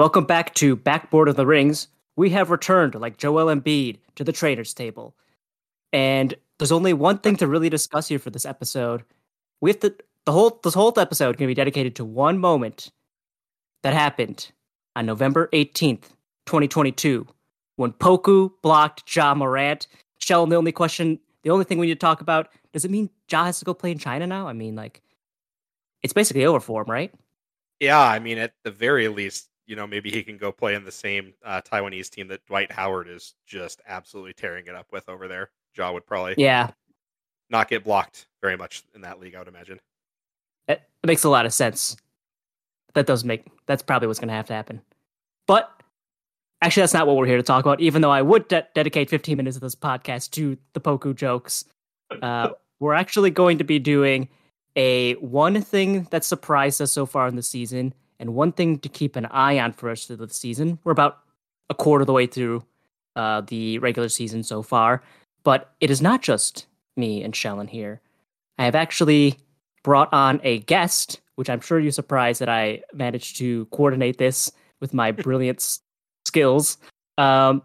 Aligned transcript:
Welcome 0.00 0.24
back 0.24 0.54
to 0.54 0.76
Backboard 0.76 1.28
of 1.28 1.36
the 1.36 1.44
Rings. 1.44 1.88
We 2.16 2.30
have 2.30 2.48
returned, 2.48 2.94
like 2.94 3.18
Joel 3.18 3.54
Embiid, 3.54 3.98
to 4.14 4.24
the 4.24 4.32
trader's 4.32 4.72
table. 4.72 5.14
And 5.92 6.34
there's 6.58 6.72
only 6.72 6.94
one 6.94 7.18
thing 7.18 7.36
to 7.36 7.46
really 7.46 7.68
discuss 7.68 8.08
here 8.08 8.18
for 8.18 8.30
this 8.30 8.46
episode. 8.46 9.04
We 9.60 9.68
have 9.68 9.80
to 9.80 9.94
the 10.24 10.32
whole 10.32 10.58
this 10.64 10.72
whole 10.72 10.98
episode 10.98 11.36
can 11.36 11.48
be 11.48 11.52
dedicated 11.52 11.96
to 11.96 12.06
one 12.06 12.38
moment 12.38 12.92
that 13.82 13.92
happened 13.92 14.50
on 14.96 15.04
November 15.04 15.50
18th, 15.52 16.08
2022, 16.46 17.26
when 17.76 17.92
Poku 17.92 18.52
blocked 18.62 19.14
Ja 19.14 19.34
Morant. 19.34 19.86
Shell, 20.16 20.46
the 20.46 20.56
only 20.56 20.72
question, 20.72 21.20
the 21.42 21.50
only 21.50 21.66
thing 21.66 21.76
we 21.76 21.88
need 21.88 21.92
to 21.92 21.98
talk 21.98 22.22
about, 22.22 22.48
does 22.72 22.86
it 22.86 22.90
mean 22.90 23.10
Ja 23.30 23.44
has 23.44 23.58
to 23.58 23.66
go 23.66 23.74
play 23.74 23.90
in 23.90 23.98
China 23.98 24.26
now? 24.26 24.48
I 24.48 24.54
mean, 24.54 24.76
like, 24.76 25.02
it's 26.02 26.14
basically 26.14 26.46
over 26.46 26.58
for 26.58 26.80
him, 26.80 26.90
right? 26.90 27.12
Yeah, 27.80 28.00
I 28.00 28.18
mean, 28.18 28.38
at 28.38 28.54
the 28.64 28.70
very 28.70 29.06
least, 29.08 29.49
you 29.70 29.76
know, 29.76 29.86
maybe 29.86 30.10
he 30.10 30.24
can 30.24 30.36
go 30.36 30.50
play 30.50 30.74
in 30.74 30.84
the 30.84 30.90
same 30.90 31.32
uh, 31.44 31.60
Taiwanese 31.60 32.10
team 32.10 32.26
that 32.26 32.44
Dwight 32.46 32.72
Howard 32.72 33.06
is 33.08 33.34
just 33.46 33.80
absolutely 33.86 34.32
tearing 34.32 34.66
it 34.66 34.74
up 34.74 34.88
with 34.90 35.08
over 35.08 35.28
there. 35.28 35.50
Ja 35.76 35.92
would 35.92 36.04
probably 36.04 36.34
Yeah, 36.36 36.70
not 37.50 37.68
get 37.68 37.84
blocked 37.84 38.26
very 38.42 38.56
much 38.56 38.82
in 38.96 39.02
that 39.02 39.20
league, 39.20 39.36
I 39.36 39.38
would 39.38 39.46
imagine. 39.46 39.78
it 40.66 40.82
makes 41.06 41.22
a 41.22 41.28
lot 41.30 41.46
of 41.46 41.52
sense. 41.52 41.96
That 42.94 43.06
does 43.06 43.24
make 43.24 43.46
that's 43.66 43.82
probably 43.84 44.08
what's 44.08 44.18
going 44.18 44.26
to 44.28 44.34
have 44.34 44.48
to 44.48 44.54
happen. 44.54 44.82
But 45.46 45.70
actually, 46.60 46.82
that's 46.82 46.94
not 46.94 47.06
what 47.06 47.16
we're 47.16 47.26
here 47.26 47.36
to 47.36 47.42
talk 47.44 47.64
about. 47.64 47.80
Even 47.80 48.02
though 48.02 48.10
I 48.10 48.22
would 48.22 48.48
de- 48.48 48.66
dedicate 48.74 49.08
15 49.08 49.36
minutes 49.36 49.56
of 49.56 49.62
this 49.62 49.76
podcast 49.76 50.32
to 50.32 50.58
the 50.72 50.80
Poku 50.80 51.14
jokes, 51.14 51.64
uh, 52.22 52.50
we're 52.80 52.94
actually 52.94 53.30
going 53.30 53.58
to 53.58 53.64
be 53.64 53.78
doing 53.78 54.28
a 54.74 55.14
one 55.14 55.62
thing 55.62 56.08
that 56.10 56.24
surprised 56.24 56.82
us 56.82 56.90
so 56.90 57.06
far 57.06 57.28
in 57.28 57.36
the 57.36 57.42
season, 57.44 57.94
and 58.20 58.34
one 58.34 58.52
thing 58.52 58.78
to 58.78 58.88
keep 58.88 59.16
an 59.16 59.26
eye 59.26 59.58
on 59.58 59.72
for 59.72 59.90
us 59.90 60.04
through 60.04 60.16
the 60.16 60.28
season. 60.28 60.78
We're 60.84 60.92
about 60.92 61.18
a 61.70 61.74
quarter 61.74 62.02
of 62.02 62.06
the 62.06 62.12
way 62.12 62.26
through 62.26 62.62
uh, 63.16 63.40
the 63.40 63.78
regular 63.78 64.08
season 64.08 64.42
so 64.44 64.62
far, 64.62 65.02
but 65.42 65.72
it 65.80 65.90
is 65.90 66.00
not 66.00 66.22
just 66.22 66.66
me 66.96 67.24
and 67.24 67.34
Shellin 67.34 67.66
here. 67.66 68.00
I 68.58 68.66
have 68.66 68.74
actually 68.74 69.38
brought 69.82 70.12
on 70.12 70.40
a 70.44 70.58
guest, 70.60 71.20
which 71.36 71.48
I'm 71.48 71.60
sure 71.60 71.80
you're 71.80 71.92
surprised 71.92 72.40
that 72.42 72.48
I 72.48 72.82
managed 72.92 73.38
to 73.38 73.64
coordinate 73.66 74.18
this 74.18 74.52
with 74.80 74.92
my 74.92 75.10
brilliant 75.12 75.78
skills. 76.26 76.76
Um, 77.16 77.62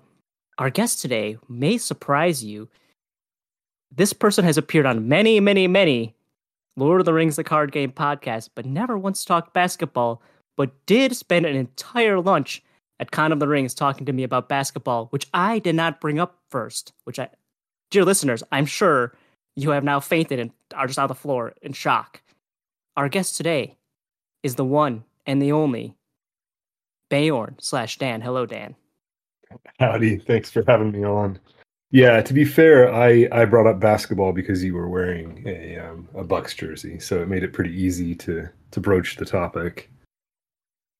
our 0.58 0.70
guest 0.70 1.02
today 1.02 1.38
may 1.50 1.78
surprise 1.78 2.44
you. 2.44 2.70
This 3.92 4.14
person 4.14 4.46
has 4.46 4.58
appeared 4.58 4.86
on 4.86 5.08
many, 5.10 5.40
many, 5.42 5.68
many 5.68 6.16
Lord 6.78 7.02
of 7.02 7.06
the 7.06 7.14
Rings, 7.14 7.36
the 7.36 7.44
card 7.44 7.72
game 7.72 7.92
podcast, 7.92 8.50
but 8.56 8.66
never 8.66 8.98
once 8.98 9.24
talked 9.24 9.54
basketball, 9.54 10.22
but 10.58 10.86
did 10.86 11.16
spend 11.16 11.46
an 11.46 11.56
entire 11.56 12.20
lunch 12.20 12.64
at 13.00 13.12
Con 13.12 13.32
of 13.32 13.40
the 13.40 13.48
Rings 13.48 13.74
talking 13.74 14.06
to 14.06 14.14
me 14.14 14.24
about 14.24 14.50
basketball, 14.50 15.08
which 15.08 15.28
I 15.34 15.60
did 15.60 15.76
not 15.76 16.00
bring 16.00 16.20
up 16.20 16.40
first. 16.50 16.94
Which 17.04 17.20
I, 17.20 17.30
dear 17.92 18.06
listeners, 18.06 18.44
I'm 18.52 18.66
sure 18.66 19.16
you 19.56 19.72
have 19.72 19.84
now 19.84 20.00
fainted 20.00 20.40
and 20.40 20.52
are 20.74 20.88
just 20.88 21.00
on 21.00 21.08
the 21.08 21.16
floor 21.16 21.54
in 21.62 21.74
shock. 21.74 22.22
Our 22.98 23.10
guest 23.10 23.38
today 23.38 23.78
is 24.44 24.56
the 24.56 24.66
one 24.66 25.04
and 25.26 25.42
the 25.42 25.52
only 25.52 25.96
Beorn 27.10 27.56
slash 27.60 27.98
Dan. 27.98 28.22
Hello, 28.22 28.46
Dan. 28.46 28.76
Howdy, 29.80 30.18
thanks 30.20 30.50
for 30.50 30.64
having 30.68 30.92
me 30.92 31.04
on. 31.04 31.40
Yeah, 31.92 32.22
to 32.22 32.34
be 32.34 32.46
fair, 32.46 32.94
I, 32.94 33.28
I 33.32 33.46
brought 33.46 33.68
up 33.68 33.80
basketball 33.80 34.34
because 34.34 34.64
you 34.64 34.74
were 34.74 34.90
wearing 34.90 35.44
a 35.48 35.78
um, 35.78 36.10
a 36.16 36.24
Bucks 36.24 36.54
jersey, 36.54 37.00
so 37.00 37.22
it 37.22 37.30
made 37.30 37.44
it 37.44 37.54
pretty 37.54 37.72
easy 37.72 38.16
to 38.16 38.50
to 38.72 38.80
broach 38.82 39.16
the 39.16 39.26
topic. 39.26 39.90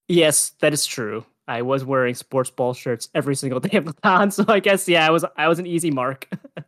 Yes, 0.08 0.52
that 0.60 0.74
is 0.74 0.86
true. 0.86 1.26
I 1.48 1.62
was 1.62 1.86
wearing 1.86 2.16
sports 2.16 2.50
ball 2.50 2.74
shirts 2.74 3.10
every 3.14 3.36
single 3.36 3.60
day 3.62 3.78
of 3.78 3.86
the 3.86 3.94
con, 3.94 4.32
so 4.32 4.46
I 4.48 4.60
guess 4.60 4.88
yeah, 4.88 5.08
I 5.08 5.10
was 5.12 5.26
I 5.38 5.48
was 5.48 5.60
an 5.60 5.68
easy 5.68 5.92
mark. 5.92 6.28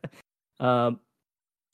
um, 0.59 0.99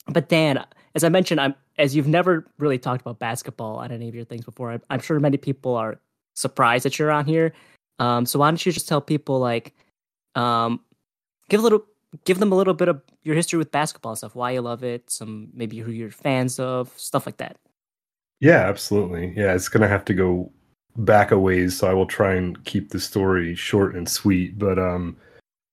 but 0.08 0.28
Dan, 0.28 0.64
as 0.94 1.04
I 1.04 1.08
mentioned, 1.08 1.40
I'm 1.40 1.54
as 1.78 1.96
you've 1.96 2.08
never 2.08 2.46
really 2.58 2.78
talked 2.78 3.00
about 3.00 3.18
basketball 3.18 3.76
on 3.76 3.90
any 3.90 4.08
of 4.08 4.14
your 4.14 4.24
things 4.24 4.44
before. 4.44 4.70
I'm, 4.70 4.82
I'm 4.90 5.00
sure 5.00 5.18
many 5.18 5.36
people 5.36 5.74
are 5.74 5.98
surprised 6.34 6.84
that 6.84 6.98
you're 6.98 7.10
on 7.10 7.26
here. 7.26 7.52
Um, 7.98 8.26
so 8.26 8.38
why 8.38 8.50
don't 8.50 8.64
you 8.64 8.72
just 8.72 8.88
tell 8.88 9.00
people 9.00 9.38
like, 9.38 9.74
um, 10.34 10.80
give 11.48 11.60
a 11.60 11.62
little, 11.62 11.84
give 12.24 12.38
them 12.38 12.52
a 12.52 12.54
little 12.54 12.74
bit 12.74 12.88
of 12.88 13.00
your 13.22 13.34
history 13.34 13.58
with 13.58 13.70
basketball 13.70 14.16
stuff, 14.16 14.34
why 14.34 14.52
you 14.52 14.60
love 14.60 14.84
it, 14.84 15.10
some 15.10 15.48
maybe 15.52 15.78
who 15.78 15.90
you're 15.90 16.10
fans 16.10 16.58
of, 16.58 16.92
stuff 16.96 17.26
like 17.26 17.38
that. 17.38 17.56
Yeah, 18.40 18.68
absolutely. 18.68 19.32
Yeah, 19.36 19.54
it's 19.54 19.68
gonna 19.68 19.88
have 19.88 20.04
to 20.06 20.14
go 20.14 20.52
back 20.96 21.30
a 21.30 21.38
ways, 21.38 21.76
so 21.76 21.88
I 21.88 21.94
will 21.94 22.06
try 22.06 22.34
and 22.34 22.62
keep 22.64 22.90
the 22.90 23.00
story 23.00 23.54
short 23.54 23.94
and 23.94 24.08
sweet. 24.08 24.58
But 24.58 24.78
um, 24.78 25.16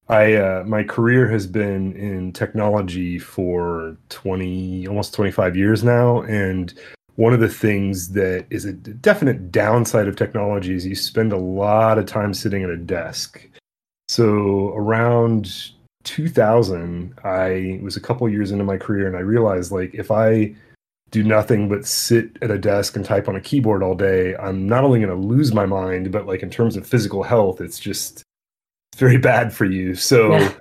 I 0.10 0.36
uh, 0.36 0.64
my 0.66 0.84
career 0.84 1.30
has 1.30 1.48
been 1.48 1.94
in 1.94 2.34
technology 2.34 3.20
for 3.20 3.98
twenty, 4.10 4.88
almost 4.88 5.14
twenty 5.14 5.32
five 5.32 5.56
years 5.56 5.84
now, 5.84 6.22
and 6.24 6.74
one 7.16 7.34
of 7.34 7.40
the 7.40 7.50
things 7.50 8.10
that 8.10 8.46
is 8.50 8.66
a 8.66 8.74
definite 8.74 9.52
downside 9.52 10.08
of 10.08 10.16
technology 10.16 10.74
is 10.74 10.86
you 10.86 10.96
spend 10.96 11.34
a 11.34 11.38
lot 11.38 11.98
of 11.98 12.06
time 12.06 12.34
sitting 12.34 12.64
at 12.64 12.70
a 12.70 12.78
desk. 12.78 13.48
So 14.08 14.74
around 14.76 15.72
2000, 16.04 17.14
I 17.24 17.80
was 17.84 17.96
a 17.96 18.02
couple 18.02 18.28
years 18.28 18.52
into 18.52 18.64
my 18.64 18.78
career, 18.78 19.08
and 19.08 19.16
I 19.16 19.20
realized 19.20 19.72
like 19.72 19.94
if 19.94 20.10
I 20.12 20.56
do 21.12 21.24
nothing 21.24 21.70
but 21.70 21.86
sit 21.86 22.38
at 22.42 22.52
a 22.52 22.58
desk 22.58 22.96
and 22.96 23.06
type 23.06 23.28
on 23.28 23.36
a 23.36 23.42
keyboard 23.42 23.84
all 23.84 23.96
day, 23.96 24.36
I'm 24.38 24.68
not 24.68 24.84
only 24.84 25.00
going 25.00 25.10
to 25.10 25.28
lose 25.28 25.54
my 25.54 25.66
mind, 25.66 26.12
but 26.12 26.26
like 26.26 26.42
in 26.42 26.50
terms 26.50 26.78
of 26.78 26.88
physical 26.88 27.24
health, 27.24 27.62
it's 27.62 27.80
just 27.80 28.24
very 28.96 29.18
bad 29.18 29.54
for 29.54 29.66
you. 29.66 29.96
So 29.96 30.32
Yeah. 30.32 30.54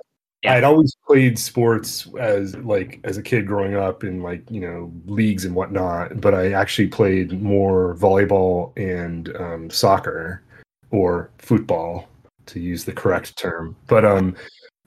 Yeah. 0.43 0.55
I'd 0.55 0.63
always 0.63 0.95
played 1.05 1.37
sports 1.37 2.07
as 2.19 2.55
like 2.57 2.99
as 3.03 3.15
a 3.15 3.21
kid 3.21 3.45
growing 3.45 3.75
up 3.75 4.03
in 4.03 4.23
like 4.23 4.49
you 4.49 4.59
know 4.59 4.91
leagues 5.05 5.45
and 5.45 5.53
whatnot, 5.53 6.19
but 6.19 6.33
I 6.33 6.53
actually 6.53 6.87
played 6.87 7.41
more 7.41 7.95
volleyball 7.95 8.75
and 8.75 9.35
um, 9.37 9.69
soccer 9.69 10.41
or 10.89 11.29
football 11.37 12.07
to 12.47 12.59
use 12.59 12.85
the 12.85 12.91
correct 12.91 13.37
term. 13.37 13.75
But 13.85 14.03
um, 14.03 14.35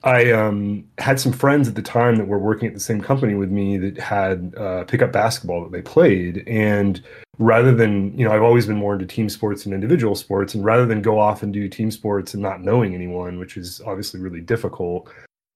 I 0.05 0.33
um, 0.33 0.87
had 0.99 1.19
some 1.19 1.33
friends 1.33 1.67
at 1.67 1.77
the 1.77 1.83
time 1.83 2.17
that 2.17 2.29
were 2.29 2.39
working 2.39 2.69
at 2.69 2.75
the 2.75 2.81
same 2.81 3.01
company 3.01 3.35
with 3.35 3.51
me 3.51 3.79
that 3.79 3.99
had 3.99 4.55
uh, 4.57 4.85
pickup 4.85 5.13
basketball 5.13 5.63
that 5.63 5.73
they 5.73 5.81
played. 5.81 6.47
And 6.47 7.03
rather 7.39 7.75
than, 7.75 8.17
you 8.17 8.27
know, 8.27 8.33
I've 8.33 8.43
always 8.43 8.67
been 8.67 8.77
more 8.77 8.93
into 8.93 9.07
team 9.07 9.31
sports 9.31 9.65
and 9.65 9.75
individual 9.75 10.15
sports. 10.15 10.55
And 10.55 10.63
rather 10.63 10.85
than 10.85 11.01
go 11.01 11.19
off 11.19 11.43
and 11.43 11.55
do 11.55 11.71
team 11.71 11.91
sports 11.91 12.35
and 12.35 12.43
not 12.43 12.61
knowing 12.61 12.95
anyone, 12.95 13.39
which 13.39 13.57
is 13.57 13.81
obviously 13.87 14.21
really 14.21 14.43
difficult, 14.43 15.09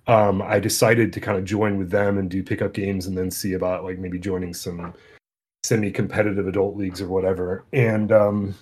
um, 0.06 0.40
I 0.40 0.58
decided 0.58 1.12
to 1.12 1.20
kind 1.20 1.36
of 1.36 1.44
join 1.44 1.76
with 1.76 1.90
them 1.90 2.16
and 2.16 2.30
do 2.30 2.42
pickup 2.42 2.72
games 2.72 3.06
and 3.06 3.18
then 3.18 3.30
see 3.30 3.52
about 3.52 3.84
like 3.84 3.98
maybe 3.98 4.18
joining 4.18 4.54
some 4.54 4.94
semi 5.62 5.90
competitive 5.90 6.48
adult 6.48 6.74
leagues 6.74 7.02
or 7.02 7.08
whatever. 7.08 7.66
And 7.74 8.10
um, 8.12 8.54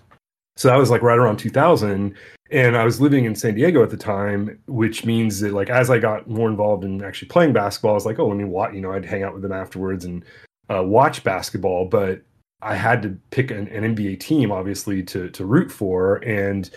so 0.56 0.69
that 0.69 0.77
was 0.77 0.91
like 0.91 1.03
right 1.03 1.19
around 1.19 1.37
2000 1.37 2.15
and 2.50 2.77
I 2.77 2.84
was 2.84 3.00
living 3.00 3.25
in 3.25 3.34
San 3.34 3.55
Diego 3.55 3.83
at 3.83 3.91
the 3.91 3.97
time, 3.97 4.59
which 4.67 5.05
means 5.05 5.41
that 5.41 5.53
like 5.53 5.69
as 5.69 5.91
I 5.91 5.99
got 5.99 6.28
more 6.28 6.49
involved 6.49 6.84
in 6.84 7.03
actually 7.03 7.28
playing 7.28 7.53
basketball, 7.53 7.93
I 7.93 7.94
was 7.94 8.06
like, 8.06 8.19
oh, 8.19 8.28
let 8.28 8.37
me 8.37 8.44
watch. 8.44 8.72
You 8.72 8.81
know, 8.81 8.93
I'd 8.93 9.05
hang 9.05 9.22
out 9.22 9.33
with 9.33 9.43
them 9.43 9.53
afterwards 9.53 10.05
and 10.05 10.25
uh, 10.72 10.83
watch 10.83 11.25
basketball. 11.25 11.87
But 11.87 12.22
I 12.62 12.77
had 12.77 13.03
to 13.03 13.19
pick 13.31 13.50
an, 13.50 13.69
an 13.69 13.97
NBA 13.97 14.21
team, 14.21 14.53
obviously, 14.53 15.03
to 15.05 15.28
to 15.31 15.45
root 15.45 15.72
for, 15.72 16.16
and 16.16 16.71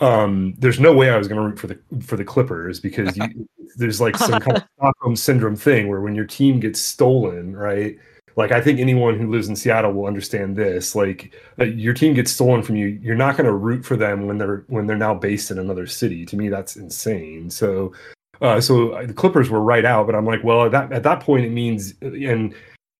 um, 0.00 0.54
there's 0.58 0.80
no 0.80 0.92
way 0.92 1.10
I 1.10 1.16
was 1.16 1.28
going 1.28 1.40
to 1.40 1.46
root 1.46 1.58
for 1.58 1.68
the 1.68 1.78
for 2.02 2.16
the 2.16 2.24
Clippers 2.24 2.80
because 2.80 3.16
you, 3.16 3.48
there's 3.76 4.00
like 4.00 4.16
some 4.16 4.40
kind 4.40 4.56
of 4.56 4.64
Stockholm 4.78 5.14
syndrome 5.14 5.56
thing 5.56 5.88
where 5.88 6.00
when 6.00 6.16
your 6.16 6.26
team 6.26 6.58
gets 6.58 6.80
stolen, 6.80 7.54
right? 7.54 7.96
Like 8.36 8.52
I 8.52 8.60
think 8.60 8.80
anyone 8.80 9.18
who 9.18 9.30
lives 9.30 9.48
in 9.48 9.56
Seattle 9.56 9.92
will 9.92 10.06
understand 10.06 10.56
this. 10.56 10.94
Like 10.94 11.34
uh, 11.60 11.64
your 11.64 11.94
team 11.94 12.14
gets 12.14 12.32
stolen 12.32 12.62
from 12.62 12.76
you, 12.76 12.86
you're 12.86 13.14
not 13.14 13.36
going 13.36 13.46
to 13.46 13.52
root 13.52 13.84
for 13.84 13.96
them 13.96 14.26
when 14.26 14.38
they're 14.38 14.64
when 14.68 14.86
they're 14.86 14.96
now 14.96 15.14
based 15.14 15.50
in 15.50 15.58
another 15.58 15.86
city. 15.86 16.26
To 16.26 16.36
me, 16.36 16.48
that's 16.48 16.76
insane. 16.76 17.50
So, 17.50 17.92
uh, 18.40 18.60
so 18.60 18.90
uh, 18.90 19.06
the 19.06 19.14
Clippers 19.14 19.50
were 19.50 19.60
right 19.60 19.84
out, 19.84 20.06
but 20.06 20.14
I'm 20.14 20.26
like, 20.26 20.42
well, 20.42 20.64
at 20.64 20.72
that 20.72 20.92
at 20.92 21.02
that 21.04 21.20
point, 21.20 21.44
it 21.44 21.50
means 21.50 21.94
and 22.00 22.54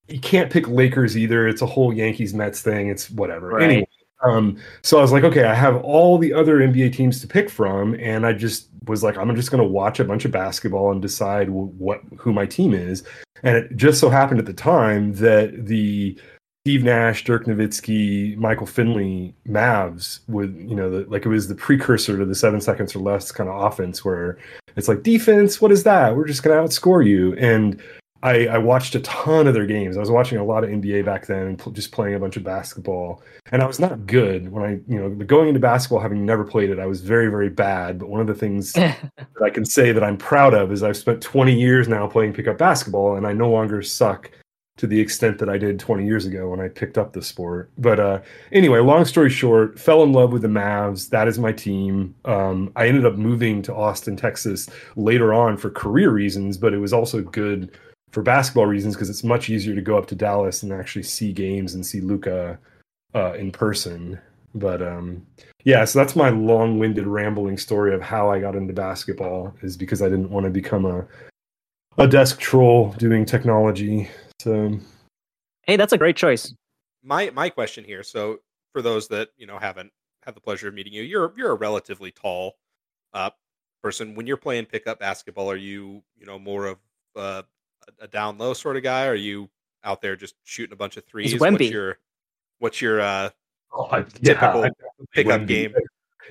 you 0.08 0.20
can't 0.20 0.52
pick 0.52 0.68
Lakers 0.68 1.16
either. 1.16 1.48
It's 1.48 1.62
a 1.62 1.66
whole 1.66 1.92
Yankees 1.92 2.34
Mets 2.34 2.60
thing. 2.60 2.88
It's 2.88 3.10
whatever. 3.10 3.48
Right. 3.48 3.62
Anyway, 3.62 3.88
um, 4.24 4.56
so 4.82 4.98
I 4.98 5.02
was 5.02 5.12
like, 5.12 5.24
okay, 5.24 5.44
I 5.44 5.54
have 5.54 5.76
all 5.82 6.18
the 6.18 6.32
other 6.32 6.58
NBA 6.58 6.94
teams 6.94 7.20
to 7.20 7.26
pick 7.26 7.50
from, 7.50 7.94
and 7.94 8.26
I 8.26 8.32
just 8.32 8.68
was 8.86 9.02
like, 9.02 9.16
I'm 9.16 9.34
just 9.36 9.50
going 9.50 9.62
to 9.62 9.68
watch 9.68 10.00
a 10.00 10.04
bunch 10.04 10.24
of 10.24 10.30
basketball 10.30 10.90
and 10.92 11.00
decide 11.00 11.48
wh- 11.48 11.80
what 11.80 12.00
who 12.16 12.32
my 12.32 12.46
team 12.46 12.74
is. 12.74 13.04
And 13.42 13.56
it 13.56 13.76
just 13.76 14.00
so 14.00 14.08
happened 14.08 14.40
at 14.40 14.46
the 14.46 14.52
time 14.54 15.14
that 15.14 15.66
the 15.66 16.18
Steve 16.64 16.82
Nash, 16.82 17.24
Dirk 17.24 17.44
Nowitzki, 17.44 18.36
Michael 18.38 18.66
Finley 18.66 19.34
Mavs 19.46 20.20
would, 20.28 20.56
you 20.58 20.74
know 20.74 20.90
the, 20.90 21.10
like 21.10 21.26
it 21.26 21.28
was 21.28 21.48
the 21.48 21.54
precursor 21.54 22.16
to 22.16 22.24
the 22.24 22.34
seven 22.34 22.60
seconds 22.60 22.96
or 22.96 23.00
less 23.00 23.30
kind 23.30 23.50
of 23.50 23.62
offense 23.62 24.04
where 24.04 24.38
it's 24.76 24.88
like 24.88 25.02
defense, 25.02 25.60
what 25.60 25.72
is 25.72 25.82
that? 25.84 26.16
We're 26.16 26.26
just 26.26 26.42
going 26.42 26.56
to 26.56 26.62
outscore 26.62 27.06
you. 27.06 27.34
And 27.34 27.82
I, 28.24 28.46
I 28.46 28.56
watched 28.56 28.94
a 28.94 29.00
ton 29.00 29.46
of 29.46 29.52
their 29.52 29.66
games. 29.66 29.98
I 29.98 30.00
was 30.00 30.10
watching 30.10 30.38
a 30.38 30.44
lot 30.44 30.64
of 30.64 30.70
NBA 30.70 31.04
back 31.04 31.26
then 31.26 31.46
and 31.46 31.58
pl- 31.58 31.72
just 31.72 31.92
playing 31.92 32.14
a 32.14 32.18
bunch 32.18 32.38
of 32.38 32.42
basketball. 32.42 33.22
And 33.52 33.62
I 33.62 33.66
was 33.66 33.78
not 33.78 34.06
good 34.06 34.50
when 34.50 34.64
I, 34.64 34.70
you 34.88 34.98
know, 34.98 35.10
going 35.10 35.48
into 35.48 35.60
basketball, 35.60 36.00
having 36.00 36.24
never 36.24 36.42
played 36.42 36.70
it, 36.70 36.78
I 36.78 36.86
was 36.86 37.02
very, 37.02 37.28
very 37.28 37.50
bad. 37.50 37.98
But 37.98 38.08
one 38.08 38.22
of 38.22 38.26
the 38.26 38.34
things 38.34 38.72
that 38.72 39.10
I 39.44 39.50
can 39.50 39.66
say 39.66 39.92
that 39.92 40.02
I'm 40.02 40.16
proud 40.16 40.54
of 40.54 40.72
is 40.72 40.82
I've 40.82 40.96
spent 40.96 41.20
20 41.20 41.54
years 41.54 41.86
now 41.86 42.06
playing 42.06 42.32
pickup 42.32 42.56
basketball 42.56 43.16
and 43.16 43.26
I 43.26 43.34
no 43.34 43.50
longer 43.50 43.82
suck 43.82 44.30
to 44.78 44.86
the 44.86 44.98
extent 44.98 45.38
that 45.38 45.50
I 45.50 45.58
did 45.58 45.78
20 45.78 46.06
years 46.06 46.24
ago 46.24 46.48
when 46.48 46.60
I 46.60 46.68
picked 46.68 46.96
up 46.96 47.12
the 47.12 47.22
sport. 47.22 47.70
But 47.76 48.00
uh, 48.00 48.22
anyway, 48.52 48.80
long 48.80 49.04
story 49.04 49.30
short, 49.30 49.78
fell 49.78 50.02
in 50.02 50.12
love 50.12 50.32
with 50.32 50.42
the 50.42 50.48
Mavs. 50.48 51.10
That 51.10 51.28
is 51.28 51.38
my 51.38 51.52
team. 51.52 52.14
Um, 52.24 52.72
I 52.74 52.88
ended 52.88 53.04
up 53.04 53.14
moving 53.16 53.60
to 53.62 53.74
Austin, 53.74 54.16
Texas 54.16 54.68
later 54.96 55.32
on 55.32 55.58
for 55.58 55.70
career 55.70 56.10
reasons, 56.10 56.56
but 56.56 56.72
it 56.72 56.78
was 56.78 56.92
also 56.92 57.20
good 57.20 57.78
for 58.14 58.22
basketball 58.22 58.66
reasons 58.66 58.94
because 58.94 59.10
it's 59.10 59.24
much 59.24 59.50
easier 59.50 59.74
to 59.74 59.82
go 59.82 59.98
up 59.98 60.06
to 60.06 60.14
Dallas 60.14 60.62
and 60.62 60.72
actually 60.72 61.02
see 61.02 61.32
games 61.32 61.74
and 61.74 61.84
see 61.84 62.00
Luka 62.00 62.56
uh, 63.12 63.32
in 63.32 63.50
person. 63.50 64.20
But 64.54 64.80
um, 64.80 65.26
yeah, 65.64 65.84
so 65.84 65.98
that's 65.98 66.14
my 66.14 66.30
long-winded 66.30 67.08
rambling 67.08 67.58
story 67.58 67.92
of 67.92 68.00
how 68.00 68.30
I 68.30 68.38
got 68.38 68.54
into 68.54 68.72
basketball 68.72 69.52
is 69.62 69.76
because 69.76 70.00
I 70.00 70.08
didn't 70.08 70.30
want 70.30 70.44
to 70.44 70.50
become 70.50 70.86
a 70.86 71.06
a 71.98 72.08
desk 72.08 72.38
troll 72.38 72.92
doing 72.98 73.24
technology. 73.24 74.08
So 74.40 74.78
hey, 75.62 75.76
that's 75.76 75.92
a 75.92 75.98
great 75.98 76.16
choice. 76.16 76.54
My 77.02 77.30
my 77.30 77.50
question 77.50 77.82
here. 77.82 78.04
So 78.04 78.38
for 78.72 78.80
those 78.80 79.08
that 79.08 79.30
you 79.36 79.46
know 79.46 79.58
haven't 79.58 79.90
had 80.22 80.36
the 80.36 80.40
pleasure 80.40 80.68
of 80.68 80.74
meeting 80.74 80.92
you, 80.92 81.02
you're 81.02 81.32
you're 81.36 81.50
a 81.50 81.56
relatively 81.56 82.12
tall 82.12 82.54
uh, 83.12 83.30
person. 83.82 84.14
When 84.14 84.28
you're 84.28 84.36
playing 84.36 84.66
pickup 84.66 85.00
basketball, 85.00 85.50
are 85.50 85.56
you 85.56 86.04
you 86.16 86.26
know 86.26 86.38
more 86.38 86.66
of 86.66 86.78
uh, 87.16 87.42
a 88.00 88.08
down 88.08 88.38
low 88.38 88.54
sort 88.54 88.76
of 88.76 88.82
guy? 88.82 89.06
Are 89.06 89.14
you 89.14 89.48
out 89.84 90.00
there 90.00 90.16
just 90.16 90.34
shooting 90.44 90.72
a 90.72 90.76
bunch 90.76 90.96
of 90.96 91.04
threes? 91.04 91.32
He's 91.32 91.40
What's 91.40 91.56
Wemby. 91.56 91.70
your 91.70 91.98
what's 92.58 92.80
your 92.80 93.00
uh, 93.00 93.30
oh, 93.72 93.88
I- 93.90 94.02
Typical 94.02 94.64
I- 94.64 94.70
pickup 95.12 95.42
Wemby. 95.42 95.46
game? 95.46 95.74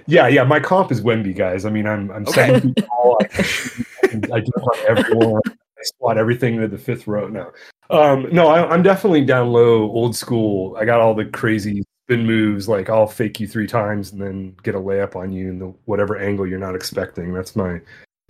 Yeah, 0.08 0.28
yeah. 0.28 0.44
My 0.44 0.60
comp 0.60 0.92
is 0.92 1.02
Wemby, 1.02 1.36
guys. 1.36 1.66
I 1.66 1.70
mean, 1.70 1.86
I'm 1.88 2.10
I'm 2.12 2.24
Okay. 2.28 2.48
seven 2.48 2.74
feet 2.74 2.86
tall. 2.88 3.18
I, 3.22 3.26
can 3.28 3.44
shoot, 3.44 3.86
I, 4.12 4.42
can, 4.42 4.52
on 4.54 4.98
everyone. 4.98 5.42
I 5.48 5.82
squat 5.84 6.18
everything 6.18 6.60
to 6.60 6.68
the 6.68 6.78
fifth 6.78 7.08
row. 7.08 7.28
No, 7.28 7.52
um, 7.90 8.28
no. 8.32 8.48
I, 8.48 8.68
I'm 8.68 8.82
definitely 8.82 9.24
down 9.24 9.50
low, 9.52 9.84
old 9.92 10.16
school. 10.16 10.76
I 10.80 10.86
got 10.86 11.00
all 11.00 11.14
the 11.14 11.26
crazy 11.26 11.84
spin 12.06 12.26
moves. 12.26 12.68
Like 12.68 12.90
I'll 12.90 13.06
fake 13.08 13.40
you 13.40 13.48
three 13.48 13.68
times 13.68 14.12
and 14.14 14.22
then 14.22 14.56
get 14.64 14.74
a 14.76 14.80
layup 14.80 15.16
on 15.16 15.32
you 15.32 15.50
in 15.50 15.60
the 15.60 15.74
whatever 15.86 16.18
angle 16.18 16.48
you're 16.48 16.58
not 16.60 16.76
expecting. 16.76 17.32
That's 17.34 17.56
my 17.56 17.80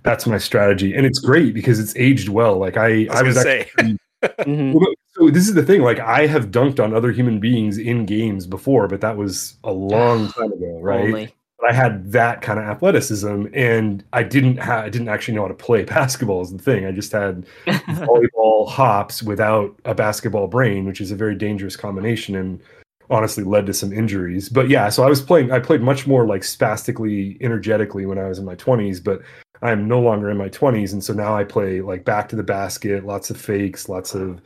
that's 0.03 0.25
my 0.27 0.38
strategy, 0.38 0.94
and 0.94 1.05
it's 1.05 1.19
great 1.19 1.53
because 1.53 1.79
it's 1.79 1.95
aged 1.95 2.29
well. 2.29 2.57
Like 2.57 2.77
I, 2.77 3.07
I 3.11 3.21
was, 3.23 3.35
gonna 3.35 3.44
say. 3.44 3.59
actually 3.61 3.97
Mhm. 4.39 4.73
well, 4.73 4.94
so 5.13 5.29
this 5.29 5.47
is 5.47 5.53
the 5.53 5.63
thing. 5.63 5.81
Like 5.81 6.00
I 6.00 6.27
have 6.27 6.47
dunked 6.50 6.81
on 6.81 6.94
other 6.94 7.11
human 7.11 7.39
beings 7.39 7.77
in 7.77 8.05
games 8.05 8.47
before, 8.47 8.88
but 8.88 9.01
that 9.01 9.17
was 9.17 9.57
a 9.63 9.71
long 9.71 10.27
time 10.33 10.51
ago, 10.53 10.79
right? 10.81 11.01
Only. 11.01 11.35
But 11.59 11.69
I 11.69 11.73
had 11.73 12.11
that 12.11 12.41
kind 12.41 12.59
of 12.59 12.65
athleticism, 12.65 13.45
and 13.53 14.03
I 14.13 14.23
didn't 14.23 14.57
have. 14.57 14.85
I 14.85 14.89
didn't 14.89 15.09
actually 15.09 15.35
know 15.35 15.44
how 15.44 15.47
to 15.50 15.53
play 15.53 15.83
basketball. 15.97 16.41
Is 16.41 16.51
the 16.51 16.57
thing. 16.57 16.85
I 16.85 16.91
just 16.91 17.11
had 17.11 17.45
volleyball 17.67 18.67
hops 18.69 19.21
without 19.21 19.75
a 19.85 19.94
basketball 19.94 20.47
brain, 20.47 20.85
which 20.85 21.01
is 21.01 21.11
a 21.11 21.15
very 21.15 21.35
dangerous 21.35 21.75
combination, 21.75 22.35
and 22.35 22.61
honestly 23.09 23.44
led 23.44 23.65
to 23.67 23.73
some 23.73 23.91
injuries. 23.94 24.50
But 24.50 24.69
yeah, 24.69 24.89
so 24.89 25.03
I 25.03 25.09
was 25.09 25.21
playing. 25.21 25.51
I 25.51 25.59
played 25.59 25.81
much 25.81 26.07
more 26.07 26.25
like 26.25 26.44
spastically, 26.44 27.38
energetically 27.41 28.05
when 28.05 28.17
I 28.17 28.27
was 28.29 28.39
in 28.39 28.45
my 28.45 28.55
twenties, 28.55 29.00
but 29.00 29.21
I'm 29.63 29.88
no 29.88 30.00
longer 30.00 30.30
in 30.30 30.38
my 30.38 30.50
20s, 30.50 30.94
and 30.94 31.04
so 31.04 31.13
now 31.13 31.36
I 31.36 31.44
play 31.44 31.81
like 31.81 32.04
back 32.06 32.30
to 32.30 32.36
the 32.36 32.44
basket, 32.44 33.06
lots 33.06 33.30
of 33.30 33.38
fakes, 33.39 33.89
lots 33.89 34.13
of 34.13 34.42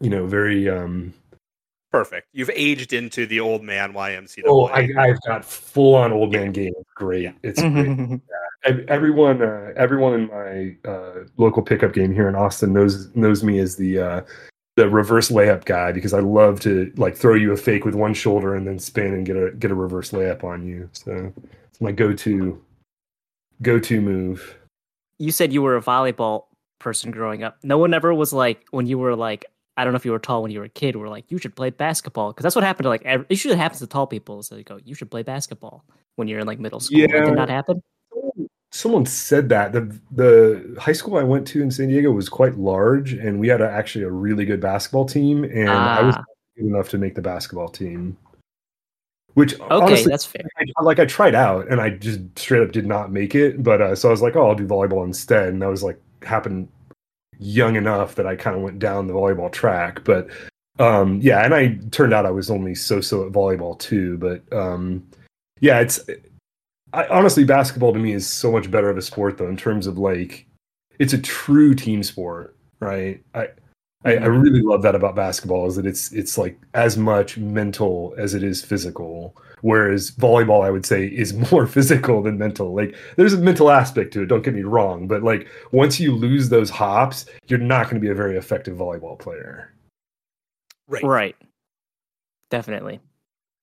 you 0.00 0.10
know 0.10 0.26
very 0.26 0.68
um 0.68 1.14
Perfect. 1.90 2.28
You've 2.32 2.50
aged 2.54 2.94
into 2.94 3.26
the 3.26 3.38
old 3.38 3.62
man 3.62 3.92
YMCA. 3.92 4.44
oh 4.46 4.68
I, 4.68 4.88
I've 4.98 5.20
got 5.26 5.44
full 5.44 5.94
on 5.94 6.10
old 6.10 6.32
man 6.32 6.50
game. 6.50 6.72
Great. 6.94 7.34
It's 7.42 7.60
great. 7.60 8.20
Ev- 8.64 8.84
everyone 8.88 9.42
uh, 9.42 9.72
everyone 9.76 10.14
in 10.14 10.28
my 10.28 10.90
uh, 10.90 11.24
local 11.36 11.62
pickup 11.62 11.92
game 11.92 12.12
here 12.12 12.28
in 12.28 12.34
Austin 12.34 12.72
knows 12.72 13.14
knows 13.14 13.42
me 13.42 13.58
as 13.58 13.76
the 13.76 13.98
uh, 13.98 14.20
the 14.76 14.88
reverse 14.88 15.30
layup 15.30 15.64
guy 15.64 15.92
because 15.92 16.14
I 16.14 16.20
love 16.20 16.60
to 16.60 16.90
like 16.96 17.16
throw 17.16 17.34
you 17.34 17.52
a 17.52 17.56
fake 17.56 17.84
with 17.84 17.94
one 17.94 18.14
shoulder 18.14 18.54
and 18.54 18.66
then 18.66 18.78
spin 18.78 19.12
and 19.12 19.26
get 19.26 19.36
a 19.36 19.50
get 19.50 19.70
a 19.70 19.74
reverse 19.74 20.12
layup 20.12 20.44
on 20.44 20.66
you. 20.66 20.88
So 20.92 21.32
it's 21.68 21.80
my 21.80 21.92
go 21.92 22.14
to 22.14 22.62
go 23.62 23.78
to 23.78 24.00
move. 24.00 24.56
you 25.18 25.30
said 25.30 25.52
you 25.52 25.62
were 25.62 25.76
a 25.76 25.82
volleyball 25.82 26.44
person 26.78 27.10
growing 27.12 27.42
up. 27.44 27.56
No 27.62 27.78
one 27.78 27.94
ever 27.94 28.12
was 28.12 28.32
like 28.32 28.66
when 28.70 28.86
you 28.86 28.98
were 28.98 29.14
like 29.16 29.44
I 29.76 29.84
don't 29.84 29.92
know 29.92 29.96
if 29.96 30.04
you 30.04 30.10
were 30.12 30.18
tall 30.18 30.42
when 30.42 30.50
you 30.50 30.58
were 30.58 30.66
a 30.66 30.68
kid. 30.68 30.96
Were 30.96 31.08
like 31.08 31.30
you 31.30 31.38
should 31.38 31.54
play 31.56 31.70
basketball 31.70 32.32
because 32.32 32.42
that's 32.42 32.54
what 32.54 32.64
happened 32.64 32.84
to 32.84 32.88
like 32.90 33.04
every, 33.04 33.24
it 33.28 33.32
usually 33.32 33.56
happens 33.56 33.78
to 33.80 33.86
tall 33.86 34.06
people. 34.06 34.42
So 34.42 34.56
they 34.56 34.62
go 34.64 34.78
you 34.84 34.94
should 34.94 35.10
play 35.10 35.22
basketball 35.22 35.84
when 36.16 36.28
you're 36.28 36.40
in 36.40 36.46
like 36.46 36.58
middle 36.58 36.80
school. 36.80 36.98
Yeah. 37.00 37.24
did 37.24 37.34
not 37.34 37.48
happen. 37.48 37.82
Someone 38.70 39.06
said 39.06 39.48
that 39.50 39.72
the 39.72 39.98
the 40.10 40.76
high 40.80 40.92
school 40.92 41.16
I 41.16 41.22
went 41.22 41.46
to 41.48 41.62
in 41.62 41.70
San 41.70 41.88
Diego 41.88 42.10
was 42.10 42.28
quite 42.28 42.56
large, 42.58 43.12
and 43.12 43.38
we 43.38 43.48
had 43.48 43.60
a, 43.60 43.70
actually 43.70 44.04
a 44.04 44.10
really 44.10 44.44
good 44.44 44.60
basketball 44.60 45.04
team, 45.04 45.44
and 45.44 45.68
I 45.68 46.02
was 46.02 46.16
Ah, 46.16 46.24
good 46.56 46.66
enough 46.66 46.88
to 46.88 46.98
make 46.98 47.14
the 47.14 47.22
basketball 47.22 47.68
team. 47.68 48.16
Which 49.34 49.54
okay, 49.54 49.64
honestly, 49.70 50.10
that's 50.10 50.26
fair. 50.26 50.42
I, 50.58 50.82
like 50.82 50.98
I 50.98 51.06
tried 51.06 51.34
out 51.34 51.68
and 51.68 51.80
I 51.80 51.90
just 51.90 52.20
straight 52.38 52.62
up 52.62 52.72
did 52.72 52.86
not 52.86 53.10
make 53.10 53.34
it. 53.34 53.62
But 53.62 53.80
uh, 53.80 53.94
so 53.94 54.08
I 54.08 54.10
was 54.10 54.20
like, 54.20 54.36
oh, 54.36 54.48
I'll 54.48 54.54
do 54.54 54.66
volleyball 54.66 55.04
instead, 55.04 55.48
and 55.48 55.62
that 55.62 55.68
was 55.68 55.82
like 55.82 55.98
happened 56.22 56.68
young 57.38 57.76
enough 57.76 58.14
that 58.16 58.26
I 58.26 58.36
kind 58.36 58.56
of 58.56 58.62
went 58.62 58.78
down 58.78 59.06
the 59.06 59.14
volleyball 59.14 59.50
track. 59.50 60.04
But 60.04 60.28
um, 60.78 61.20
yeah, 61.22 61.44
and 61.44 61.54
I 61.54 61.78
turned 61.90 62.12
out 62.12 62.26
I 62.26 62.30
was 62.30 62.50
only 62.50 62.74
so 62.74 63.00
so 63.00 63.26
at 63.26 63.32
volleyball 63.32 63.78
too. 63.78 64.18
But 64.18 64.42
um, 64.52 65.06
yeah, 65.60 65.80
it's 65.80 66.00
I, 66.92 67.06
honestly 67.06 67.44
basketball 67.44 67.94
to 67.94 67.98
me 67.98 68.12
is 68.12 68.28
so 68.28 68.52
much 68.52 68.70
better 68.70 68.90
of 68.90 68.98
a 68.98 69.02
sport 69.02 69.38
though 69.38 69.48
in 69.48 69.56
terms 69.56 69.86
of 69.86 69.96
like 69.96 70.46
it's 70.98 71.14
a 71.14 71.18
true 71.18 71.74
team 71.74 72.02
sport, 72.02 72.56
right? 72.80 73.22
I. 73.34 73.48
I, 74.04 74.16
I 74.16 74.26
really 74.26 74.62
love 74.62 74.82
that 74.82 74.94
about 74.94 75.14
basketball 75.14 75.66
is 75.66 75.76
that 75.76 75.86
it's 75.86 76.12
it's 76.12 76.36
like 76.36 76.58
as 76.74 76.96
much 76.96 77.38
mental 77.38 78.14
as 78.18 78.34
it 78.34 78.42
is 78.42 78.64
physical 78.64 79.36
whereas 79.60 80.10
volleyball 80.12 80.64
i 80.64 80.70
would 80.70 80.84
say 80.84 81.06
is 81.06 81.32
more 81.52 81.66
physical 81.66 82.22
than 82.22 82.38
mental 82.38 82.74
like 82.74 82.96
there's 83.16 83.32
a 83.32 83.38
mental 83.38 83.70
aspect 83.70 84.12
to 84.12 84.22
it 84.22 84.26
don't 84.26 84.42
get 84.42 84.54
me 84.54 84.62
wrong 84.62 85.06
but 85.06 85.22
like 85.22 85.46
once 85.70 86.00
you 86.00 86.12
lose 86.12 86.48
those 86.48 86.70
hops 86.70 87.26
you're 87.46 87.58
not 87.58 87.84
going 87.84 87.96
to 87.96 88.00
be 88.00 88.10
a 88.10 88.14
very 88.14 88.36
effective 88.36 88.76
volleyball 88.76 89.18
player 89.18 89.72
Right. 90.92 91.04
Right. 91.04 91.36
Definitely. 92.50 93.00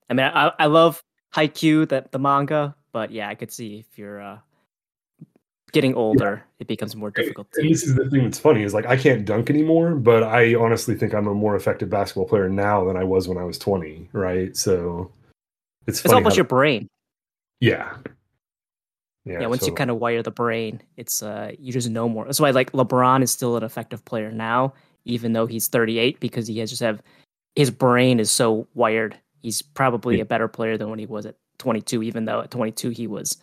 I 0.10 0.14
mean, 0.14 0.26
I 0.26 0.52
I 0.58 0.66
love 0.66 1.04
Haikyuu, 1.36 1.88
the 1.88 2.06
the 2.10 2.18
manga, 2.18 2.76
but 2.92 3.12
yeah, 3.12 3.30
I 3.30 3.36
could 3.36 3.52
see 3.52 3.86
if 3.88 4.00
you're 4.00 4.20
uh, 4.20 4.40
getting 5.72 5.94
older, 5.96 6.44
it 6.60 6.68
becomes 6.68 6.96
more 6.96 7.12
difficult. 7.12 7.48
and 7.56 7.64
To, 7.64 7.70
this 7.70 7.84
is 7.84 7.96
the 7.96 8.10
thing 8.10 8.24
that's 8.24 8.40
funny 8.40 8.64
is 8.64 8.74
like 8.74 8.86
i 8.86 8.96
can't 8.98 9.26
dunk 9.26 9.50
anymore 9.50 9.96
but 9.96 10.24
i 10.24 10.56
honestly 10.56 10.96
think 10.96 11.14
i'm 11.14 11.28
a 11.28 11.34
more 11.34 11.56
effective 11.56 11.90
basketball 11.90 12.26
player 12.28 12.50
now 12.50 12.84
than 12.86 12.98
i 12.98 13.04
was 13.04 13.28
when 13.28 13.38
i 13.38 13.44
was 13.44 13.58
20 13.60 14.10
right 14.14 14.56
so 14.58 15.12
it's 15.88 16.04
it's 16.06 16.14
about 16.14 16.36
your 16.36 16.46
brain. 16.46 16.88
yeah 17.60 17.94
Yeah, 19.26 19.48
once 19.48 19.66
you 19.68 19.74
kind 19.74 19.92
of 19.92 19.98
wire 19.98 20.24
the 20.24 20.32
brain, 20.32 20.82
it's 20.98 21.22
uh 21.22 21.52
you 21.60 21.72
just 21.72 21.90
know 21.90 22.10
more. 22.10 22.26
That's 22.26 22.40
why 22.40 22.50
like 22.52 22.72
LeBron 22.72 23.22
is 23.22 23.32
still 23.32 23.58
an 23.58 23.64
effective 23.64 24.04
player 24.06 24.32
now, 24.32 24.74
even 25.06 25.34
though 25.34 25.46
he's 25.46 25.68
38, 25.68 26.20
because 26.20 26.48
he 26.48 26.58
has 26.60 26.70
just 26.72 26.82
have 26.82 27.02
his 27.56 27.70
brain 27.70 28.20
is 28.20 28.32
so 28.32 28.66
wired. 28.74 29.18
He's 29.44 29.62
probably 29.62 30.16
Yeah. 30.18 30.24
a 30.24 30.26
better 30.26 30.48
player 30.48 30.78
than 30.78 30.90
when 30.90 30.98
he 31.00 31.06
was 31.06 31.26
at 31.28 31.36
22, 31.60 32.02
even 32.04 32.26
though 32.26 32.42
at 32.42 32.50
22 32.50 32.90
he 32.90 33.06
was 33.08 33.38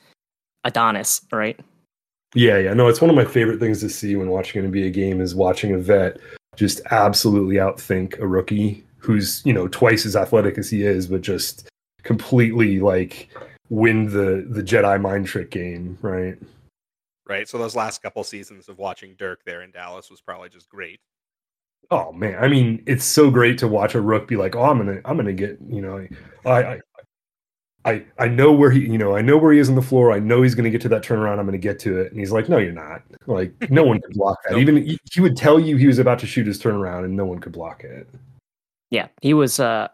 Adonis, 0.64 1.20
right? 1.30 1.58
Yeah, 2.36 2.58
yeah. 2.58 2.74
No, 2.74 2.86
it's 2.86 3.00
one 3.00 3.08
of 3.08 3.16
my 3.16 3.24
favorite 3.24 3.58
things 3.58 3.80
to 3.80 3.88
see 3.88 4.14
when 4.14 4.28
watching 4.28 4.62
an 4.62 4.70
NBA 4.70 4.92
game 4.92 5.22
is 5.22 5.34
watching 5.34 5.72
a 5.72 5.78
vet 5.78 6.18
just 6.54 6.82
absolutely 6.90 7.56
outthink 7.56 8.18
a 8.18 8.26
rookie 8.26 8.84
who's, 8.98 9.40
you 9.46 9.54
know, 9.54 9.66
twice 9.68 10.04
as 10.04 10.16
athletic 10.16 10.58
as 10.58 10.68
he 10.68 10.82
is, 10.82 11.06
but 11.06 11.22
just 11.22 11.66
completely 12.02 12.78
like 12.78 13.30
win 13.70 14.04
the 14.04 14.46
the 14.50 14.62
Jedi 14.62 15.00
mind 15.00 15.26
trick 15.26 15.50
game, 15.50 15.96
right? 16.02 16.36
Right. 17.26 17.48
So 17.48 17.56
those 17.56 17.74
last 17.74 18.02
couple 18.02 18.22
seasons 18.22 18.68
of 18.68 18.76
watching 18.76 19.14
Dirk 19.18 19.40
there 19.46 19.62
in 19.62 19.70
Dallas 19.70 20.10
was 20.10 20.20
probably 20.20 20.50
just 20.50 20.68
great. 20.68 21.00
Oh 21.90 22.12
man, 22.12 22.36
I 22.42 22.48
mean, 22.48 22.82
it's 22.86 23.04
so 23.04 23.30
great 23.30 23.56
to 23.58 23.68
watch 23.68 23.94
a 23.94 24.00
rook 24.00 24.28
be 24.28 24.36
like, 24.36 24.56
"Oh, 24.56 24.64
I'm 24.64 24.78
gonna, 24.78 25.00
I'm 25.06 25.16
gonna 25.16 25.32
get, 25.32 25.58
you 25.68 25.80
know, 25.80 26.06
I, 26.44 26.50
I, 26.50 26.80
I, 27.86 28.04
I 28.18 28.26
know 28.26 28.52
where 28.52 28.70
he, 28.70 28.80
you 28.80 28.98
know, 28.98 29.14
I 29.16 29.22
know 29.22 29.38
where 29.38 29.52
he 29.52 29.60
is 29.60 29.68
on 29.68 29.76
the 29.76 29.82
floor. 29.82 30.10
I 30.10 30.18
know 30.18 30.42
he's 30.42 30.56
gonna 30.56 30.70
get 30.70 30.80
to 30.82 30.88
that 30.88 31.02
turnaround. 31.02 31.38
I'm 31.38 31.46
gonna 31.46 31.56
get 31.56 31.78
to 31.80 32.00
it." 32.00 32.10
And 32.10 32.18
he's 32.18 32.32
like, 32.32 32.48
"No, 32.48 32.58
you're 32.58 32.72
not. 32.72 33.02
Like, 33.26 33.54
no 33.70 33.84
one 33.84 34.00
could 34.00 34.14
block 34.14 34.38
that. 34.42 34.50
Nope. 34.56 34.60
Even 34.60 34.76
he, 34.78 34.98
he 35.12 35.20
would 35.20 35.36
tell 35.36 35.60
you 35.60 35.76
he 35.76 35.86
was 35.86 36.00
about 36.00 36.18
to 36.18 36.26
shoot 36.26 36.46
his 36.46 36.60
turnaround, 36.60 37.04
and 37.04 37.16
no 37.16 37.24
one 37.24 37.38
could 37.38 37.52
block 37.52 37.84
it." 37.84 38.08
Yeah, 38.90 39.06
he 39.22 39.34
was. 39.34 39.60
Uh, 39.60 39.88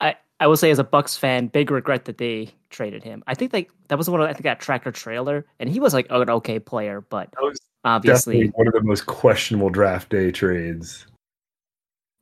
I 0.00 0.16
I 0.40 0.46
will 0.46 0.56
say 0.56 0.70
as 0.70 0.78
a 0.78 0.84
Bucks 0.84 1.16
fan, 1.16 1.48
big 1.48 1.70
regret 1.70 2.06
that 2.06 2.16
they 2.16 2.48
traded 2.70 3.04
him. 3.04 3.22
I 3.26 3.34
think 3.34 3.52
like 3.52 3.70
that 3.88 3.98
was 3.98 4.06
the 4.06 4.12
one 4.12 4.22
I 4.22 4.32
think 4.32 4.44
that 4.44 4.60
Tractor 4.60 4.90
Traylor, 4.90 5.44
and 5.60 5.68
he 5.68 5.78
was 5.78 5.92
like 5.92 6.06
an 6.08 6.30
okay 6.30 6.58
player, 6.58 7.02
but 7.02 7.30
That 7.32 7.42
was 7.42 7.58
obviously. 7.84 8.48
One 8.48 8.66
of 8.66 8.72
the 8.72 8.82
most 8.82 9.04
questionable 9.04 9.68
draft 9.68 10.08
day 10.08 10.30
trades. 10.30 11.06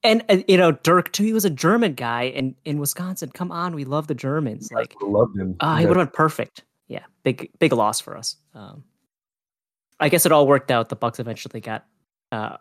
And, 0.04 0.22
and 0.28 0.44
you 0.46 0.56
know, 0.58 0.72
Dirk 0.72 1.12
too. 1.12 1.24
He 1.24 1.32
was 1.32 1.44
a 1.46 1.50
German 1.50 1.94
guy, 1.94 2.24
and 2.24 2.54
in 2.66 2.78
Wisconsin, 2.78 3.30
come 3.32 3.50
on, 3.50 3.74
we 3.74 3.84
love 3.84 4.06
the 4.06 4.14
Germans. 4.14 4.70
Like, 4.70 4.94
I 5.02 5.06
loved 5.06 5.36
him. 5.38 5.56
uh, 5.60 5.76
he 5.76 5.86
would 5.86 5.96
have 5.96 6.08
been 6.08 6.14
perfect. 6.14 6.62
Yeah, 6.88 7.04
big 7.22 7.50
big 7.58 7.72
loss 7.72 8.00
for 8.00 8.16
us. 8.16 8.36
Um, 8.54 8.84
I 9.98 10.10
guess 10.10 10.26
it 10.26 10.32
all 10.32 10.46
worked 10.46 10.70
out. 10.70 10.90
The 10.90 10.96
Bucks 10.96 11.18
eventually 11.18 11.60
got 11.60 11.86
uh, 12.30 12.58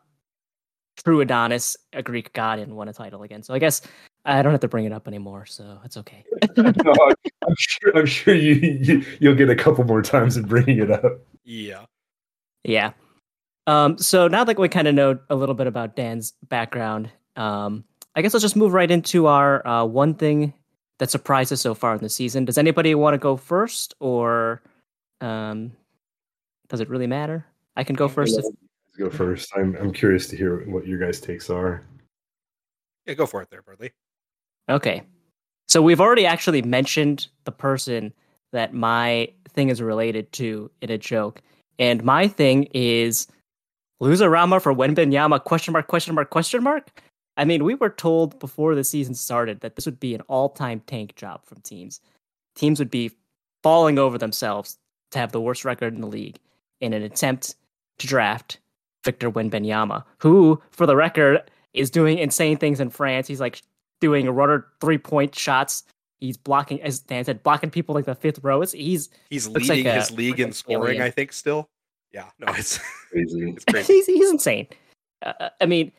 true 1.04 1.20
Adonis, 1.20 1.76
a 1.92 2.02
Greek 2.02 2.32
god, 2.32 2.60
and 2.60 2.76
won 2.78 2.88
a 2.88 2.94
title 2.94 3.24
again. 3.24 3.44
So 3.44 3.54
I 3.54 3.60
guess 3.60 3.82
I 4.24 4.42
don't 4.42 4.54
have 4.54 4.62
to 4.62 4.70
bring 4.70 4.86
it 4.86 4.94
up 4.94 5.08
anymore. 5.08 5.46
So 5.46 5.80
it's 5.84 5.98
okay. 5.98 6.24
No, 6.58 6.94
I- 6.98 7.14
I'm 7.46 7.56
sure. 7.58 7.98
I'm 7.98 8.06
sure 8.06 8.34
you, 8.36 8.54
you 8.54 9.06
you'll 9.20 9.36
get 9.36 9.50
a 9.50 9.56
couple 9.56 9.84
more 9.84 10.02
times 10.02 10.38
in 10.38 10.44
bringing 10.46 10.78
it 10.80 10.90
up. 10.92 11.04
Yeah. 11.44 11.86
Yeah. 12.64 12.94
Um, 13.68 13.98
so 13.98 14.30
now 14.30 14.46
that 14.46 14.58
we 14.58 14.70
kind 14.70 14.88
of 14.88 14.96
know 14.96 15.20
a 15.30 15.36
little 15.36 15.56
bit 15.56 15.68
about 15.68 15.98
Dan's 15.98 16.32
background, 16.48 17.10
um, 17.36 17.84
I 18.16 18.22
guess 18.22 18.34
let's 18.34 18.44
just 18.44 18.56
move 18.56 18.74
right 18.74 18.90
into 18.90 19.28
our 19.28 19.66
uh, 19.68 19.86
one 19.86 20.14
thing 20.14 20.54
that 21.00 21.10
surprised 21.10 21.52
us 21.52 21.62
so 21.62 21.74
far 21.74 21.96
in 21.96 22.02
the 22.02 22.10
season. 22.10 22.46
Does 22.46 22.58
anybody 22.58 22.94
want 22.96 23.14
to 23.14 23.18
go 23.18 23.36
first, 23.36 23.96
or 24.00 24.62
um, 25.22 25.72
does 26.70 26.80
it 26.80 26.90
really 26.90 27.08
matter? 27.08 27.46
I 27.76 27.84
can 27.84 27.96
go 27.96 28.08
first. 28.08 28.38
If, 28.38 28.46
Go 28.98 29.10
first. 29.10 29.52
I'm 29.56 29.76
I'm 29.78 29.92
curious 29.92 30.28
to 30.28 30.38
hear 30.38 30.70
what 30.70 30.86
your 30.86 31.00
guys' 31.00 31.20
takes 31.20 31.50
are. 31.50 31.84
Yeah, 33.08 33.16
go 33.16 33.26
for 33.26 33.42
it 33.42 33.50
there, 33.50 33.64
Bard 33.64 33.80
Lee. 33.80 33.90
okay. 34.70 35.02
So 35.68 35.82
we've 35.82 36.00
already 36.00 36.28
actually 36.28 36.62
mentioned 36.62 37.28
the 37.46 37.52
person 37.52 38.14
that 38.52 38.74
my 38.74 39.30
thing 39.50 39.70
is 39.70 39.82
related 39.82 40.32
to 40.34 40.70
in 40.82 40.92
a 40.92 40.98
joke, 41.00 41.42
and 41.80 42.04
my 42.04 42.28
thing 42.28 42.66
is 42.76 43.28
Luzarama 44.00 44.62
for 44.62 44.74
Wembanyama 44.76 45.44
question 45.44 45.72
mark 45.72 45.88
question 45.88 46.14
mark 46.14 46.30
question 46.30 46.62
mark. 46.62 47.02
I 47.38 47.46
mean, 47.46 47.64
we 47.64 47.76
were 47.76 47.90
told 47.90 48.40
before 48.40 48.76
the 48.76 48.84
season 48.84 49.16
started 49.16 49.62
that 49.62 49.76
this 49.76 49.86
would 49.86 50.00
be 50.00 50.14
an 50.14 50.22
all-time 50.22 50.82
tank 50.86 51.16
job 51.16 51.46
from 51.46 51.62
teams. 51.62 52.00
Teams 52.56 52.80
would 52.80 52.92
be 52.92 53.12
falling 53.64 53.98
over 53.98 54.18
themselves 54.18 54.78
to 55.12 55.20
have 55.20 55.32
the 55.32 55.42
worst 55.42 55.66
record 55.66 55.96
in 55.96 56.02
the 56.02 56.08
league 56.08 56.38
in 56.82 56.94
an 56.94 57.02
attempt 57.02 57.56
to 58.00 58.08
draft 58.08 58.60
Victor 59.04 59.32
Wembanyama, 59.32 60.04
who, 60.18 60.62
for 60.72 60.86
the 60.86 60.96
record, 60.96 61.42
is 61.74 61.90
doing 61.90 62.18
insane 62.18 62.58
things 62.58 62.80
in 62.80 62.90
France. 62.90 63.28
He's 63.28 63.40
like 63.40 63.62
doing 64.00 64.28
a 64.28 64.32
rudder 64.32 64.68
three-point 64.82 65.34
shots. 65.36 65.84
He's 66.20 66.38
blocking, 66.38 66.82
as 66.82 67.00
Dan 67.00 67.26
said, 67.26 67.44
blocking 67.44 67.70
people 67.70 67.96
like 67.96 68.06
the 68.06 68.16
fifth 68.16 68.40
row. 68.44 68.62
It's, 68.62 68.72
he's 68.72 69.10
He's 69.30 69.48
Looks 69.48 69.68
like 69.68 69.78
leading 69.78 69.92
a 69.92 69.96
his 69.96 70.12
league 70.12 70.40
in 70.40 70.54
scoring, 70.54 70.96
alien. 70.96 71.02
I 71.02 71.10
think, 71.10 71.34
still. 71.34 71.68
Yeah, 72.12 72.26
no, 72.40 72.54
it's 72.54 72.78
Crazy. 73.12 73.50
it's 73.52 73.66
crazy. 73.66 73.94
he's 73.94 74.06
he's 74.06 74.30
insane. 74.30 74.68
Uh, 75.26 75.50
I 75.60 75.66
mean, 75.66 75.92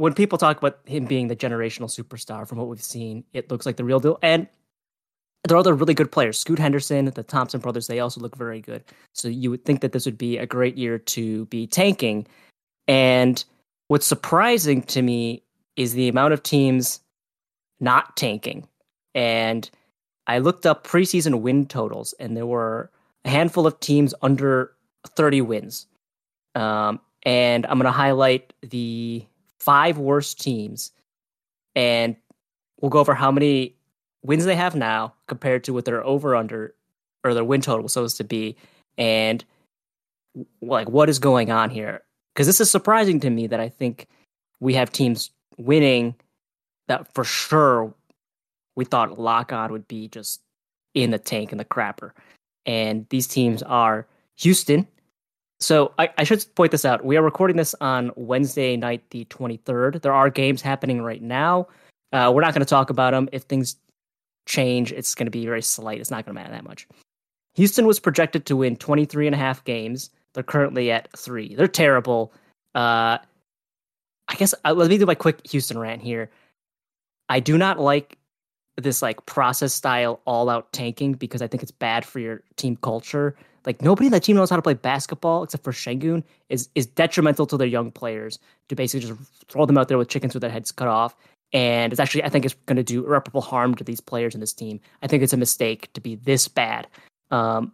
when 0.00 0.14
people 0.14 0.38
talk 0.38 0.56
about 0.56 0.78
him 0.86 1.04
being 1.04 1.28
the 1.28 1.36
generational 1.36 1.84
superstar, 1.84 2.48
from 2.48 2.56
what 2.56 2.68
we've 2.68 2.82
seen, 2.82 3.22
it 3.34 3.50
looks 3.50 3.66
like 3.66 3.76
the 3.76 3.84
real 3.84 4.00
deal. 4.00 4.18
And 4.22 4.48
there 5.44 5.58
are 5.58 5.60
other 5.60 5.74
really 5.74 5.92
good 5.92 6.10
players. 6.10 6.38
Scoot 6.38 6.58
Henderson, 6.58 7.04
the 7.04 7.22
Thompson 7.22 7.60
brothers, 7.60 7.86
they 7.86 8.00
also 8.00 8.18
look 8.18 8.34
very 8.34 8.62
good. 8.62 8.82
So 9.12 9.28
you 9.28 9.50
would 9.50 9.66
think 9.66 9.82
that 9.82 9.92
this 9.92 10.06
would 10.06 10.16
be 10.16 10.38
a 10.38 10.46
great 10.46 10.78
year 10.78 10.98
to 10.98 11.44
be 11.46 11.66
tanking. 11.66 12.26
And 12.88 13.44
what's 13.88 14.06
surprising 14.06 14.80
to 14.84 15.02
me 15.02 15.42
is 15.76 15.92
the 15.92 16.08
amount 16.08 16.32
of 16.32 16.42
teams 16.42 17.00
not 17.78 18.16
tanking. 18.16 18.66
And 19.14 19.70
I 20.26 20.38
looked 20.38 20.64
up 20.64 20.86
preseason 20.86 21.42
win 21.42 21.66
totals, 21.66 22.14
and 22.18 22.34
there 22.34 22.46
were 22.46 22.90
a 23.26 23.28
handful 23.28 23.66
of 23.66 23.78
teams 23.80 24.14
under 24.22 24.72
30 25.08 25.42
wins. 25.42 25.86
Um, 26.54 27.00
and 27.24 27.66
I'm 27.66 27.76
going 27.76 27.84
to 27.84 27.90
highlight 27.90 28.54
the 28.62 29.26
five 29.60 29.98
worst 29.98 30.40
teams, 30.40 30.90
and 31.74 32.16
we'll 32.80 32.90
go 32.90 32.98
over 32.98 33.14
how 33.14 33.30
many 33.30 33.76
wins 34.22 34.44
they 34.44 34.56
have 34.56 34.74
now 34.74 35.14
compared 35.26 35.64
to 35.64 35.72
what 35.72 35.84
their 35.84 36.04
over 36.04 36.34
under 36.34 36.74
or 37.22 37.34
their 37.34 37.44
win 37.44 37.60
total 37.60 37.82
was 37.82 37.92
supposed 37.92 38.16
to 38.16 38.24
be, 38.24 38.56
and 38.98 39.44
like 40.62 40.88
what 40.88 41.08
is 41.08 41.18
going 41.18 41.50
on 41.50 41.70
here. 41.70 42.02
Because 42.34 42.46
this 42.46 42.60
is 42.60 42.70
surprising 42.70 43.20
to 43.20 43.30
me 43.30 43.46
that 43.48 43.60
I 43.60 43.68
think 43.68 44.06
we 44.60 44.74
have 44.74 44.92
teams 44.92 45.30
winning 45.58 46.14
that 46.88 47.12
for 47.14 47.24
sure 47.24 47.92
we 48.76 48.84
thought 48.84 49.18
lock 49.18 49.52
on 49.52 49.72
would 49.72 49.88
be 49.88 50.08
just 50.08 50.40
in 50.94 51.10
the 51.10 51.18
tank 51.18 51.52
and 51.52 51.60
the 51.60 51.64
crapper. 51.64 52.12
And 52.66 53.06
these 53.10 53.26
teams 53.26 53.62
are 53.62 54.06
Houston. 54.38 54.86
So 55.60 55.92
I, 55.98 56.08
I 56.16 56.24
should 56.24 56.44
point 56.54 56.72
this 56.72 56.84
out. 56.84 57.04
We 57.04 57.16
are 57.16 57.22
recording 57.22 57.56
this 57.56 57.74
on 57.80 58.10
Wednesday 58.16 58.76
night, 58.76 59.02
the 59.10 59.26
23rd. 59.26 60.00
There 60.00 60.12
are 60.12 60.30
games 60.30 60.62
happening 60.62 61.02
right 61.02 61.22
now. 61.22 61.68
Uh, 62.12 62.32
we're 62.34 62.40
not 62.40 62.54
going 62.54 62.64
to 62.64 62.66
talk 62.66 62.90
about 62.90 63.12
them. 63.12 63.28
If 63.30 63.42
things 63.42 63.76
change, 64.46 64.90
it's 64.90 65.14
going 65.14 65.26
to 65.26 65.30
be 65.30 65.44
very 65.44 65.62
slight. 65.62 66.00
It's 66.00 66.10
not 66.10 66.24
going 66.24 66.34
to 66.34 66.40
matter 66.40 66.52
that 66.52 66.64
much. 66.64 66.88
Houston 67.54 67.86
was 67.86 68.00
projected 68.00 68.46
to 68.46 68.56
win 68.56 68.76
23 68.76 69.26
and 69.26 69.34
a 69.34 69.38
half 69.38 69.62
games. 69.64 70.10
They're 70.32 70.42
currently 70.42 70.90
at 70.90 71.08
three. 71.16 71.54
They're 71.54 71.68
terrible. 71.68 72.32
Uh, 72.74 73.18
I 74.28 74.34
guess 74.36 74.54
uh, 74.64 74.72
let 74.72 74.88
me 74.88 74.96
do 74.96 75.06
my 75.06 75.14
quick 75.14 75.46
Houston 75.48 75.78
rant 75.78 76.00
here. 76.00 76.30
I 77.28 77.40
do 77.40 77.58
not 77.58 77.78
like 77.78 78.16
this 78.76 79.02
like 79.02 79.24
process 79.26 79.74
style 79.74 80.20
all 80.24 80.48
out 80.48 80.72
tanking 80.72 81.14
because 81.14 81.42
I 81.42 81.48
think 81.48 81.62
it's 81.62 81.72
bad 81.72 82.04
for 82.04 82.18
your 82.18 82.42
team 82.56 82.76
culture. 82.76 83.36
Like 83.66 83.82
nobody 83.82 84.06
in 84.06 84.12
that 84.12 84.22
team 84.22 84.36
knows 84.36 84.50
how 84.50 84.56
to 84.56 84.62
play 84.62 84.74
basketball 84.74 85.42
except 85.42 85.64
for 85.64 85.72
Sengun 85.72 86.22
is 86.48 86.68
is 86.74 86.86
detrimental 86.86 87.46
to 87.46 87.56
their 87.56 87.66
young 87.66 87.90
players 87.90 88.38
to 88.68 88.74
basically 88.74 89.08
just 89.08 89.20
throw 89.48 89.66
them 89.66 89.76
out 89.76 89.88
there 89.88 89.98
with 89.98 90.08
chickens 90.08 90.34
with 90.34 90.40
their 90.40 90.50
heads 90.50 90.72
cut 90.72 90.88
off. 90.88 91.14
And 91.52 91.92
it's 91.92 92.00
actually 92.00 92.24
I 92.24 92.28
think 92.28 92.44
it's 92.44 92.54
going 92.66 92.76
to 92.76 92.82
do 92.82 93.04
irreparable 93.04 93.42
harm 93.42 93.74
to 93.74 93.84
these 93.84 94.00
players 94.00 94.34
in 94.34 94.40
this 94.40 94.52
team. 94.52 94.80
I 95.02 95.06
think 95.06 95.22
it's 95.22 95.32
a 95.32 95.36
mistake 95.36 95.92
to 95.92 96.00
be 96.00 96.14
this 96.14 96.48
bad. 96.48 96.86
Um, 97.30 97.72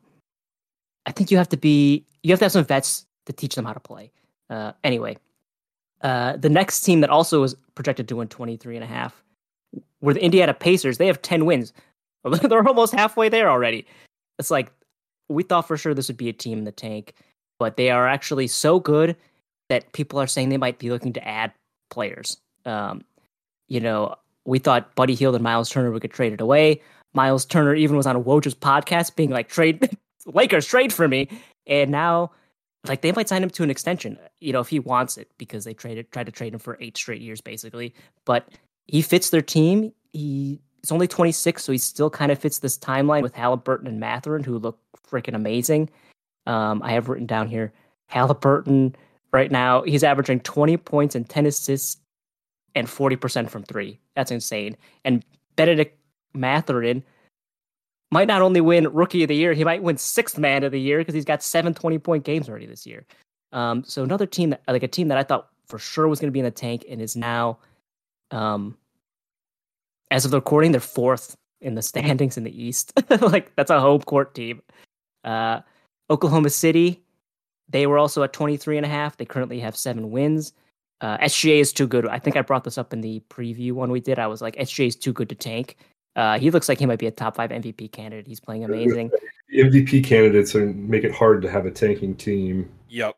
I 1.06 1.12
think 1.12 1.30
you 1.30 1.36
have 1.36 1.48
to 1.50 1.56
be 1.56 2.04
you 2.22 2.32
have 2.32 2.40
to 2.40 2.46
have 2.46 2.52
some 2.52 2.64
vets 2.64 3.06
to 3.26 3.32
teach 3.32 3.54
them 3.54 3.64
how 3.64 3.72
to 3.72 3.80
play. 3.80 4.10
Uh, 4.50 4.72
anyway, 4.82 5.16
uh, 6.02 6.36
the 6.36 6.48
next 6.48 6.80
team 6.80 7.00
that 7.00 7.10
also 7.10 7.40
was 7.40 7.54
projected 7.74 8.08
to 8.08 8.16
win 8.16 8.28
23 8.28 8.76
and 8.76 8.84
a 8.84 8.86
half 8.86 9.22
were 10.00 10.14
the 10.14 10.22
Indiana 10.22 10.54
Pacers. 10.54 10.98
They 10.98 11.06
have 11.06 11.22
10 11.22 11.46
wins. 11.46 11.72
They're 12.24 12.66
almost 12.66 12.94
halfway 12.94 13.28
there 13.28 13.48
already. 13.48 13.86
It's 14.38 14.50
like 14.50 14.72
we 15.28 15.42
thought 15.42 15.66
for 15.66 15.76
sure 15.76 15.94
this 15.94 16.08
would 16.08 16.16
be 16.16 16.28
a 16.28 16.32
team 16.32 16.58
in 16.58 16.64
the 16.64 16.72
tank, 16.72 17.14
but 17.58 17.76
they 17.76 17.90
are 17.90 18.06
actually 18.06 18.46
so 18.46 18.80
good 18.80 19.16
that 19.68 19.92
people 19.92 20.20
are 20.20 20.26
saying 20.26 20.48
they 20.48 20.56
might 20.56 20.78
be 20.78 20.90
looking 20.90 21.12
to 21.14 21.26
add 21.26 21.52
players. 21.90 22.38
Um, 22.64 23.04
you 23.68 23.80
know, 23.80 24.14
we 24.44 24.58
thought 24.58 24.94
Buddy 24.94 25.14
Hield 25.14 25.34
and 25.34 25.42
Miles 25.42 25.70
Turner 25.70 25.90
would 25.90 26.02
get 26.02 26.12
traded 26.12 26.40
away. 26.40 26.82
Miles 27.14 27.44
Turner 27.44 27.74
even 27.74 27.96
was 27.96 28.06
on 28.06 28.16
a 28.16 28.20
Woj's 28.20 28.54
podcast 28.54 29.16
being 29.16 29.30
like, 29.30 29.48
trade 29.48 29.90
Lakers, 30.26 30.66
trade 30.66 30.92
for 30.92 31.08
me. 31.08 31.28
And 31.66 31.90
now 31.90 32.30
like 32.88 33.00
they 33.00 33.12
might 33.12 33.28
sign 33.28 33.42
him 33.42 33.50
to 33.50 33.62
an 33.62 33.70
extension, 33.70 34.18
you 34.38 34.52
know, 34.52 34.60
if 34.60 34.68
he 34.68 34.78
wants 34.78 35.16
it, 35.16 35.30
because 35.38 35.64
they 35.64 35.74
traded 35.74 36.10
tried 36.12 36.26
to 36.26 36.32
trade 36.32 36.54
him 36.54 36.60
for 36.60 36.76
eight 36.80 36.96
straight 36.96 37.20
years 37.20 37.40
basically. 37.40 37.94
But 38.24 38.48
he 38.86 39.02
fits 39.02 39.30
their 39.30 39.42
team. 39.42 39.92
He 40.12 40.60
is 40.86 40.92
only 40.92 41.06
26, 41.06 41.62
so 41.62 41.72
he 41.72 41.78
still 41.78 42.10
kind 42.10 42.32
of 42.32 42.38
fits 42.38 42.60
this 42.60 42.78
timeline 42.78 43.22
with 43.22 43.34
Halliburton 43.34 43.86
and 43.86 44.00
Mathurin, 44.00 44.44
who 44.44 44.58
look 44.58 44.78
freaking 45.08 45.34
amazing. 45.34 45.90
Um, 46.46 46.82
I 46.82 46.92
have 46.92 47.08
written 47.08 47.26
down 47.26 47.48
here 47.48 47.72
Halliburton 48.06 48.94
right 49.32 49.50
now, 49.50 49.82
he's 49.82 50.04
averaging 50.04 50.40
20 50.40 50.76
points 50.78 51.14
and 51.14 51.28
10 51.28 51.46
assists 51.46 51.98
and 52.74 52.86
40% 52.86 53.50
from 53.50 53.62
three. 53.64 53.98
That's 54.14 54.30
insane. 54.30 54.76
And 55.04 55.24
Bennedict 55.56 55.98
Mathurin 56.34 57.02
might 58.10 58.28
not 58.28 58.42
only 58.42 58.60
win 58.60 58.92
rookie 58.92 59.24
of 59.24 59.28
the 59.28 59.36
year, 59.36 59.52
he 59.52 59.64
might 59.64 59.82
win 59.82 59.98
sixth 59.98 60.38
man 60.38 60.62
of 60.62 60.72
the 60.72 60.80
year 60.80 60.98
because 60.98 61.14
he's 61.14 61.24
got 61.24 61.42
seven 61.42 61.74
20 61.74 61.98
point 61.98 62.24
games 62.24 62.48
already 62.48 62.66
this 62.66 62.86
year. 62.86 63.04
Um, 63.52 63.84
so 63.84 64.02
another 64.04 64.26
team 64.26 64.50
that 64.50 64.62
like 64.68 64.82
a 64.82 64.88
team 64.88 65.08
that 65.08 65.18
I 65.18 65.22
thought 65.22 65.48
for 65.66 65.78
sure 65.78 66.06
was 66.06 66.20
going 66.20 66.28
to 66.28 66.32
be 66.32 66.38
in 66.38 66.44
the 66.44 66.50
tank 66.50 66.84
and 66.88 67.00
is 67.00 67.16
now, 67.16 67.58
um, 68.30 68.76
as 70.10 70.24
of 70.24 70.30
the 70.30 70.38
recording, 70.38 70.72
they're 70.72 70.80
fourth 70.80 71.36
in 71.60 71.74
the 71.74 71.82
standings 71.82 72.36
in 72.36 72.44
the 72.44 72.62
East. 72.62 72.92
like 73.20 73.54
that's 73.56 73.70
a 73.70 73.80
home 73.80 74.02
court 74.02 74.34
team. 74.34 74.62
Uh, 75.24 75.60
Oklahoma 76.10 76.50
City, 76.50 77.02
they 77.68 77.86
were 77.86 77.98
also 77.98 78.22
at 78.22 78.32
23 78.32 78.76
and 78.76 78.86
a 78.86 78.88
half. 78.88 79.16
They 79.16 79.24
currently 79.24 79.60
have 79.60 79.76
seven 79.76 80.10
wins. 80.10 80.52
Uh, 81.00 81.18
SGA 81.18 81.58
is 81.58 81.72
too 81.72 81.86
good. 81.86 82.06
I 82.06 82.18
think 82.18 82.36
I 82.36 82.42
brought 82.42 82.64
this 82.64 82.78
up 82.78 82.92
in 82.92 83.00
the 83.00 83.22
preview 83.28 83.72
one 83.72 83.90
we 83.90 84.00
did. 84.00 84.18
I 84.18 84.26
was 84.26 84.40
like, 84.40 84.56
SGA 84.56 84.86
is 84.86 84.96
too 84.96 85.12
good 85.12 85.28
to 85.28 85.34
tank. 85.34 85.76
Uh, 86.14 86.38
he 86.38 86.50
looks 86.50 86.68
like 86.68 86.78
he 86.78 86.86
might 86.86 86.98
be 86.98 87.06
a 87.06 87.10
top 87.10 87.36
five 87.36 87.50
MVP 87.50 87.92
candidate. 87.92 88.26
He's 88.26 88.40
playing 88.40 88.64
amazing. 88.64 89.10
MVP 89.54 90.02
candidates 90.04 90.54
are 90.54 90.66
make 90.66 91.04
it 91.04 91.14
hard 91.14 91.42
to 91.42 91.50
have 91.50 91.66
a 91.66 91.70
tanking 91.70 92.14
team. 92.14 92.70
Yep. 92.88 93.14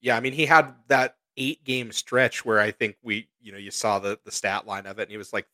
Yeah, 0.00 0.16
I 0.16 0.20
mean, 0.20 0.32
he 0.32 0.46
had 0.46 0.72
that 0.86 1.16
eight 1.36 1.64
game 1.64 1.92
stretch 1.92 2.44
where 2.44 2.60
I 2.60 2.70
think 2.70 2.96
we, 3.02 3.28
you 3.40 3.52
know, 3.52 3.58
you 3.58 3.70
saw 3.70 3.98
the 3.98 4.18
the 4.24 4.30
stat 4.30 4.66
line 4.66 4.86
of 4.86 4.98
it, 4.98 5.02
and 5.02 5.10
he 5.10 5.16
was 5.16 5.32
like 5.32 5.46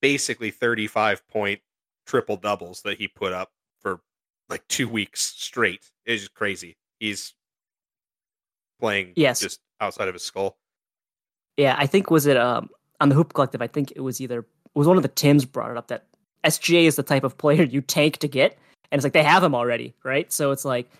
basically 0.00 0.50
35 0.50 1.26
point 1.28 1.60
triple 2.06 2.36
doubles 2.36 2.82
that 2.82 2.98
he 2.98 3.08
put 3.08 3.32
up 3.32 3.50
for 3.80 4.00
like 4.48 4.66
two 4.68 4.88
weeks 4.88 5.34
straight. 5.36 5.90
It's 6.04 6.22
just 6.22 6.34
crazy. 6.34 6.76
He's 6.98 7.34
playing 8.80 9.12
Yes. 9.16 9.40
just 9.40 9.60
outside 9.80 10.08
of 10.08 10.14
his 10.14 10.22
skull. 10.22 10.58
Yeah, 11.56 11.76
I 11.78 11.86
think 11.86 12.10
was 12.10 12.26
it 12.26 12.36
um 12.36 12.70
on 13.00 13.08
the 13.08 13.14
Hoop 13.14 13.34
Collective. 13.34 13.62
I 13.62 13.66
think 13.66 13.92
it 13.92 14.00
was 14.00 14.20
either 14.20 14.40
it 14.40 14.78
was 14.78 14.86
one 14.86 14.96
of 14.96 15.02
the 15.02 15.08
Tims 15.08 15.44
brought 15.44 15.70
it 15.70 15.76
up 15.76 15.88
that 15.88 16.06
SGA 16.44 16.84
is 16.84 16.96
the 16.96 17.02
type 17.02 17.24
of 17.24 17.38
player 17.38 17.62
you 17.70 17.80
tank 17.80 18.18
to 18.18 18.28
get, 18.28 18.58
and 18.90 18.98
it's 18.98 19.04
like 19.04 19.12
they 19.12 19.22
have 19.22 19.42
him 19.42 19.54
already, 19.54 19.94
right? 20.02 20.32
So 20.32 20.50
it's 20.50 20.64
like 20.64 20.90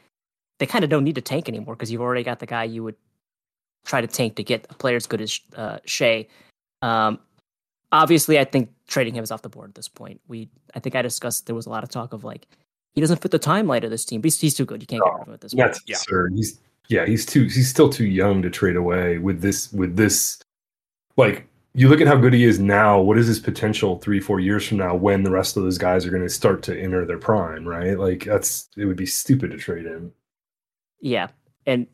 they 0.59 0.67
kind 0.67 0.85
of 0.85 0.91
don't 0.91 1.05
need 1.05 1.17
to 1.17 1.21
tank 1.21 1.49
anymore 1.49 1.75
because 1.75 1.91
you've 1.91 2.03
already 2.03 2.23
got 2.23 2.39
the 2.39 2.47
guy 2.47 2.65
you 2.65 2.85
would 2.85 2.95
try 3.85 4.01
to 4.01 4.07
tank 4.07 4.37
to 4.37 4.45
get 4.45 4.67
a 4.71 4.75
player 4.75 4.97
as 4.97 5.07
good 5.07 5.21
as 5.21 5.41
uh, 5.57 5.79
Shai. 5.85 6.27
Um, 6.83 7.19
obviously, 7.91 8.39
I 8.39 8.45
think 8.45 8.71
trading 8.87 9.15
him 9.15 9.25
is 9.25 9.31
off 9.31 9.43
the 9.43 9.49
board 9.49 9.71
at 9.71 9.75
this 9.75 9.89
point. 9.89 10.21
We, 10.29 10.49
I 10.75 10.81
think 10.81 10.97
I 10.97 11.03
discussed 11.03 11.47
there 11.47 11.55
was 11.55 11.67
a 11.67 11.71
lot 11.71 11.85
of 11.85 11.91
talk 11.91 12.13
of 12.13 12.25
like 12.25 12.47
he 12.95 13.01
doesn't 13.01 13.23
fit 13.23 13.31
the 13.31 13.39
timeline 13.39 13.85
of 13.85 13.91
this 13.91 14.05
team. 14.05 14.23
He's, 14.23 14.41
he's 14.41 14.55
too 14.55 14.65
good. 14.65 14.83
You 14.83 14.87
can't 14.87 15.03
get 15.03 15.13
rid 15.13 15.23
of 15.23 15.29
him 15.29 15.35
at 15.35 15.41
this 15.41 15.55
point. 15.55 15.77
Yeah. 15.87 15.97
absurd. 15.97 16.33
He's 16.35 16.61
yeah, 16.89 17.07
he's 17.07 17.25
too 17.25 17.45
he's 17.45 17.69
still 17.69 17.89
too 17.89 18.07
young 18.07 18.43
to 18.43 18.51
trade 18.51 18.77
away 18.77 19.19
with 19.19 19.41
this 19.41 19.73
with 19.73 19.97
this 19.97 20.43
like 21.17 21.47
you 21.75 21.89
look 21.89 22.03
at 22.03 22.07
how 22.07 22.17
good 22.17 22.35
he 22.35 22.45
is 22.45 22.59
now, 22.59 23.01
what 23.01 23.17
is 23.17 23.27
his 23.27 23.41
potential 23.41 23.99
three, 23.99 24.21
four 24.21 24.41
years 24.41 24.69
from 24.69 24.77
now 24.77 24.95
when 24.95 25.23
the 25.23 25.31
rest 25.31 25.57
of 25.57 25.63
those 25.63 25.79
guys 25.79 26.05
are 26.05 26.11
gonna 26.11 26.29
start 26.29 26.63
to 26.65 26.79
enter 26.79 27.07
their 27.07 27.19
prime, 27.19 27.67
right? 27.67 27.99
Like 27.99 28.25
that's 28.25 28.69
it 28.77 28.85
would 28.85 28.97
be 28.97 29.07
stupid 29.07 29.53
to 29.53 29.57
trade 29.57 29.87
him. 29.87 30.13
Yeah, 31.01 31.29
and 31.67 31.87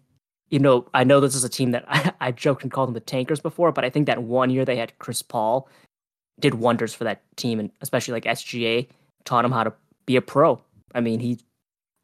you 0.50 0.58
know, 0.58 0.86
I 0.94 1.04
know 1.04 1.20
this 1.20 1.34
is 1.34 1.44
a 1.44 1.48
team 1.48 1.72
that 1.72 1.84
I, 1.88 2.12
I 2.20 2.32
joked 2.32 2.62
and 2.62 2.72
called 2.72 2.88
them 2.88 2.94
the 2.94 3.00
tankers 3.00 3.40
before, 3.40 3.72
but 3.72 3.84
I 3.84 3.90
think 3.90 4.06
that 4.06 4.22
one 4.22 4.50
year 4.50 4.64
they 4.64 4.76
had 4.76 4.98
Chris 4.98 5.22
Paul 5.22 5.68
did 6.40 6.54
wonders 6.54 6.94
for 6.94 7.04
that 7.04 7.22
team, 7.36 7.58
and 7.58 7.70
especially 7.80 8.12
like 8.12 8.24
SGA 8.24 8.88
taught 9.24 9.44
him 9.44 9.52
how 9.52 9.64
to 9.64 9.72
be 10.06 10.16
a 10.16 10.22
pro. 10.22 10.60
I 10.94 11.00
mean, 11.00 11.20
he, 11.20 11.38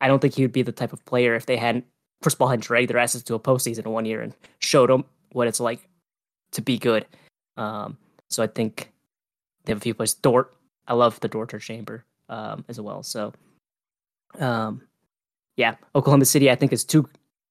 I 0.00 0.08
don't 0.08 0.20
think 0.20 0.34
he 0.34 0.42
would 0.42 0.52
be 0.52 0.62
the 0.62 0.72
type 0.72 0.92
of 0.92 1.04
player 1.04 1.34
if 1.34 1.46
they 1.46 1.56
hadn't 1.56 1.84
Chris 2.24 2.34
Paul 2.34 2.48
had 2.48 2.60
dragged 2.60 2.88
their 2.88 2.96
asses 2.96 3.22
to 3.24 3.34
a 3.34 3.38
postseason 3.38 3.84
one 3.84 4.06
year 4.06 4.22
and 4.22 4.32
showed 4.58 4.88
them 4.88 5.04
what 5.32 5.46
it's 5.46 5.60
like 5.60 5.86
to 6.52 6.62
be 6.62 6.78
good. 6.78 7.04
Um, 7.58 7.98
so 8.30 8.42
I 8.42 8.46
think 8.46 8.90
they 9.64 9.72
have 9.72 9.76
a 9.76 9.80
few 9.82 9.92
places. 9.92 10.14
Dort, 10.14 10.54
I 10.88 10.94
love 10.94 11.20
the 11.20 11.28
Dorture 11.28 11.60
Chamber 11.60 12.02
um, 12.30 12.64
as 12.66 12.80
well. 12.80 13.02
So, 13.02 13.34
um, 14.38 14.80
yeah, 15.58 15.74
Oklahoma 15.94 16.24
City, 16.24 16.50
I 16.50 16.54
think 16.54 16.72
is 16.72 16.82
too. 16.82 17.06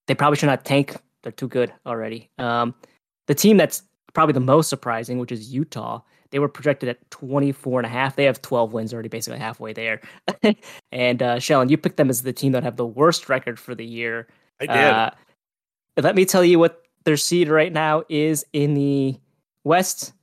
They 0.08 0.16
probably 0.16 0.38
should 0.38 0.48
not 0.48 0.66
tank. 0.66 0.96
They're 1.22 1.32
too 1.32 1.48
good 1.48 1.74
already. 1.86 2.30
Um, 2.38 2.76
the 3.28 3.36
team 3.36 3.58
that's 3.58 3.84
probably 4.14 4.34
the 4.34 4.40
most 4.40 4.70
surprising, 4.70 5.18
which 5.18 5.32
is 5.32 5.54
Utah, 5.54 6.02
they 6.34 6.40
were 6.40 6.50
projected 6.50 6.90
at 6.90 7.12
24 7.12 7.82
and 7.82 7.86
a 7.86 7.90
half. 7.90 8.16
They 8.16 8.24
have 8.24 8.42
12 8.42 8.74
wins 8.74 8.94
already, 8.94 9.08
basically 9.08 9.40
halfway 9.40 9.72
there. 9.72 10.02
and 10.92 11.22
uh, 11.22 11.40
Shellin, 11.40 11.70
you 11.70 11.78
picked 11.78 11.98
them 11.98 12.10
as 12.10 12.24
the 12.24 12.34
team 12.34 12.52
that 12.54 12.64
have 12.64 12.76
the 12.76 12.88
worst 12.88 13.30
record 13.30 13.60
for 13.60 13.76
the 13.76 13.86
year. 13.86 14.28
I 14.60 14.66
did. 14.66 14.76
Uh, 14.76 15.12
let 16.02 16.16
me 16.16 16.26
tell 16.26 16.44
you 16.44 16.58
what 16.58 16.84
their 17.04 17.18
seed 17.18 17.50
right 17.50 17.72
now 17.72 18.04
is 18.10 18.46
in 18.52 18.74
the 18.74 19.16
West. 19.64 20.14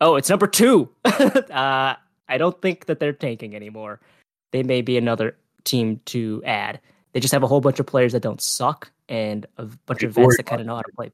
Oh, 0.00 0.16
it's 0.16 0.28
number 0.28 0.46
two. 0.46 0.90
uh, 1.04 1.94
I 2.28 2.38
don't 2.38 2.60
think 2.60 2.86
that 2.86 3.00
they're 3.00 3.12
tanking 3.14 3.56
anymore. 3.56 4.00
They 4.52 4.62
may 4.62 4.82
be 4.82 4.98
another 4.98 5.36
team 5.64 6.00
to 6.06 6.42
add. 6.44 6.78
They 7.14 7.20
just 7.20 7.32
have 7.32 7.44
a 7.44 7.46
whole 7.46 7.60
bunch 7.60 7.78
of 7.78 7.86
players 7.86 8.12
that 8.12 8.22
don't 8.22 8.40
suck 8.40 8.90
and 9.08 9.46
a 9.56 9.66
bunch 9.86 10.00
Hey, 10.00 10.08
of 10.08 10.14
vets 10.14 10.36
that 10.36 10.46
kind 10.46 10.60
of 10.60 10.66
know 10.66 10.74
how 10.74 10.82
to 10.82 10.92
play 10.94 11.12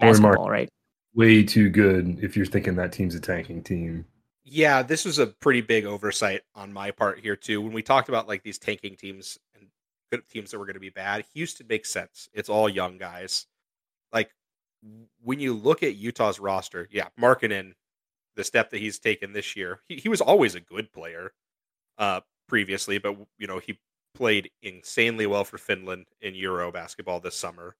Corey 0.00 0.12
Mark- 0.12 0.22
basketball, 0.22 0.48
right? 0.50 0.70
Way 1.12 1.42
too 1.42 1.68
good 1.68 2.20
if 2.22 2.36
you're 2.36 2.46
thinking 2.46 2.76
that 2.76 2.92
team's 2.92 3.16
a 3.16 3.20
tanking 3.20 3.62
team. 3.64 4.06
Yeah, 4.44 4.82
this 4.82 5.04
was 5.04 5.18
a 5.18 5.26
pretty 5.26 5.60
big 5.60 5.84
oversight 5.84 6.42
on 6.54 6.72
my 6.72 6.92
part 6.92 7.18
here 7.18 7.34
too. 7.34 7.60
When 7.60 7.72
we 7.72 7.82
talked 7.82 8.08
about 8.08 8.28
like 8.28 8.44
these 8.44 8.58
tanking 8.58 8.94
teams 8.94 9.38
and 9.56 9.66
good 10.12 10.22
teams 10.28 10.52
that 10.52 10.58
were 10.60 10.66
going 10.66 10.74
to 10.74 10.80
be 10.80 10.90
bad, 10.90 11.24
Houston 11.34 11.66
makes 11.66 11.90
sense. 11.90 12.28
It's 12.32 12.48
all 12.48 12.68
young 12.68 12.96
guys. 12.96 13.46
Like 14.12 14.30
when 15.20 15.40
you 15.40 15.52
look 15.52 15.82
at 15.82 15.96
Utah's 15.96 16.38
roster, 16.38 16.88
yeah, 16.92 17.08
Markkanen, 17.20 17.72
the 18.36 18.44
step 18.44 18.70
that 18.70 18.78
he's 18.78 19.00
taken 19.00 19.32
this 19.32 19.56
year, 19.56 19.80
he, 19.88 19.96
he 19.96 20.08
was 20.08 20.20
always 20.20 20.54
a 20.54 20.60
good 20.60 20.92
player 20.92 21.32
uh 21.98 22.20
previously, 22.48 22.98
but 22.98 23.16
you 23.36 23.48
know, 23.48 23.58
he 23.58 23.78
played 24.14 24.50
insanely 24.62 25.26
well 25.26 25.44
for 25.44 25.58
Finland 25.58 26.06
in 26.20 26.34
Euro 26.36 26.72
basketball 26.72 27.20
this 27.20 27.36
summer. 27.36 27.76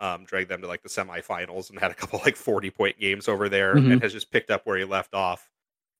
Um, 0.00 0.24
dragged 0.24 0.50
them 0.50 0.60
to 0.62 0.66
like 0.68 0.82
the 0.82 0.88
semifinals 0.88 1.70
and 1.70 1.78
had 1.80 1.90
a 1.90 1.94
couple 1.94 2.20
like 2.24 2.36
40 2.36 2.70
point 2.70 2.98
games 2.98 3.28
over 3.28 3.48
there 3.48 3.76
Mhm. 3.76 3.92
and 3.94 4.02
has 4.02 4.12
just 4.12 4.30
picked 4.32 4.50
up 4.50 4.66
where 4.66 4.78
he 4.78 4.84
left 4.84 5.14
off 5.14 5.50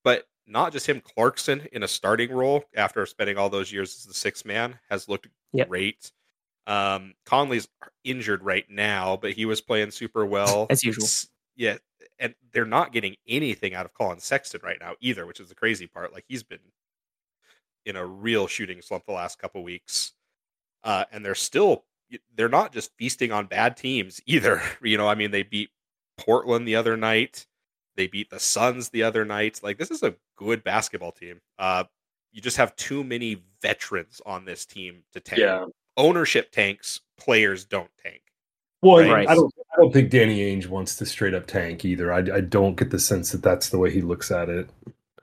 but 0.04 0.26
not 0.46 0.72
just 0.72 0.86
him. 0.88 1.00
Clarkson 1.00 1.66
in 1.72 1.82
a 1.84 1.88
starting 1.88 2.32
role 2.32 2.64
after 2.76 3.06
spending 3.06 3.38
all 3.38 3.50
those 3.50 3.72
years 3.72 3.96
as 3.96 4.04
the 4.04 4.14
sixth 4.14 4.44
man 4.46 4.78
has 4.90 5.08
looked 5.08 5.28
Yep. 5.52 5.68
great. 5.68 6.12
Um, 6.66 7.14
Conley's 7.26 7.68
injured 8.04 8.42
right 8.44 8.68
now, 8.70 9.16
but 9.16 9.32
he 9.32 9.46
was 9.46 9.60
playing 9.62 9.90
super 9.92 10.26
well 10.26 10.66
As 10.70 10.82
usual. 10.84 11.06
Yeah, 11.56 11.78
and 12.18 12.34
they're 12.52 12.64
not 12.66 12.92
getting 12.92 13.16
anything 13.28 13.74
out 13.74 13.86
of 13.86 13.94
Collin 13.94 14.20
Sexton 14.20 14.60
right 14.64 14.78
now 14.80 14.96
either, 15.00 15.26
which 15.26 15.40
is 15.40 15.48
the 15.50 15.54
crazy 15.56 15.86
part. 15.86 16.12
Like 16.12 16.24
he's 16.28 16.42
been 16.44 16.60
in 17.86 17.96
a 17.96 18.06
real 18.06 18.46
shooting 18.46 18.80
slump 18.82 19.04
the 19.06 19.12
last 19.12 19.38
couple 19.38 19.62
weeks, 19.62 20.12
uh, 20.82 21.04
and 21.12 21.24
they're 21.24 21.34
still 21.34 21.84
they're 22.36 22.48
not 22.48 22.72
just 22.72 22.92
feasting 22.96 23.32
on 23.32 23.46
bad 23.46 23.76
teams 23.76 24.20
either. 24.26 24.62
You 24.82 24.96
know, 24.96 25.08
I 25.08 25.14
mean, 25.14 25.30
they 25.30 25.42
beat 25.42 25.70
Portland 26.18 26.66
the 26.66 26.76
other 26.76 26.96
night. 26.96 27.46
They 27.96 28.06
beat 28.06 28.30
the 28.30 28.40
Suns 28.40 28.88
the 28.88 29.04
other 29.04 29.24
night. 29.24 29.60
Like 29.62 29.78
this 29.78 29.90
is 29.90 30.02
a 30.02 30.14
good 30.36 30.64
basketball 30.64 31.12
team. 31.12 31.40
Uh, 31.58 31.84
you 32.32 32.40
just 32.40 32.56
have 32.56 32.74
too 32.76 33.04
many 33.04 33.42
veterans 33.62 34.20
on 34.26 34.44
this 34.44 34.66
team 34.66 35.04
to 35.12 35.20
tank. 35.20 35.40
Ownership 35.96 36.50
tanks, 36.50 37.00
players 37.16 37.64
don't 37.64 37.90
tank. 38.02 38.22
Well, 38.82 39.08
Right. 39.08 39.28
I 39.28 39.34
don't. 39.34 39.52
I 39.72 39.80
don't 39.80 39.92
think 39.92 40.10
Danny 40.10 40.40
Ainge 40.40 40.66
wants 40.68 40.96
to 40.96 41.06
straight 41.06 41.34
up 41.34 41.46
tank 41.46 41.84
either. 41.84 42.12
I, 42.12 42.18
I 42.18 42.40
don't 42.40 42.76
get 42.76 42.90
the 42.90 42.98
sense 42.98 43.32
that 43.32 43.42
that's 43.42 43.70
the 43.70 43.78
way 43.78 43.90
he 43.90 44.02
looks 44.02 44.30
at 44.30 44.48
it. 44.48 44.68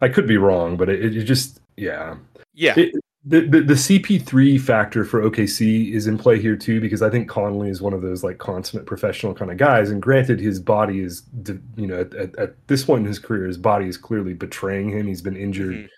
I 0.02 0.10
could 0.10 0.28
be 0.28 0.38
wrong, 0.38 0.78
but 0.78 0.89
it, 0.89 1.15
it 1.15 1.24
just 1.24 1.60
yeah. 1.78 2.15
Yeah, 2.54 2.74
It, 2.78 2.94
the, 3.24 3.42
the 3.42 3.62
the 3.62 3.74
CP3 3.76 4.60
factor 4.60 5.06
for 5.06 5.22
OKC 5.22 5.92
is 5.94 6.08
in 6.08 6.18
play 6.18 6.42
here 6.42 6.56
too 6.56 6.82
because 6.82 7.02
I 7.04 7.10
think 7.10 7.30
Conley 7.30 7.70
is 7.70 7.80
one 7.82 7.94
of 7.94 8.02
those 8.02 8.24
like 8.24 8.40
consummate 8.40 8.88
professional 8.88 9.34
kind 9.36 9.52
of 9.52 9.58
guys. 9.58 9.92
And 9.92 10.02
granted, 10.02 10.40
his 10.40 10.60
body 10.60 11.02
is 11.02 11.24
you 11.78 11.88
know 11.88 12.02
at, 12.02 12.14
at, 12.16 12.36
at 12.38 12.68
this 12.68 12.84
point 12.84 13.02
in 13.02 13.06
his 13.08 13.20
career, 13.20 13.46
his 13.46 13.58
body 13.60 13.88
is 13.88 13.96
clearly 13.96 14.34
betraying 14.34 14.90
him. 14.90 15.06
He's 15.08 15.22
been 15.22 15.38
injured 15.38 15.76
Mhm. 15.76 15.90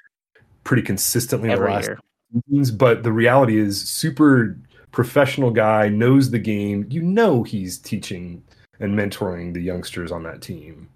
pretty 0.66 0.84
consistently 0.84 1.50
in 1.50 1.58
the 1.60 1.66
last 1.66 1.88
year. 1.88 2.00
seasons, 2.48 2.72
but 2.72 3.04
the 3.04 3.12
reality 3.12 3.58
is 3.58 3.82
super 3.82 4.58
professional 4.92 5.50
guy 5.50 5.88
knows 5.90 6.30
the 6.30 6.38
game 6.40 6.86
you 6.90 7.02
know 7.02 7.42
he's 7.42 7.78
teaching 7.80 8.44
and 8.80 8.94
mentoring 9.00 9.54
the 9.54 9.62
youngsters 9.62 10.12
on 10.12 10.22
that 10.24 10.42
team 10.42 10.88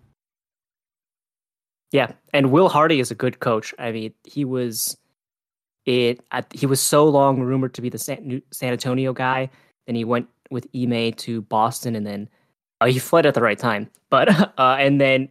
Yeah, 1.91 2.11
and 2.33 2.51
Will 2.51 2.69
Hardy 2.69 2.99
is 2.99 3.11
a 3.11 3.15
good 3.15 3.39
coach. 3.39 3.73
I 3.79 3.91
mean, 3.91 4.13
he 4.25 4.43
was 4.45 4.97
it. 5.87 6.21
At, 6.31 6.51
he 6.53 6.65
was 6.65 6.81
so 6.81 7.05
long 7.05 7.39
rumored 7.41 7.73
to 7.75 7.81
be 7.81 7.89
the 7.89 7.97
San, 7.97 8.41
San 8.51 8.71
Antonio 8.71 9.13
guy. 9.13 9.49
Then 9.87 9.95
he 9.95 10.03
went 10.03 10.27
with 10.51 10.67
Ime 10.75 11.13
to 11.13 11.41
Boston, 11.41 11.95
and 11.95 12.05
then 12.05 12.29
uh, 12.81 12.87
he 12.87 12.99
fled 12.99 13.25
at 13.25 13.33
the 13.33 13.41
right 13.41 13.57
time. 13.57 13.89
But 14.09 14.29
uh, 14.59 14.77
and 14.79 15.01
then, 15.01 15.29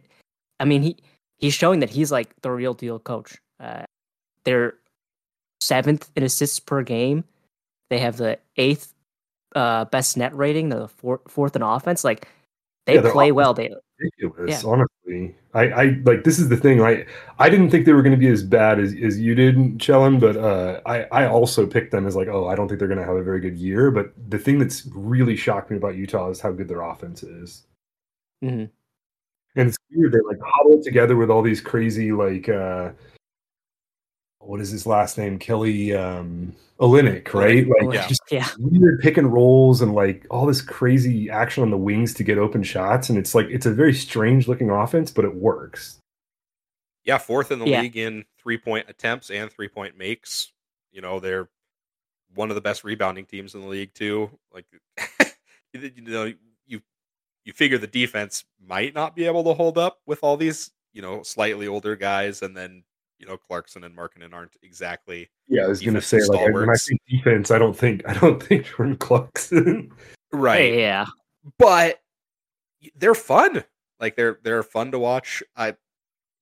I 0.59 0.65
mean, 0.65 0.81
he 0.81 0.97
he's 1.37 1.53
showing 1.53 1.79
that 1.79 1.89
he's 1.89 2.11
like 2.11 2.29
the 2.41 2.51
real 2.51 2.73
deal 2.73 2.99
coach. 2.99 3.37
Uh, 3.59 3.83
they're 4.43 4.75
seventh 5.61 6.09
in 6.15 6.23
assists 6.23 6.59
per 6.59 6.81
game. 6.81 7.23
They 7.89 7.99
have 7.99 8.17
the 8.17 8.39
eighth 8.57 8.93
uh, 9.55 9.85
best 9.85 10.17
net 10.17 10.35
rating. 10.35 10.69
They're 10.69 10.79
the 10.79 10.87
four, 10.87 11.21
fourth 11.27 11.55
in 11.55 11.61
offense. 11.61 12.03
Like 12.03 12.27
they 12.85 12.95
Yeah, 12.95 13.11
play 13.11 13.31
well. 13.31 13.53
They 13.53 13.71
ridiculous 13.99 14.63
honestly. 14.63 15.35
I, 15.53 15.63
I 15.69 15.83
like 16.03 16.23
this 16.23 16.39
is 16.39 16.49
the 16.49 16.57
thing 16.57 16.81
I 16.81 17.05
I 17.39 17.49
didn't 17.49 17.69
think 17.71 17.85
they 17.85 17.93
were 17.93 18.01
going 18.03 18.15
to 18.15 18.19
be 18.19 18.27
as 18.27 18.43
bad 18.43 18.79
as, 18.79 18.93
as 19.03 19.19
you 19.19 19.33
did 19.35 19.81
Shellin 19.81 20.19
but 20.19 20.37
uh 20.37 20.81
I 20.85 21.03
I 21.05 21.27
also 21.27 21.65
picked 21.65 21.91
them 21.91 22.05
as 22.05 22.15
like 22.15 22.27
oh 22.27 22.47
I 22.47 22.55
don't 22.55 22.67
think 22.67 22.79
they're 22.79 22.87
going 22.87 22.99
to 22.99 23.05
have 23.05 23.15
a 23.15 23.23
very 23.23 23.39
good 23.39 23.57
year 23.57 23.89
but 23.91 24.13
the 24.29 24.37
thing 24.37 24.59
that's 24.59 24.85
really 24.93 25.35
shocked 25.35 25.71
me 25.71 25.77
about 25.77 25.95
Utah 25.95 26.29
is 26.29 26.39
how 26.41 26.51
good 26.51 26.67
their 26.67 26.81
offense 26.81 27.23
is. 27.23 27.65
Mhm. 28.43 28.69
and 29.55 29.67
it's 29.69 29.77
weird 29.91 30.11
they 30.11 30.19
like 30.27 30.37
huddle 30.45 30.81
together 30.83 31.15
with 31.15 31.31
all 31.31 31.41
these 31.41 31.61
crazy 31.61 32.11
like 32.11 32.49
uh 32.49 32.91
what 34.47 34.61
is 34.61 34.69
his 34.69 34.85
last 34.85 35.17
name 35.17 35.37
Kelly 35.37 35.93
um 35.95 36.55
Olynyk 36.79 37.33
right 37.33 37.67
like 37.67 37.93
Yeah. 37.93 38.07
just 38.07 38.21
yeah. 38.31 38.47
weird 38.59 38.99
pick 39.01 39.17
and 39.17 39.31
rolls 39.31 39.81
and 39.81 39.93
like 39.93 40.25
all 40.29 40.45
this 40.45 40.61
crazy 40.61 41.29
action 41.29 41.63
on 41.63 41.69
the 41.71 41.77
wings 41.77 42.13
to 42.15 42.23
get 42.23 42.37
open 42.37 42.63
shots 42.63 43.09
and 43.09 43.17
it's 43.17 43.33
like 43.33 43.47
it's 43.49 43.65
a 43.65 43.73
very 43.73 43.93
strange 43.93 44.47
looking 44.47 44.69
offense 44.69 45.11
but 45.11 45.25
it 45.25 45.35
works 45.35 45.99
yeah, 47.07 47.17
fourth 47.17 47.51
in 47.53 47.59
the 47.59 47.65
Yeah. 47.69 47.81
league 47.81 47.95
in 47.95 48.25
three 48.37 48.57
point 48.57 48.89
attempts 48.89 49.31
and 49.31 49.49
three 49.49 49.69
point 49.69 49.97
makes. 49.97 50.51
You 50.91 50.99
know, 51.01 51.21
they're 51.21 51.47
one 52.35 52.49
of 52.51 52.55
the 52.55 52.61
best 52.61 52.83
rebounding 52.83 53.25
teams 53.25 53.55
in 53.55 53.61
the 53.61 53.67
league 53.67 53.93
too. 53.93 54.29
Like, 54.53 54.65
you 55.73 55.91
know, 56.01 56.33
you 56.65 56.81
you 57.45 57.53
figure 57.53 57.77
the 57.77 57.87
defense 57.87 58.43
might 58.59 58.93
not 58.93 59.15
be 59.15 59.25
able 59.25 59.45
to 59.45 59.53
hold 59.53 59.77
up 59.77 59.99
with 60.05 60.19
all 60.21 60.35
these, 60.35 60.71
you 60.91 61.01
know, 61.01 61.23
slightly 61.23 61.65
older 61.65 61.95
guys, 61.95 62.41
and 62.41 62.57
then 62.57 62.83
you 63.19 63.25
know 63.27 63.37
Clarkson 63.37 63.83
and 63.83 63.95
Markkanen 63.95 64.33
aren't 64.33 64.55
exactly 64.63 65.29
yeah 65.47 65.63
i 65.63 65.67
was 65.67 65.81
going 65.81 65.93
to 65.95 66.01
say 66.01 66.19
like 66.19 66.29
when 66.29 66.69
i 66.69 66.75
stalwarts. 66.75 66.87
think 66.87 67.01
defense 67.09 67.51
i 67.51 67.57
don't 67.57 67.75
think 67.75 68.07
i 68.07 68.13
don't 68.13 68.43
think 68.47 68.65
jordan 68.65 68.95
clarkson 68.97 69.91
right. 70.31 70.73
Yeah. 70.73 71.05
But 71.57 71.99
they're 72.95 73.15
fun. 73.15 73.63
Like 73.99 74.15
they're 74.15 74.39
they're 74.43 74.63
fun 74.63 74.91
to 74.91 74.99
watch. 74.99 75.41
I 75.55 75.75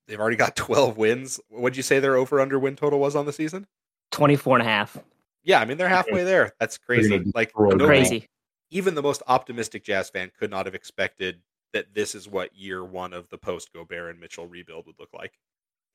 they've 0.08 0.20
already 0.20 0.36
got 0.38 0.56
12 0.56 0.98
wins. 0.98 1.40
What'd 1.50 1.78
you 1.78 1.84
say 1.84 2.00
their 2.00 2.16
over 2.16 2.40
under 2.42 2.60
win 2.60 2.76
total 2.76 3.00
was 3.00 3.16
on 3.16 3.26
the 3.26 3.34
season? 3.34 3.68
24 4.12 4.58
and 4.60 4.68
a 4.68 4.70
half. 4.70 4.98
Yeah, 5.44 5.60
I 5.60 5.66
mean 5.66 5.78
they're 5.78 5.90
halfway 5.90 6.24
there. 6.24 6.52
That's 6.60 6.78
crazy. 6.78 7.24
Like 7.34 7.50
destroy 7.50 7.78
Crazy. 7.86 8.28
even 8.72 8.96
the 8.96 9.04
most 9.04 9.22
optimistic 9.28 9.84
Jazz 9.84 10.10
fan 10.10 10.32
could 10.38 10.50
not 10.50 10.66
have 10.66 10.76
expected 10.76 11.40
that 11.74 11.94
this 11.94 12.16
is 12.16 12.28
what 12.28 12.56
year 12.56 12.84
one 12.84 13.14
of 13.14 13.30
the 13.30 13.38
post 13.38 13.72
Gobert 13.74 14.12
and 14.12 14.20
Mitchell 14.20 14.48
rebuild 14.48 14.88
would 14.88 14.96
look 15.00 15.14
like. 15.14 15.34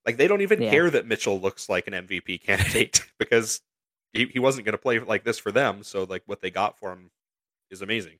Like 0.06 0.16
they 0.16 0.28
don't 0.28 0.40
even 0.40 0.62
Yeah. 0.62 0.70
care 0.70 0.90
that 0.90 1.06
Mitchell 1.06 1.40
looks 1.40 1.68
like 1.68 1.86
an 1.86 1.92
MVP 1.92 2.42
candidate 2.46 3.04
because 3.18 3.60
he, 4.12 4.26
he 4.26 4.38
wasn't 4.38 4.64
going 4.64 4.72
to 4.72 4.78
play 4.78 4.98
like 4.98 5.24
this 5.24 5.38
for 5.38 5.52
them. 5.52 5.82
So 5.82 6.04
like 6.04 6.22
what 6.26 6.40
they 6.40 6.50
got 6.50 6.78
for 6.78 6.92
him 6.92 7.10
is 7.70 7.82
amazing. 7.82 8.18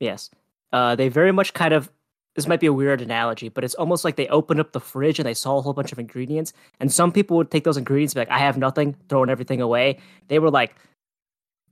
Yes. 0.00 0.30
Uh, 0.72 0.94
they 0.94 1.08
very 1.08 1.32
much 1.32 1.54
kind 1.54 1.74
of. 1.74 1.90
This 2.36 2.46
might 2.46 2.60
be 2.60 2.68
a 2.68 2.72
weird 2.72 3.02
analogy, 3.02 3.48
but 3.48 3.64
it's 3.64 3.74
almost 3.74 4.04
like 4.04 4.14
they 4.14 4.28
opened 4.28 4.60
up 4.60 4.70
the 4.70 4.78
fridge 4.80 5.18
and 5.18 5.26
they 5.26 5.34
saw 5.34 5.58
a 5.58 5.60
whole 5.62 5.72
bunch 5.72 5.90
of 5.90 5.98
ingredients. 5.98 6.52
And 6.78 6.90
some 6.90 7.10
people 7.10 7.36
would 7.38 7.50
take 7.50 7.64
those 7.64 7.76
ingredients, 7.76 8.14
and 8.14 8.24
be 8.24 8.30
like, 8.30 8.40
"I 8.40 8.42
have 8.44 8.56
nothing," 8.56 8.94
throwing 9.08 9.28
everything 9.30 9.60
away. 9.60 9.98
They 10.28 10.38
were 10.38 10.50
like, 10.50 10.76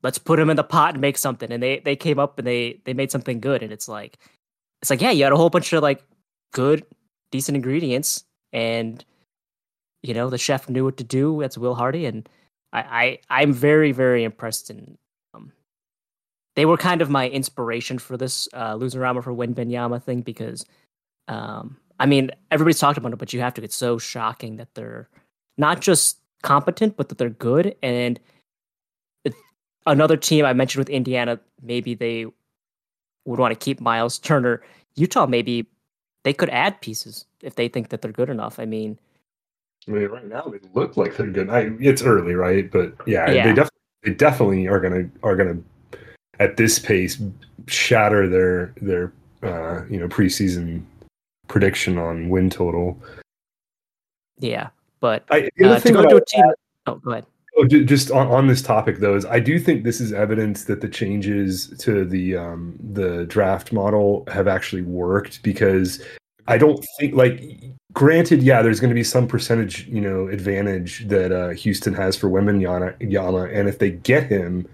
"Let's 0.03 0.19
put 0.19 0.37
them 0.37 0.51
in 0.51 0.57
the 0.57 0.65
pot 0.65 0.95
and 0.95 1.01
make 1.01 1.17
something." 1.17 1.53
And 1.53 1.63
they 1.63 1.79
they 1.79 1.95
came 1.95 2.19
up 2.19 2.39
and 2.39 2.47
they 2.47 2.81
they 2.85 2.93
made 2.93 3.13
something 3.13 3.39
good. 3.39 3.63
And 3.63 3.73
it's 3.73 3.87
like, 3.89 4.19
it's 4.83 4.91
like, 4.91 5.01
yeah, 5.01 5.13
you 5.13 5.23
had 5.23 5.33
a 5.33 5.37
whole 5.37 5.49
bunch 5.49 5.73
of 5.73 5.81
like 5.83 6.03
good, 6.53 6.85
decent 7.31 7.55
ingredients, 7.55 8.25
and 8.53 9.05
you 10.03 10.15
know 10.15 10.31
the 10.31 10.39
chef 10.39 10.69
knew 10.69 10.85
what 10.85 10.97
to 10.99 11.05
do. 11.05 11.39
That's 11.41 11.59
Will 11.59 11.75
Hardy, 11.75 12.07
and 12.07 12.29
I, 12.73 12.81
I 12.81 13.41
I'm 13.43 13.53
very 13.53 13.93
very 13.93 14.25
impressed 14.25 14.71
in 14.71 14.97
um, 15.35 15.53
they 16.57 16.67
were 16.67 16.77
kind 16.77 17.03
of 17.03 17.11
my 17.11 17.29
inspiration 17.29 17.99
for 17.99 18.17
this 18.17 18.49
uh, 18.53 18.75
Luzarama 18.75 19.23
for 19.23 19.33
Wembanyama 19.33 20.03
thing 20.03 20.23
because, 20.23 20.67
um, 21.29 21.77
I 22.01 22.07
mean, 22.07 22.31
everybody's 22.51 22.81
talked 22.81 22.99
about 22.99 23.13
it, 23.13 23.19
but 23.19 23.33
you 23.33 23.41
have 23.41 23.55
to. 23.55 23.63
It's 23.63 23.77
so 23.77 23.99
shocking 23.99 24.57
that 24.57 24.75
they're 24.75 25.09
not 25.57 25.81
just 25.81 26.19
competent, 26.43 26.97
but 26.97 27.09
that 27.09 27.19
they're 27.19 27.31
good. 27.31 27.77
And 27.83 28.19
another 29.87 30.17
team 30.17 30.45
I 30.45 30.53
mentioned 30.53 30.81
with 30.81 30.91
Indiana, 30.91 31.39
maybe 31.63 31.95
they 31.95 32.27
would 33.25 33.39
want 33.39 33.53
to 33.53 33.65
keep 33.65 33.81
Miles 33.81 34.19
Turner. 34.19 34.63
Utah, 34.97 35.27
maybe 35.27 35.67
they 36.29 36.35
could 36.35 36.51
add 36.51 36.79
pieces 36.83 37.25
if 37.41 37.55
they 37.55 37.69
think 37.69 37.89
that 37.89 38.03
they're 38.03 38.13
good 38.13 38.29
enough. 38.29 38.61
I 38.61 38.67
mean, 38.67 38.99
I 39.89 39.93
mean, 39.93 40.09
right 40.09 40.27
now 40.27 40.43
they 40.43 40.59
look 40.75 40.99
like 40.99 41.17
they're 41.17 41.27
good. 41.27 41.49
I, 41.49 41.71
it's 41.81 42.03
early, 42.03 42.35
right? 42.35 42.71
But 42.71 42.93
yeah, 43.07 43.31
Yeah. 43.31 43.45
they 43.47 43.55
definitely 43.55 43.81
they 44.03 44.13
definitely 44.13 44.69
are 44.69 44.79
gonna 44.79 45.09
are 45.23 45.37
gonna 45.37 45.57
at 46.39 46.59
this 46.59 46.79
pace 46.79 47.19
shatter 47.67 48.29
their 48.29 48.75
their 48.83 49.11
uh, 49.43 49.87
you 49.89 49.99
know 49.99 50.07
preseason 50.07 50.83
prediction 51.47 51.97
on 51.97 52.29
win 52.29 52.51
total. 52.51 53.01
yeah. 54.39 54.69
But 55.01 55.25
I, 55.31 55.49
the 55.57 55.65
other 55.65 55.75
uh, 55.77 55.77
to 55.77 55.81
thing 55.81 55.93
go 55.95 56.03
to 56.11 56.17
a 56.17 56.25
team, 56.27 56.45
oh, 56.89 56.97
go 56.97 57.11
ahead. 57.13 57.27
Oh, 57.57 57.67
just 57.67 58.13
on, 58.13 58.29
on 58.29 58.47
this 58.47 58.63
topic 58.63 58.99
though, 58.99 59.17
is 59.17 59.25
I 59.25 59.41
do 59.41 59.59
think 59.59 59.83
this 59.83 60.01
is 60.01 60.13
evidence 60.13 60.65
that 60.65 60.81
the 60.81 60.89
changes 60.89 61.75
to 61.79 62.05
the 62.05 62.37
um, 62.37 62.79
the 62.93 63.25
draft 63.27 63.73
model 63.73 64.25
have 64.31 64.47
actually 64.47 64.83
worked 64.83 65.43
because 65.43 66.01
I 66.49 66.59
don't 66.59 66.85
think 66.99 67.15
like 67.15 67.45
granted, 67.93 68.43
yeah, 68.43 68.63
there's 68.63 68.81
going 68.81 68.91
to 68.91 68.95
be 68.95 69.05
some 69.05 69.29
percentage 69.29 69.87
you 69.87 70.01
know 70.01 70.27
advantage 70.29 71.07
that 71.09 71.31
uh, 71.31 71.51
Houston 71.51 71.95
has 71.95 72.17
for 72.17 72.29
Wembanyama 72.29 73.55
and 73.55 73.69
if 73.69 73.79
they 73.79 73.91
get 73.91 74.25
him, 74.25 74.67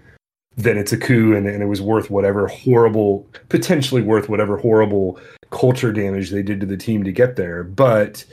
then 0.55 0.77
it's 0.77 0.93
a 0.93 0.97
coup, 0.97 1.35
and, 1.35 1.47
and 1.47 1.61
it 1.61 1.67
was 1.67 1.81
worth 1.81 2.09
whatever 2.09 2.47
horrible, 2.47 3.27
potentially 3.49 4.01
worth 4.01 4.29
whatever 4.29 4.57
horrible 4.57 5.19
culture 5.51 5.91
damage 5.91 6.29
they 6.29 6.41
did 6.41 6.59
to 6.61 6.65
the 6.65 6.77
team 6.77 7.03
to 7.03 7.11
get 7.11 7.35
there, 7.35 7.63
but 7.63 8.25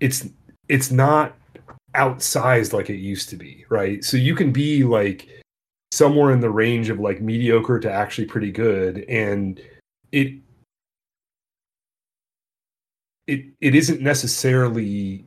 it's 0.00 0.28
it's 0.68 0.90
not 0.90 1.34
outsized 1.94 2.72
like 2.72 2.90
it 2.90 2.96
used 2.96 3.28
to 3.30 3.36
be, 3.36 3.64
right? 3.68 4.04
So 4.04 4.16
you 4.16 4.34
can 4.34 4.52
be 4.52 4.84
like 4.84 5.28
somewhere 5.92 6.32
in 6.32 6.40
the 6.40 6.50
range 6.50 6.88
of 6.88 6.98
like 6.98 7.20
mediocre 7.20 7.78
to 7.78 7.90
actually 7.90 8.24
pretty 8.24 8.50
good 8.50 9.04
and 9.10 9.60
it 10.10 10.32
it 13.26 13.44
it 13.60 13.74
isn't 13.74 14.00
necessarily 14.00 15.24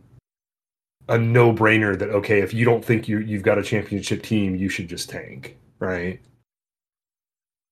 a 1.08 1.17
no-brainer 1.17 1.97
that 1.97 2.10
okay, 2.10 2.39
if 2.39 2.53
you 2.53 2.65
don't 2.65 2.84
think 2.84 3.08
you 3.08 3.19
you've 3.19 3.43
got 3.43 3.58
a 3.58 3.63
championship 3.63 4.23
team, 4.23 4.55
you 4.55 4.69
should 4.69 4.88
just 4.88 5.10
tank, 5.10 5.58
right? 5.79 6.19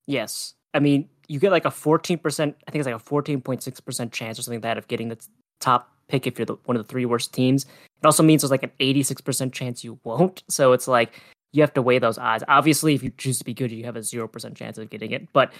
Yes. 0.05 0.53
I 0.73 0.79
mean, 0.79 1.09
you 1.27 1.39
get 1.39 1.51
like 1.51 1.65
a 1.65 1.69
14%, 1.69 2.19
I 2.39 2.43
think 2.43 2.55
it's 2.73 2.85
like 2.85 2.95
a 2.95 2.99
14.6% 2.99 4.11
chance 4.11 4.39
or 4.39 4.41
something 4.41 4.57
like 4.57 4.63
that 4.63 4.77
of 4.77 4.87
getting 4.87 5.09
the 5.09 5.17
top 5.59 5.91
pick 6.07 6.27
if 6.27 6.37
you're 6.37 6.45
the, 6.45 6.57
one 6.65 6.75
of 6.75 6.85
the 6.85 6.91
three 6.91 7.05
worst 7.05 7.33
teams. 7.33 7.65
It 7.65 8.05
also 8.05 8.23
means 8.23 8.41
there's 8.41 8.51
like 8.51 8.63
an 8.63 8.71
86% 8.79 9.53
chance 9.53 9.83
you 9.83 9.99
won't. 10.03 10.43
So 10.49 10.73
it's 10.73 10.87
like 10.87 11.21
you 11.53 11.61
have 11.61 11.73
to 11.75 11.81
weigh 11.81 11.99
those 11.99 12.17
odds. 12.17 12.43
Obviously, 12.47 12.95
if 12.95 13.03
you 13.03 13.11
choose 13.17 13.37
to 13.39 13.45
be 13.45 13.53
good, 13.53 13.71
you 13.71 13.85
have 13.85 13.95
a 13.95 13.99
0% 13.99 14.55
chance 14.55 14.77
of 14.77 14.89
getting 14.89 15.11
it. 15.11 15.31
But 15.31 15.53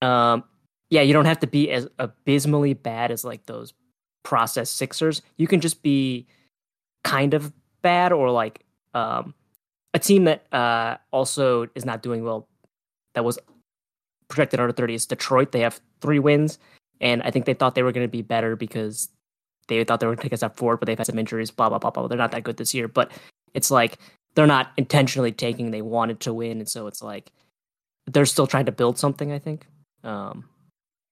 um, 0.00 0.44
yeah, 0.88 1.02
you 1.02 1.12
don't 1.12 1.26
have 1.26 1.40
to 1.40 1.46
be 1.46 1.70
as 1.70 1.86
abysmally 1.98 2.74
bad 2.74 3.10
as 3.10 3.24
like 3.24 3.44
those 3.46 3.74
process 4.22 4.70
Sixers. 4.70 5.22
You 5.36 5.46
can 5.46 5.60
just 5.60 5.82
be 5.82 6.26
kind 7.04 7.34
of 7.34 7.52
bad 7.82 8.12
or 8.12 8.30
like 8.30 8.64
um, 8.94 9.34
a 9.94 9.98
team 9.98 10.24
that 10.24 10.52
uh, 10.52 10.96
also 11.10 11.68
is 11.74 11.84
not 11.84 12.02
doing 12.02 12.24
well 12.24 12.48
that 13.14 13.24
was 13.24 13.38
projected 14.28 14.60
under 14.60 14.72
30 14.72 14.94
is 14.94 15.06
Detroit. 15.06 15.52
They 15.52 15.60
have 15.60 15.80
three 16.00 16.18
wins, 16.18 16.58
and 17.00 17.22
I 17.22 17.30
think 17.30 17.44
they 17.44 17.54
thought 17.54 17.74
they 17.74 17.82
were 17.82 17.92
going 17.92 18.06
to 18.06 18.10
be 18.10 18.22
better 18.22 18.56
because 18.56 19.08
they 19.68 19.82
thought 19.84 20.00
they 20.00 20.06
were 20.06 20.12
going 20.12 20.18
to 20.18 20.22
take 20.22 20.32
a 20.32 20.36
step 20.36 20.56
forward, 20.56 20.78
but 20.78 20.86
they've 20.86 20.98
had 20.98 21.06
some 21.06 21.18
injuries, 21.18 21.50
blah, 21.50 21.68
blah, 21.68 21.78
blah, 21.78 21.90
blah. 21.90 22.08
They're 22.08 22.18
not 22.18 22.32
that 22.32 22.44
good 22.44 22.56
this 22.56 22.74
year, 22.74 22.88
but 22.88 23.10
it's 23.54 23.70
like 23.70 23.98
they're 24.34 24.46
not 24.46 24.72
intentionally 24.76 25.32
taking, 25.32 25.70
They 25.70 25.82
wanted 25.82 26.20
to 26.20 26.34
win, 26.34 26.58
and 26.58 26.68
so 26.68 26.86
it's 26.86 27.02
like 27.02 27.32
they're 28.06 28.26
still 28.26 28.46
trying 28.46 28.66
to 28.66 28.72
build 28.72 28.98
something, 28.98 29.32
I 29.32 29.38
think. 29.38 29.66
Um, 30.04 30.48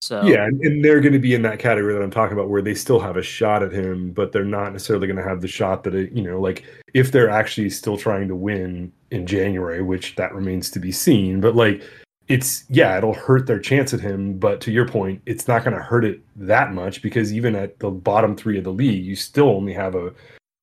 so 0.01 0.23
Yeah, 0.23 0.45
and, 0.45 0.85
they're 0.85 1.01
going 1.01 1.13
to 1.13 1.19
be 1.19 1.35
in 1.35 1.43
that 1.43 1.59
category 1.59 1.93
that 1.93 2.03
I'm 2.03 2.11
talking 2.11 2.37
about, 2.37 2.51
where 2.51 2.63
they 2.63 2.75
still 2.75 3.01
have 3.01 3.17
a 3.17 3.23
shot 3.23 3.63
at 3.63 3.73
him, 3.73 4.13
but 4.13 4.33
they're 4.33 4.45
not 4.45 4.73
necessarily 4.73 5.07
going 5.07 5.17
to 5.17 5.29
have 5.29 5.41
the 5.41 5.49
shot 5.49 5.83
that 5.85 5.95
it, 5.95 6.13
you 6.13 6.23
know, 6.23 6.41
like 6.41 6.65
if 6.95 7.11
they're 7.11 7.31
actually 7.31 7.71
still 7.71 7.97
trying 7.97 8.29
to 8.29 8.37
win 8.37 8.93
in 9.11 9.27
January, 9.27 9.83
which 9.83 10.15
that 10.17 10.35
remains 10.35 10.71
to 10.71 10.79
be 10.79 10.93
seen. 10.93 11.41
But 11.41 11.57
like, 11.57 11.83
it's 12.29 12.65
yeah, 12.69 12.97
it'll 12.97 13.15
hurt 13.15 13.47
their 13.47 13.59
chance 13.59 13.93
at 13.93 14.01
him. 14.01 14.39
But 14.39 14.61
to 14.63 14.71
your 14.71 14.87
point, 14.87 15.21
it's 15.27 15.49
not 15.49 15.65
going 15.65 15.77
to 15.77 15.83
hurt 15.83 16.05
it 16.05 16.21
that 16.37 16.73
much 16.73 17.03
because 17.03 17.33
even 17.33 17.57
at 17.57 17.79
the 17.81 17.91
bottom 17.91 18.37
three 18.37 18.59
of 18.59 18.65
the 18.65 18.73
league, 18.73 19.05
you 19.05 19.17
still 19.17 19.49
only 19.49 19.73
have 19.73 19.95
a 19.95 20.13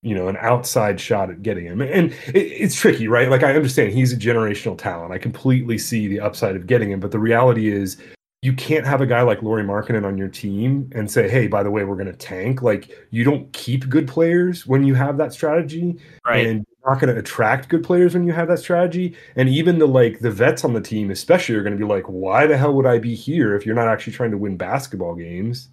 you 0.02 0.13
know 0.13 0.28
an 0.28 0.38
outside 0.39 1.02
shot 1.02 1.32
at 1.32 1.41
getting 1.41 1.65
him 1.65 1.82
and 1.82 2.12
it, 2.28 2.38
it's 2.38 2.76
tricky 2.76 3.08
right 3.08 3.28
like 3.32 3.41
i 3.41 3.56
understand 3.56 3.91
he's 3.91 4.13
a 4.13 4.15
generational 4.15 4.78
talent 4.78 5.12
i 5.12 5.17
completely 5.17 5.80
see 5.80 6.08
the 6.08 6.19
upside 6.19 6.56
of 6.56 6.67
getting 6.67 6.91
him 6.91 7.00
but 7.00 7.10
the 7.10 7.17
reality 7.17 7.71
is 7.71 7.98
you 8.45 8.53
can't 8.53 8.86
have 8.86 9.01
a 9.01 9.08
guy 9.08 9.23
like 9.23 9.41
Lauri 9.41 9.63
Markkanen 9.63 10.05
on 10.05 10.19
your 10.19 10.27
team 10.27 10.88
and 10.93 11.10
say, 11.10 11.27
"Hey, 11.27 11.47
by 11.47 11.63
the 11.63 11.71
way, 11.71 11.84
we're 11.84 11.95
going 11.95 12.05
to 12.05 12.13
tank." 12.13 12.62
Like 12.62 12.95
you 13.10 13.23
don't 13.23 13.51
keep 13.53 13.89
good 13.89 14.08
players 14.08 14.67
when 14.67 14.84
you 14.84 14.93
have 14.93 15.17
that 15.17 15.34
strategy, 15.34 15.99
right. 16.27 16.45
and 16.45 16.63
you're 16.69 16.93
not 16.93 17.01
going 17.01 17.12
to 17.12 17.19
attract 17.19 17.69
good 17.69 17.84
players 17.84 18.13
when 18.13 18.27
you 18.27 18.34
have 18.34 18.47
that 18.49 18.60
strategy. 18.60 19.17
And 19.36 19.49
even 19.49 19.79
the 19.79 19.88
like 19.88 20.19
the 20.19 20.29
vets 20.29 20.63
on 20.63 20.73
the 20.73 20.81
team, 20.81 21.10
especially, 21.10 21.55
are 21.55 21.63
going 21.63 21.75
to 21.75 21.84
be 21.84 21.91
like, 21.91 22.05
"Why 22.05 22.45
the 22.45 22.55
hell 22.55 22.75
would 22.75 22.86
I 22.86 22.99
be 22.99 23.15
here 23.15 23.55
if 23.55 23.65
you're 23.65 23.73
not 23.73 23.88
actually 23.88 24.13
trying 24.13 24.31
to 24.31 24.38
win 24.38 24.58
basketball 24.58 25.15
games?" 25.15 25.69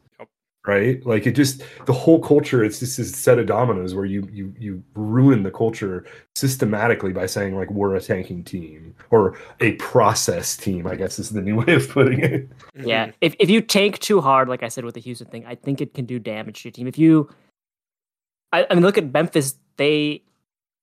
Yep. 0.64 0.74
Right? 0.74 1.06
Like 1.06 1.26
it 1.26 1.32
just 1.32 1.62
the 1.86 1.92
whole 1.92 2.20
culture. 2.20 2.62
It's 2.62 2.78
just 2.78 2.96
this 2.96 3.12
set 3.12 3.38
of 3.38 3.46
dominoes 3.46 3.94
where 3.94 4.04
you 4.04 4.28
you 4.32 4.54
you 4.58 4.82
ruin 4.94 5.42
the 5.42 5.50
culture 5.50 6.04
systematically 6.36 7.12
by 7.12 7.26
saying 7.26 7.56
like 7.56 7.70
we're 7.70 7.96
a 7.96 8.00
tanking 8.00 8.44
team 8.44 8.94
or 9.10 9.36
a 9.60 9.72
process 9.72 10.56
team. 10.56 10.86
I 10.86 10.94
guess 10.94 11.18
is 11.18 11.30
the 11.30 11.42
new 11.42 11.56
way 11.64 11.74
of 11.74 11.88
putting 11.88 12.20
it. 12.20 12.48
Mm-hmm. 12.50 12.88
Yeah, 12.88 13.10
if 13.20 13.34
if 13.40 13.50
you 13.50 13.60
tank 13.60 13.98
too 13.98 14.20
hard, 14.20 14.48
like 14.48 14.62
I 14.62 14.68
said 14.68 14.84
with 14.84 14.94
the 14.94 15.00
Houston 15.00 15.26
thing, 15.28 15.44
I 15.46 15.56
think 15.56 15.80
it 15.80 15.94
can 15.94 16.04
do 16.04 16.18
damage 16.18 16.62
to 16.62 16.68
your 16.68 16.72
team. 16.72 16.86
If 16.86 16.96
you, 16.98 17.28
I, 18.52 18.66
I 18.70 18.74
mean, 18.74 18.84
look 18.84 18.98
at 18.98 19.12
Memphis; 19.12 19.56
they 19.78 20.22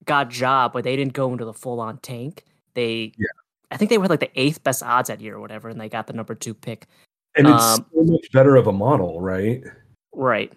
got 0.05 0.29
job, 0.29 0.73
but 0.73 0.83
they 0.83 0.95
didn't 0.95 1.13
go 1.13 1.31
into 1.31 1.45
the 1.45 1.53
full 1.53 1.79
on 1.79 1.99
tank. 1.99 2.43
They, 2.73 3.13
Yeah. 3.17 3.27
I 3.71 3.77
think 3.77 3.89
they 3.89 3.97
were 3.97 4.07
like 4.07 4.19
the 4.19 4.31
eighth 4.39 4.63
best 4.63 4.81
odds 4.81 5.07
that 5.09 5.21
year 5.21 5.35
or 5.35 5.39
whatever, 5.39 5.69
and 5.69 5.79
they 5.79 5.89
got 5.89 6.07
the 6.07 6.13
number 6.13 6.35
two 6.35 6.53
pick. 6.53 6.87
And 7.35 7.47
it's 7.47 7.77
Um, 7.79 7.85
so 7.93 8.03
much 8.03 8.31
better 8.31 8.55
of 8.55 8.67
a 8.67 8.71
model 8.71 9.21
right? 9.21 9.63
Right. 10.13 10.51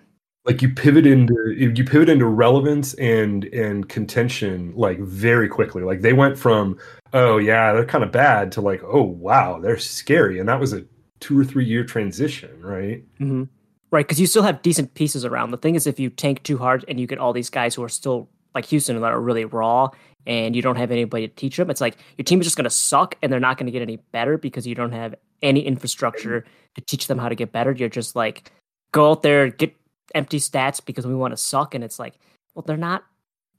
like 0.45 0.63
you 0.63 0.71
pivot 0.71 1.07
into 1.07 1.35
you 1.57 1.85
pivot 1.85 2.09
into 2.09 2.27
relevance 2.27 2.95
and 2.95 3.45
and 3.47 3.89
contention 3.89 4.73
like 4.75 4.99
very 5.01 5.49
quickly. 5.49 5.83
Like 5.83 6.01
they 6.01 6.13
went 6.13 6.39
from 6.39 6.79
oh 7.13 7.39
yeah 7.39 7.73
they're 7.73 7.85
kind 7.85 8.03
of 8.05 8.11
bad 8.11 8.51
to 8.53 8.61
like 8.61 8.83
oh 8.85 9.03
wow 9.03 9.61
they're 9.61 9.79
scary. 9.79 10.39
And 10.41 10.49
that 10.49 10.59
was 10.59 10.73
a 10.73 10.85
two 11.21 11.39
or 11.39 11.45
three 11.45 11.65
year 11.65 11.85
transition 11.85 12.51
right? 12.61 13.05
Hmm 13.19 13.45
Right, 13.93 14.07
because 14.07 14.19
you 14.19 14.27
still 14.27 14.43
have 14.43 14.63
decent 14.63 14.95
pieces 14.95 15.23
around. 15.23 15.51
The 15.51 15.59
thing 15.59 15.75
is, 15.75 15.87
if 15.87 16.01
you 16.01 16.09
tank 16.09 16.43
too 16.45 16.57
hard 16.57 16.83
and 16.89 16.99
you 16.99 17.07
get 17.07 17.19
all 17.19 17.35
these 17.35 17.51
guys 17.51 17.75
who 17.75 17.83
are 17.85 17.91
still 17.91 18.27
like 18.55 18.65
Houston 18.65 18.99
that 18.99 19.13
are 19.13 19.21
really 19.21 19.45
raw, 19.45 19.91
and 20.27 20.55
you 20.55 20.63
don't 20.63 20.77
have 20.77 20.91
anybody 20.91 21.29
to 21.29 21.35
teach 21.35 21.57
them, 21.57 21.71
it's 21.71 21.81
like 21.81 21.97
your 22.17 22.25
team 22.25 22.41
is 22.41 22.47
just 22.47 22.57
going 22.57 22.65
to 22.65 22.71
suck 22.71 23.17
and 23.23 23.33
they're 23.33 23.41
not 23.41 23.59
going 23.59 23.67
to 23.67 23.73
get 23.73 23.83
any 23.83 23.97
better 24.13 24.39
because 24.39 24.67
you 24.67 24.75
don't 24.75 24.93
have 24.93 25.15
any 25.43 25.61
infrastructure 25.61 26.45
to 26.75 26.81
teach 26.83 27.07
them 27.07 27.19
how 27.19 27.29
to 27.29 27.35
get 27.35 27.53
better. 27.53 27.73
You're 27.73 27.89
just 27.89 28.17
like 28.17 28.51
go 28.93 29.11
out 29.11 29.23
there, 29.23 29.49
get 29.49 29.75
empty 30.15 30.39
stats 30.39 30.85
because 30.85 31.07
we 31.07 31.15
want 31.15 31.33
to 31.33 31.37
suck, 31.37 31.75
and 31.75 31.83
it's 31.83 31.99
like, 31.99 32.15
well, 32.55 32.65
they're 32.67 32.77
not. 32.77 33.05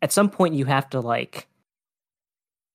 At 0.01 0.11
some 0.11 0.29
point, 0.29 0.53
you 0.53 0.65
have 0.65 0.89
to 0.91 0.99
like, 0.99 1.47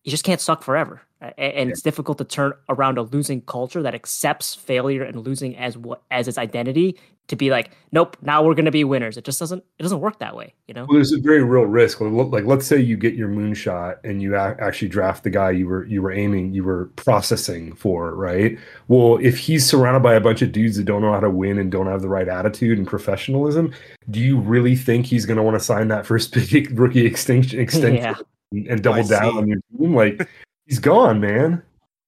you 0.05 0.11
just 0.11 0.25
can't 0.25 0.41
suck 0.41 0.63
forever, 0.63 1.03
and 1.21 1.35
yeah. 1.37 1.73
it's 1.73 1.83
difficult 1.83 2.19
to 2.19 2.25
turn 2.25 2.53
around 2.69 2.99
a 2.99 3.03
losing 3.03 3.41
culture 3.43 3.83
that 3.83 3.95
accepts 3.95 4.55
failure 4.55 5.03
and 5.03 5.27
losing 5.27 5.57
as 5.57 5.77
what 5.77 6.03
as 6.11 6.29
its 6.29 6.39
identity 6.39 6.97
to 7.29 7.37
be 7.37 7.51
like, 7.51 7.71
nope, 7.93 8.17
now 8.23 8.43
we're 8.43 8.55
going 8.55 8.65
to 8.65 8.71
be 8.71 8.85
winners. 8.85 9.19
It 9.19 9.25
just 9.25 9.39
doesn't. 9.39 9.63
It 9.79 9.83
doesn't 9.83 10.01
work 10.01 10.19
that 10.19 10.35
way, 10.35 10.55
you 10.67 10.75
know. 10.75 10.87
Well, 10.87 10.95
there's 10.95 11.13
a 11.13 11.21
very 11.21 11.43
real 11.45 11.65
risk. 11.65 12.01
Like, 12.01 12.45
let's 12.45 12.67
say 12.67 12.81
you 12.81 12.97
get 12.97 13.15
your 13.15 13.29
moonshot 13.29 13.99
and 14.03 14.23
you 14.23 14.35
actually 14.35 14.89
draft 14.89 15.25
the 15.25 15.31
guy 15.31 15.51
you 15.51 15.67
were 15.67 15.85
you 15.87 16.03
were 16.03 16.13
aiming, 16.13 16.55
you 16.55 16.65
were 16.65 16.87
processing 16.97 17.75
for, 17.75 18.15
right? 18.15 18.59
Well, 18.89 19.19
if 19.21 19.39
he's 19.39 19.67
surrounded 19.67 20.03
by 20.03 20.15
a 20.15 20.21
bunch 20.21 20.41
of 20.41 20.53
dudes 20.53 20.77
that 20.77 20.85
don't 20.85 21.03
know 21.03 21.13
how 21.13 21.21
to 21.21 21.31
win 21.31 21.59
and 21.59 21.71
don't 21.71 21.87
have 21.87 22.01
the 22.01 22.09
right 22.09 22.29
attitude 22.29 22.79
and 22.79 22.87
professionalism, 22.87 23.75
do 24.11 24.21
you 24.21 24.39
really 24.39 24.75
think 24.75 25.07
he's 25.07 25.27
going 25.27 25.37
to 25.37 25.43
want 25.43 25.59
to 25.59 25.65
sign 25.65 25.89
that 25.89 26.07
first 26.07 26.33
big 26.51 26.79
rookie 26.79 27.05
extension 27.05 27.61
extension 27.61 27.97
yeah. 27.97 28.15
and, 28.53 28.67
and, 28.69 28.83
double 28.83 29.07
down 29.07 29.37
on 29.37 29.49
your 29.49 29.59
team? 29.79 29.95
Like, 29.95 30.27
he's 30.69 30.79
gone, 30.79 31.21
man. 31.21 31.63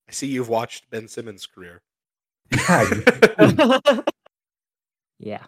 I 0.07 0.11
see 0.11 0.27
you've 0.27 0.49
watched 0.49 0.89
Ben 0.89 1.07
Simmons' 1.07 1.45
career. 1.45 1.81
Yeah. 2.51 4.01
Yeah. 5.23 5.45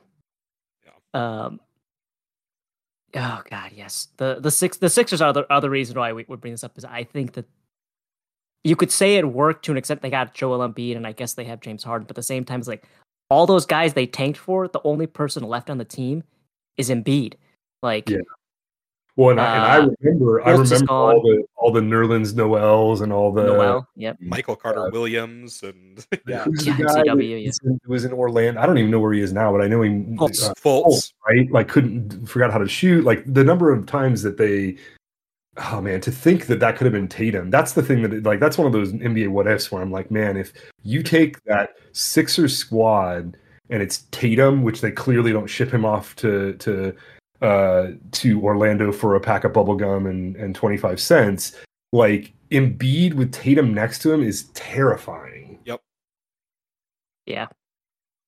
Yeah. 0.85 0.91
Um. 1.15 1.59
Oh 3.15 3.41
God, 3.49 3.71
yes. 3.73 4.09
The 4.17 4.37
the 4.39 4.51
six 4.51 4.77
the 4.77 4.89
Sixers 4.89 5.19
are 5.19 5.33
the 5.33 5.51
other 5.51 5.69
reason 5.69 5.97
why 5.97 6.13
we 6.13 6.25
would 6.27 6.41
bring 6.41 6.53
this 6.53 6.63
up 6.63 6.77
is 6.77 6.85
I 6.85 7.03
think 7.05 7.33
that 7.33 7.45
you 8.63 8.75
could 8.75 8.91
say 8.91 9.15
it 9.15 9.27
worked 9.27 9.65
to 9.65 9.71
an 9.71 9.77
extent. 9.77 10.03
They 10.03 10.11
got 10.11 10.35
Joel 10.35 10.59
Embiid, 10.59 10.95
and 10.95 11.05
I 11.07 11.11
guess 11.11 11.33
they 11.33 11.45
have 11.45 11.59
James 11.59 11.83
Harden, 11.83 12.05
but 12.05 12.11
at 12.11 12.17
the 12.17 12.23
same 12.23 12.45
time, 12.45 12.59
it's 12.59 12.67
like 12.67 12.87
all 13.29 13.45
those 13.45 13.65
guys 13.65 13.93
they 13.93 14.05
tanked 14.05 14.37
for. 14.37 14.67
The 14.67 14.81
only 14.83 15.07
person 15.07 15.43
left 15.43 15.69
on 15.69 15.79
the 15.79 15.85
team 15.85 16.23
is 16.77 16.89
Embiid. 16.89 17.33
Like, 17.81 18.09
yeah. 18.09 18.19
Well, 19.15 19.29
and, 19.29 19.39
uh, 19.39 19.43
I, 19.43 19.55
and 19.55 19.63
I, 19.63 19.77
uh, 19.77 19.89
remember, 20.01 20.47
I 20.47 20.51
remember 20.51 20.91
all 20.91 21.21
the 21.21 21.43
all 21.55 21.71
the 21.71 21.81
Nerlens 21.81 22.33
Noels 22.33 23.01
and 23.01 23.13
all 23.13 23.31
the 23.31 23.43
Noel, 23.43 23.87
yep. 23.95 24.17
Michael 24.19 24.55
Carter 24.55 24.87
uh, 24.87 24.89
Williams 24.89 25.61
and 25.61 26.03
yeah, 26.27 26.45
yeah 26.61 26.73
CW, 26.73 27.45
was, 27.45 27.59
in, 27.63 27.79
was 27.85 28.05
in 28.05 28.13
Orlando. 28.13 28.59
I 28.59 28.65
don't 28.65 28.79
even 28.79 28.89
know 28.89 28.99
where 28.99 29.13
he 29.13 29.21
is 29.21 29.31
now, 29.31 29.51
but 29.51 29.61
I 29.61 29.67
know 29.67 29.83
he 29.83 29.91
Fultz, 29.91 30.49
uh, 30.49 30.53
Fultz. 30.55 31.13
right? 31.27 31.51
Like 31.51 31.67
couldn't 31.67 32.25
forgot 32.25 32.51
how 32.51 32.57
to 32.57 32.67
shoot. 32.67 33.03
Like 33.03 33.23
the 33.31 33.43
number 33.43 33.71
of 33.71 33.85
times 33.85 34.23
that 34.23 34.37
they, 34.37 34.77
oh 35.57 35.79
man, 35.79 36.01
to 36.01 36.11
think 36.11 36.47
that 36.47 36.59
that 36.61 36.75
could 36.75 36.85
have 36.85 36.93
been 36.93 37.07
Tatum. 37.07 37.51
That's 37.51 37.73
the 37.73 37.83
thing 37.83 38.01
that 38.01 38.23
like 38.23 38.39
that's 38.39 38.57
one 38.57 38.65
of 38.65 38.73
those 38.73 38.93
NBA 38.93 39.29
what 39.29 39.45
ifs 39.45 39.71
where 39.71 39.83
I'm 39.83 39.91
like, 39.91 40.09
man, 40.09 40.37
if 40.37 40.53
you 40.81 41.03
take 41.03 41.43
that 41.43 41.75
Sixers 41.91 42.57
squad 42.57 43.37
and 43.69 43.83
it's 43.83 44.05
Tatum, 44.09 44.63
which 44.63 44.81
they 44.81 44.91
clearly 44.91 45.31
don't 45.31 45.47
ship 45.47 45.71
him 45.71 45.85
off 45.85 46.15
to 46.15 46.53
to 46.53 46.95
uh, 47.43 47.91
to 48.11 48.41
Orlando 48.41 48.91
for 48.91 49.15
a 49.15 49.19
pack 49.19 49.43
of 49.43 49.51
bubblegum 49.51 50.09
and, 50.09 50.35
and 50.37 50.55
25 50.55 50.99
cents, 50.99 51.55
like 51.91 52.33
Embiid 52.51 53.13
with 53.13 53.31
Tatum 53.31 53.73
next 53.73 53.99
to 53.99 54.11
him 54.11 54.23
is 54.23 54.45
terrifying. 54.53 55.59
Yep. 55.65 55.81
Yeah. 57.25 57.47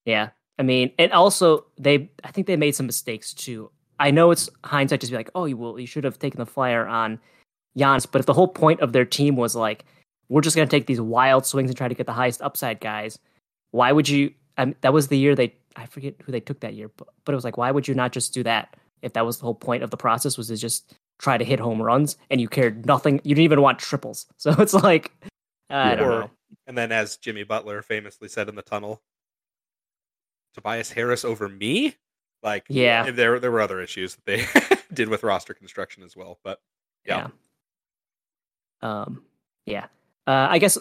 Yeah. 0.05 0.29
I 0.59 0.63
mean, 0.63 0.91
and 0.99 1.11
also 1.11 1.65
they 1.77 2.09
I 2.23 2.31
think 2.31 2.47
they 2.47 2.57
made 2.57 2.75
some 2.75 2.85
mistakes 2.85 3.33
too. 3.33 3.71
I 3.99 4.11
know 4.11 4.31
it's 4.31 4.49
hindsight 4.63 4.99
just 4.99 5.11
be 5.11 5.17
like, 5.17 5.31
oh, 5.35 5.45
you 5.45 5.57
will 5.57 5.79
you 5.79 5.87
should 5.87 6.03
have 6.03 6.19
taken 6.19 6.39
the 6.39 6.45
flyer 6.45 6.85
on 6.85 7.19
Giannis, 7.77 8.07
but 8.09 8.19
if 8.19 8.25
the 8.25 8.33
whole 8.33 8.47
point 8.47 8.79
of 8.81 8.93
their 8.93 9.05
team 9.05 9.35
was 9.35 9.55
like, 9.55 9.85
we're 10.29 10.41
just 10.41 10.55
gonna 10.55 10.67
take 10.67 10.87
these 10.87 11.01
wild 11.01 11.45
swings 11.45 11.69
and 11.69 11.77
try 11.77 11.87
to 11.87 11.95
get 11.95 12.05
the 12.05 12.13
highest 12.13 12.41
upside 12.41 12.79
guys, 12.79 13.19
why 13.71 13.91
would 13.91 14.07
you? 14.07 14.33
I 14.57 14.65
mean, 14.65 14.75
that 14.81 14.93
was 14.93 15.07
the 15.07 15.17
year 15.17 15.35
they 15.35 15.53
I 15.75 15.85
forget 15.85 16.15
who 16.23 16.31
they 16.31 16.39
took 16.39 16.61
that 16.61 16.73
year, 16.73 16.89
but, 16.95 17.07
but 17.25 17.33
it 17.33 17.35
was 17.35 17.43
like, 17.43 17.57
why 17.57 17.71
would 17.71 17.87
you 17.87 17.95
not 17.95 18.13
just 18.13 18.33
do 18.33 18.43
that? 18.43 18.75
If 19.05 19.13
that 19.13 19.25
was 19.25 19.37
the 19.37 19.43
whole 19.43 19.55
point 19.55 19.83
of 19.83 19.91
the 19.91 19.97
process 19.97 20.37
was 20.37 20.47
to 20.47 20.57
just 20.57 20.95
try 21.19 21.37
to 21.37 21.45
hit 21.45 21.59
home 21.59 21.81
runs 21.81 22.17
and 22.29 22.41
you 22.41 22.49
cared 22.49 22.85
nothing 22.85 23.21
you 23.23 23.35
didn't 23.35 23.45
even 23.45 23.61
want 23.61 23.79
triples. 23.79 24.25
So 24.37 24.53
it's 24.59 24.73
like 24.73 25.11
i 25.69 25.95
don't 25.95 26.07
know. 26.07 26.29
and 26.67 26.77
then 26.77 26.91
as 26.91 27.17
jimmy 27.17 27.43
butler 27.43 27.81
famously 27.81 28.27
said 28.27 28.47
in 28.49 28.53
the 28.53 28.61
tunnel 28.61 29.01
tobias 30.53 30.91
harris 30.91 31.25
over 31.25 31.49
me? 31.49 31.95
Like 32.43 32.65
yeah. 32.69 33.09
there 33.09 33.39
there 33.39 33.49
were 33.49 33.61
other 33.61 33.81
issues 33.81 34.15
that 34.15 34.25
they 34.25 34.45
did 34.93 35.09
with 35.09 35.23
roster 35.23 35.53
construction 35.53 36.03
as 36.03 36.15
well 36.15 36.39
but 36.43 36.59
yeah, 37.05 37.29
yeah. 38.83 39.01
um 39.03 39.23
yeah. 39.65 39.85
Uh, 40.27 40.47
i 40.49 40.59
guess 40.59 40.77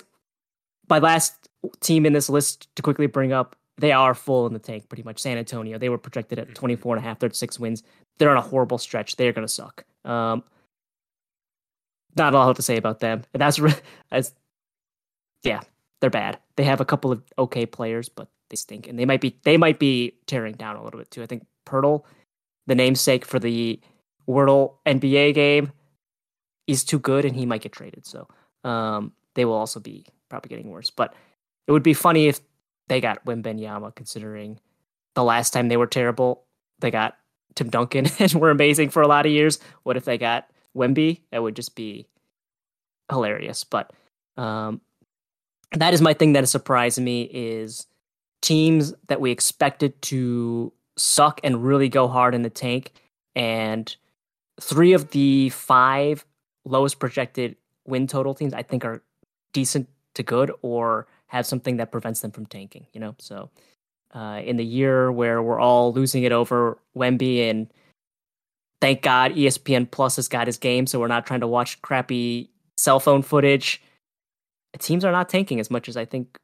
my 0.89 0.99
last 0.99 1.49
team 1.81 2.05
in 2.05 2.13
this 2.13 2.29
list 2.29 2.69
to 2.77 2.83
quickly 2.83 3.07
bring 3.07 3.33
up 3.33 3.57
they 3.79 3.93
are 3.93 4.15
full 4.15 4.47
in 4.47 4.53
the 4.53 4.59
tank 4.59 4.89
pretty 4.89 5.03
much. 5.03 5.19
San 5.19 5.39
Antonio, 5.39 5.79
they 5.79 5.89
were 5.89 5.99
projected 5.99 6.39
at 6.39 6.55
24 6.55 6.97
and 6.97 7.05
a 7.05 7.09
half, 7.09 7.19
36 7.19 7.59
wins. 7.59 7.83
They're 8.19 8.31
on 8.31 8.37
a 8.37 8.43
horrible 8.43 8.79
stretch. 8.79 9.17
They're 9.17 9.33
going 9.33 9.47
to 9.47 9.53
suck. 9.53 9.85
Um, 10.05 10.45
not 12.17 12.35
a 12.35 12.39
lot 12.39 12.55
to 12.57 12.63
say 12.63 12.77
about 12.77 13.01
them. 13.01 13.23
And 13.33 13.41
that's, 13.41 13.61
as, 14.13 14.35
yeah, 15.43 15.61
they're 16.01 16.11
bad. 16.11 16.39
They 16.57 16.65
have 16.65 16.81
a 16.81 16.85
couple 16.85 17.11
of 17.11 17.23
okay 17.39 17.67
players, 17.67 18.09
but 18.09 18.29
they 18.51 18.57
stink. 18.57 18.87
And 18.87 18.99
they 18.99 19.05
might 19.05 19.21
be, 19.21 19.39
they 19.45 19.57
might 19.57 19.79
be 19.79 20.15
tearing 20.27 20.55
down 20.55 20.77
a 20.77 20.85
little 20.85 21.01
bit 21.01 21.11
too. 21.11 21.23
I 21.23 21.27
think 21.27 21.45
Poeltl, 21.67 22.05
the 22.67 22.75
namesake 22.77 23.25
for 23.25 23.41
the 23.41 23.81
Wordle 24.29 24.75
NBA 24.87 25.35
game, 25.35 25.73
is 26.67 26.85
too 26.85 26.99
good 26.99 27.25
and 27.25 27.35
he 27.35 27.45
might 27.45 27.63
get 27.63 27.73
traded. 27.73 28.07
So, 28.07 28.29
um, 28.63 29.13
they 29.35 29.45
will 29.45 29.55
also 29.55 29.81
be 29.81 30.07
probably 30.31 30.49
getting 30.49 30.71
worse. 30.71 30.91
But 30.91 31.15
it 31.67 31.73
would 31.73 31.83
be 31.83 31.95
funny 31.95 32.29
if 32.29 32.41
they 32.89 33.01
got 33.01 33.25
Wembanyama 33.25 33.95
considering 33.95 34.61
the 35.15 35.25
last 35.25 35.53
time 35.53 35.69
they 35.69 35.77
were 35.77 35.87
terrible, 35.87 36.45
they 36.81 36.91
got 36.91 37.17
Tim 37.55 37.71
Duncan 37.71 38.07
and 38.19 38.33
were 38.35 38.51
amazing 38.51 38.91
for 38.91 39.03
a 39.03 39.09
lot 39.09 39.27
of 39.27 39.33
years. 39.33 39.59
What 39.83 39.97
if 39.97 40.05
they 40.05 40.19
got 40.19 40.49
Wemby? 40.77 41.21
That 41.31 41.43
would 41.43 41.57
just 41.57 41.75
be 41.75 42.09
hilarious. 43.11 43.65
But 43.65 43.93
um, 44.37 44.81
that 45.73 45.95
is 45.95 46.01
my 46.01 46.15
thing 46.15 46.33
that 46.33 46.45
is 46.45 46.51
surprising 46.51 47.05
me 47.05 47.23
is 47.23 47.87
teams 48.43 48.93
that 49.09 49.21
we 49.21 49.31
expected 49.31 50.01
to 50.03 50.73
suck 50.97 51.41
and 51.43 51.65
really 51.65 51.89
go 51.89 52.09
hard 52.09 52.35
in 52.35 52.43
the 52.43 52.51
tank. 52.51 52.93
And 53.35 53.95
three 54.61 54.93
of 54.93 55.11
the 55.11 55.49
five 55.51 56.25
lowest 56.65 56.99
projected 56.99 57.57
win 57.87 58.07
total 58.07 58.35
teams 58.35 58.55
I 58.55 58.63
think 58.63 58.85
are 58.85 59.03
decent 59.53 59.89
to 60.15 60.23
good 60.23 60.51
or 60.63 61.07
have 61.35 61.47
something 61.47 61.79
that 61.79 61.91
prevents 61.91 62.21
them 62.21 62.31
from 62.31 62.47
tanking, 62.47 62.87
you 62.93 63.01
know? 63.01 63.17
So 63.19 63.51
uh, 64.15 64.41
in 64.45 64.57
the 64.57 64.65
year 64.65 65.11
where 65.11 65.43
we're 65.43 65.59
all 65.59 65.93
losing 65.93 66.23
it 66.23 66.31
over 66.31 66.79
Wemby 66.97 67.51
and 67.51 67.67
thank 68.81 69.03
God 69.03 69.35
ESPN 69.35 69.91
Plus 69.91 70.15
has 70.15 70.29
got 70.29 70.47
his 70.47 70.59
game, 70.59 70.87
so 70.87 71.01
we're 71.01 71.09
not 71.09 71.27
trying 71.27 71.41
to 71.41 71.49
watch 71.49 71.83
crappy 71.83 72.51
cell 72.77 73.01
phone 73.01 73.23
footage. 73.23 73.83
Teams 74.79 75.05
are 75.05 75.11
not 75.11 75.29
tanking 75.29 75.59
as 75.59 75.73
much 75.73 75.89
as 75.89 75.97
I 75.97 76.05
think 76.05 76.39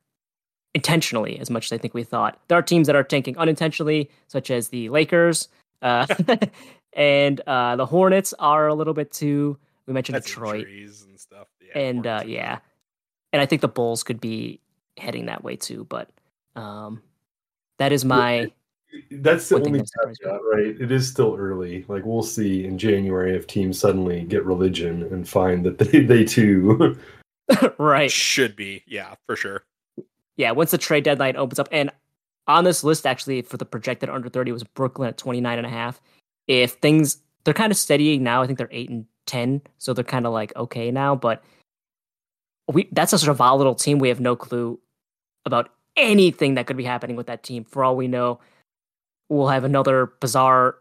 intentionally, 0.74 1.38
as 1.38 1.50
much 1.50 1.66
as 1.66 1.72
I 1.72 1.78
think 1.78 1.94
we 1.94 2.02
thought. 2.02 2.40
There 2.48 2.58
are 2.58 2.62
teams 2.62 2.88
that 2.88 2.96
are 2.96 3.04
tanking 3.04 3.38
unintentionally, 3.38 4.10
such 4.26 4.50
as 4.50 4.68
the 4.68 4.88
Lakers, 4.88 5.48
uh, 5.82 6.06
and 6.94 7.40
uh, 7.46 7.76
the 7.76 7.86
Hornets 7.86 8.34
are 8.40 8.66
a 8.66 8.74
little 8.74 8.94
bit 8.94 9.12
too. 9.12 9.56
We 9.86 9.94
mentioned 9.94 10.16
That's 10.16 10.26
Detroit 10.26 10.66
and 10.66 11.20
stuff, 11.20 11.46
yeah, 11.60 11.80
and 11.80 12.06
uh, 12.06 12.22
yeah, 12.26 12.58
and 13.32 13.40
I 13.40 13.46
think 13.46 13.62
the 13.62 13.68
Bulls 13.68 14.02
could 14.02 14.20
be 14.20 14.60
heading 14.96 15.26
that 15.26 15.44
way 15.44 15.56
too. 15.56 15.84
But 15.84 16.10
um, 16.56 17.02
that 17.78 17.92
is 17.92 18.04
my. 18.04 18.50
That's 19.10 19.48
the 19.48 19.56
only 19.56 19.80
caveat, 19.80 20.40
right? 20.52 20.80
It 20.80 20.90
is 20.90 21.08
still 21.08 21.36
early. 21.38 21.84
Like 21.86 22.04
we'll 22.04 22.24
see 22.24 22.64
in 22.64 22.76
January 22.76 23.36
if 23.36 23.46
teams 23.46 23.78
suddenly 23.78 24.24
get 24.24 24.44
religion 24.44 25.04
and 25.04 25.28
find 25.28 25.64
that 25.64 25.78
they 25.78 26.00
they 26.00 26.24
too. 26.24 26.98
right. 27.78 28.10
Should 28.10 28.56
be, 28.56 28.82
yeah, 28.86 29.14
for 29.26 29.36
sure. 29.36 29.64
Yeah, 30.36 30.50
once 30.52 30.72
the 30.72 30.78
trade 30.78 31.04
deadline 31.04 31.36
opens 31.36 31.58
up, 31.58 31.68
and 31.70 31.90
on 32.46 32.64
this 32.64 32.82
list 32.82 33.06
actually 33.06 33.42
for 33.42 33.56
the 33.56 33.64
projected 33.64 34.08
under 34.08 34.28
30 34.28 34.52
was 34.52 34.64
Brooklyn 34.64 35.08
at 35.08 35.16
29 35.16 35.58
and 35.58 35.66
a 35.66 35.70
half. 35.70 36.00
If 36.48 36.72
things 36.72 37.18
they're 37.44 37.54
kind 37.54 37.70
of 37.70 37.78
steadying 37.78 38.22
now, 38.22 38.42
I 38.42 38.46
think 38.46 38.58
they're 38.58 38.68
eight 38.72 38.90
and 38.90 39.06
10, 39.26 39.62
so 39.78 39.92
they're 39.92 40.04
kind 40.04 40.26
of 40.26 40.32
like 40.32 40.54
okay 40.56 40.90
now, 40.90 41.14
but 41.14 41.44
we 42.70 42.88
that's 42.92 43.12
a 43.12 43.18
sort 43.18 43.30
of 43.30 43.36
volatile 43.36 43.74
team. 43.74 43.98
We 43.98 44.08
have 44.08 44.20
no 44.20 44.36
clue 44.36 44.78
about 45.44 45.70
anything 45.96 46.54
that 46.54 46.66
could 46.66 46.76
be 46.76 46.84
happening 46.84 47.16
with 47.16 47.26
that 47.26 47.42
team. 47.42 47.64
For 47.64 47.84
all 47.84 47.96
we 47.96 48.08
know, 48.08 48.40
we'll 49.28 49.48
have 49.48 49.64
another 49.64 50.12
bizarre 50.20 50.76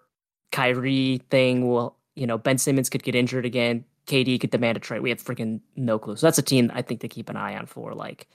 Kyrie 0.52 1.22
thing. 1.30 1.70
We'll 1.70 1.96
you 2.16 2.28
know 2.28 2.38
Ben 2.38 2.58
Simmons 2.58 2.90
could 2.90 3.04
get 3.04 3.16
injured 3.16 3.46
again. 3.46 3.86
KD 4.08 4.40
could 4.40 4.50
demand 4.50 4.78
a 4.78 4.80
trade. 4.80 5.02
We 5.02 5.10
have 5.10 5.24
freaking 5.24 5.60
no 5.76 6.00
clue. 6.00 6.16
So 6.16 6.26
that's 6.26 6.38
a 6.38 6.44
team 6.44 6.72
I 6.74 6.82
think 6.82 7.02
to 7.02 7.08
keep 7.08 7.30
an 7.30 7.38
eye 7.38 7.56
on 7.56 7.68
for. 7.68 7.94
Like, 7.94 8.28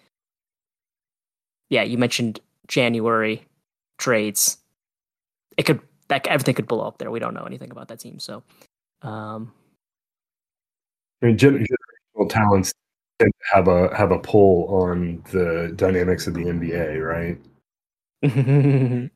yeah, 1.68 1.82
you 1.82 1.98
mentioned 1.98 2.38
January 2.68 3.44
trades. 3.98 4.58
It 5.56 5.64
could 5.64 5.80
that 6.08 6.26
everything 6.26 6.54
could 6.54 6.68
blow 6.68 6.86
up 6.86 6.98
there. 6.98 7.10
We 7.10 7.18
don't 7.18 7.34
know 7.34 7.44
anything 7.44 7.70
about 7.70 7.88
that 7.88 7.98
team. 7.98 8.18
So, 8.20 8.42
um, 9.02 9.52
I 11.22 11.26
mean, 11.26 11.38
gen- 11.38 11.64
generational 12.16 12.28
talents 12.28 12.72
tend 13.24 13.32
to 13.32 13.54
have 13.54 13.68
a 13.68 13.96
have 13.96 14.10
a 14.12 14.18
pull 14.18 14.66
on 14.68 15.22
the 15.32 15.72
dynamics 15.76 16.26
of 16.26 16.34
the 16.34 16.44
NBA, 16.44 17.00
right? 17.02 17.38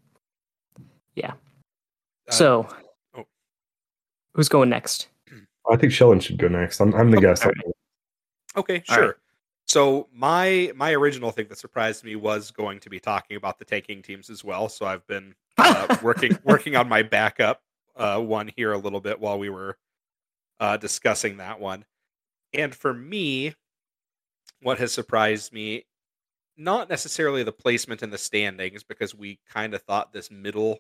yeah. 1.15 1.33
Uh, 1.33 2.33
so, 2.33 2.69
oh. 3.17 3.25
who's 4.35 4.49
going 4.49 4.69
next? 4.69 5.09
I 5.71 5.77
think 5.77 5.93
Sheldon 5.93 6.21
should 6.21 6.39
go 6.39 6.49
next. 6.49 6.81
I'm, 6.81 6.95
I'm 6.95 7.11
the 7.11 7.19
Oh, 7.19 7.21
guest. 7.21 7.45
all 7.45 7.53
Okay, 8.57 8.83
sure. 8.87 9.07
right. 9.07 9.15
So 9.67 10.09
my 10.13 10.73
my 10.75 10.93
original 10.95 11.31
thing 11.31 11.47
that 11.51 11.59
surprised 11.59 12.03
me 12.03 12.17
was 12.17 12.51
going 12.51 12.81
to 12.81 12.89
be 12.91 12.99
talking 12.99 13.37
about 13.37 13.59
the 13.59 13.67
tanking 13.67 14.01
teams 14.03 14.31
as 14.31 14.43
well. 14.43 14.69
So 14.71 14.87
I've 14.87 15.07
been 15.07 15.35
uh, 15.59 15.97
working 16.03 16.39
working 16.45 16.75
on 16.75 16.89
my 16.89 17.03
backup 17.03 17.61
uh, 17.95 18.19
one 18.19 18.51
here 18.57 18.73
a 18.73 18.79
little 18.79 19.01
bit 19.01 19.21
while 19.21 19.39
we 19.39 19.51
were 19.51 19.77
uh, 20.59 20.79
discussing 20.79 21.37
that 21.37 21.61
one. 21.61 21.85
And 22.55 22.75
for 22.75 22.95
me, 22.95 23.55
what 24.63 24.79
has 24.79 24.93
surprised 24.93 25.53
me, 25.53 25.87
not 26.57 26.89
necessarily 26.89 27.43
the 27.43 27.53
placement 27.53 28.03
in 28.03 28.11
the 28.11 28.19
standings, 28.19 28.83
because 28.83 29.15
we 29.15 29.39
kind 29.49 29.75
of 29.75 29.83
thought 29.83 30.13
this 30.13 30.31
middle, 30.31 30.79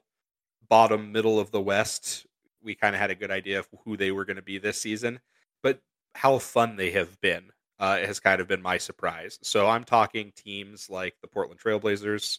bottom 0.68 1.12
middle 1.12 1.38
of 1.38 1.50
the 1.50 1.60
West, 1.60 2.26
we 2.62 2.74
kind 2.74 2.94
of 2.94 3.00
had 3.00 3.10
a 3.10 3.14
good 3.14 3.30
idea 3.30 3.60
of 3.60 3.68
who 3.84 3.96
they 3.96 4.10
were 4.10 4.24
going 4.24 4.36
to 4.36 4.42
be 4.42 4.58
this 4.58 4.80
season, 4.80 5.20
but 5.62 5.80
how 6.14 6.38
fun 6.38 6.76
they 6.76 6.90
have 6.90 7.20
been 7.20 7.44
uh, 7.78 7.98
has 7.98 8.18
kind 8.18 8.40
of 8.40 8.48
been 8.48 8.60
my 8.60 8.76
surprise. 8.76 9.38
So 9.42 9.68
I'm 9.68 9.84
talking 9.84 10.32
teams 10.34 10.90
like 10.90 11.14
the 11.22 11.28
Portland 11.28 11.60
Trailblazers, 11.60 12.38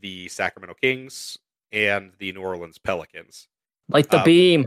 the 0.00 0.28
Sacramento 0.28 0.74
Kings, 0.80 1.36
and 1.70 2.12
the 2.18 2.32
New 2.32 2.40
Orleans 2.40 2.78
Pelicans. 2.78 3.48
Like 3.90 4.08
the 4.08 4.20
Uh, 4.20 4.24
beam. 4.24 4.66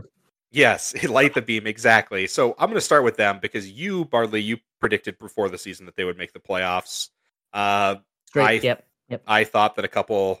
Yes, 0.52 0.94
light 1.08 1.34
the 1.34 1.42
beam 1.42 1.66
exactly. 1.66 2.26
So 2.26 2.54
I'm 2.58 2.68
going 2.68 2.74
to 2.74 2.80
start 2.80 3.04
with 3.04 3.16
them 3.16 3.38
because 3.40 3.68
you, 3.68 4.04
Bard 4.04 4.32
Lee, 4.32 4.40
you 4.40 4.58
predicted 4.80 5.18
before 5.18 5.48
the 5.48 5.58
season 5.58 5.86
that 5.86 5.96
they 5.96 6.04
would 6.04 6.18
make 6.18 6.32
the 6.32 6.40
playoffs. 6.40 7.08
Uh, 7.52 7.96
Straight. 8.28 8.62
I- 8.62 8.64
yep. 8.64 8.86
Yep. 9.08 9.22
I 9.26 9.44
thought 9.44 9.76
that 9.76 9.84
a 9.84 9.88
couple 9.88 10.40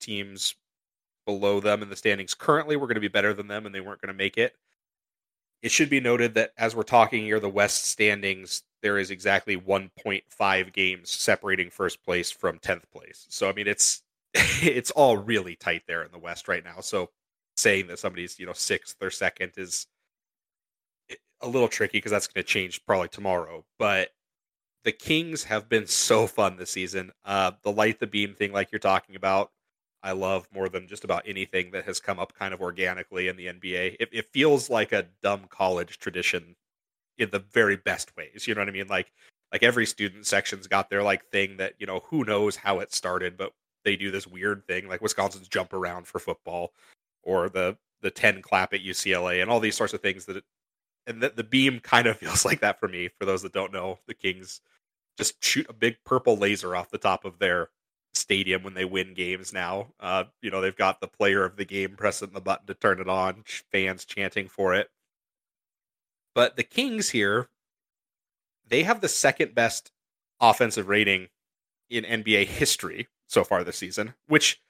teams 0.00 0.54
below 1.26 1.60
them 1.60 1.82
in 1.82 1.90
the 1.90 1.96
standings 1.96 2.34
currently 2.34 2.76
were 2.76 2.86
going 2.86 2.94
to 2.94 3.00
be 3.00 3.08
better 3.08 3.34
than 3.34 3.48
them, 3.48 3.66
and 3.66 3.74
they 3.74 3.80
weren't 3.80 4.00
going 4.00 4.12
to 4.12 4.14
make 4.14 4.38
it. 4.38 4.54
It 5.62 5.70
should 5.70 5.90
be 5.90 6.00
noted 6.00 6.34
that 6.34 6.52
as 6.56 6.76
we're 6.76 6.84
talking 6.84 7.24
here, 7.24 7.40
the 7.40 7.48
West 7.48 7.84
standings 7.86 8.62
there 8.82 8.98
is 8.98 9.10
exactly 9.10 9.56
1.5 9.56 10.72
games 10.72 11.10
separating 11.10 11.70
first 11.70 12.04
place 12.04 12.30
from 12.30 12.58
10th 12.58 12.84
place. 12.92 13.26
So 13.30 13.48
I 13.48 13.52
mean, 13.52 13.66
it's 13.66 14.02
it's 14.34 14.90
all 14.92 15.16
really 15.16 15.56
tight 15.56 15.82
there 15.86 16.02
in 16.02 16.12
the 16.12 16.18
West 16.18 16.46
right 16.46 16.64
now. 16.64 16.80
So 16.80 17.10
saying 17.56 17.86
that 17.88 17.98
somebody's 17.98 18.38
you 18.38 18.46
know 18.46 18.52
sixth 18.52 18.96
or 19.00 19.10
second 19.10 19.52
is 19.56 19.86
a 21.40 21.48
little 21.48 21.68
tricky 21.68 21.98
because 21.98 22.12
that's 22.12 22.26
going 22.26 22.42
to 22.42 22.48
change 22.48 22.84
probably 22.86 23.08
tomorrow. 23.08 23.64
But 23.78 24.10
the 24.84 24.92
Kings 24.92 25.44
have 25.44 25.68
been 25.68 25.86
so 25.86 26.26
fun 26.26 26.56
this 26.56 26.70
season. 26.70 27.12
Uh, 27.24 27.52
the 27.62 27.72
light 27.72 28.00
the 28.00 28.06
beam 28.06 28.34
thing, 28.34 28.52
like 28.52 28.72
you're 28.72 28.78
talking 28.78 29.16
about, 29.16 29.50
I 30.02 30.12
love 30.12 30.46
more 30.54 30.68
than 30.68 30.86
just 30.86 31.04
about 31.04 31.24
anything 31.26 31.72
that 31.72 31.84
has 31.84 32.00
come 32.00 32.18
up 32.18 32.32
kind 32.34 32.54
of 32.54 32.60
organically 32.60 33.28
in 33.28 33.36
the 33.36 33.46
NBA. 33.46 33.96
It, 33.98 34.08
it 34.12 34.32
feels 34.32 34.70
like 34.70 34.92
a 34.92 35.06
dumb 35.22 35.46
college 35.50 35.98
tradition 35.98 36.54
in 37.18 37.30
the 37.30 37.40
very 37.40 37.76
best 37.76 38.16
ways. 38.16 38.46
You 38.46 38.54
know 38.54 38.60
what 38.60 38.68
I 38.68 38.72
mean? 38.72 38.88
Like 38.88 39.12
like 39.52 39.62
every 39.62 39.86
student 39.86 40.26
section's 40.26 40.66
got 40.66 40.90
their 40.90 41.02
like 41.02 41.24
thing 41.30 41.56
that 41.56 41.74
you 41.78 41.86
know 41.86 42.00
who 42.06 42.24
knows 42.24 42.56
how 42.56 42.80
it 42.80 42.92
started, 42.92 43.36
but 43.36 43.52
they 43.84 43.96
do 43.96 44.10
this 44.10 44.26
weird 44.26 44.66
thing 44.66 44.88
like 44.88 45.00
Wisconsin's 45.00 45.48
jump 45.48 45.72
around 45.72 46.06
for 46.06 46.18
football, 46.18 46.72
or 47.26 47.50
the 47.50 47.76
the 48.00 48.10
ten 48.10 48.40
clap 48.40 48.72
at 48.72 48.80
UCLA, 48.80 49.42
and 49.42 49.50
all 49.50 49.60
these 49.60 49.76
sorts 49.76 49.92
of 49.92 50.00
things 50.00 50.24
that. 50.24 50.38
It, 50.38 50.44
and 51.08 51.22
the, 51.22 51.28
the 51.28 51.44
beam 51.44 51.78
kind 51.82 52.06
of 52.06 52.16
feels 52.18 52.44
like 52.44 52.60
that 52.60 52.80
for 52.80 52.88
me. 52.88 53.10
For 53.18 53.26
those 53.26 53.42
that 53.42 53.52
don't 53.52 53.72
know, 53.72 53.98
the 54.06 54.14
Kings 54.14 54.60
just 55.18 55.42
shoot 55.44 55.66
a 55.68 55.74
big 55.74 55.96
purple 56.04 56.36
laser 56.36 56.74
off 56.74 56.90
the 56.90 56.98
top 56.98 57.24
of 57.24 57.38
their 57.38 57.68
stadium 58.14 58.62
when 58.62 58.74
they 58.74 58.84
win 58.84 59.14
games 59.14 59.52
now. 59.52 59.88
Uh, 60.00 60.24
you 60.42 60.50
know, 60.50 60.60
they've 60.60 60.76
got 60.76 61.00
the 61.00 61.06
player 61.06 61.44
of 61.44 61.56
the 61.56 61.64
game 61.64 61.94
pressing 61.96 62.30
the 62.32 62.40
button 62.40 62.66
to 62.66 62.74
turn 62.74 63.00
it 63.00 63.08
on, 63.08 63.44
fans 63.70 64.04
chanting 64.04 64.48
for 64.48 64.74
it. 64.74 64.90
But 66.34 66.56
the 66.56 66.62
Kings 66.62 67.10
here, 67.10 67.48
they 68.66 68.82
have 68.82 69.00
the 69.00 69.08
second 69.08 69.54
best 69.54 69.90
offensive 70.40 70.88
rating 70.88 71.28
in 71.88 72.04
NBA 72.04 72.46
history 72.46 73.08
so 73.28 73.44
far 73.44 73.64
this 73.64 73.78
season, 73.78 74.14
which 74.26 74.60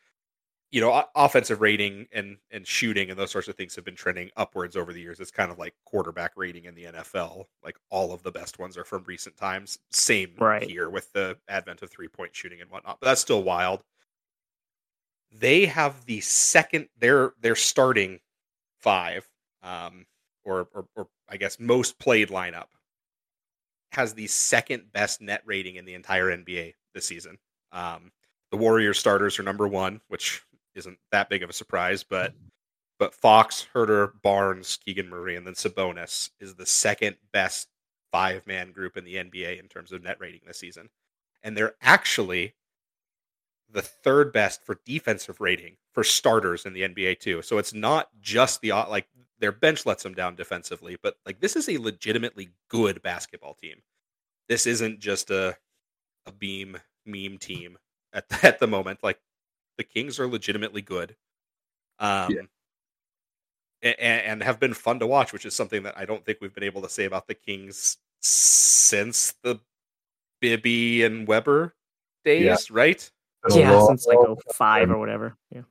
you 0.72 0.80
know, 0.80 1.04
offensive 1.14 1.60
rating 1.60 2.06
and 2.12 2.36
and 2.50 2.66
shooting 2.66 3.08
and 3.10 3.18
those 3.18 3.30
sorts 3.30 3.48
of 3.48 3.54
things 3.54 3.74
have 3.76 3.84
been 3.84 3.94
trending 3.94 4.30
upwards 4.36 4.76
over 4.76 4.92
the 4.92 5.00
years. 5.00 5.20
It's 5.20 5.30
kind 5.30 5.50
of 5.50 5.58
like 5.58 5.74
quarterback 5.84 6.32
rating 6.36 6.64
in 6.64 6.74
the 6.74 6.84
NFL. 6.84 7.44
Like 7.64 7.76
all 7.90 8.12
of 8.12 8.22
the 8.22 8.32
best 8.32 8.58
ones 8.58 8.76
are 8.76 8.84
from 8.84 9.04
recent 9.04 9.36
times. 9.36 9.78
Same 9.90 10.32
Right. 10.38 10.64
here 10.68 10.90
with 10.90 11.12
the 11.12 11.38
advent 11.48 11.82
of 11.82 11.90
three 11.90 12.08
point 12.08 12.34
shooting 12.34 12.60
and 12.60 12.70
whatnot. 12.70 12.98
But 13.00 13.06
that's 13.06 13.20
still 13.20 13.42
wild. 13.42 13.82
They 15.32 15.66
have 15.66 16.04
the 16.06 16.20
second. 16.20 16.88
Their 16.98 17.32
their 17.40 17.56
starting 17.56 18.20
five, 18.78 19.28
um, 19.62 20.06
or, 20.44 20.68
or 20.74 20.86
or 20.96 21.08
I 21.28 21.36
guess 21.36 21.58
most 21.60 21.98
played 21.98 22.28
lineup 22.28 22.66
has 23.92 24.14
the 24.14 24.26
second 24.26 24.92
best 24.92 25.20
net 25.20 25.42
rating 25.44 25.76
in 25.76 25.84
the 25.84 25.94
entire 25.94 26.26
NBA 26.26 26.74
this 26.94 27.06
season. 27.06 27.38
Um, 27.72 28.12
the 28.50 28.56
Warriors 28.56 28.98
starters 28.98 29.38
are 29.38 29.42
number 29.42 29.66
one, 29.66 30.00
which 30.08 30.42
isn't 30.76 30.98
that 31.12 31.28
big 31.28 31.42
of 31.42 31.50
a 31.50 31.54
surprise, 31.54 32.02
but 32.02 32.34
but 32.98 33.14
Fox, 33.14 33.66
Huerter, 33.74 34.10
Barnes, 34.22 34.78
Keegan 34.84 35.10
Murray, 35.10 35.36
and 35.36 35.46
then 35.46 35.54
Sabonis 35.54 36.30
is 36.40 36.54
the 36.54 36.64
second 36.64 37.16
best 37.32 37.68
five 38.10 38.46
man 38.46 38.72
group 38.72 38.96
in 38.96 39.04
the 39.04 39.16
NBA 39.16 39.60
in 39.60 39.68
terms 39.68 39.92
of 39.92 40.02
net 40.02 40.16
rating 40.18 40.40
this 40.46 40.58
season. 40.58 40.88
And 41.42 41.56
they're 41.56 41.74
actually 41.82 42.54
the 43.70 43.82
third 43.82 44.32
best 44.32 44.64
for 44.64 44.80
defensive 44.86 45.40
rating 45.40 45.76
for 45.92 46.04
starters 46.04 46.64
in 46.64 46.72
the 46.72 46.82
NBA 46.82 47.20
too. 47.20 47.42
So 47.42 47.58
it's 47.58 47.74
not 47.74 48.08
just 48.20 48.60
the 48.60 48.70
like 48.70 49.08
their 49.38 49.52
bench 49.52 49.84
lets 49.84 50.02
them 50.02 50.14
down 50.14 50.34
defensively, 50.36 50.96
but 51.02 51.16
like 51.26 51.40
this 51.40 51.56
is 51.56 51.68
a 51.68 51.78
legitimately 51.78 52.50
good 52.68 53.02
basketball 53.02 53.54
team. 53.54 53.82
This 54.48 54.66
isn't 54.66 55.00
just 55.00 55.30
a 55.30 55.56
a 56.26 56.32
beam 56.32 56.76
meme 57.04 57.38
team 57.38 57.78
at 58.12 58.28
the, 58.28 58.38
at 58.46 58.58
the 58.58 58.66
moment. 58.66 59.00
Like 59.02 59.18
the 59.76 59.84
Kings 59.84 60.18
are 60.20 60.26
legitimately 60.28 60.82
good. 60.82 61.16
Um 61.98 62.30
Yeah. 62.32 62.42
a- 63.82 64.02
a- 64.04 64.26
and 64.28 64.42
have 64.42 64.58
been 64.58 64.74
fun 64.74 64.98
to 65.00 65.06
watch, 65.06 65.32
which 65.32 65.44
is 65.46 65.54
something 65.54 65.82
that 65.84 65.96
I 65.98 66.04
don't 66.04 66.24
think 66.24 66.38
we've 66.40 66.54
been 66.54 66.64
able 66.64 66.82
to 66.82 66.88
say 66.88 67.04
about 67.04 67.26
the 67.28 67.34
Kings 67.34 67.98
since 68.20 69.32
the 69.42 69.60
Bibby 70.40 71.02
and 71.04 71.26
Webber 71.28 71.74
days, 72.24 72.44
Yeah. 72.44 72.56
right? 72.70 73.10
Yeah, 73.50 73.72
long- 73.72 73.86
since 73.88 74.06
like 74.06 74.18
long 74.18 74.36
oh 74.46 74.52
five 74.52 74.90
or 74.90 74.98
whatever. 74.98 75.36
Yeah. 75.50 75.62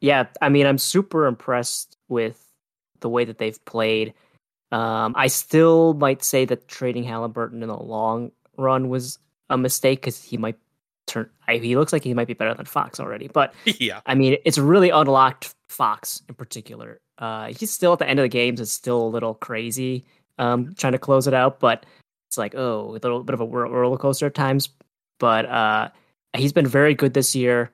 Yeah, 0.00 0.26
I 0.42 0.48
mean, 0.48 0.66
I'm 0.66 0.78
super 0.78 1.26
impressed 1.26 1.96
with 2.08 2.44
the 3.00 3.08
way 3.08 3.24
that 3.24 3.38
they've 3.38 3.62
played. 3.64 4.12
Um, 4.72 5.14
I 5.16 5.28
still 5.28 5.94
might 5.94 6.22
say 6.22 6.44
that 6.46 6.68
trading 6.68 7.04
Halliburton 7.04 7.62
in 7.62 7.68
the 7.68 7.76
long 7.78 8.32
run 8.56 8.88
was 8.88 9.18
a 9.48 9.56
mistake 9.56 10.00
because 10.00 10.22
he 10.22 10.36
might 10.36 10.58
turn. 11.08 11.28
I, 11.48 11.56
he 11.56 11.76
looks 11.76 11.92
like 11.92 12.04
he 12.04 12.14
might 12.14 12.26
be 12.28 12.34
better 12.34 12.54
than 12.54 12.66
Fox 12.66 13.00
already, 13.00 13.28
but 13.28 13.54
yeah. 13.64 14.00
I 14.06 14.14
mean, 14.14 14.36
it's 14.44 14.58
really 14.58 14.90
unlocked 14.90 15.54
Fox 15.68 16.22
in 16.28 16.34
particular. 16.34 17.00
Uh, 17.18 17.46
he's 17.48 17.72
still 17.72 17.92
at 17.94 17.98
the 17.98 18.08
end 18.08 18.20
of 18.20 18.24
the 18.24 18.28
games. 18.28 18.60
It's 18.60 18.72
still 18.72 19.02
a 19.02 19.08
little 19.08 19.34
crazy 19.34 20.04
um, 20.38 20.74
trying 20.76 20.92
to 20.92 20.98
close 20.98 21.26
it 21.26 21.34
out, 21.34 21.58
but 21.58 21.84
it's 22.28 22.38
like, 22.38 22.54
oh, 22.54 22.90
a 22.90 22.92
little 22.92 23.24
bit 23.24 23.34
of 23.34 23.40
a 23.40 23.46
roller 23.46 23.96
coaster 23.98 24.26
at 24.26 24.34
times. 24.34 24.68
But 25.18 25.46
uh, 25.46 25.88
he's 26.36 26.52
been 26.52 26.66
very 26.66 26.94
good 26.94 27.14
this 27.14 27.34
year. 27.34 27.70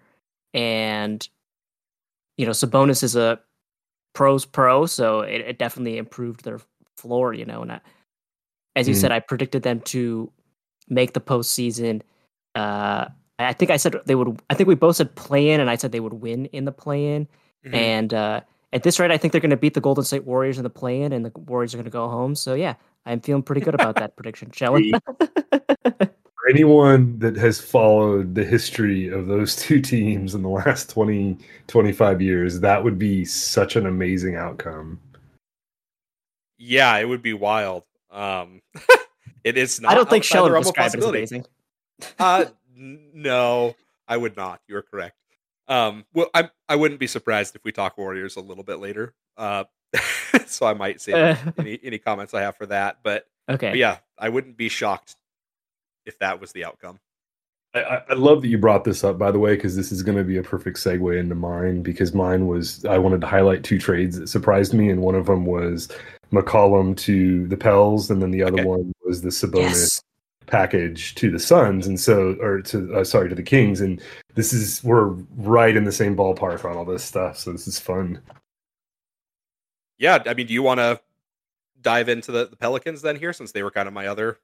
And, 0.54 1.28
you 2.38 2.46
know, 2.46 2.52
Sabonis 2.52 3.02
is 3.02 3.16
a 3.16 3.38
pros 4.14 4.44
pro, 4.46 4.86
so 4.86 5.20
it, 5.20 5.40
it 5.42 5.58
definitely 5.58 5.98
improved 5.98 6.44
their 6.44 6.60
floor, 6.96 7.34
you 7.34 7.44
know. 7.44 7.62
And 7.62 7.72
I, 7.72 7.80
as 8.76 8.88
you 8.88 8.94
Mm. 8.94 8.98
said, 8.98 9.12
I 9.12 9.20
predicted 9.20 9.62
them 9.62 9.80
to 9.80 10.30
make 10.88 11.12
the 11.12 11.20
postseason. 11.20 12.02
Uh, 12.54 13.06
I 13.38 13.52
think 13.52 13.70
I 13.70 13.76
said 13.76 13.96
they 14.06 14.14
would. 14.14 14.40
I 14.50 14.54
think 14.54 14.68
we 14.68 14.74
both 14.74 14.96
said 14.96 15.14
play 15.16 15.50
in, 15.50 15.60
and 15.60 15.68
I 15.68 15.76
said 15.76 15.92
they 15.92 16.00
would 16.00 16.14
win 16.14 16.46
in 16.46 16.64
the 16.64 16.72
play 16.72 17.14
in. 17.14 17.26
Mhm. 17.66 17.74
And 17.74 18.14
uh, 18.14 18.40
at 18.72 18.82
this 18.82 18.98
rate, 19.00 19.10
I 19.10 19.16
think 19.18 19.32
they're 19.32 19.40
going 19.40 19.50
to 19.50 19.56
beat 19.56 19.74
the 19.74 19.80
Golden 19.80 20.04
State 20.04 20.24
Warriors 20.24 20.58
in 20.58 20.64
the 20.64 20.70
play 20.70 21.02
in, 21.02 21.12
and 21.12 21.24
the 21.24 21.32
Warriors 21.36 21.74
are 21.74 21.78
going 21.78 21.84
to 21.84 21.90
go 21.90 22.08
home. 22.08 22.34
So 22.34 22.54
yeah, 22.54 22.74
I'm 23.06 23.20
feeling 23.20 23.42
pretty 23.42 23.60
good 23.60 23.74
about 23.74 23.96
that 23.96 24.14
prediction, 24.16 24.50
Shellin. 24.52 24.92
For 26.44 26.50
anyone 26.50 27.18
that 27.20 27.36
has 27.36 27.58
followed 27.58 28.34
the 28.34 28.44
history 28.44 29.08
of 29.08 29.26
those 29.26 29.56
two 29.62 29.80
teams 29.80 30.34
in 30.34 30.42
the 30.42 30.48
last 30.50 30.90
20, 30.90 31.38
25 31.68 32.20
years, 32.22 32.60
that 32.60 32.84
would 32.84 32.98
be 32.98 33.24
such 33.24 33.76
an 33.76 33.86
amazing 33.86 34.36
outcome. 34.36 35.00
Yeah, 36.58 36.96
it 36.98 37.08
would 37.08 37.22
be 37.22 37.32
wild. 37.32 37.84
Um, 38.10 38.60
it 39.42 39.56
is 39.58 39.80
not. 39.80 39.92
I 39.92 39.94
don't 39.94 40.08
think 40.08 40.22
outside 40.24 40.36
the 40.38 40.48
Shellin 40.48 40.52
would 40.52 40.62
describe 40.62 40.94
it 40.94 40.98
as 40.98 41.04
amazing. 41.04 41.46
uh, 42.18 42.44
n- 42.46 42.52
no, 42.76 43.74
I 44.08 44.16
would 44.16 44.36
not. 44.36 44.60
You're 44.68 44.82
correct. 44.82 45.16
Um, 45.68 46.04
well, 46.12 46.28
I 46.34 46.50
I 46.68 46.76
wouldn't 46.76 47.00
be 47.00 47.06
surprised 47.06 47.54
if 47.56 47.64
we 47.64 47.72
talk 47.72 47.96
Warriors 47.96 48.36
a 48.36 48.40
little 48.40 48.64
bit 48.64 48.78
later. 48.80 49.14
Uh, 49.36 49.64
so 50.46 50.66
I 50.66 50.74
might 50.74 51.00
save 51.00 51.14
Uh, 51.14 51.36
any 51.58 51.78
any 51.82 51.98
comments 51.98 52.34
I 52.34 52.42
have 52.42 52.56
for 52.56 52.66
that. 52.66 52.98
But, 53.02 53.26
okay. 53.48 53.70
but 53.70 53.78
yeah, 53.78 53.98
I 54.18 54.28
wouldn't 54.28 54.56
be 54.56 54.68
shocked 54.68 55.16
if 56.06 56.18
that 56.18 56.40
was 56.40 56.52
the 56.52 56.64
outcome. 56.64 57.00
I, 57.74 57.82
I 57.82 58.02
I 58.10 58.12
love 58.14 58.42
that 58.42 58.48
you 58.48 58.58
brought 58.58 58.84
this 58.84 59.02
up, 59.04 59.18
by 59.18 59.30
the 59.30 59.38
way, 59.38 59.54
because 59.54 59.74
this 59.74 59.90
is 59.90 60.02
going 60.02 60.18
to 60.18 60.24
be 60.24 60.36
a 60.36 60.42
perfect 60.42 60.76
segue 60.78 61.18
into 61.18 61.34
mine. 61.34 61.82
Because 61.82 62.12
mine 62.14 62.46
was 62.46 62.84
I 62.84 62.98
wanted 62.98 63.20
to 63.22 63.26
highlight 63.26 63.64
two 63.64 63.78
trades 63.78 64.18
that 64.18 64.28
surprised 64.28 64.74
me, 64.74 64.90
and 64.90 65.00
one 65.00 65.14
of 65.14 65.26
them 65.26 65.46
was 65.46 65.88
McCollum 66.30 66.96
to 66.98 67.46
the 67.48 67.56
Pels, 67.56 68.10
and 68.10 68.20
then 68.20 68.30
the 68.30 68.42
other 68.42 68.60
Okay. 68.60 68.64
one 68.64 68.92
was 69.04 69.22
the 69.22 69.30
Sabonis 69.30 69.60
yes. 69.60 70.02
Package 70.46 71.14
to 71.16 71.30
the 71.30 71.38
Suns, 71.38 71.86
and 71.86 71.98
so 71.98 72.36
or 72.40 72.62
to 72.62 72.94
uh, 72.94 73.04
sorry 73.04 73.28
to 73.28 73.34
the 73.34 73.42
Kings, 73.42 73.80
and 73.80 74.00
this 74.34 74.52
is 74.52 74.82
we're 74.84 75.08
right 75.36 75.76
in 75.76 75.84
the 75.84 75.92
same 75.92 76.16
ballpark 76.16 76.64
on 76.64 76.76
all 76.76 76.84
this 76.84 77.04
stuff, 77.04 77.38
so 77.38 77.52
this 77.52 77.66
is 77.66 77.78
fun. 77.78 78.20
Yeah, 79.98 80.22
I 80.26 80.34
mean, 80.34 80.46
do 80.46 80.54
you 80.54 80.62
want 80.62 80.80
to 80.80 81.00
dive 81.80 82.08
into 82.08 82.32
the, 82.32 82.46
the 82.46 82.56
Pelicans 82.56 83.02
then 83.02 83.16
here, 83.16 83.32
since 83.32 83.52
they 83.52 83.62
were 83.62 83.70
kind 83.70 83.86
of 83.86 83.94
my 83.94 84.06
other 84.06 84.38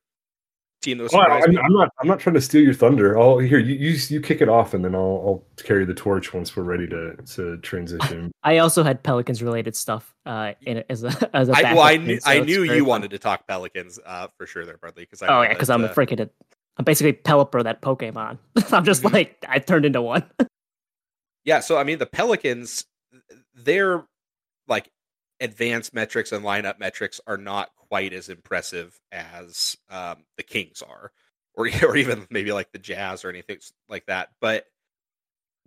team 0.81 0.99
that 0.99 1.05
was 1.05 1.12
Well, 1.12 1.22
surprised 1.22 1.49
I'm, 1.49 1.55
me? 1.55 1.61
I'm 1.61 1.72
not. 1.72 1.89
I'm 2.01 2.09
not 2.09 2.20
trying 2.20 2.35
to 2.35 2.41
steal 2.41 2.62
your 2.62 2.74
thunder. 2.74 3.18
I'll 3.18 3.39
here. 3.39 3.59
You 3.59 3.74
you, 3.74 3.99
you 4.09 4.20
kick 4.20 4.41
it 4.41 4.49
off, 4.49 4.74
and 4.74 4.85
then 4.85 4.95
I'll, 4.95 5.01
I'll 5.01 5.45
carry 5.62 5.85
the 5.85 5.95
torch 5.95 6.33
once 6.33 6.57
we're 6.57 6.62
ready 6.64 6.87
to 6.89 7.16
to 7.16 7.57
transition. 7.59 8.33
I 8.43 8.59
also 8.59 8.83
had 8.83 9.03
Pelicans 9.03 9.43
related 9.43 9.76
stuff 9.76 10.14
uh, 10.26 10.53
in 10.62 10.83
as 10.89 11.05
a 11.05 11.37
as 11.37 11.49
a 11.49 11.53
I, 11.57 11.74
well, 11.74 11.81
I 11.83 11.97
backup 11.97 12.07
knew 12.07 12.20
so 12.20 12.31
I 12.31 12.41
knew 12.41 12.62
you 12.62 12.78
fun. 12.81 12.87
wanted 12.87 13.11
to 13.11 13.18
talk 13.18 13.47
Pelicans 13.47 13.99
uh, 14.05 14.28
for 14.37 14.47
sure 14.47 14.64
there, 14.64 14.78
Bard 14.78 14.95
Lee. 14.97 15.03
Because 15.05 15.22
Oh 15.22 15.43
yeah, 15.43 15.49
because 15.53 15.70
I'm 15.70 15.85
a 15.85 15.89
uh, 15.89 15.95
freaking. 15.95 16.28
I'm 16.76 16.85
basically 16.85 17.12
Pelipper 17.12 17.62
that 17.64 17.83
Pokemon. 17.83 18.39
I'm 18.72 18.85
just 18.85 19.03
Mhm. 19.03 19.12
like 19.12 19.45
I 19.49 19.59
turned 19.59 19.85
into 19.85 20.03
one. 20.03 20.24
Yeah, 21.45 21.61
so 21.61 21.78
I 21.78 21.85
mean 21.85 21.99
the 21.99 22.05
Pelicans, 22.07 22.85
their 23.55 24.05
like 24.68 24.91
advanced 25.41 25.95
metrics 25.95 26.33
and 26.33 26.45
lineup 26.45 26.78
metrics 26.78 27.18
are 27.26 27.39
not 27.39 27.70
quite 27.91 28.12
as 28.12 28.28
impressive 28.28 28.99
as 29.12 29.76
um, 29.91 30.24
the 30.36 30.43
Kings 30.43 30.82
are, 30.82 31.12
or 31.55 31.68
or 31.82 31.97
even 31.97 32.26
maybe 32.30 32.53
like 32.53 32.72
the 32.72 32.78
Jazz 32.78 33.24
or 33.24 33.28
anything 33.28 33.59
like 33.88 34.07
that. 34.07 34.30
But 34.41 34.66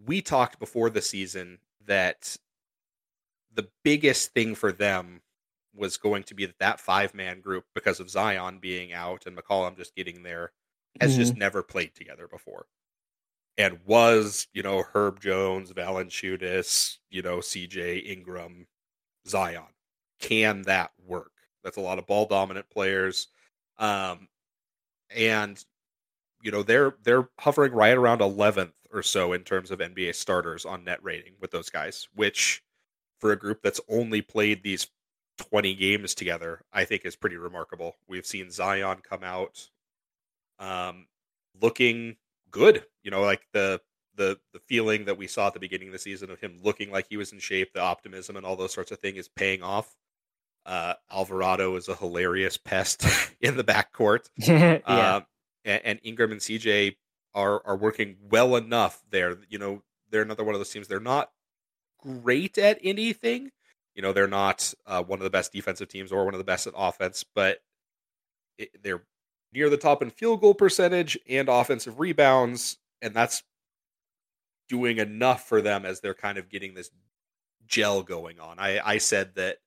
we 0.03 0.21
talked 0.21 0.59
before 0.59 0.89
the 0.89 1.01
season 1.01 1.59
that 1.85 2.37
the 3.53 3.67
biggest 3.83 4.33
thing 4.33 4.55
for 4.55 4.71
them 4.71 5.21
was 5.75 5.97
going 5.97 6.23
to 6.23 6.35
be 6.35 6.45
that 6.45 6.59
that 6.59 6.79
five 6.79 7.13
man 7.13 7.41
group 7.41 7.65
because 7.75 7.99
of 7.99 8.09
Zion 8.09 8.59
being 8.59 8.93
out 8.93 9.25
and 9.25 9.37
McCollum 9.37 9.77
just 9.77 9.95
getting 9.95 10.23
there 10.23 10.51
has 11.01 11.17
just 11.17 11.35
never 11.35 11.63
played 11.63 11.95
together 11.95 12.27
before 12.27 12.67
and 13.57 13.79
was, 13.85 14.47
you 14.53 14.63
know, 14.63 14.83
Herb 14.93 15.19
Jones, 15.19 15.71
Valanciunas, 15.71 16.97
you 17.09 17.21
know, 17.21 17.37
CJ 17.37 18.07
Ingram, 18.07 18.67
Zion. 19.27 19.63
Can 20.19 20.63
that 20.63 20.91
work? 21.05 21.31
That's 21.63 21.77
a 21.77 21.81
lot 21.81 21.99
of 21.99 22.07
ball 22.07 22.25
dominant 22.25 22.69
players. 22.69 23.27
Um 23.77 24.27
and 25.15 25.63
you 26.41 26.51
know, 26.51 26.63
they're 26.63 26.95
they're 27.03 27.29
hovering 27.39 27.73
right 27.73 27.97
around 27.97 28.19
11th 28.19 28.73
or 28.91 29.01
so 29.01 29.33
in 29.33 29.41
terms 29.43 29.71
of 29.71 29.79
NBA 29.79 30.15
starters 30.15 30.65
on 30.65 30.83
net 30.83 30.99
rating 31.03 31.33
with 31.39 31.51
those 31.51 31.69
guys, 31.69 32.07
which 32.15 32.63
for 33.19 33.31
a 33.31 33.39
group 33.39 33.61
that's 33.63 33.81
only 33.89 34.21
played 34.21 34.61
these 34.63 34.87
20 35.37 35.73
games 35.75 36.13
together, 36.13 36.61
I 36.73 36.85
think 36.85 37.05
is 37.05 37.15
pretty 37.15 37.37
remarkable. 37.37 37.95
We've 38.07 38.25
seen 38.25 38.51
Zion 38.51 38.99
come 39.07 39.23
out 39.23 39.69
um 40.59 41.07
looking 41.61 42.17
good. 42.51 42.85
You 43.03 43.11
know, 43.11 43.21
like 43.21 43.41
the 43.53 43.81
the 44.15 44.39
the 44.53 44.59
feeling 44.67 45.05
that 45.05 45.17
we 45.17 45.27
saw 45.27 45.47
at 45.47 45.53
the 45.53 45.59
beginning 45.59 45.87
of 45.89 45.93
the 45.93 45.99
season 45.99 46.29
of 46.29 46.39
him 46.39 46.59
looking 46.63 46.91
like 46.91 47.07
he 47.09 47.17
was 47.17 47.31
in 47.33 47.39
shape, 47.39 47.73
the 47.73 47.81
optimism 47.81 48.37
and 48.37 48.45
all 48.45 48.55
those 48.55 48.73
sorts 48.73 48.91
of 48.91 48.99
things 48.99 49.17
is 49.17 49.29
paying 49.29 49.63
off. 49.63 49.95
Uh, 50.65 50.93
Alvarado 51.11 51.75
is 51.75 51.89
a 51.89 51.95
hilarious 51.95 52.57
pest 52.57 53.05
in 53.41 53.57
the 53.57 53.63
backcourt, 53.63 54.29
yeah. 54.37 54.79
um, 54.85 55.25
and, 55.65 55.81
and 55.83 55.99
Ingram 56.03 56.31
and 56.31 56.41
CJ 56.41 56.95
are 57.33 57.65
are 57.65 57.75
working 57.75 58.17
well 58.29 58.55
enough 58.55 59.03
there. 59.09 59.37
You 59.49 59.59
know, 59.59 59.83
they're 60.09 60.21
another 60.21 60.43
one 60.43 60.55
of 60.55 60.59
those 60.59 60.69
teams. 60.69 60.87
They're 60.87 60.99
not 60.99 61.31
great 61.99 62.57
at 62.57 62.79
anything. 62.83 63.51
You 63.95 64.01
know, 64.01 64.13
they're 64.13 64.27
not 64.27 64.73
uh, 64.87 65.03
one 65.03 65.19
of 65.19 65.23
the 65.23 65.29
best 65.29 65.51
defensive 65.51 65.87
teams 65.87 66.11
or 66.11 66.25
one 66.25 66.33
of 66.33 66.39
the 66.39 66.43
best 66.43 66.65
at 66.65 66.73
offense, 66.75 67.23
but 67.35 67.59
it, 68.57 68.69
they're 68.81 69.03
near 69.53 69.69
the 69.69 69.77
top 69.77 70.01
in 70.01 70.09
field 70.09 70.41
goal 70.41 70.53
percentage 70.53 71.17
and 71.29 71.49
offensive 71.49 71.99
rebounds, 71.99 72.77
and 73.01 73.13
that's 73.13 73.43
doing 74.67 74.97
enough 74.97 75.47
for 75.47 75.61
them 75.61 75.85
as 75.85 75.99
they're 75.99 76.13
kind 76.13 76.37
of 76.37 76.49
getting 76.49 76.73
this 76.73 76.89
gel 77.67 78.01
going 78.01 78.39
on. 78.39 78.59
I, 78.59 78.79
I 78.83 78.97
said 78.97 79.35
that 79.35 79.57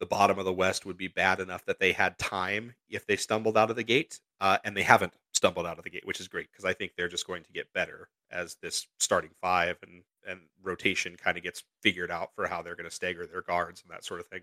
the 0.00 0.06
bottom 0.06 0.38
of 0.38 0.44
the 0.44 0.52
West 0.52 0.86
would 0.86 0.96
be 0.96 1.08
bad 1.08 1.40
enough 1.40 1.64
that 1.66 1.78
they 1.78 1.92
had 1.92 2.18
time 2.18 2.74
if 2.88 3.06
they 3.06 3.16
stumbled 3.16 3.56
out 3.56 3.70
of 3.70 3.76
the 3.76 3.82
gate, 3.82 4.20
uh, 4.40 4.58
and 4.64 4.76
they 4.76 4.82
haven't 4.82 5.12
stumbled 5.32 5.66
out 5.66 5.78
of 5.78 5.84
the 5.84 5.90
gate, 5.90 6.06
which 6.06 6.20
is 6.20 6.28
great 6.28 6.50
because 6.50 6.64
I 6.64 6.72
think 6.72 6.92
they're 6.96 7.08
just 7.08 7.26
going 7.26 7.44
to 7.44 7.52
get 7.52 7.72
better 7.72 8.08
as 8.30 8.56
this 8.62 8.86
starting 8.98 9.30
five 9.40 9.76
and 9.82 10.02
and 10.26 10.40
rotation 10.62 11.16
kind 11.16 11.36
of 11.36 11.42
gets 11.42 11.64
figured 11.82 12.10
out 12.10 12.30
for 12.34 12.46
how 12.46 12.62
they're 12.62 12.76
going 12.76 12.88
to 12.88 12.94
stagger 12.94 13.26
their 13.26 13.42
guards 13.42 13.82
and 13.82 13.90
that 13.94 14.04
sort 14.04 14.20
of 14.20 14.26
thing. 14.26 14.40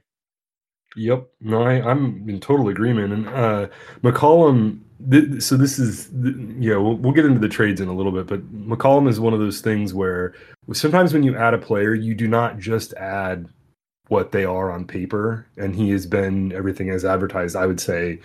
Yep. 0.96 1.28
No, 1.40 1.64
I, 1.64 1.82
I'm 1.82 2.28
in 2.30 2.40
total 2.40 2.68
agreement. 2.68 3.14
And 3.14 3.28
uh, 3.30 3.68
McCollum, 4.04 4.82
th- 5.10 5.42
so 5.42 5.56
this 5.56 5.80
is, 5.80 6.10
th- 6.22 6.36
yeah, 6.60 6.76
we'll, 6.76 6.98
we'll 6.98 7.14
get 7.14 7.26
into 7.26 7.40
the 7.40 7.48
trades 7.48 7.80
in 7.80 7.88
a 7.88 7.94
little 7.94 8.12
bit, 8.12 8.28
but 8.28 8.42
McCollum 8.54 9.08
is 9.08 9.20
one 9.20 9.34
of 9.34 9.40
those 9.40 9.62
things 9.62 9.94
where 9.94 10.36
sometimes 10.74 11.14
when 11.14 11.24
you 11.24 11.36
add 11.36 11.54
a 11.54 11.58
player, 11.58 11.94
you 11.94 12.14
do 12.14 12.28
not 12.28 12.60
just 12.60 12.94
add 12.94 13.48
what 14.12 14.34
they 14.34 14.44
are 14.44 14.70
on 14.70 14.86
paper. 14.86 15.48
And 15.56 15.74
he 15.74 15.90
has 15.92 16.06
been 16.06 16.52
everything 16.52 16.90
as 16.90 17.06
advertised, 17.06 17.56
I 17.56 17.66
would 17.66 17.80
say, 17.80 18.20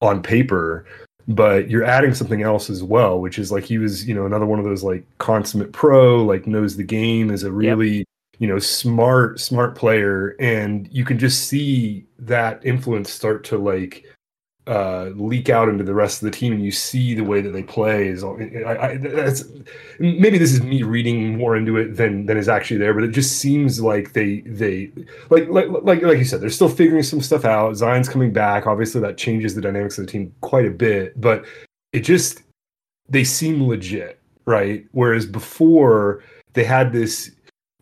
on 0.00 0.22
paper. 0.22 0.86
But 1.26 1.68
you're 1.68 1.84
adding 1.84 2.14
something 2.14 2.42
else 2.42 2.70
as 2.70 2.82
well, 2.82 3.20
which 3.20 3.40
is 3.40 3.50
like 3.50 3.64
he 3.64 3.78
was, 3.78 4.06
you 4.06 4.14
know, 4.14 4.24
another 4.24 4.46
one 4.46 4.60
of 4.60 4.64
those 4.64 4.84
like 4.84 5.04
consummate 5.18 5.72
pro, 5.72 6.24
like 6.24 6.46
knows 6.46 6.76
the 6.76 6.84
game, 6.84 7.30
is 7.30 7.42
a 7.42 7.50
really 7.50 8.04
you 8.38 8.48
know 8.48 8.58
smart 8.58 9.38
smart 9.38 9.76
player 9.76 10.34
and 10.40 10.88
you 10.90 11.04
can 11.04 11.18
just 11.18 11.48
see 11.48 12.04
that 12.18 12.64
influence 12.64 13.10
start 13.12 13.44
to 13.44 13.58
like 13.58 14.04
uh 14.68 15.10
leak 15.16 15.48
out 15.48 15.68
into 15.68 15.82
the 15.82 15.92
rest 15.92 16.22
of 16.22 16.30
the 16.30 16.36
team 16.36 16.52
and 16.52 16.64
you 16.64 16.70
see 16.70 17.14
the 17.14 17.24
way 17.24 17.40
that 17.40 17.50
they 17.50 17.64
play 17.64 18.06
is 18.06 18.22
I, 18.22 18.28
I 18.28 18.96
that's 18.96 19.44
maybe 19.98 20.38
this 20.38 20.52
is 20.52 20.62
me 20.62 20.84
reading 20.84 21.36
more 21.36 21.56
into 21.56 21.76
it 21.78 21.96
than 21.96 22.26
than 22.26 22.36
is 22.36 22.48
actually 22.48 22.76
there 22.76 22.94
but 22.94 23.02
it 23.02 23.10
just 23.10 23.38
seems 23.38 23.80
like 23.80 24.12
they 24.12 24.40
they 24.42 24.92
like 25.30 25.48
like 25.48 25.66
like 25.68 26.02
like 26.02 26.18
you 26.18 26.24
said 26.24 26.40
they're 26.40 26.48
still 26.48 26.68
figuring 26.68 27.02
some 27.02 27.20
stuff 27.20 27.44
out. 27.44 27.74
Zion's 27.74 28.08
coming 28.08 28.32
back. 28.32 28.68
Obviously 28.68 29.00
that 29.00 29.16
changes 29.16 29.56
the 29.56 29.60
dynamics 29.60 29.98
of 29.98 30.06
the 30.06 30.12
team 30.12 30.32
quite 30.42 30.66
a 30.66 30.70
bit 30.70 31.20
but 31.20 31.44
it 31.92 32.00
just 32.00 32.42
they 33.08 33.24
seem 33.24 33.66
legit 33.66 34.20
right? 34.44 34.86
Whereas 34.92 35.26
before 35.26 36.22
they 36.54 36.64
had 36.64 36.92
this 36.92 37.32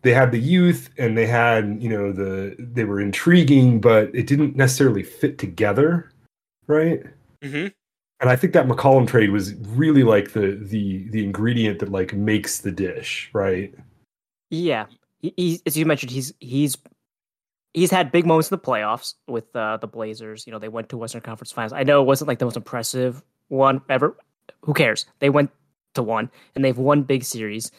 they 0.03 0.13
had 0.13 0.31
the 0.31 0.39
youth 0.39 0.89
and 0.97 1.17
they 1.17 1.27
had 1.27 1.77
you 1.79 1.89
know 1.89 2.11
the 2.11 2.55
they 2.57 2.85
were 2.85 2.99
intriguing 2.99 3.79
but 3.79 4.09
it 4.15 4.25
didn't 4.27 4.55
necessarily 4.55 5.03
fit 5.03 5.37
together 5.37 6.11
right 6.71 7.03
Mm-hmm. 7.43 7.67
and 8.21 8.29
i 8.29 8.35
think 8.35 8.53
that 8.53 8.67
mccollum 8.67 9.07
trade 9.07 9.31
was 9.31 9.55
really 9.81 10.03
like 10.03 10.33
the 10.33 10.57
the 10.61 11.07
the 11.09 11.23
ingredient 11.23 11.79
that 11.79 11.89
like 11.91 12.13
makes 12.13 12.59
the 12.61 12.71
dish 12.71 13.29
right 13.33 13.73
Yeah, 14.51 14.85
he, 15.21 15.33
he, 15.37 15.61
as 15.65 15.77
you 15.77 15.85
mentioned, 15.85 16.11
he's 16.11 16.33
he's 16.39 16.75
he's 17.73 17.89
had 17.89 18.11
big 18.11 18.25
moments 18.25 18.51
in 18.51 18.57
the 18.57 18.65
playoffs 18.69 19.15
with 19.27 19.47
uh, 19.55 19.77
the 19.77 19.87
Blazers. 19.87 20.45
You 20.45 20.51
know, 20.51 20.59
they 20.59 20.67
went 20.67 20.89
to 20.89 20.97
Western 20.97 21.21
Conference 21.21 21.51
Finals. 21.53 21.71
I 21.73 21.83
know 21.83 22.01
it 22.01 22.05
wasn't 22.05 22.27
like 22.27 22.39
the 22.39 22.45
most 22.45 22.57
impressive 22.57 23.23
one 23.47 23.81
ever. 23.87 24.17
Who 24.65 24.73
cares? 24.73 25.05
They 25.19 25.29
went 25.29 25.49
to 25.93 26.03
one, 26.03 26.29
and 26.53 26.65
they've 26.65 26.77
won 26.77 27.03
big 27.03 27.23
series. 27.23 27.71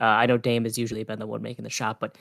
Uh, 0.00 0.04
I 0.22 0.26
know 0.26 0.38
Dame 0.38 0.64
has 0.64 0.78
usually 0.78 1.04
been 1.04 1.18
the 1.18 1.26
one 1.26 1.42
making 1.42 1.64
the 1.64 1.70
shot, 1.70 2.00
but 2.00 2.16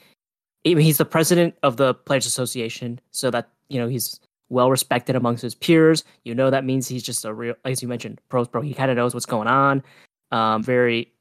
I 0.68 0.76
he's 0.76 0.98
the 0.98 1.06
president 1.06 1.56
of 1.64 1.78
the 1.78 1.94
Players 1.94 2.26
Association, 2.26 3.00
so 3.12 3.32
that 3.32 3.48
you 3.70 3.80
know 3.80 3.88
he's 3.88 4.20
well 4.54 4.72
respected 4.72 5.16
amongst 5.16 5.42
his 5.42 5.56
peers. 5.56 6.04
You 6.24 6.36
know 6.36 6.50
that 6.50 6.64
means 6.64 6.88
he's 6.88 7.04
just 7.04 7.26
a 7.26 7.34
real, 7.34 7.56
as 7.66 7.82
you 7.82 7.88
mentioned, 7.88 8.22
pros 8.30 8.48
pro. 8.48 8.62
He 8.62 8.74
kind 8.74 8.90
of 8.90 8.98
knows 8.98 9.14
what's 9.14 9.26
going 9.26 9.48
on. 9.48 9.84
Um, 10.32 10.64
very 10.64 11.14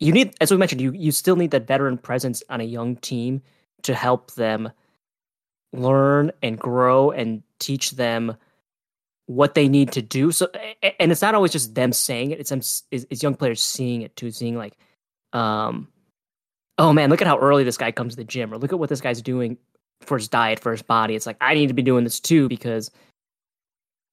you 0.00 0.12
need 0.12 0.34
as 0.40 0.50
we 0.50 0.56
mentioned 0.56 0.80
you 0.80 0.92
you 0.92 1.12
still 1.12 1.36
need 1.36 1.52
that 1.52 1.66
veteran 1.66 1.98
presence 1.98 2.42
on 2.48 2.60
a 2.60 2.64
young 2.64 2.96
team 2.96 3.42
to 3.82 3.94
help 3.94 4.32
them 4.32 4.70
learn 5.72 6.32
and 6.42 6.58
grow 6.58 7.10
and 7.10 7.42
teach 7.58 7.92
them 7.92 8.36
what 9.26 9.54
they 9.54 9.68
need 9.68 9.92
to 9.92 10.02
do 10.02 10.32
so 10.32 10.48
and 10.98 11.12
it's 11.12 11.22
not 11.22 11.34
always 11.34 11.52
just 11.52 11.74
them 11.74 11.92
saying 11.92 12.32
it 12.32 12.40
it's 12.40 12.50
them 12.50 12.60
it's 12.90 13.22
young 13.22 13.34
players 13.34 13.62
seeing 13.62 14.02
it 14.02 14.16
too 14.16 14.30
seeing 14.30 14.56
like 14.56 14.76
um 15.32 15.86
oh 16.78 16.92
man 16.92 17.10
look 17.10 17.20
at 17.20 17.28
how 17.28 17.38
early 17.38 17.62
this 17.62 17.76
guy 17.76 17.92
comes 17.92 18.14
to 18.14 18.16
the 18.16 18.24
gym 18.24 18.52
or 18.52 18.58
look 18.58 18.72
at 18.72 18.78
what 18.78 18.88
this 18.88 19.00
guy's 19.00 19.22
doing 19.22 19.56
for 20.00 20.18
his 20.18 20.28
diet 20.28 20.58
for 20.58 20.72
his 20.72 20.82
body 20.82 21.14
it's 21.14 21.26
like 21.26 21.36
i 21.40 21.54
need 21.54 21.68
to 21.68 21.74
be 21.74 21.82
doing 21.82 22.04
this 22.04 22.20
too 22.20 22.48
because 22.48 22.90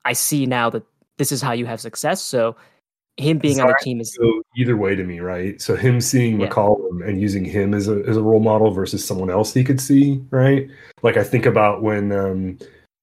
i 0.05 0.13
see 0.13 0.45
now 0.45 0.69
that 0.69 0.83
this 1.17 1.31
is 1.31 1.41
how 1.41 1.51
you 1.51 1.65
have 1.65 1.79
success 1.79 2.21
so 2.21 2.55
him 3.17 3.39
being 3.39 3.59
on 3.59 3.67
the 3.67 3.77
team 3.81 3.99
is 3.99 4.17
either 4.55 4.77
way 4.77 4.95
to 4.95 5.03
me, 5.03 5.19
right? 5.19 5.59
So 5.59 5.75
him 5.75 5.99
seeing 5.99 6.39
Yeah. 6.39 6.47
McCollum 6.47 7.07
and 7.07 7.19
using 7.19 7.43
him 7.43 7.73
as 7.73 7.87
a 7.87 8.03
as 8.07 8.15
a 8.15 8.21
role 8.21 8.39
model 8.39 8.71
versus 8.71 9.03
someone 9.03 9.29
else 9.29 9.53
he 9.53 9.63
could 9.63 9.81
see, 9.81 10.23
right? 10.29 10.69
Like 11.01 11.17
I 11.17 11.23
think 11.23 11.45
about 11.45 11.81
when 11.81 12.11
um 12.11 12.59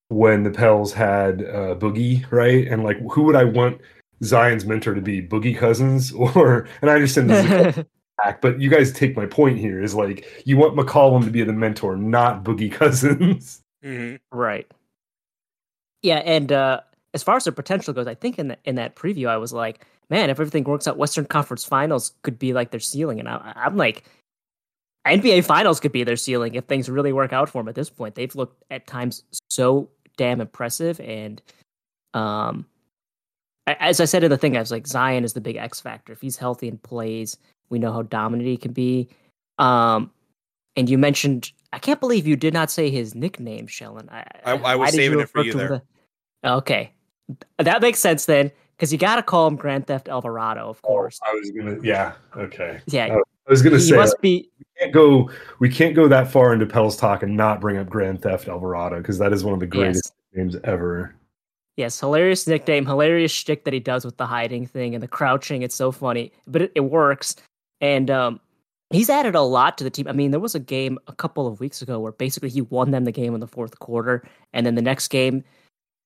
when 0.09 0.45
the 0.45 0.51
Pels 0.51 0.93
had 0.93 1.43
uh, 1.43 1.75
Boogie, 1.75 2.25
right? 2.31 2.67
And 2.69 2.85
like 2.85 2.99
who 3.13 3.25
would 3.25 3.37
I 3.37 3.45
want 3.45 3.81
Zion's 4.23 4.65
mentor 4.65 4.95
to 4.95 5.01
be? 5.01 5.21
Boogie 5.21 5.57
Cousins 5.57 6.13
or 6.37 6.69
and 6.81 6.91
I 6.91 6.95
understand 6.95 7.31
this 7.31 7.85
is 8.19 8.25
a 8.25 8.27
hack, 8.27 8.41
but 8.41 8.61
you 8.61 8.71
guys 8.71 8.93
take 8.93 9.17
my 9.17 9.27
point 9.27 9.59
here 9.59 9.83
is 9.83 9.95
like 9.95 10.43
you 10.45 10.57
want 10.57 10.77
McCollum 10.77 11.25
to 11.25 11.31
be 11.31 11.43
the 11.43 11.53
mentor, 11.53 11.97
not 11.97 12.45
Boogie 12.45 12.73
Cousins. 12.73 13.63
hmm 13.83 14.17
right. 14.33 14.71
Yeah, 16.03 16.19
and 16.19 16.53
uh, 16.53 16.81
as 17.15 17.23
far 17.23 17.37
as 17.37 17.45
the 17.45 17.53
potential 17.53 17.95
goes, 17.95 18.07
I 18.07 18.15
think 18.15 18.39
in 18.39 18.49
the, 18.49 18.59
in 18.65 18.75
that 18.75 18.95
preview, 18.95 19.29
I 19.29 19.39
was 19.39 19.55
like, 19.55 19.87
man, 20.11 20.29
if 20.29 20.39
everything 20.39 20.65
works 20.65 20.87
out, 20.87 20.99
Western 20.99 21.25
Conference 21.25 21.65
Finals 21.65 22.13
could 22.23 22.39
be 22.39 22.53
like 22.53 22.71
their 22.73 22.81
ceiling, 22.81 23.19
and 23.21 23.29
I, 23.29 23.53
I'm 23.57 23.77
like, 23.77 24.05
NBA 25.07 25.45
Finals 25.45 25.81
could 25.81 25.93
be 25.93 26.05
their 26.05 26.17
ceiling 26.17 26.55
if 26.55 26.65
things 26.65 26.91
really 26.91 27.13
work 27.13 27.33
out 27.33 27.49
for 27.49 27.63
them. 27.63 27.69
At 27.69 27.75
this 27.75 27.89
point, 27.89 28.15
they've 28.15 28.35
looked 28.35 28.63
at 28.71 28.87
times 28.87 29.23
so 29.49 29.89
damn 30.19 30.43
impressive, 30.43 31.01
and 31.01 31.41
um, 32.13 32.67
as 33.67 34.01
I 34.01 34.05
said 34.05 34.25
in 34.25 34.31
the 34.31 34.37
thing, 34.37 34.57
I 34.57 34.61
was 34.61 34.71
like, 34.71 34.87
Zion 34.87 35.25
is 35.25 35.33
the 35.33 35.41
big 35.41 35.57
X 35.57 35.81
factor. 35.81 36.13
If 36.13 36.21
he's 36.21 36.37
healthy 36.37 36.69
and 36.69 36.83
plays, 36.83 37.39
we 37.75 37.81
know 37.81 37.93
how 37.93 38.03
dominant 38.03 38.49
he 38.49 38.57
can 38.57 38.73
be. 38.73 39.09
Um, 39.59 40.11
and 40.77 40.89
you 40.89 40.97
mentioned, 40.97 41.51
I 41.73 41.79
can't 41.81 41.99
believe 41.99 42.25
you 42.27 42.37
did 42.37 42.55
not 42.55 42.71
say 42.71 42.89
his 42.89 43.15
nickname, 43.17 43.67
Shellin. 43.67 44.09
I, 44.11 44.25
I- 44.45 44.53
I 44.53 44.77
was 44.77 44.95
saving 44.95 45.19
it 45.21 45.29
for 45.29 45.43
you 45.43 45.53
there. 45.53 45.69
the- 45.69 45.83
Okay, 46.49 46.93
that 47.59 47.81
makes 47.83 47.99
sense 47.99 48.27
then, 48.27 48.53
because 48.77 48.93
you 48.93 48.99
got 48.99 49.17
to 49.17 49.23
call 49.23 49.47
him 49.49 49.57
Grand 49.57 49.87
Theft 49.89 50.09
Alvarado, 50.09 50.69
of 50.69 50.81
course. 50.83 51.19
I 51.27 51.33
was 51.33 51.51
gonna 51.51 51.79
yeah, 51.83 52.13
okay. 52.37 52.81
Yeah, 52.87 53.17
I 53.17 53.51
was 53.51 53.63
gonna 53.63 53.81
say 53.81 53.97
must 53.97 54.21
be. 54.21 54.51
we 54.59 54.65
can't 54.79 54.93
go 54.93 55.31
we 55.59 55.69
can't 55.71 55.95
go 55.97 56.07
that 56.07 56.31
far 56.31 56.53
into 56.53 56.67
Pell's 56.67 56.97
talk 56.97 57.23
and 57.23 57.35
not 57.37 57.61
bring 57.63 57.79
up 57.79 57.89
Grand 57.89 58.21
Theft 58.23 58.47
Alvarado 58.47 58.99
because 58.99 59.17
that 59.19 59.33
is 59.33 59.43
one 59.43 59.55
of 59.55 59.61
the 59.61 59.67
greatest 59.67 60.13
Yes, 60.35 60.37
games 60.37 60.57
ever. 60.65 61.15
yes, 61.79 61.99
hilarious 61.99 62.47
nickname, 62.47 62.85
hilarious 62.85 63.33
shtick 63.33 63.65
that 63.65 63.73
he 63.73 63.81
does 63.81 64.05
with 64.05 64.19
the 64.19 64.27
hiding 64.27 64.67
thing 64.67 64.95
and 64.95 65.03
the 65.03 65.09
crouching. 65.09 65.63
It's 65.63 65.75
so 65.75 65.91
funny, 65.93 66.31
but 66.47 66.61
it, 66.61 66.73
it 66.75 66.81
works. 66.81 67.37
And 67.85 68.11
um, 68.11 68.41
he's 68.89 69.11
added 69.11 69.35
a 69.35 69.43
lot 69.43 69.77
to 69.77 69.85
the 69.85 69.91
team. 69.91 70.09
I 70.09 70.13
mean, 70.13 70.31
there 70.31 70.41
was 70.41 70.55
a 70.55 70.59
game 70.61 70.99
a 71.07 71.13
couple 71.13 71.47
of 71.47 71.61
weeks 71.61 71.83
ago 71.83 72.01
where 72.01 72.13
basically 72.13 72.49
he 72.49 72.63
won 72.63 72.93
them 72.93 73.05
the 73.05 73.13
game 73.13 73.35
in 73.35 73.41
the 73.41 73.47
fourth 73.47 73.79
quarter, 73.79 74.27
and 74.55 74.65
then 74.65 74.75
the 74.75 74.83
next 74.83 75.09
game 75.09 75.45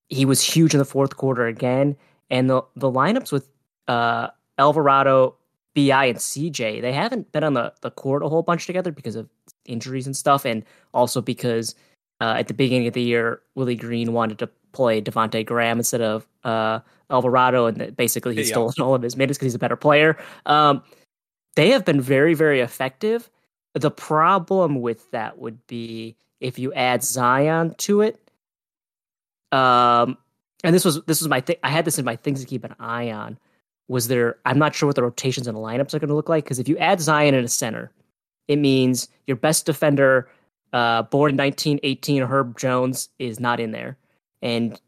he 0.09 0.25
was 0.25 0.43
huge 0.43 0.75
in 0.75 0.79
the 0.79 0.85
fourth 0.85 1.17
quarter 1.17 1.47
again. 1.47 1.97
And 2.31 2.51
the 2.51 2.63
the 2.75 2.91
lineups 2.91 3.31
with 3.31 3.49
uh, 3.87 4.29
Alvarado, 4.59 5.37
Bi, 5.77 6.07
and 6.07 6.19
CJ 6.19 6.83
they 6.83 6.93
haven't 6.93 7.31
been 7.31 7.45
on 7.45 7.55
the 7.55 7.73
the 7.83 7.93
court 7.93 8.25
a 8.25 8.29
whole 8.29 8.43
bunch 8.43 8.67
together 8.67 8.91
because 8.91 9.15
of 9.15 9.29
injuries 9.65 10.07
and 10.07 10.17
stuff, 10.17 10.45
and 10.45 10.65
also 10.93 11.21
because 11.21 11.77
uh, 12.21 12.35
at 12.37 12.49
the 12.49 12.55
beginning 12.55 12.89
of 12.89 12.95
the 12.95 13.03
year 13.03 13.41
Willie 13.55 13.77
Green 13.77 14.13
wanted 14.13 14.39
to 14.41 14.49
play 14.73 15.01
Devonte 15.01 15.47
Graham 15.47 15.79
instead 15.79 16.01
of 16.01 16.27
uh, 16.43 16.81
Alvarado, 17.09 17.67
and 17.67 17.77
that 17.77 17.97
basically 17.97 18.35
he 18.35 18.41
Yeah. 18.43 18.47
stole 18.49 18.73
all 18.81 18.95
of 18.97 19.03
his 19.03 19.17
minutes 19.17 19.39
because 19.39 19.47
he's 19.53 19.55
a 19.55 19.61
better 19.61 19.77
player. 19.77 20.17
Um, 20.47 20.83
they 21.59 21.71
have 21.71 21.85
been 21.85 22.01
very, 22.01 22.35
very 22.35 22.61
effective. 22.61 23.29
The 23.75 23.91
problem 23.91 24.81
with 24.81 25.11
that 25.11 25.39
would 25.39 25.67
be 25.67 26.15
if 26.39 26.57
you 26.57 26.73
add 26.73 27.03
Zion 27.03 27.75
to 27.79 28.03
it. 28.03 28.21
Um, 29.51 30.19
and 30.63 30.73
this 30.73 30.85
was 30.85 31.03
this 31.07 31.21
was 31.21 31.27
my 31.27 31.41
thing. 31.41 31.57
I 31.65 31.71
had 31.71 31.85
this 31.85 31.99
in 31.99 32.05
my 32.05 32.15
things 32.15 32.41
to 32.41 32.47
keep 32.47 32.63
an 32.63 32.77
eye 32.79 33.11
on. 33.11 33.41
Was 33.89 34.07
there? 34.07 34.37
I'm 34.45 34.61
not 34.61 34.73
sure 34.73 34.87
what 34.87 34.95
the 34.95 35.03
rotations 35.03 35.49
and 35.49 35.59
lineups 35.59 35.95
are 35.95 35.99
going 35.99 36.11
to 36.11 36.15
look 36.15 36.29
like 36.29 36.45
because 36.45 36.61
if 36.61 36.69
you 36.69 36.79
add 36.79 37.01
Zion 37.01 37.35
in 37.35 37.45
a 37.45 37.49
center, 37.49 37.91
it 38.47 38.61
means 38.61 39.09
your 39.27 39.37
best 39.37 39.67
defender, 39.67 40.31
uh, 40.73 41.03
born 41.03 41.33
in 41.33 41.37
1918, 41.39 42.23
Herb 42.23 42.57
Jones, 42.57 43.09
is 43.19 43.41
not 43.41 43.59
in 43.59 43.73
there, 43.73 43.97
and 44.43 44.81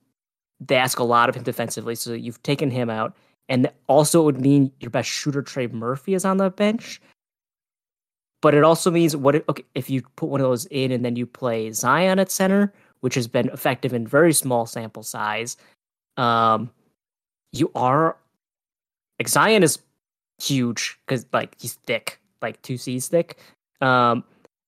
they 0.60 0.76
ask 0.76 1.00
a 1.00 1.04
lot 1.04 1.28
of 1.28 1.34
him 1.34 1.42
defensively. 1.42 1.96
So 1.96 2.12
you've 2.12 2.40
taken 2.44 2.70
him 2.70 2.90
out, 2.90 3.16
and 3.50 3.70
also 3.88 4.20
it 4.20 4.24
would 4.24 4.40
mean 4.40 4.72
your 4.80 4.90
best 4.90 5.10
shooter, 5.10 5.42
Trey 5.42 5.66
Murphy, 5.66 6.14
is 6.14 6.24
on 6.24 6.36
the 6.38 6.50
bench. 6.50 7.02
But 8.40 8.54
it 8.54 8.62
also 8.62 8.90
means 8.90 9.14
what? 9.14 9.34
If, 9.34 9.48
okay, 9.48 9.64
if 9.74 9.90
you 9.90 10.02
put 10.16 10.30
one 10.30 10.40
of 10.40 10.46
those 10.46 10.64
in 10.66 10.92
and 10.92 11.04
then 11.04 11.16
you 11.16 11.26
play 11.26 11.70
Zion 11.72 12.18
at 12.20 12.30
center, 12.30 12.72
which 13.00 13.14
has 13.16 13.26
been 13.26 13.48
effective 13.48 13.92
in 13.92 14.06
very 14.06 14.32
small 14.32 14.64
sample 14.64 15.02
size, 15.02 15.56
um, 16.16 16.70
you 17.52 17.70
are 17.74 18.16
like 19.18 19.28
Zion 19.28 19.62
is 19.62 19.80
huge 20.40 20.98
because 21.04 21.26
like 21.32 21.54
he's 21.60 21.74
thick, 21.74 22.20
like 22.40 22.62
two 22.62 22.78
C's 22.78 23.08
thick. 23.08 23.38
Um, 23.82 24.24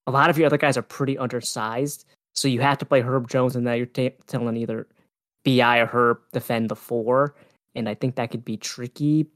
a 0.08 0.10
lot 0.10 0.28
of 0.28 0.36
your 0.36 0.46
other 0.46 0.58
guys 0.58 0.76
are 0.76 0.82
pretty 0.82 1.16
undersized, 1.16 2.04
so 2.34 2.48
you 2.48 2.60
have 2.60 2.78
to 2.78 2.84
play 2.84 3.00
Herb 3.00 3.28
Jones, 3.28 3.54
and 3.54 3.64
now 3.64 3.74
you're 3.74 3.86
ta 3.86 4.08
telling 4.26 4.56
either 4.56 4.88
Bi 5.44 5.78
or 5.78 5.86
Herb 5.86 6.18
defend 6.32 6.68
the 6.68 6.76
four, 6.76 7.36
and 7.74 7.88
I 7.88 7.94
think 7.94 8.16
that 8.16 8.30
could 8.30 8.44
be 8.44 8.56
tricky. 8.56 9.26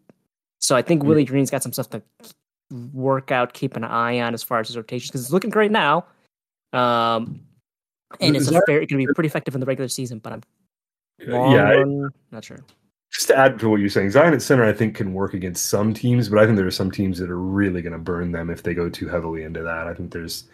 So 0.61 0.77
I 0.77 0.83
think 0.83 1.03
Hmm. 1.03 1.09
Willie 1.09 1.25
Green's 1.25 1.51
got 1.51 1.63
some 1.63 1.73
stuff 1.73 1.91
to 1.91 2.03
work 2.93 3.31
out, 3.31 3.53
keep 3.53 3.77
an 3.77 3.85
eye 3.85 4.21
on 4.21 4.35
as 4.35 4.43
far 4.43 4.61
as 4.61 4.69
his 4.69 4.77
rotations 4.77 5.11
because 5.11 5.23
it's 5.23 5.33
looking 5.33 5.51
great 5.51 5.71
now. 5.71 6.05
Um, 6.73 7.41
and 8.21 8.37
it's 8.37 8.47
a 8.49 8.51
Zion- 8.53 8.63
fair, 8.67 8.81
it 8.81 8.89
can 8.89 8.99
be 8.99 9.07
pretty 9.07 9.29
effective 9.29 9.55
in 9.55 9.61
the 9.61 9.67
regular 9.67 9.89
season, 9.89 10.19
but 10.19 10.33
I'm 10.33 10.43
Uh, 11.23 11.51
yeah, 11.55 11.71
run, 11.71 12.11
not 12.33 12.45
sure. 12.45 12.59
just 13.13 13.29
to 13.29 13.37
add 13.39 13.59
to 13.61 13.69
what 13.71 13.81
you're 13.81 13.89
saying, 13.89 14.11
Zion 14.11 14.35
at 14.35 14.43
center 14.43 14.65
I 14.65 14.73
think 14.73 14.95
can 14.97 15.15
work 15.15 15.33
against 15.35 15.67
some 15.67 15.95
teams, 15.95 16.29
but 16.29 16.39
I 16.39 16.45
think 16.45 16.57
there 16.57 16.67
are 16.67 16.71
some 16.71 16.91
teams 16.91 17.19
that 17.19 17.31
are 17.31 17.39
really 17.41 17.81
going 17.83 17.93
to 17.95 17.99
burn 17.99 18.33
them 18.33 18.51
if 18.51 18.63
they 18.63 18.75
go 18.75 18.91
too 18.91 19.09
heavily 19.09 19.45
into 19.45 19.63
that. 19.63 19.87
I 19.87 19.95
think 19.95 20.13
there's 20.13 20.45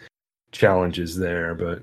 challenges 0.51 1.17
there, 1.17 1.55
but 1.55 1.81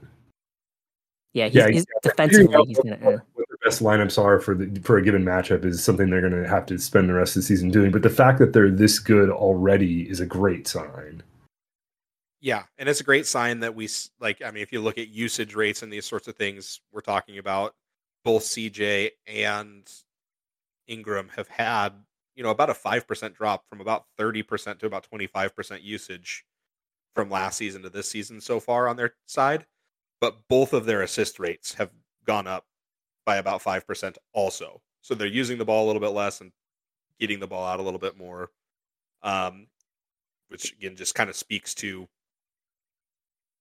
Yeah, 1.33 1.47
he's, 1.49 1.55
Yeah, 1.57 1.83
defensively, 2.03 2.65
he's 2.67 2.79
gonna. 2.79 3.23
Best 3.65 3.83
lineups 3.83 4.23
are 4.23 4.41
for 4.41 4.55
the 4.55 4.81
for 4.81 4.97
a 4.97 5.03
given 5.03 5.23
matchup 5.23 5.65
is 5.65 5.85
something 5.85 6.09
they're 6.09 6.27
going 6.27 6.43
to 6.43 6.49
have 6.49 6.65
to 6.67 6.79
spend 6.79 7.09
the 7.09 7.15
rest 7.15 7.37
of 7.37 7.43
the 7.43 7.47
season 7.47 7.71
doing. 7.71 7.91
But 7.91 8.03
the 8.03 8.09
fact 8.09 8.39
that 8.39 8.53
they're 8.55 8.71
this 8.71 8.99
good 8.99 9.29
already 9.29 10.09
is 10.09 10.21
a 10.21 10.27
great 10.27 10.67
sign. 10.67 11.23
Yeah, 12.41 12.63
and 12.79 12.89
it's 12.89 13.01
a 13.01 13.05
great 13.05 13.27
sign 13.27 13.61
that 13.61 13.75
we 13.75 13.89
like. 14.19 14.41
I 14.43 14.51
mean, 14.51 14.63
if 14.63 14.73
you 14.73 14.81
look 14.81 14.97
at 14.97 15.09
usage 15.09 15.55
rates 15.55 15.83
and 15.83 15.93
these 15.93 16.07
sorts 16.07 16.27
of 16.27 16.37
things, 16.37 16.81
we're 16.91 17.03
talking 17.03 17.37
about 17.37 17.75
both 18.25 18.45
CJ 18.45 19.11
and 19.27 19.91
Ingram 20.87 21.31
have 21.37 21.49
had 21.49 21.93
you 22.35 22.43
know 22.43 22.51
about 22.51 22.71
a 22.71 22.75
five 22.75 23.07
percent 23.07 23.35
drop 23.35 23.67
from 23.69 23.83
about 23.83 24.07
thirty 24.17 24.43
percent 24.43 24.79
to 24.81 24.87
about 24.87 25.05
twenty 25.05 25.27
five 25.27 25.55
percent 25.55 25.83
usage 25.83 26.47
from 27.15 27.29
last 27.29 27.59
season 27.59 27.83
to 27.83 27.91
this 27.91 28.09
season 28.09 28.41
so 28.41 28.59
far 28.59 28.89
on 28.89 28.97
their 28.97 29.15
side. 29.27 29.67
But 30.19 30.49
both 30.49 30.73
of 30.73 30.87
their 30.87 31.03
assist 31.03 31.39
rates 31.39 31.75
have 31.75 31.91
gone 32.25 32.47
up 32.47 32.65
by 33.31 33.37
about 33.37 33.63
five 33.63 33.87
percent 33.87 34.19
also. 34.33 34.81
So 35.03 35.15
they're 35.15 35.29
using 35.29 35.57
the 35.57 35.65
ball 35.65 35.85
a 35.85 35.87
little 35.87 36.03
bit 36.03 36.09
less 36.09 36.41
and 36.41 36.51
getting 37.21 37.39
the 37.39 37.47
ball 37.47 37.65
out 37.65 37.79
a 37.79 37.83
little 37.83 38.01
bit 38.01 38.19
more. 38.19 38.51
Um, 39.23 39.69
which 40.49 40.73
again 40.73 40.97
just 40.97 41.15
kind 41.15 41.31
of 41.31 41.37
speaks 41.37 41.75
to 41.75 42.09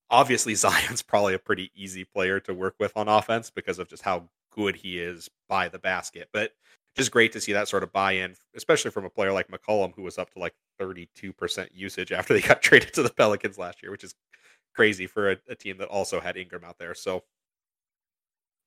obviously 0.09 0.55
Zion's 0.65 1.03
probably 1.03 1.35
a 1.35 1.39
pretty 1.39 1.71
easy 1.75 2.03
player 2.03 2.39
to 2.39 2.53
work 2.53 2.73
with 2.79 2.91
on 2.95 3.07
offense 3.07 3.51
because 3.51 3.77
of 3.77 3.87
just 3.87 4.01
how 4.01 4.27
good 4.51 4.75
he 4.75 4.97
is 4.97 5.29
by 5.47 5.69
the 5.69 5.77
basket. 5.77 6.29
But 6.33 6.53
just 6.95 7.11
great 7.11 7.31
to 7.33 7.41
see 7.41 7.53
that 7.53 7.67
sort 7.67 7.83
of 7.83 7.93
buy-in, 7.93 8.33
especially 8.55 8.89
from 8.89 9.05
a 9.05 9.09
player 9.11 9.31
like 9.31 9.49
McCollum, 9.49 9.93
who 9.95 10.01
was 10.01 10.17
up 10.17 10.31
to 10.31 10.39
like 10.39 10.55
32% 10.81 11.67
usage 11.75 12.11
after 12.11 12.33
they 12.33 12.41
got 12.47 12.63
traded 12.63 12.91
to 12.95 13.03
the 13.03 13.13
Pelicans 13.13 13.59
last 13.59 13.83
year, 13.83 13.91
which 13.91 14.03
is 14.03 14.15
crazy 14.73 15.05
for 15.05 15.33
a, 15.33 15.37
a 15.47 15.53
team 15.53 15.77
that 15.77 15.89
also 15.89 16.19
had 16.19 16.37
Ingram 16.37 16.63
out 16.63 16.79
there. 16.79 16.95
So, 16.95 17.23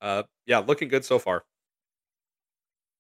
uh, 0.03 0.25
yeah, 0.47 0.59
looking 0.59 0.89
good 0.89 1.05
so 1.05 1.19
far. 1.19 1.45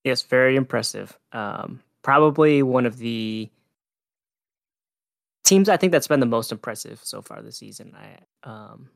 yes, 0.04 0.22
very 0.22 0.56
impressive. 0.56 1.16
Um, 1.32 1.80
probably 2.02 2.62
one 2.62 2.86
of 2.86 2.98
the 2.98 3.48
teams 5.44 5.68
I 5.68 5.76
think 5.76 5.92
that's 5.92 6.08
been 6.08 6.20
the 6.20 6.26
most 6.26 6.50
impressive 6.52 7.00
so 7.02 7.22
far 7.22 7.42
this 7.42 7.58
season. 7.58 7.94
I 7.94 8.48
um, 8.48 8.88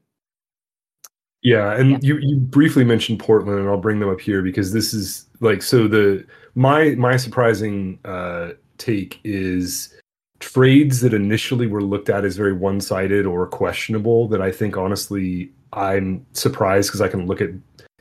Yeah, 1.42 1.74
and 1.78 1.90
Yeah. 1.92 1.98
you 2.02 2.18
you 2.18 2.36
briefly 2.38 2.84
mentioned 2.84 3.20
Portland, 3.20 3.60
and 3.60 3.68
I'll 3.68 3.76
bring 3.76 4.00
them 4.00 4.08
up 4.08 4.20
here 4.20 4.42
because 4.42 4.72
this 4.72 4.92
is 4.94 5.26
like 5.40 5.62
so 5.62 5.86
the 5.86 6.24
my 6.54 6.94
my 6.96 7.16
surprising 7.16 7.98
uh, 8.04 8.52
take 8.78 9.20
is 9.24 9.94
trades 10.40 11.00
that 11.00 11.14
initially 11.14 11.66
were 11.66 11.82
looked 11.82 12.10
at 12.10 12.24
as 12.24 12.36
very 12.36 12.52
one 12.52 12.80
sided 12.80 13.26
or 13.26 13.46
questionable. 13.46 14.28
That 14.28 14.40
I 14.42 14.50
think 14.50 14.76
honestly 14.76 15.52
I'm 15.72 16.24
surprised 16.32 16.88
because 16.88 17.00
I 17.00 17.08
can 17.08 17.26
look 17.26 17.40
at 17.40 17.50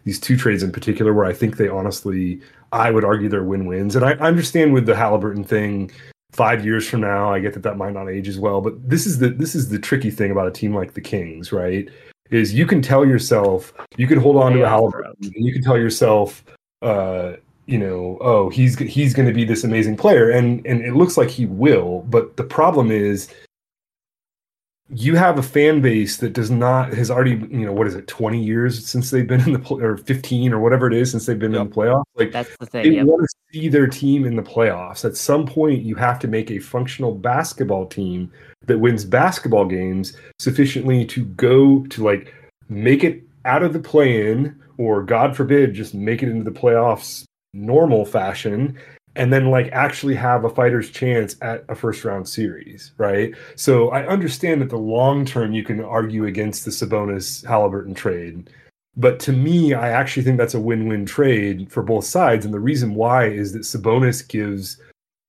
these 0.05 0.19
two 0.19 0.37
trades 0.37 0.63
in 0.63 0.71
particular 0.71 1.13
where 1.13 1.25
I 1.25 1.33
think 1.33 1.57
they 1.57 1.67
honestly 1.67 2.39
I 2.71 2.91
would 2.91 3.03
argue 3.03 3.29
they're 3.29 3.43
win 3.43 3.65
wins, 3.65 3.95
and 3.95 4.05
I, 4.05 4.11
I 4.11 4.27
understand 4.27 4.73
with 4.73 4.85
the 4.85 4.95
Halliburton 4.95 5.43
thing. 5.43 5.91
Five 6.31 6.65
years 6.65 6.85
from 6.85 6.99
now, 6.99 7.33
I 7.33 7.39
get 7.39 7.53
that 7.53 7.63
that 7.63 7.77
might 7.77 7.93
not 7.93 8.09
age 8.09 8.27
as 8.27 8.37
well, 8.37 8.59
but 8.59 8.73
this 8.89 9.05
is 9.05 9.19
the 9.19 9.29
this 9.29 9.55
is 9.55 9.69
the 9.69 9.79
tricky 9.79 10.11
thing 10.11 10.31
about 10.31 10.47
a 10.47 10.51
team 10.51 10.75
like 10.75 10.93
the 10.93 11.01
Kings, 11.01 11.51
right? 11.51 11.89
is 12.31 12.55
you 12.55 12.65
can 12.65 12.81
tell 12.81 13.05
yourself 13.05 13.71
you 13.97 14.07
can 14.07 14.19
hold 14.19 14.35
on 14.35 14.51
to 14.51 14.63
a 14.63 14.67
Halliburton 14.67 15.13
and 15.21 15.45
you 15.45 15.53
can 15.53 15.61
tell 15.61 15.77
yourself 15.77 16.43
uh 16.81 17.33
you 17.65 17.79
know, 17.79 18.17
oh, 18.21 18.49
he's 18.49 18.77
he's 18.77 19.13
going 19.13 19.27
to 19.27 19.33
be 19.33 19.43
this 19.43 19.63
amazing 19.63 19.97
player, 19.97 20.29
and 20.29 20.65
and 20.67 20.81
it 20.81 20.95
looks 20.95 21.17
like 21.17 21.29
he 21.29 21.45
will. 21.45 22.05
But 22.09 22.37
the 22.37 22.43
problem 22.43 22.91
is, 22.91 23.29
you 24.89 25.15
have 25.15 25.39
a 25.39 25.43
fan 25.43 25.81
base 25.81 26.17
that 26.17 26.33
does 26.33 26.51
not 26.51 26.93
has 26.93 27.09
already 27.09 27.31
you 27.49 27.65
know 27.65 27.73
what 27.73 27.88
is 27.88 27.95
it 27.95 28.07
20 28.07 28.41
years 28.41 28.88
since 28.88 29.09
they've 29.09 29.27
been 29.27 29.41
in 29.41 29.53
the 29.53 29.75
or 29.81 29.97
15 29.97 30.53
or 30.53 30.59
whatever 30.59 30.86
it 30.88 30.93
is 30.93 31.09
since 31.09 31.25
they've 31.25 31.39
been 31.39 31.53
yep. 31.53 31.61
in 31.61 31.69
the 31.69 31.75
playoffs 31.75 32.03
like 32.15 32.31
that's 32.31 32.55
the 32.57 32.67
thing 32.67 32.83
they 32.83 32.95
yep. 32.97 33.05
want 33.05 33.21
to 33.21 33.36
see 33.51 33.67
their 33.67 33.88
team 33.88 34.25
in 34.25 34.36
the 34.36 34.43
playoffs 34.43 35.03
at 35.03 35.17
some 35.17 35.45
point 35.45 35.81
you 35.81 35.95
have 35.95 36.19
to 36.19 36.27
make 36.27 36.51
a 36.51 36.59
functional 36.59 37.13
basketball 37.13 37.88
team 37.88 38.31
that 38.67 38.77
wins 38.77 39.05
basketball 39.05 39.65
games 39.65 40.15
sufficiently 40.39 41.03
to 41.03 41.25
go 41.25 41.83
to 41.88 42.03
like 42.03 42.31
make 42.69 43.03
it 43.03 43.23
out 43.45 43.63
of 43.63 43.73
the 43.73 43.79
play 43.79 44.31
in 44.31 44.55
or 44.77 45.01
god 45.01 45.36
forbid 45.36 45.73
just 45.73 45.95
make 45.95 46.21
it 46.21 46.29
into 46.29 46.43
the 46.43 46.57
playoffs 46.59 47.23
normal 47.53 48.05
fashion 48.05 48.77
and 49.16 49.32
then 49.32 49.49
like 49.49 49.72
actually 49.72 50.16
have 50.16 50.43
a 50.43 50.49
fighter's 50.49 50.89
chance 50.89 51.36
at 51.41 51.63
a 51.70 51.76
first 51.76 52.03
round 52.03 52.28
series, 52.28 52.91
right? 52.97 53.34
So 53.55 53.89
I 53.89 54.05
understand 54.05 54.61
that 54.61 54.70
the 54.70 54.78
long 54.78 55.26
term 55.26 55.53
you 55.53 55.63
can 55.63 55.84
argue 55.84 56.26
against 56.26 56.66
the 56.66 56.72
Sabonis 56.72 57.45
Halliburton 57.45 57.93
trade. 57.93 58.49
But 58.97 59.20
to 59.22 59.34
me, 59.34 59.74
I 59.74 59.89
actually 59.89 60.24
think 60.24 60.38
that's 60.38 60.53
a 60.53 60.59
win 60.59 60.88
win 60.88 61.05
trade 61.05 61.72
for 61.72 61.84
both 61.84 62.05
sides. 62.05 62.45
And 62.45 62.53
the 62.53 62.59
reason 62.59 62.95
why 62.95 63.28
is 63.28 63.53
that 63.53 63.63
Sabonis 63.63 64.28
gives 64.28 64.78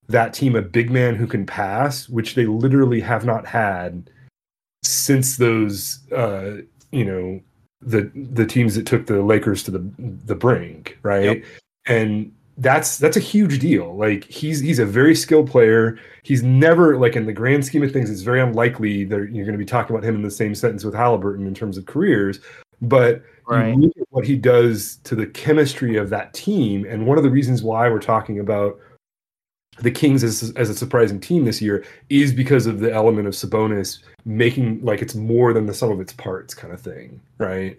that 0.08 0.32
team 0.32 0.54
a 0.54 0.62
big 0.62 0.90
man 0.90 1.16
who 1.16 1.26
can 1.26 1.46
pass, 1.46 2.08
which 2.08 2.34
they 2.34 2.46
literally 2.46 3.00
have 3.00 3.24
not 3.24 3.46
had 3.46 4.08
since 4.84 5.36
those, 5.36 5.98
uh, 6.12 6.58
you 6.92 7.04
know, 7.04 7.40
the 7.80 8.10
the 8.14 8.46
teams 8.46 8.74
that 8.74 8.86
took 8.86 9.06
the 9.06 9.22
Lakers 9.22 9.62
to 9.64 9.70
the 9.70 9.90
the 9.98 10.34
brink, 10.34 10.98
right? 11.02 11.38
Yep. 11.38 11.44
And 11.86 12.32
that's 12.58 12.98
that's 12.98 13.16
a 13.16 13.20
huge 13.20 13.58
deal. 13.58 13.96
Like 13.96 14.24
he's 14.24 14.60
he's 14.60 14.78
a 14.78 14.86
very 14.86 15.14
skilled 15.14 15.50
player. 15.50 15.98
He's 16.22 16.42
never 16.42 16.98
like 16.98 17.16
in 17.16 17.26
the 17.26 17.32
grand 17.32 17.64
scheme 17.64 17.82
of 17.82 17.92
things, 17.92 18.10
it's 18.10 18.22
very 18.22 18.40
unlikely 18.40 19.04
that 19.04 19.16
you're 19.16 19.44
going 19.44 19.52
to 19.52 19.58
be 19.58 19.64
talking 19.64 19.94
about 19.94 20.08
him 20.08 20.14
in 20.14 20.22
the 20.22 20.30
same 20.30 20.54
sentence 20.54 20.84
with 20.84 20.94
Halliburton 20.94 21.46
in 21.46 21.54
terms 21.54 21.76
of 21.76 21.86
careers. 21.86 22.40
But 22.80 23.22
right. 23.46 23.74
you 23.74 23.80
look 23.80 23.96
at 23.96 24.06
what 24.10 24.26
he 24.26 24.36
does 24.36 24.96
to 25.04 25.14
the 25.14 25.26
chemistry 25.26 25.96
of 25.96 26.10
that 26.10 26.34
team, 26.34 26.84
and 26.86 27.06
one 27.06 27.18
of 27.18 27.24
the 27.24 27.30
reasons 27.30 27.62
why 27.62 27.88
we're 27.88 27.98
talking 27.98 28.38
about 28.38 28.78
the 29.78 29.90
Kings 29.90 30.24
as, 30.24 30.52
as 30.56 30.70
a 30.70 30.74
surprising 30.74 31.20
team 31.20 31.44
this 31.44 31.60
year 31.60 31.84
is 32.08 32.32
because 32.32 32.66
of 32.66 32.80
the 32.80 32.92
element 32.92 33.28
of 33.28 33.34
Sabonis 33.34 33.98
making 34.24 34.82
like 34.82 35.02
it's 35.02 35.14
more 35.14 35.52
than 35.52 35.66
the 35.66 35.74
sum 35.74 35.90
of 35.90 36.00
its 36.00 36.14
parts 36.14 36.54
kind 36.54 36.72
of 36.72 36.80
thing, 36.80 37.20
right? 37.38 37.76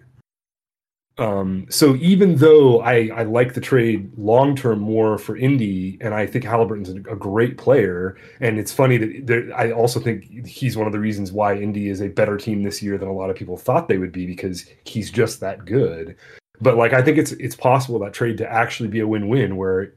Um, 1.18 1.66
so 1.68 1.96
even 1.96 2.36
though 2.36 2.80
I, 2.80 3.10
I 3.12 3.22
like 3.24 3.54
the 3.54 3.60
trade 3.60 4.12
long 4.16 4.54
term 4.54 4.78
more 4.78 5.18
for 5.18 5.36
Indy, 5.36 5.98
and 6.00 6.14
I 6.14 6.26
think 6.26 6.44
Halliburton's 6.44 6.90
a, 6.90 7.00
great 7.00 7.58
player, 7.58 8.16
and 8.40 8.56
it's 8.56 8.72
funny 8.72 8.98
that 8.98 9.26
there, 9.26 9.52
I 9.56 9.72
also 9.72 9.98
think 9.98 10.46
he's 10.46 10.76
one 10.76 10.86
of 10.86 10.92
the 10.92 11.00
reasons 11.00 11.32
why 11.32 11.56
Indy 11.56 11.88
is 11.88 12.00
a 12.00 12.08
better 12.08 12.36
team 12.36 12.62
this 12.62 12.80
year 12.82 12.96
than 12.98 13.08
a 13.08 13.12
lot 13.12 13.30
of 13.30 13.36
people 13.36 13.56
thought 13.56 13.88
they 13.88 13.98
would 13.98 14.12
be 14.12 14.26
because 14.26 14.64
he's 14.84 15.10
just 15.10 15.40
that 15.40 15.64
good. 15.64 16.16
But 16.60 16.76
like 16.76 16.92
I 16.92 17.02
think 17.02 17.18
it's 17.18 17.32
it's 17.32 17.56
possible 17.56 17.98
that 18.00 18.12
trade 18.12 18.38
to 18.38 18.50
actually 18.50 18.88
be 18.88 19.00
a 19.00 19.06
win 19.06 19.28
win 19.28 19.56
where, 19.56 19.94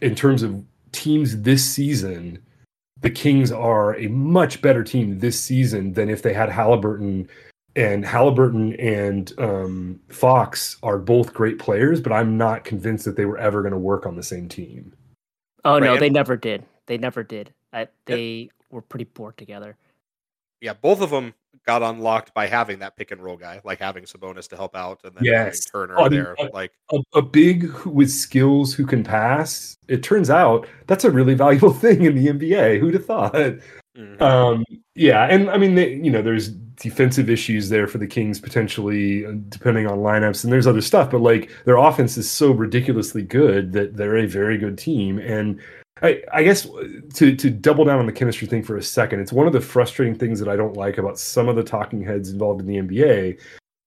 in 0.00 0.14
terms 0.14 0.44
of 0.44 0.64
teams 0.92 1.42
this 1.42 1.64
season, 1.64 2.38
the 3.00 3.10
Kings 3.10 3.50
are 3.50 3.96
a 3.96 4.06
much 4.08 4.62
better 4.62 4.84
team 4.84 5.18
this 5.18 5.38
season 5.40 5.92
than 5.92 6.08
if 6.08 6.22
they 6.22 6.32
had 6.32 6.50
Halliburton 6.50 7.28
and 7.76 8.04
Halliburton 8.04 8.74
and 8.80 9.32
um, 9.38 10.00
Fox 10.08 10.78
are 10.82 10.98
both 10.98 11.34
great 11.34 11.58
players, 11.58 12.00
but 12.00 12.10
I'm 12.10 12.38
not 12.38 12.64
convinced 12.64 13.04
that 13.04 13.16
they 13.16 13.26
were 13.26 13.38
ever 13.38 13.60
going 13.60 13.72
to 13.72 13.78
work 13.78 14.06
on 14.06 14.16
the 14.16 14.22
same 14.22 14.48
team. 14.48 14.94
Oh 15.64 15.74
right. 15.74 15.82
no, 15.82 15.98
they 15.98 16.10
never 16.10 16.36
did. 16.36 16.64
They 16.86 16.96
never 16.96 17.22
did. 17.22 17.52
I, 17.72 17.88
they 18.06 18.50
were 18.70 18.80
pretty 18.80 19.04
bored 19.04 19.36
together. 19.36 19.76
Yeah, 20.62 20.72
both 20.72 21.02
of 21.02 21.10
them 21.10 21.34
got 21.66 21.82
unlocked 21.82 22.32
by 22.32 22.46
having 22.46 22.78
that 22.78 22.96
pick 22.96 23.10
and 23.10 23.22
roll 23.22 23.36
guy, 23.36 23.60
like 23.62 23.78
having 23.78 24.04
Sabonis 24.04 24.48
to 24.48 24.56
help 24.56 24.74
out, 24.74 25.00
and 25.04 25.14
then 25.14 25.24
yes. 25.24 25.66
having 25.72 25.88
Turner 25.88 25.94
oh, 25.98 26.08
there. 26.08 26.34
A, 26.38 26.44
like 26.54 26.72
a, 26.92 26.98
a 27.14 27.20
big 27.20 27.70
with 27.84 28.10
skills 28.10 28.72
who 28.72 28.86
can 28.86 29.04
pass. 29.04 29.76
It 29.88 30.02
turns 30.02 30.30
out 30.30 30.66
that's 30.86 31.04
a 31.04 31.10
really 31.10 31.34
valuable 31.44 31.74
thing 31.74 32.04
in 32.04 32.14
the 32.14 32.28
NBA. 32.28 32.80
Who'd 32.80 32.94
have 32.94 33.04
thought? 33.04 33.34
Mm-hmm. 33.34 34.22
Um, 34.22 34.64
yeah, 34.94 35.24
and 35.24 35.50
I 35.50 35.58
mean, 35.58 35.74
they, 35.74 35.94
you 35.94 36.10
know, 36.10 36.22
there's 36.22 36.50
defensive 36.76 37.30
issues 37.30 37.68
there 37.68 37.86
for 37.86 37.98
the 37.98 38.06
Kings 38.06 38.40
potentially, 38.40 39.26
uh, 39.26 39.32
depending 39.48 39.86
on 39.86 39.98
lineups, 39.98 40.44
and 40.44 40.52
there's 40.52 40.66
other 40.66 40.80
stuff. 40.80 41.10
But 41.10 41.20
like 41.20 41.50
their 41.64 41.76
offense 41.76 42.16
is 42.16 42.30
so 42.30 42.52
ridiculously 42.52 43.22
good 43.22 43.72
that 43.72 43.96
they're 43.96 44.18
a 44.18 44.26
very 44.26 44.58
good 44.58 44.78
team. 44.78 45.18
And 45.18 45.60
I, 46.02 46.22
I 46.32 46.42
guess 46.42 46.66
uh, 46.66 46.86
to 47.14 47.34
to 47.34 47.50
double 47.50 47.84
down 47.84 47.98
on 47.98 48.06
the 48.06 48.12
chemistry 48.12 48.46
thing 48.46 48.62
for 48.62 48.76
a 48.76 48.82
second, 48.82 49.20
it's 49.20 49.32
one 49.32 49.46
of 49.46 49.52
the 49.52 49.60
frustrating 49.60 50.14
things 50.14 50.38
that 50.40 50.48
I 50.48 50.56
don't 50.56 50.76
like 50.76 50.98
about 50.98 51.18
some 51.18 51.48
of 51.48 51.56
the 51.56 51.64
talking 51.64 52.02
heads 52.02 52.30
involved 52.30 52.60
in 52.60 52.66
the 52.66 52.76
NBA 52.76 53.40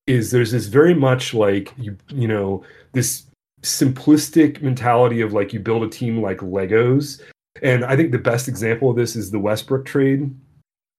is 0.07 0.31
there's 0.31 0.51
this 0.51 0.65
very 0.65 0.95
much 0.95 1.33
like 1.35 1.71
you 1.77 1.95
you 2.09 2.27
know 2.27 2.63
this 2.93 3.25
simplistic 3.61 4.61
mentality 4.61 5.21
of 5.21 5.33
like 5.33 5.53
you 5.53 5.59
build 5.59 5.83
a 5.83 5.89
team 5.89 6.21
like 6.21 6.37
Legos. 6.37 7.21
And 7.61 7.83
I 7.83 7.95
think 7.95 8.11
the 8.11 8.17
best 8.17 8.47
example 8.47 8.89
of 8.89 8.95
this 8.95 9.15
is 9.15 9.31
the 9.31 9.39
Westbrook 9.39 9.85
trade 9.85 10.33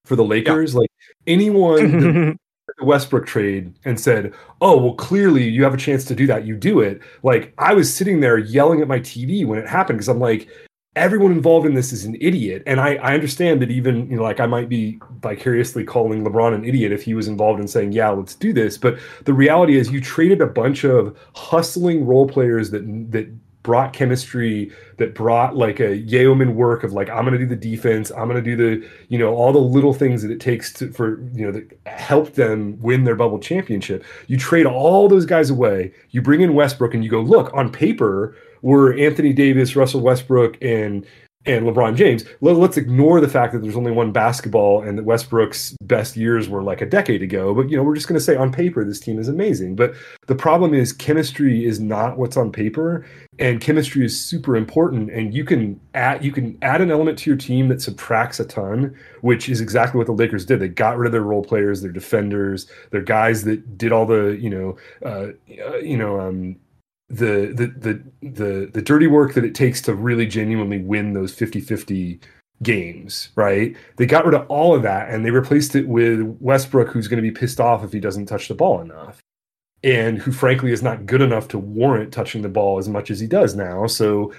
for 0.05 0.17
the 0.17 0.25
Lakers. 0.25 0.75
Yeah. 0.75 0.81
Like 0.81 0.91
anyone 1.27 2.39
the 2.79 2.85
Westbrook 2.85 3.27
trade 3.27 3.75
and 3.85 3.99
said, 3.99 4.33
"Oh, 4.61 4.77
well, 4.77 4.95
clearly 4.95 5.49
you 5.49 5.65
have 5.65 5.75
a 5.75 5.79
chance 5.79 6.05
to 6.07 6.15
do 6.15 6.27
that. 6.27 6.47
You 6.47 6.57
do 6.57 6.81
it." 6.81 7.01
Like 7.23 7.55
I 7.59 7.75
was 7.75 7.95
sitting 7.95 8.21
there 8.21 8.39
yelling 8.39 8.81
at 8.81 8.89
my 8.89 9.01
TV 9.01 9.47
when 9.47 9.59
it 9.59 9.69
happened 9.69 9.99
because 9.99 10.09
I'm 10.09 10.21
like, 10.21 10.49
everyone 10.97 11.33
involved 11.33 11.67
in 11.67 11.75
this 11.75 11.93
is 11.93 12.05
an 12.05 12.17
idiot, 12.21 12.63
and 12.67 12.81
I, 12.81 12.95
I 12.97 13.15
understand 13.15 13.63
that 13.63 13.71
even 13.71 14.11
you 14.11 14.17
know, 14.17 14.23
like 14.23 14.41
I 14.41 14.47
might 14.47 14.69
be 14.69 15.01
vicariously 15.21 15.85
calling 15.85 16.25
LeBron 16.25 16.55
an 16.55 16.65
idiot 16.65 16.93
if 16.93 17.03
he 17.03 17.15
was 17.15 17.29
involved 17.29 17.61
in 17.61 17.69
saying, 17.69 17.93
"Yeah, 17.93 18.11
let's 18.11 18.35
do 18.35 18.53
this." 18.53 18.79
But 18.79 18.99
the 19.25 19.35
reality 19.35 19.77
is, 19.77 19.91
you 19.91 20.01
traded 20.01 20.41
a 20.41 20.47
bunch 20.47 20.85
of 20.85 21.17
hustling 21.35 22.07
role 22.07 22.29
players 22.29 22.71
that 22.71 22.83
that 23.13 23.33
brought 23.63 23.93
chemistry 23.93 24.71
that 24.97 25.15
brought 25.15 25.55
like 25.55 25.81
a 25.81 25.97
yeoman 25.97 26.55
work 26.55 26.83
of 26.83 26.93
like 26.93 27.11
i'm 27.11 27.25
going 27.25 27.33
to 27.33 27.39
do 27.39 27.47
the 27.47 27.57
defense 27.57 28.11
i'm 28.13 28.29
going 28.29 28.43
to 28.43 28.57
do 28.57 28.57
the 28.57 28.89
you 29.09 29.19
know 29.19 29.35
all 29.35 29.53
the 29.53 29.59
little 29.59 29.93
things 29.93 30.23
that 30.23 30.31
it 30.31 30.41
takes 30.41 30.73
to 30.73 30.91
for 30.93 31.21
you 31.35 31.45
know 31.45 31.53
that 31.53 31.79
help 31.87 32.35
them 32.35 32.79
win 32.81 33.05
their 33.05 33.17
bubble 33.17 33.39
championship. 33.39 34.05
You 34.29 34.39
trade 34.39 34.67
all 34.67 35.09
those 35.09 35.27
guys 35.27 35.51
away 35.51 35.93
you 36.11 36.23
bring 36.23 36.41
in 36.41 36.55
westbrook 36.55 36.95
and 36.95 37.05
you 37.05 37.11
go 37.11 37.21
look 37.21 37.53
on 37.53 37.71
paper 37.71 38.35
we're 38.63 38.97
anthony 38.99 39.33
davis 39.33 39.77
russell 39.77 40.01
westbrook 40.01 40.57
and 40.63 41.07
and 41.47 41.64
LeBron 41.64 41.97
James. 41.97 42.24
Let, 42.43 42.57
us 42.57 42.76
ignore 42.76 43.20
the 43.20 43.28
fact 43.28 43.55
that 43.55 43.62
there's 43.62 43.76
only 43.76 43.93
one 43.93 44.12
basketball 44.12 44.82
and 44.82 44.99
that 44.99 45.05
Westbrook's 45.05 45.74
best 45.80 46.14
years 46.14 46.51
were 46.51 46.62
like 46.62 46.82
a 46.82 46.86
decade 46.86 47.22
ago. 47.22 47.55
But 47.55 47.70
you 47.70 47.76
know, 47.76 47.82
we're 47.82 47.95
just 47.95 48.09
going 48.09 48.18
to 48.18 48.24
say 48.24 48.36
on 48.36 48.53
paper 48.53 48.84
this 48.84 49.01
team 49.01 49.18
is 49.18 49.28
amazing. 49.28 49.74
But 49.74 49.95
the 50.26 50.34
problem 50.34 50.74
is 50.74 50.93
chemistry 50.93 51.64
is 51.64 51.80
not 51.80 52.18
what's 52.18 52.36
on 52.36 52.53
paper, 52.53 53.07
and 53.38 53.61
chemistry 53.61 54.05
is 54.05 54.22
super 54.22 54.55
important. 54.55 55.11
And 55.11 55.32
you 55.32 55.45
can 55.45 55.80
add 55.95 56.22
you 56.22 56.30
can 56.30 56.59
add 56.61 56.82
an 56.82 56.91
element 56.91 57.18
to 57.20 57.30
your 57.30 57.38
team 57.38 57.68
that 57.68 57.80
subtracts 57.80 58.38
a 58.38 58.45
ton, 58.45 58.95
which 59.22 59.49
is 59.49 59.62
exactly 59.62 59.97
what 59.97 60.07
the 60.07 60.12
Lakers 60.12 60.45
did. 60.45 60.61
They 60.61 60.68
got 60.68 60.99
rid 60.99 61.07
of 61.07 61.12
their 61.12 61.22
role 61.22 61.43
players, 61.43 61.80
their 61.80 61.93
defenders, 61.93 62.66
their 62.91 63.03
guys 63.03 63.45
that 63.45 63.78
did 63.78 63.93
all 63.93 64.05
the 64.05 64.36
you 64.38 64.51
know 64.51 64.76
uh, 65.05 65.28
you 65.80 65.97
know 65.97 66.20
um, 66.20 66.57
the 67.11 67.53
the 67.53 67.67
the 67.67 68.03
the 68.23 68.71
the 68.73 68.83
dirty 68.83 69.09
work 69.09 69.35
that 69.35 69.45
it 69.45 69.55
takes 69.55 69.83
to 69.83 69.95
really 69.95 70.27
genuinely 70.27 70.79
win 70.79 71.13
those 71.13 71.35
50-50 71.35 72.21
games, 72.63 73.31
right? 73.35 73.77
They 73.97 74.07
got 74.07 74.25
rid 74.25 74.35
of 74.35 74.47
all 74.49 74.75
of 74.75 74.83
that 74.83 75.11
and 75.11 75.25
they 75.25 75.31
replaced 75.31 75.75
it 75.75 75.89
with 75.89 76.37
Westbrook 76.41 76.89
who's 76.89 77.09
going 77.09 77.23
to 77.23 77.29
be 77.29 77.37
pissed 77.37 77.61
off 77.61 77.83
if 77.83 77.93
he 77.93 78.01
doesn't 78.01 78.27
touch 78.27 78.49
the 78.49 78.55
ball 78.55 78.81
enough. 78.81 79.19
And 79.83 80.19
who 80.19 80.31
frankly 80.31 80.73
is 80.73 80.83
not 80.83 81.07
good 81.07 81.23
enough 81.23 81.49
to 81.49 81.59
warrant 81.59 82.13
touching 82.13 82.43
the 82.43 82.49
ball 82.49 82.79
as 82.79 82.89
much 82.89 83.11
as 83.11 83.19
he 83.19 83.27
does 83.27 83.57
now. 83.57 83.87
So 83.87 84.33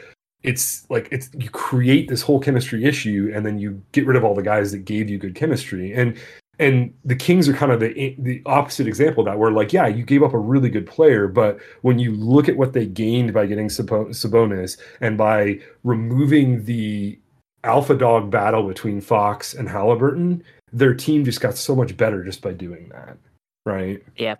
it's 0.43 0.89
like 0.89 1.07
it's 1.11 1.30
you 1.38 1.49
create 1.49 2.07
this 2.07 2.22
whole 2.22 2.39
chemistry 2.39 2.86
issue 2.86 3.32
and 3.34 3.45
then 3.45 3.59
you 3.59 3.82
get 3.91 4.05
rid 4.05 4.17
of 4.17 4.24
all 4.24 4.36
the 4.36 4.41
guys 4.43 4.72
that 4.72 4.86
gave 4.86 5.09
you 5.09 5.17
good 5.17 5.36
chemistry. 5.36 5.93
And 5.93 6.17
and 6.62 6.93
the 7.03 7.16
Kings 7.16 7.49
are 7.49 7.53
kind 7.53 7.72
of 7.72 7.80
the 7.80 8.16
the 8.20 8.41
opposite 8.45 8.88
example 8.88 9.22
of 9.22 9.26
that, 9.26 9.39
where 9.39 9.51
like, 9.51 9.74
yeah, 9.74 9.88
you 9.88 10.03
gave 10.03 10.22
up 10.22 10.34
a 10.34 10.38
really 10.38 10.70
good 10.70 10.86
player, 10.86 11.28
but 11.28 11.59
when 11.82 11.97
you 11.97 12.12
look 12.12 12.47
at 12.47 12.55
what 12.55 12.74
they 12.74 12.86
gained 12.86 13.34
by 13.34 13.47
getting 13.47 13.68
Sabonis 13.68 14.78
and 15.01 15.18
by 15.18 15.59
removing 15.84 16.64
the 16.66 17.20
alpha 17.64 17.95
dog 17.95 18.30
battle 18.30 18.68
between 18.68 19.01
Fox 19.01 19.55
and 19.55 19.68
Halliburton, 19.68 20.43
their 20.72 20.93
team 20.93 21.26
just 21.26 21.41
got 21.41 21.57
so 21.57 21.76
much 21.76 21.97
better 21.97 22.24
just 22.24 22.41
by 22.41 22.53
doing 22.53 22.89
that, 22.89 23.18
right? 23.66 24.03
Yeah, 24.16 24.36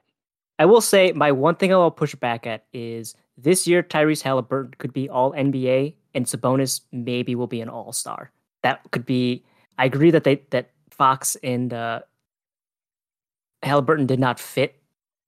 I 0.60 0.66
will 0.66 0.82
say 0.82 1.12
my 1.14 1.32
one 1.32 1.56
thing 1.56 1.74
I'll 1.74 1.90
push 1.90 2.14
back 2.14 2.46
at 2.46 2.66
is 2.72 3.16
this 3.36 3.66
year 3.66 3.82
Tyrese 3.82 4.22
Halliburton 4.22 4.76
could 4.78 4.94
be 4.94 5.10
All 5.10 5.32
NBA, 5.34 5.96
and 6.14 6.28
Sabonis 6.28 6.82
maybe 6.92 7.34
will 7.34 7.48
be 7.48 7.62
an 7.62 7.70
All 7.70 7.94
Star. 7.94 8.32
That 8.62 8.80
could 8.92 9.08
be. 9.08 9.44
I 9.80 9.86
agree 9.86 10.12
that 10.12 10.24
they 10.24 10.44
that 10.52 10.70
Fox 10.92 11.36
and 11.42 11.74
uh, 11.74 12.02
Halliburton 13.64 14.06
did 14.06 14.20
not 14.20 14.40
fit, 14.40 14.76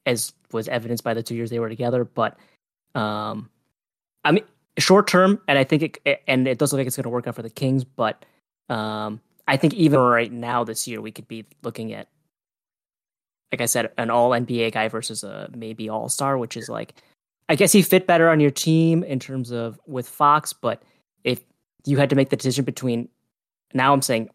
as 0.06 0.34
was 0.52 0.68
evidenced 0.68 1.04
by 1.04 1.14
the 1.14 1.24
two 1.24 1.36
years 1.36 1.50
they 1.50 1.60
were 1.60 1.70
together. 1.70 2.04
But 2.04 2.38
um, 2.96 3.50
I 4.24 4.32
mean, 4.32 4.44
short 4.78 5.08
term, 5.08 5.40
and 5.48 5.58
I 5.58 5.64
think 5.64 6.00
it 6.06 6.24
and 6.28 6.48
it 6.48 6.58
doesn't 6.58 6.76
look 6.76 6.82
like 6.82 6.88
it's 6.88 6.96
going 6.96 7.04
to 7.04 7.10
work 7.10 7.28
out 7.28 7.36
for 7.36 7.42
the 7.42 7.50
Kings. 7.50 7.84
But 7.84 8.26
um, 8.70 9.20
I 9.48 9.58
think 9.58 9.74
even 9.74 10.00
right 10.00 10.32
now 10.32 10.64
this 10.64 10.88
year, 10.88 11.02
we 11.02 11.12
could 11.12 11.28
be 11.28 11.46
looking 11.64 11.94
at, 11.94 12.08
like 13.52 13.62
I 13.62 13.66
said, 13.66 13.92
an 13.98 14.10
All 14.10 14.32
NBA 14.32 14.74
guy 14.74 14.88
versus 14.88 15.24
a 15.24 15.50
maybe 15.56 15.90
All 15.90 16.10
Star, 16.10 16.38
which 16.38 16.58
is 16.58 16.70
like, 16.70 16.96
I 17.50 17.56
guess 17.56 17.72
he 17.72 17.82
fit 17.82 18.08
better 18.08 18.30
on 18.30 18.40
your 18.40 18.52
team 18.52 19.04
in 19.04 19.20
terms 19.20 19.52
of 19.52 19.80
with 19.86 20.08
Fox. 20.08 20.54
But 20.54 20.82
if 21.24 21.42
you 21.86 21.98
had 21.98 22.10
to 22.10 22.16
make 22.16 22.30
the 22.30 22.38
decision 22.38 22.66
between, 22.66 23.10
now 23.74 23.94
I'm 23.94 24.02
saying 24.02 24.30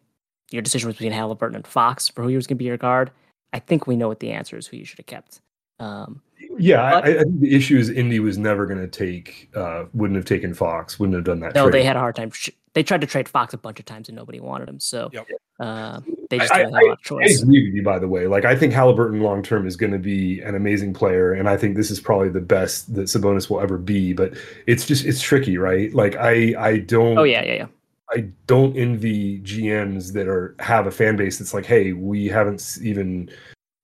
your 0.51 0.61
decision 0.61 0.87
was 0.87 0.95
between 0.95 1.11
Halliburton 1.11 1.55
and 1.55 1.67
Fox 1.67 2.09
for 2.09 2.23
who 2.23 2.29
he 2.29 2.35
was 2.35 2.47
going 2.47 2.57
to 2.57 2.59
be 2.59 2.65
your 2.65 2.77
guard. 2.77 3.11
I 3.53 3.59
think 3.59 3.87
we 3.87 3.95
know 3.95 4.07
what 4.07 4.19
the 4.19 4.31
answer 4.31 4.57
is. 4.57 4.67
Who 4.67 4.77
you 4.77 4.85
should 4.85 4.99
have 4.99 5.05
kept. 5.05 5.41
Um, 5.79 6.21
yeah, 6.57 6.91
but, 6.91 7.05
I, 7.05 7.19
I, 7.19 7.23
think 7.23 7.39
the 7.39 7.55
issue 7.55 7.77
is 7.77 7.89
Indy 7.89 8.19
was 8.19 8.37
never 8.37 8.65
going 8.65 8.79
to 8.79 8.87
take, 8.87 9.49
uh, 9.55 9.85
wouldn't 9.93 10.17
have 10.17 10.25
taken 10.25 10.53
Fox, 10.53 10.99
wouldn't 10.99 11.15
have 11.15 11.23
done 11.23 11.39
that. 11.41 11.55
No, 11.55 11.63
trade. 11.63 11.73
they 11.73 11.83
had 11.83 11.95
a 11.95 11.99
hard 11.99 12.15
time. 12.15 12.31
They 12.73 12.83
tried 12.83 13.01
to 13.01 13.07
trade 13.07 13.27
Fox 13.27 13.53
a 13.53 13.57
bunch 13.57 13.79
of 13.79 13.85
times 13.85 14.09
and 14.09 14.15
nobody 14.15 14.39
wanted 14.39 14.69
him. 14.69 14.79
So 14.79 15.09
yep. 15.11 15.27
uh, 15.59 16.01
they 16.29 16.37
just 16.37 16.51
I, 16.51 16.59
didn't 16.59 16.73
have 16.73 16.81
a 16.81 16.85
lot 16.85 16.93
of 16.93 17.01
choice. 17.01 17.39
I 17.39 17.43
agree 17.43 17.67
with 17.67 17.75
you, 17.75 17.83
by 17.83 17.97
the 17.97 18.07
way. 18.07 18.27
Like, 18.27 18.45
I 18.45 18.55
think 18.55 18.73
Halliburton 18.73 19.21
long 19.21 19.41
term 19.41 19.65
is 19.65 19.75
going 19.75 19.93
to 19.93 19.99
be 19.99 20.41
an 20.41 20.55
amazing 20.55 20.93
player, 20.93 21.33
and 21.33 21.49
I 21.49 21.57
think 21.57 21.75
this 21.75 21.91
is 21.91 21.99
probably 21.99 22.29
the 22.29 22.41
best 22.41 22.93
that 22.95 23.03
Sabonis 23.03 23.49
will 23.49 23.61
ever 23.61 23.77
be. 23.77 24.13
But 24.13 24.33
it's 24.67 24.85
just 24.85 25.05
it's 25.05 25.21
tricky, 25.21 25.57
right? 25.57 25.93
Like, 25.93 26.15
I 26.15 26.53
I 26.57 26.77
don't. 26.79 27.17
Oh 27.17 27.23
yeah, 27.23 27.43
yeah, 27.43 27.53
yeah. 27.53 27.67
I 28.11 28.29
don't 28.47 28.75
envy 28.75 29.39
GMs 29.41 30.13
that 30.13 30.27
are 30.27 30.55
have 30.59 30.87
a 30.87 30.91
fan 30.91 31.15
base 31.15 31.37
that's 31.37 31.53
like, 31.53 31.65
hey, 31.65 31.93
we 31.93 32.27
haven't 32.27 32.77
even 32.81 33.29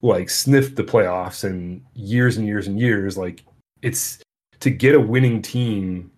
like 0.02 0.28
sniffed 0.30 0.76
the 0.76 0.84
playoffs 0.84 1.44
in 1.44 1.82
years 1.94 2.36
and 2.36 2.46
years 2.46 2.66
and 2.66 2.78
years. 2.78 3.16
Like 3.16 3.44
it's 3.82 4.18
to 4.60 4.70
get 4.70 4.94
a 4.94 5.00
winning 5.00 5.42
team 5.42 6.10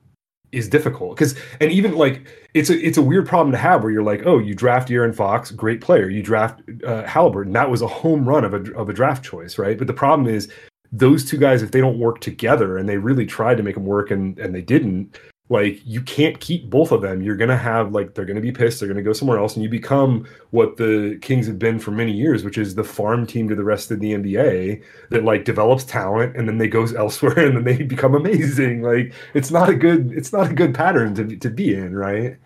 is 0.53 0.69
difficult. 0.69 1.17
Because 1.17 1.35
and 1.61 1.71
even 1.71 1.97
like 1.97 2.27
it's 2.55 2.71
a 2.71 2.87
it's 2.87 2.97
a 2.99 3.03
weird 3.03 3.27
problem 3.27 3.53
to 3.53 3.59
have 3.59 3.83
where 3.83 3.93
you're 3.93 4.03
like 4.03 4.23
oh 4.25 4.39
you 4.39 4.55
draft 4.55 4.91
Aaron 4.91 5.13
Fox 5.13 5.51
great 5.51 5.81
player. 5.81 6.09
You 6.09 6.23
draft 6.23 6.63
uh, 6.87 7.05
Halliburton. 7.05 7.53
That 7.53 7.71
was 7.71 7.83
a 7.83 7.87
home 7.87 8.27
run 8.27 8.45
of 8.45 8.55
a 8.55 8.75
of 8.75 8.89
a 8.89 8.93
draft 8.95 9.25
choice 9.25 9.59
right? 9.59 9.77
But 9.77 9.87
the 9.87 9.93
problem 9.93 10.27
is 10.27 10.51
those 10.91 11.25
two 11.25 11.37
guys 11.37 11.63
if 11.63 11.73
they 11.73 11.81
don't 11.81 11.99
work 11.99 12.21
together 12.21 12.79
and 12.79 12.89
they 12.89 12.97
really 12.97 13.27
tried 13.27 13.59
to 13.59 13.63
make 13.63 13.75
them 13.75 13.85
work 13.85 14.11
and 14.11 14.39
and 14.39 14.55
they 14.55 14.63
didn't 14.63 15.19
like 15.51 15.81
you 15.85 16.03
can't 16.03 16.39
keep 16.41 16.69
both 16.69 16.93
of 16.93 17.01
them. 17.01 17.23
You're 17.23 17.37
going 17.37 17.49
to 17.49 17.57
have 17.57 17.93
like 17.93 18.15
they're 18.15 18.25
going 18.25 18.37
to 18.37 18.43
be 18.43 18.53
pissed 18.53 18.81
they're 18.81 18.89
going 18.89 18.97
to 18.97 19.03
go 19.03 19.13
somewhere 19.13 19.39
else 19.39 19.55
and 19.55 19.63
you 19.63 19.69
become 19.69 20.27
what 20.51 20.77
the 20.77 21.19
kings 21.23 21.47
have 21.47 21.59
been 21.59 21.79
for 21.79 21.91
many 21.91 22.13
years 22.13 22.45
which 22.45 22.59
is 22.59 22.75
the 22.75 22.85
farm 22.85 23.27
team 23.27 23.49
to 23.49 23.55
the 23.55 23.65
rest 23.65 23.91
of 23.91 24.01
the 24.01 24.13
nba 24.13 24.83
that 25.11 25.25
like 25.25 25.45
develops 25.45 25.85
talent 25.85 26.37
and 26.37 26.49
then 26.49 26.59
they 26.59 26.69
goes 26.69 26.95
elsewhere 27.03 27.39
and 27.39 27.57
then 27.57 27.65
they 27.65 27.83
become 27.83 28.15
amazing. 28.15 28.83
Like 28.83 29.13
it's 29.35 29.51
not 29.51 29.69
a 29.69 29.75
good 29.75 30.13
it's 30.13 30.33
not 30.33 30.51
a 30.51 30.55
good 30.55 30.75
pattern 30.75 31.15
to, 31.15 31.37
to 31.37 31.51
be 31.51 31.75
in 31.75 31.95
right? 31.95 32.37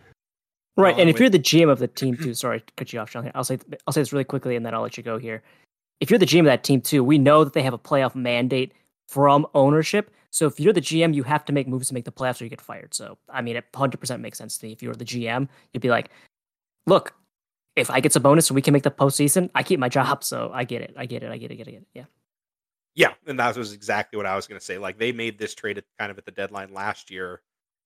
Right 0.76 0.98
and 0.98 1.10
if 1.10 1.18
you're 1.18 1.28
the 1.28 1.38
gm 1.38 1.70
of 1.70 1.80
the 1.80 1.88
team 1.88 2.16
too 2.16 2.34
sorry 2.34 2.60
to 2.60 2.72
cut 2.76 2.92
you 2.92 3.00
off 3.00 3.10
Sean, 3.10 3.30
i'll 3.34 3.44
say 3.44 3.58
i'll 3.86 3.92
say 3.92 4.00
this 4.00 4.12
really 4.12 4.24
quickly 4.24 4.56
and 4.56 4.64
then 4.64 4.74
i'll 4.74 4.82
let 4.82 4.96
you 4.96 5.02
go 5.02 5.18
here. 5.18 5.42
If 6.00 6.10
you're 6.10 6.18
the 6.18 6.26
gm 6.26 6.40
of 6.40 6.46
that 6.46 6.64
team 6.64 6.80
too 6.80 7.02
we 7.02 7.18
know 7.18 7.44
that 7.44 7.52
they 7.52 7.62
have 7.62 7.74
a 7.74 7.78
playoff 7.78 8.14
mandate 8.14 8.72
from 9.08 9.46
ownership 9.54 10.10
so 10.32 10.46
if 10.46 10.58
you're 10.58 10.72
the 10.72 10.80
GM, 10.80 11.14
you 11.14 11.22
have 11.24 11.44
to 11.44 11.52
make 11.52 11.68
moves 11.68 11.88
to 11.88 11.94
make 11.94 12.06
the 12.06 12.10
playoffs 12.10 12.40
or 12.40 12.44
you 12.44 12.50
get 12.50 12.60
fired. 12.60 12.94
So 12.94 13.18
I 13.28 13.42
mean, 13.42 13.54
it 13.54 13.70
100% 13.72 14.20
makes 14.20 14.38
sense 14.38 14.56
to 14.58 14.66
me. 14.66 14.72
If 14.72 14.82
you're 14.82 14.94
the 14.94 15.04
GM, 15.04 15.46
you'd 15.72 15.80
be 15.80 15.90
like, 15.90 16.08
look, 16.86 17.14
if 17.76 17.90
I 17.90 18.00
get 18.00 18.12
Sabonis 18.12 18.48
and 18.48 18.54
we 18.54 18.62
can 18.62 18.72
make 18.72 18.82
the 18.82 18.90
postseason, 18.90 19.50
I 19.54 19.62
keep 19.62 19.78
my 19.78 19.90
job. 19.90 20.24
So 20.24 20.50
I 20.52 20.64
get 20.64 20.80
it. 20.80 20.94
I 20.96 21.04
get 21.04 21.22
it. 21.22 21.30
I 21.30 21.36
get 21.36 21.50
it. 21.50 21.54
I 21.54 21.56
get 21.56 21.68
it. 21.68 21.86
Yeah. 21.94 22.04
Yeah, 22.94 23.14
and 23.26 23.38
that 23.38 23.56
was 23.56 23.72
exactly 23.72 24.18
what 24.18 24.26
I 24.26 24.36
was 24.36 24.46
going 24.46 24.58
to 24.58 24.64
say. 24.64 24.76
Like 24.76 24.98
they 24.98 25.12
made 25.12 25.38
this 25.38 25.54
trade 25.54 25.78
at, 25.78 25.84
kind 25.98 26.10
of 26.10 26.18
at 26.18 26.26
the 26.26 26.30
deadline 26.30 26.74
last 26.74 27.10
year, 27.10 27.40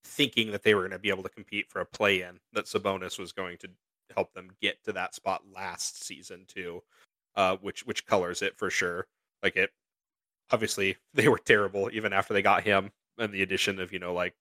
thinking 0.05 0.51
that 0.51 0.65
they 0.65 0.75
were 0.75 0.81
going 0.83 0.91
to 0.91 0.99
be 0.99 1.11
able 1.11 1.23
to 1.23 1.29
compete 1.29 1.71
for 1.71 1.81
a 1.81 1.87
play-in. 1.87 2.41
That 2.53 2.65
Sabonis 2.65 3.19
was 3.19 3.31
going 3.31 3.59
to 3.59 3.69
help 4.15 4.33
them 4.35 4.51
get 4.61 4.83
to 4.85 4.93
that 4.95 5.15
spot 5.15 5.43
last 5.55 6.05
season 6.05 6.45
too, 6.49 6.83
uh, 7.37 7.57
which 7.61 7.87
which 7.87 8.07
colors 8.07 8.43
it 8.43 8.59
for 8.59 8.69
sure. 8.69 9.07
Like 9.45 9.57
it 9.57 9.71
obviously 10.51 10.97
they 11.15 11.29
were 11.29 11.39
terrible 11.39 11.91
even 11.93 12.13
after 12.13 12.35
they 12.35 12.43
got 12.43 12.63
him 12.63 12.91
and 13.19 13.33
the 13.33 13.43
addition 13.43 13.81
of 13.81 13.93
you 13.93 13.99
know 13.99 14.15
like 14.15 14.35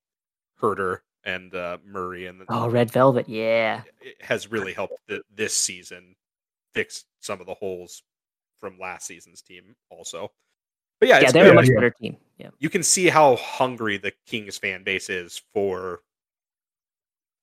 Huerter 0.61 0.99
and 1.23 1.53
uh, 1.55 1.77
Murray 1.85 2.27
and 2.27 2.39
the, 2.39 2.45
oh 2.49 2.69
Red 2.69 2.91
Velvet, 2.91 3.27
yeah, 3.27 3.81
it 4.01 4.21
has 4.21 4.51
really 4.51 4.73
helped 4.73 4.99
the, 5.07 5.21
this 5.33 5.53
season 5.53 6.15
fix 6.73 7.05
some 7.19 7.41
of 7.41 7.47
the 7.47 7.53
holes 7.53 8.03
from 8.59 8.77
last 8.79 9.07
season's 9.07 9.41
team 9.41 9.75
also. 9.89 10.31
But 10.99 11.09
yeah, 11.09 11.19
yeah, 11.19 11.31
they're 11.31 11.51
a 11.51 11.55
much 11.55 11.67
better 11.67 11.89
team. 11.89 12.17
Yeah, 12.37 12.49
you 12.59 12.69
can 12.69 12.83
see 12.83 13.07
how 13.07 13.35
hungry 13.37 13.97
the 13.97 14.13
Kings 14.25 14.57
fan 14.57 14.83
base 14.83 15.09
is 15.09 15.41
for 15.53 16.01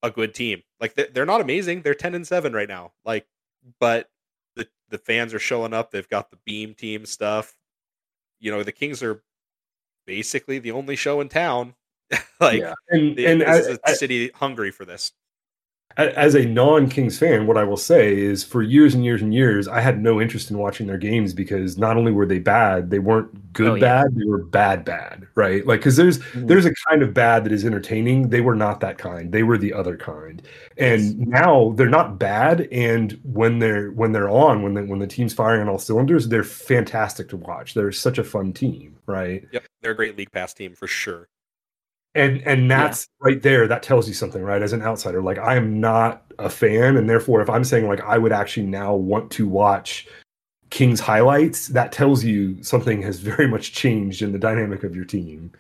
a 0.03 0.11
good 0.11 0.35
team. 0.35 0.63
Like 0.81 0.95
they're 0.95 1.27
not 1.27 1.41
amazing; 1.41 1.83
they're 1.83 1.95
ten 1.95 2.15
and 2.15 2.27
seven 2.27 2.53
right 2.53 2.69
now. 2.69 2.93
Like, 3.05 3.27
but 3.81 4.09
the 4.55 4.67
the 4.91 4.99
fans 4.99 5.35
are 5.35 5.39
showing 5.39 5.75
up. 5.75 5.91
They've 5.91 6.09
got 6.09 6.31
the 6.31 6.39
beam 6.45 6.75
team 6.75 7.05
stuff 7.05 7.55
you 8.43 8.51
know 8.51 8.63
the 8.63 8.73
Kings 8.73 9.03
are 9.03 9.23
basically 10.07 10.59
the 10.59 10.73
only 10.73 10.97
show 10.97 11.21
in 11.23 11.31
town. 11.31 11.75
like, 12.41 12.61
yeah. 12.61 12.75
and, 12.91 13.17
the, 13.17 13.27
and 13.27 13.43
as, 13.43 13.79
a 13.85 13.95
city 13.95 14.31
hungry 14.35 14.71
for 14.71 14.85
this. 14.85 15.13
As 15.97 16.35
a 16.35 16.47
non-Kings 16.47 17.19
fan, 17.19 17.47
what 17.47 17.59
I 17.59 17.65
will 17.65 17.77
say 17.77 18.17
is, 18.17 18.43
for 18.43 18.63
years 18.63 18.95
and 18.95 19.05
years 19.05 19.21
and 19.21 19.35
years, 19.35 19.69
I 19.69 19.81
had 19.81 20.03
no 20.03 20.21
interest 20.21 20.51
in 20.51 20.59
watching 20.59 20.87
their 20.87 20.97
games 20.97 21.35
because 21.35 21.77
not 21.77 21.97
only 21.97 22.13
were 22.13 22.25
they 22.25 22.39
bad, 22.39 22.91
they 22.91 22.99
weren't 22.99 23.53
good 23.53 23.69
oh, 23.69 23.75
yeah. 23.75 23.81
bad; 23.81 24.17
they 24.17 24.25
were 24.25 24.39
bad 24.39 24.85
bad, 24.85 25.27
right? 25.35 25.67
Like, 25.67 25.81
because 25.81 25.97
there's 25.97 26.19
mm-hmm. 26.19 26.47
there's 26.47 26.65
a 26.65 26.73
kind 26.89 27.03
of 27.03 27.13
bad 27.13 27.45
that 27.45 27.53
is 27.53 27.65
entertaining. 27.65 28.31
They 28.31 28.41
were 28.41 28.55
not 28.55 28.81
that 28.81 28.97
kind; 28.97 29.33
they 29.33 29.43
were 29.43 29.59
the 29.59 29.75
other 29.75 29.97
kind. 29.97 30.41
And 30.79 31.03
yes. 31.03 31.15
now 31.17 31.75
they're 31.77 31.89
not 31.89 32.19
bad, 32.19 32.69
and 32.73 33.21
when 33.25 33.59
they're 33.59 33.91
when 33.91 34.13
they're 34.13 34.31
on, 34.31 34.63
when 34.63 34.75
the, 34.75 34.85
when 34.85 34.99
the 34.99 35.07
team's 35.07 35.35
firing 35.35 35.61
on 35.61 35.69
all 35.69 35.79
cylinders, 35.79 36.29
they're 36.29 36.45
fantastic 36.45 37.29
to 37.31 37.37
watch. 37.37 37.75
They're 37.75 37.93
such 37.93 38.19
a 38.19 38.25
fun 38.25 38.53
team, 38.53 38.97
right? 39.07 39.47
Yep, 39.53 39.65
they're 39.83 39.93
a 39.93 39.97
great 39.97 40.17
league 40.17 40.33
pass 40.33 40.55
team 40.55 40.75
for 40.75 40.87
sure 40.87 41.29
and 42.15 42.43
and 42.43 42.71
that's 42.71 43.09
yeah. 43.21 43.29
right 43.29 43.43
there 43.43 43.67
that 43.67 43.83
tells 43.83 44.07
you 44.07 44.15
something 44.15 44.43
right 44.43 44.63
as 44.63 44.73
an 44.73 44.83
outsider 44.83 45.23
like 45.23 45.39
i 45.39 45.57
am 45.57 45.81
not 45.81 46.25
a 46.39 46.49
fan 46.49 46.97
and 46.97 47.09
therefore 47.09 47.41
if 47.41 47.49
i'm 47.49 47.65
saying 47.65 47.87
like 47.89 48.01
i 48.03 48.19
would 48.19 48.33
actually 48.33 48.67
now 48.67 48.95
want 48.95 49.31
to 49.31 49.49
watch 49.49 50.07
king's 50.71 51.01
highlights 51.01 51.69
that 51.69 51.93
tells 51.93 52.25
you 52.25 52.63
something 52.63 53.03
has 53.03 53.21
very 53.21 53.47
much 53.47 53.73
changed 53.73 54.23
in 54.23 54.33
the 54.33 54.39
dynamic 54.39 54.85
of 54.85 54.95
your 54.95 55.05
team 55.05 55.51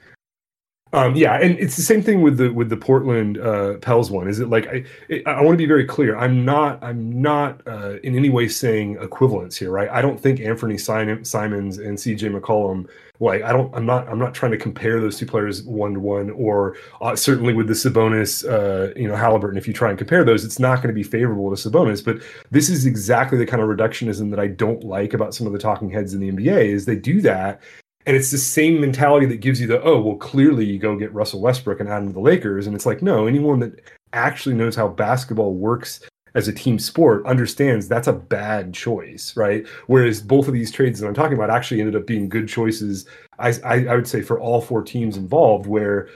um, 0.92 1.14
yeah, 1.14 1.34
and 1.34 1.58
it's 1.58 1.76
the 1.76 1.82
same 1.82 2.02
thing 2.02 2.20
with 2.20 2.36
the 2.36 2.52
with 2.52 2.68
the 2.68 2.76
Portland 2.76 3.38
uh, 3.38 3.78
Pels 3.78 4.10
one. 4.10 4.28
Is 4.28 4.40
it 4.40 4.48
like 4.48 4.66
I 4.66 4.84
I 5.26 5.40
want 5.40 5.54
to 5.54 5.56
be 5.56 5.66
very 5.66 5.86
clear. 5.86 6.16
I'm 6.16 6.44
not 6.44 6.82
I'm 6.82 7.22
not 7.22 7.60
uh, 7.66 7.98
in 8.02 8.14
any 8.14 8.28
way 8.28 8.48
saying 8.48 8.98
equivalence 9.00 9.56
here, 9.56 9.70
right? 9.70 9.88
I 9.88 10.02
don't 10.02 10.20
think 10.20 10.40
Anthony 10.40 10.76
Simons 10.76 11.78
and 11.78 11.98
C.J. 11.98 12.28
McCollum 12.28 12.88
like 13.22 13.42
I 13.42 13.52
don't 13.52 13.74
I'm 13.74 13.86
not 13.86 14.08
I'm 14.08 14.18
not 14.18 14.34
trying 14.34 14.52
to 14.52 14.58
compare 14.58 15.00
those 15.00 15.16
two 15.16 15.26
players 15.26 15.62
one 15.62 15.94
to 15.94 16.00
one 16.00 16.30
or 16.30 16.76
uh, 17.00 17.14
certainly 17.14 17.54
with 17.54 17.68
the 17.68 17.74
Sabonis 17.74 18.44
uh, 18.44 18.92
you 18.96 19.08
know 19.08 19.16
Halliburton. 19.16 19.56
If 19.56 19.66
you 19.66 19.72
try 19.72 19.90
and 19.90 19.96
compare 19.96 20.24
those, 20.24 20.44
it's 20.44 20.58
not 20.58 20.76
going 20.76 20.88
to 20.88 20.94
be 20.94 21.04
favorable 21.04 21.54
to 21.54 21.70
Sabonis. 21.70 22.04
But 22.04 22.18
this 22.50 22.68
is 22.68 22.84
exactly 22.84 23.38
the 23.38 23.46
kind 23.46 23.62
of 23.62 23.68
reductionism 23.68 24.28
that 24.30 24.40
I 24.40 24.48
don't 24.48 24.82
like 24.82 25.14
about 25.14 25.34
some 25.34 25.46
of 25.46 25.52
the 25.52 25.58
talking 25.58 25.88
heads 25.88 26.12
in 26.12 26.20
the 26.20 26.30
NBA. 26.30 26.66
Is 26.66 26.84
they 26.84 26.96
do 26.96 27.20
that 27.22 27.62
and 28.06 28.16
it's 28.16 28.30
the 28.30 28.38
same 28.38 28.80
mentality 28.80 29.26
that 29.26 29.40
gives 29.40 29.60
you 29.60 29.66
the, 29.66 29.82
oh, 29.82 30.00
well, 30.00 30.16
clearly 30.16 30.64
you 30.64 30.78
go 30.78 30.96
get 30.96 31.12
Russell 31.14 31.40
Westbrook 31.40 31.80
and 31.80 31.88
add 31.88 32.02
him 32.02 32.08
to 32.08 32.12
the 32.14 32.20
Lakers. 32.20 32.66
And 32.66 32.74
it's 32.74 32.86
like, 32.86 33.02
no, 33.02 33.26
anyone 33.26 33.60
that 33.60 33.80
actually 34.12 34.54
knows 34.54 34.74
how 34.74 34.88
basketball 34.88 35.54
works 35.54 36.00
as 36.34 36.48
a 36.48 36.52
team 36.52 36.78
sport 36.78 37.24
understands 37.26 37.88
that's 37.88 38.08
a 38.08 38.12
bad 38.12 38.72
choice, 38.72 39.36
right? 39.36 39.66
Whereas 39.86 40.20
both 40.22 40.48
of 40.48 40.54
these 40.54 40.72
trades 40.72 40.98
that 40.98 41.06
I'm 41.06 41.14
talking 41.14 41.36
about 41.36 41.50
actually 41.50 41.80
ended 41.80 41.96
up 41.96 42.06
being 42.06 42.28
good 42.28 42.48
choices, 42.48 43.06
I, 43.38 43.50
I, 43.64 43.86
I 43.86 43.94
would 43.94 44.08
say, 44.08 44.22
for 44.22 44.40
all 44.40 44.60
four 44.60 44.82
teams 44.82 45.16
involved. 45.16 45.66
Where 45.66 46.08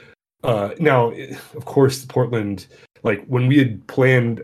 uh, 0.43 0.71
now, 0.79 1.11
of 1.55 1.65
course, 1.65 2.05
Portland, 2.05 2.67
like 3.03 3.25
when 3.27 3.47
we 3.47 3.57
had 3.59 3.85
planned 3.87 4.43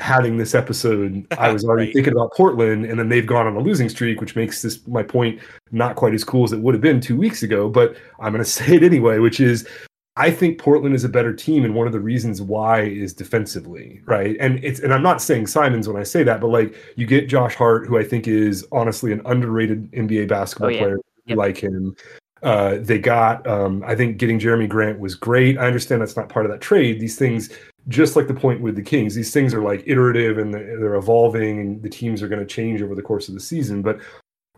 having 0.00 0.36
this 0.36 0.54
episode, 0.54 1.26
I 1.38 1.52
was 1.52 1.64
already 1.66 1.86
right. 1.86 1.94
thinking 1.94 2.12
about 2.12 2.32
Portland, 2.32 2.84
and 2.86 2.98
then 2.98 3.08
they've 3.08 3.26
gone 3.26 3.46
on 3.46 3.56
a 3.56 3.60
losing 3.60 3.88
streak, 3.88 4.20
which 4.20 4.34
makes 4.34 4.62
this 4.62 4.86
my 4.86 5.02
point 5.02 5.40
not 5.70 5.96
quite 5.96 6.14
as 6.14 6.24
cool 6.24 6.44
as 6.44 6.52
it 6.52 6.60
would 6.60 6.74
have 6.74 6.82
been 6.82 7.00
two 7.00 7.16
weeks 7.16 7.42
ago. 7.42 7.68
But 7.68 7.96
I'm 8.20 8.32
going 8.32 8.44
to 8.44 8.50
say 8.50 8.76
it 8.76 8.82
anyway, 8.82 9.18
which 9.18 9.40
is 9.40 9.68
I 10.16 10.30
think 10.30 10.58
Portland 10.58 10.94
is 10.94 11.04
a 11.04 11.08
better 11.08 11.32
team, 11.32 11.64
and 11.64 11.74
one 11.74 11.86
of 11.86 11.92
the 11.92 12.00
reasons 12.00 12.42
why 12.42 12.82
is 12.82 13.14
defensively, 13.14 14.00
right? 14.04 14.36
And 14.40 14.62
it's 14.64 14.80
and 14.80 14.92
I'm 14.92 15.02
not 15.02 15.22
saying 15.22 15.46
Simons 15.46 15.88
when 15.88 15.96
I 15.96 16.02
say 16.02 16.22
that, 16.24 16.40
but 16.40 16.48
like 16.48 16.74
you 16.96 17.06
get 17.06 17.28
Josh 17.28 17.54
Hart, 17.54 17.86
who 17.86 17.98
I 17.98 18.04
think 18.04 18.26
is 18.26 18.66
honestly 18.72 19.12
an 19.12 19.22
underrated 19.24 19.90
NBA 19.92 20.28
basketball 20.28 20.68
oh, 20.68 20.72
yeah. 20.72 20.80
player. 20.80 20.98
Yep. 21.26 21.38
Like 21.38 21.58
him, 21.58 21.94
uh, 22.42 22.78
they 22.80 22.98
got, 22.98 23.46
um, 23.46 23.84
I 23.86 23.94
think 23.94 24.16
getting 24.16 24.38
Jerami 24.38 24.68
Grant 24.68 24.98
was 24.98 25.14
great. 25.14 25.58
I 25.58 25.66
understand 25.66 26.00
that's 26.00 26.16
not 26.16 26.28
part 26.28 26.46
of 26.46 26.50
that 26.50 26.60
trade. 26.60 26.98
These 26.98 27.16
things 27.16 27.50
just 27.88 28.16
like 28.16 28.28
the 28.28 28.34
point 28.34 28.60
with 28.60 28.76
the 28.76 28.82
Kings, 28.82 29.14
these 29.14 29.32
things 29.32 29.54
are 29.54 29.62
like 29.62 29.82
iterative 29.86 30.38
and 30.38 30.52
they're 30.52 30.94
evolving, 30.94 31.60
and 31.60 31.82
the 31.82 31.88
teams 31.88 32.22
are 32.22 32.28
going 32.28 32.40
to 32.40 32.46
change 32.46 32.82
over 32.82 32.94
the 32.94 33.02
course 33.02 33.28
of 33.28 33.34
the 33.34 33.40
season. 33.40 33.82
But 33.82 34.00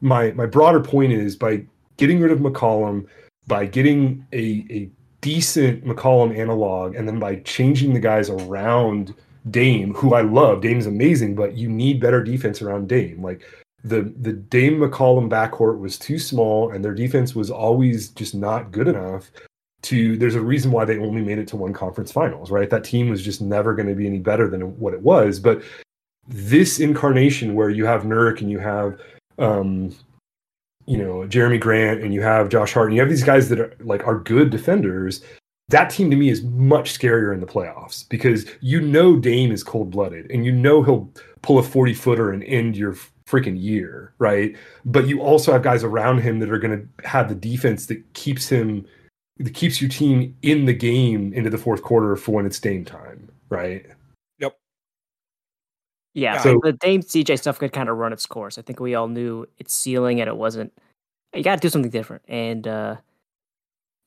my 0.01 0.33
my 0.33 0.47
broader 0.47 0.81
point 0.81 1.13
is 1.13 1.37
by 1.37 1.65
getting 1.97 2.21
rid 2.21 2.33
of 2.33 2.41
McCollum, 2.41 3.07
by 3.47 3.67
getting 3.67 4.27
a 4.33 4.67
a 4.71 4.91
decent 5.21 5.85
McCollum 5.85 6.37
analog, 6.37 6.97
and 6.97 7.07
then 7.07 7.19
by 7.19 7.37
changing 7.37 7.95
the 7.95 8.01
guys 8.01 8.29
around 8.29 9.15
Dame, 9.51 9.95
who 9.95 10.15
I 10.15 10.21
love, 10.21 10.61
Dame's 10.61 10.87
amazing, 10.87 11.35
but 11.35 11.55
you 11.55 11.69
need 11.69 12.01
better 12.01 12.23
defense 12.23 12.63
around 12.63 12.89
Dame. 12.89 13.23
Like 13.23 13.43
the 13.85 14.13
the 14.21 14.33
Dame 14.33 14.79
McCollum 14.79 15.29
backcourt 15.29 15.79
was 15.79 15.99
too 15.99 16.19
small, 16.19 16.71
and 16.73 16.85
their 16.85 16.95
defense 16.95 17.35
was 17.35 17.51
always 17.51 18.11
just 18.11 18.35
not 18.35 18.73
good 18.73 18.89
enough. 18.89 19.31
To 19.83 20.17
there's 20.17 20.37
a 20.37 20.41
reason 20.41 20.71
why 20.71 20.85
they 20.85 20.99
only 20.99 21.23
made 21.23 21.39
it 21.39 21.49
to 21.49 21.57
one 21.57 21.73
conference 21.73 22.13
finals, 22.13 22.51
right? 22.51 22.71
That 22.71 22.85
team 22.85 23.09
was 23.09 23.23
just 23.23 23.41
never 23.41 23.75
going 23.75 23.89
to 23.89 23.95
be 23.95 24.07
any 24.07 24.21
better 24.21 24.49
than 24.49 24.79
what 24.79 24.95
it 24.95 25.03
was. 25.03 25.41
But 25.41 25.63
this 26.29 26.79
incarnation 26.79 27.55
where 27.55 27.69
you 27.69 27.85
have 27.85 28.03
Nurk 28.03 28.41
and 28.41 28.51
you 28.51 28.61
have 28.61 29.01
um, 29.39 29.95
you 30.87 30.97
know 30.97 31.27
Jerami 31.29 31.61
Grant 31.61 32.03
and 32.03 32.15
you 32.15 32.23
have 32.23 32.49
Josh 32.49 32.73
Hart 32.73 32.89
and 32.89 32.95
you 32.95 33.01
have 33.01 33.11
these 33.11 33.25
guys 33.25 33.49
that 33.49 33.61
are 33.61 33.75
like 33.81 34.07
are 34.07 34.19
good 34.19 34.51
defenders. 34.51 35.23
That 35.69 35.91
team 35.91 36.11
to 36.11 36.17
me 36.17 36.29
is 36.29 36.43
much 36.43 36.99
scarier 36.99 37.33
in 37.33 37.41
the 37.41 37.47
playoffs 37.47 38.09
because 38.09 38.47
you 38.61 38.81
know 38.81 39.17
Dame 39.17 39.53
is 39.53 39.65
cold 39.65 39.91
blooded 39.91 40.31
and 40.31 40.45
you 40.45 40.53
know 40.53 40.83
he'll 40.83 41.11
pull 41.41 41.59
a 41.59 41.63
40 41.63 41.95
footer 41.95 42.31
and 42.31 42.45
end 42.45 42.77
your 42.77 42.95
freaking 43.27 43.61
year, 43.61 44.13
right? 44.19 44.55
But 44.85 45.07
you 45.07 45.23
also 45.23 45.53
have 45.53 45.63
guys 45.63 45.83
around 45.83 46.19
him 46.19 46.39
that 46.41 46.53
are 46.53 46.59
going 46.59 46.79
to 46.79 47.09
have 47.09 47.29
the 47.29 47.35
defense 47.35 47.87
that 47.87 48.03
keeps 48.13 48.49
him 48.49 48.87
that 49.43 49.55
keeps 49.55 49.81
your 49.81 49.91
team 49.91 50.37
in 50.43 50.67
the 50.67 50.73
game 50.73 51.33
into 51.33 51.51
the 51.51 51.59
fourth 51.59 51.83
quarter 51.83 52.17
for 52.17 52.33
when 52.33 52.47
it's 52.47 52.61
Dame 52.61 52.85
time, 52.85 53.31
right? 53.49 53.85
Yep. 54.39 54.57
Yeah, 56.15 56.41
So- 56.43 56.61
the 56.63 56.73
Dame 56.73 57.03
CJ 57.03 57.37
stuff 57.39 57.59
could 57.59 57.73
kind 57.73 57.89
of 57.89 57.97
run 57.97 58.13
its 58.13 58.27
course. 58.27 58.59
I 58.59 58.63
think 58.63 58.81
we 58.81 58.95
all 58.95 59.09
knew 59.09 59.47
its 59.59 59.75
ceiling 59.75 60.21
and 60.21 60.29
it 60.29 60.37
wasn't. 60.37 60.73
You 61.35 61.43
got 61.43 61.57
to 61.57 61.61
do 61.61 61.71
something 61.71 61.91
different. 61.91 62.23
And 62.29 62.67
uh, 62.69 62.97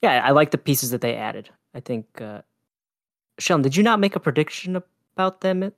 yeah, 0.02 0.22
I 0.24 0.32
like 0.32 0.52
the 0.52 0.58
pieces 0.58 0.92
that 0.92 1.02
they 1.02 1.16
added. 1.16 1.50
I 1.74 1.80
think, 1.80 2.22
uh, 2.22 2.42
Shellin, 3.40 3.64
did 3.64 3.76
you 3.76 3.84
not 3.84 4.00
make 4.00 4.16
a 4.16 4.20
prediction 4.20 4.82
about 5.16 5.42
them? 5.42 5.72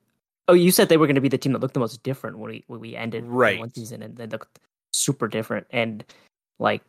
Oh, 0.49 0.53
you 0.53 0.71
said 0.71 0.89
they 0.89 0.97
were 0.97 1.07
going 1.07 1.15
to 1.15 1.21
be 1.21 1.29
the 1.29 1.37
team 1.37 1.53
that 1.53 1.61
looked 1.61 1.73
the 1.73 1.79
most 1.79 2.03
different 2.03 2.37
when 2.37 2.51
we 2.51 2.63
when 2.67 2.79
we 2.79 2.95
ended 2.95 3.25
Right. 3.25 3.59
one 3.59 3.73
season, 3.73 4.01
and 4.03 4.15
they 4.15 4.27
looked 4.27 4.59
super 4.93 5.27
different. 5.27 5.67
And 5.71 6.05
like, 6.59 6.83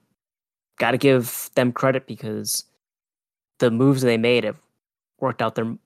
got 0.78 0.92
to 0.92 0.98
give 0.98 1.50
them 1.54 1.72
credit 1.72 2.06
because 2.06 2.64
the 3.58 3.70
moves 3.70 4.02
they 4.02 4.16
made 4.16 4.44
have 4.44 4.56
worked 5.20 5.42
out 5.42 5.54
their 5.54 5.76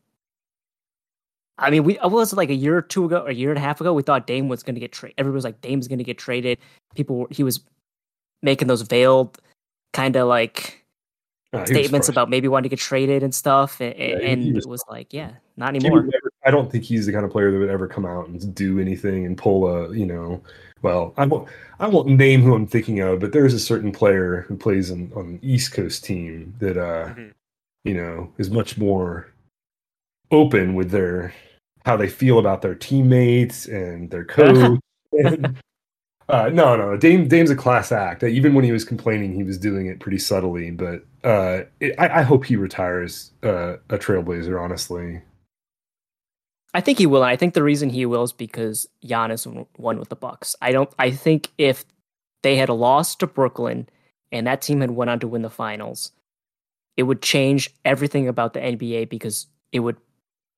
I 1.59 1.71
mean, 1.71 1.85
we 1.85 1.99
was 2.03 2.33
it 2.33 2.37
like 2.37 2.51
a 2.51 2.55
year 2.55 2.77
or 2.79 2.83
two 2.83 3.05
ago, 3.05 3.21
or 3.21 3.29
a 3.29 3.35
year 3.35 3.51
and 3.51 3.59
a 3.59 3.61
half 3.61 3.81
ago, 3.81 3.93
we 3.93 4.03
thought 4.03 4.27
Dame 4.27 4.49
was 4.49 4.63
going 4.63 4.75
to 4.75 4.81
get 4.81 4.91
traded. 4.91 5.15
Everybody 5.19 5.35
was 5.37 5.45
like, 5.45 5.61
Dame's 5.61 5.87
going 5.87 5.99
to 5.99 6.05
get 6.05 6.19
traded. 6.19 6.59
People, 6.95 7.17
were, 7.19 7.27
he 7.31 7.45
was 7.45 7.61
making 8.43 8.69
those 8.69 8.83
veiled 8.83 9.39
kind 9.93 10.17
of 10.17 10.27
like 10.29 10.83
Uh, 11.53 11.65
statements 11.67 12.09
about 12.09 12.31
maybe 12.31 12.49
wanting 12.49 12.65
to 12.65 12.75
get 12.77 12.81
traded 12.83 13.23
and 13.23 13.35
stuff, 13.35 13.81
and, 13.81 13.95
Yeah, 13.97 14.07
and 14.19 14.55
was 14.55 14.65
it 14.65 14.69
was 14.69 14.85
like, 14.89 15.13
yeah, 15.13 15.33
not 15.57 15.75
He 15.75 15.81
anymore. 15.81 16.01
would 16.01 16.11
never- 16.11 16.32
I 16.45 16.51
don't 16.51 16.71
think 16.71 16.85
he's 16.85 17.07
the 17.07 17.13
kind 17.13 17.25
of 17.25 17.31
player 17.31 17.51
that 17.53 17.59
would 17.59 17.69
ever 17.71 17.87
come 17.87 18.05
out 18.05 18.29
and 18.29 18.55
do 18.55 18.79
anything 18.81 19.27
and 19.27 19.39
pull 19.39 19.67
a, 19.69 19.95
you 19.97 20.07
know, 20.07 20.43
well, 20.83 21.15
I 21.17 21.27
won't, 21.27 21.49
I 21.79 21.87
won't 21.87 22.09
name 22.09 22.43
who 22.43 22.55
I'm 22.55 22.67
thinking 22.67 23.01
of, 23.01 23.21
but 23.21 23.33
there's 23.33 23.55
a 23.55 23.61
certain 23.61 23.93
player 23.93 24.45
who 24.49 24.57
plays 24.57 24.91
on, 24.91 25.13
on 25.15 25.25
an 25.27 25.41
East 25.43 25.73
Coast 25.73 26.05
team 26.05 26.55
that, 26.59 26.77
uh, 26.77 27.15
Mhm. 27.15 27.31
you 27.85 27.95
know, 27.95 28.33
is 28.39 28.51
much 28.51 28.77
more 28.79 29.29
open 30.31 30.75
with 30.75 30.91
their 30.91 31.33
how 31.85 31.97
they 31.97 32.09
feel 32.09 32.39
about 32.39 32.63
their 32.63 32.75
teammates 32.75 33.67
and 33.67 34.11
their 34.11 34.25
coach. 34.37 34.79
and, 35.13 35.57
uh, 36.29 36.49
no, 36.49 36.75
no, 36.77 36.97
Dame 36.97 37.29
Dame's 37.29 37.51
a 37.51 37.57
class 37.57 37.93
act. 37.93 38.23
Even 38.23 38.55
when 38.55 38.65
he 38.65 38.73
was 38.73 38.85
complaining, 38.85 39.33
he 39.35 39.43
was 39.43 39.59
doing 39.59 39.87
it 39.87 40.01
pretty 40.01 40.19
subtly. 40.19 40.71
But 40.71 41.05
uh, 41.25 41.63
it, 41.81 41.95
I, 41.99 42.21
I 42.21 42.23
hope 42.23 42.45
he 42.45 42.57
retires 42.57 43.33
uh, 43.43 43.75
a 43.91 43.99
Trailblazer. 43.99 44.61
Honestly, 44.61 45.21
I 46.75 46.81
think 46.81 46.99
he 46.99 47.07
will. 47.07 47.23
And 47.23 47.31
I 47.31 47.37
think 47.37 47.55
the 47.55 47.63
reason 47.63 47.91
he 47.91 48.07
will 48.07 48.23
is 48.23 48.33
because 48.33 48.89
Giannis 49.05 49.67
won 49.77 49.99
with 49.99 50.09
the 50.09 50.17
Bucks. 50.17 50.57
I 50.63 50.73
don't. 50.73 50.91
I 50.99 51.11
think 51.11 51.51
if 51.59 51.85
they 52.43 52.57
had 52.57 52.69
lost 52.69 53.21
to 53.21 53.27
Brooklyn 53.27 53.89
and 54.31 54.47
that 54.47 54.63
team 54.63 54.81
had 54.81 54.93
went 54.93 55.11
on 55.11 55.21
to 55.21 55.29
win 55.29 55.43
the 55.43 55.51
finals, 55.51 56.13
it 56.97 57.05
would 57.05 57.23
change 57.23 57.71
everything 57.85 58.29
about 58.29 58.55
the 58.55 58.61
NBA 58.61 59.09
because 59.09 59.47
it 59.71 59.81
would 59.81 59.97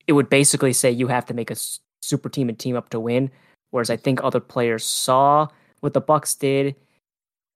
it 0.06 0.12
would 0.12 0.28
basically 0.28 0.72
say 0.72 0.90
you 0.90 1.08
have 1.08 1.26
to 1.26 1.34
make 1.34 1.50
a 1.50 1.56
super 2.02 2.28
team 2.28 2.48
and 2.48 2.58
team 2.58 2.76
up 2.76 2.90
to 2.90 3.00
win. 3.00 3.30
Whereas 3.70 3.90
I 3.90 3.96
think 3.96 4.22
other 4.22 4.40
players 4.40 4.84
saw 4.84 5.48
what 5.80 5.94
the 5.94 6.00
Bucks 6.00 6.34
did, 6.34 6.76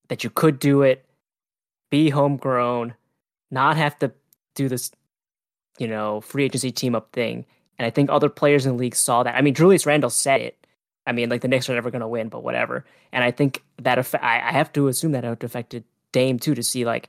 that 0.08 0.24
you 0.24 0.30
could 0.30 0.58
do 0.58 0.82
it, 0.82 1.04
be 1.90 2.10
homegrown, 2.10 2.94
not 3.50 3.76
have 3.76 3.98
to 4.00 4.12
do 4.54 4.68
this, 4.68 4.90
you 5.78 5.86
know, 5.86 6.20
free 6.20 6.44
agency 6.44 6.72
team 6.72 6.94
up 6.94 7.12
thing. 7.12 7.46
And 7.78 7.86
I 7.86 7.90
think 7.90 8.10
other 8.10 8.28
players 8.28 8.66
in 8.66 8.72
the 8.72 8.78
league 8.78 8.96
saw 8.96 9.22
that. 9.22 9.36
I 9.36 9.40
mean, 9.40 9.54
Julius 9.54 9.86
Randle 9.86 10.10
said 10.10 10.40
it. 10.40 10.66
I 11.06 11.12
mean, 11.12 11.30
like 11.30 11.40
the 11.40 11.48
Knicks 11.48 11.70
are 11.70 11.74
never 11.74 11.90
going 11.90 12.00
to 12.00 12.08
win, 12.08 12.28
but 12.28 12.42
whatever. 12.42 12.84
And 13.12 13.24
I 13.24 13.30
think 13.30 13.62
that 13.78 13.98
I, 14.16 14.40
I 14.40 14.52
have 14.52 14.72
to 14.74 14.88
assume 14.88 15.12
that 15.12 15.24
it 15.24 15.44
affected 15.44 15.84
Dame 16.12 16.38
too 16.38 16.54
to 16.54 16.62
see 16.62 16.84
like 16.84 17.08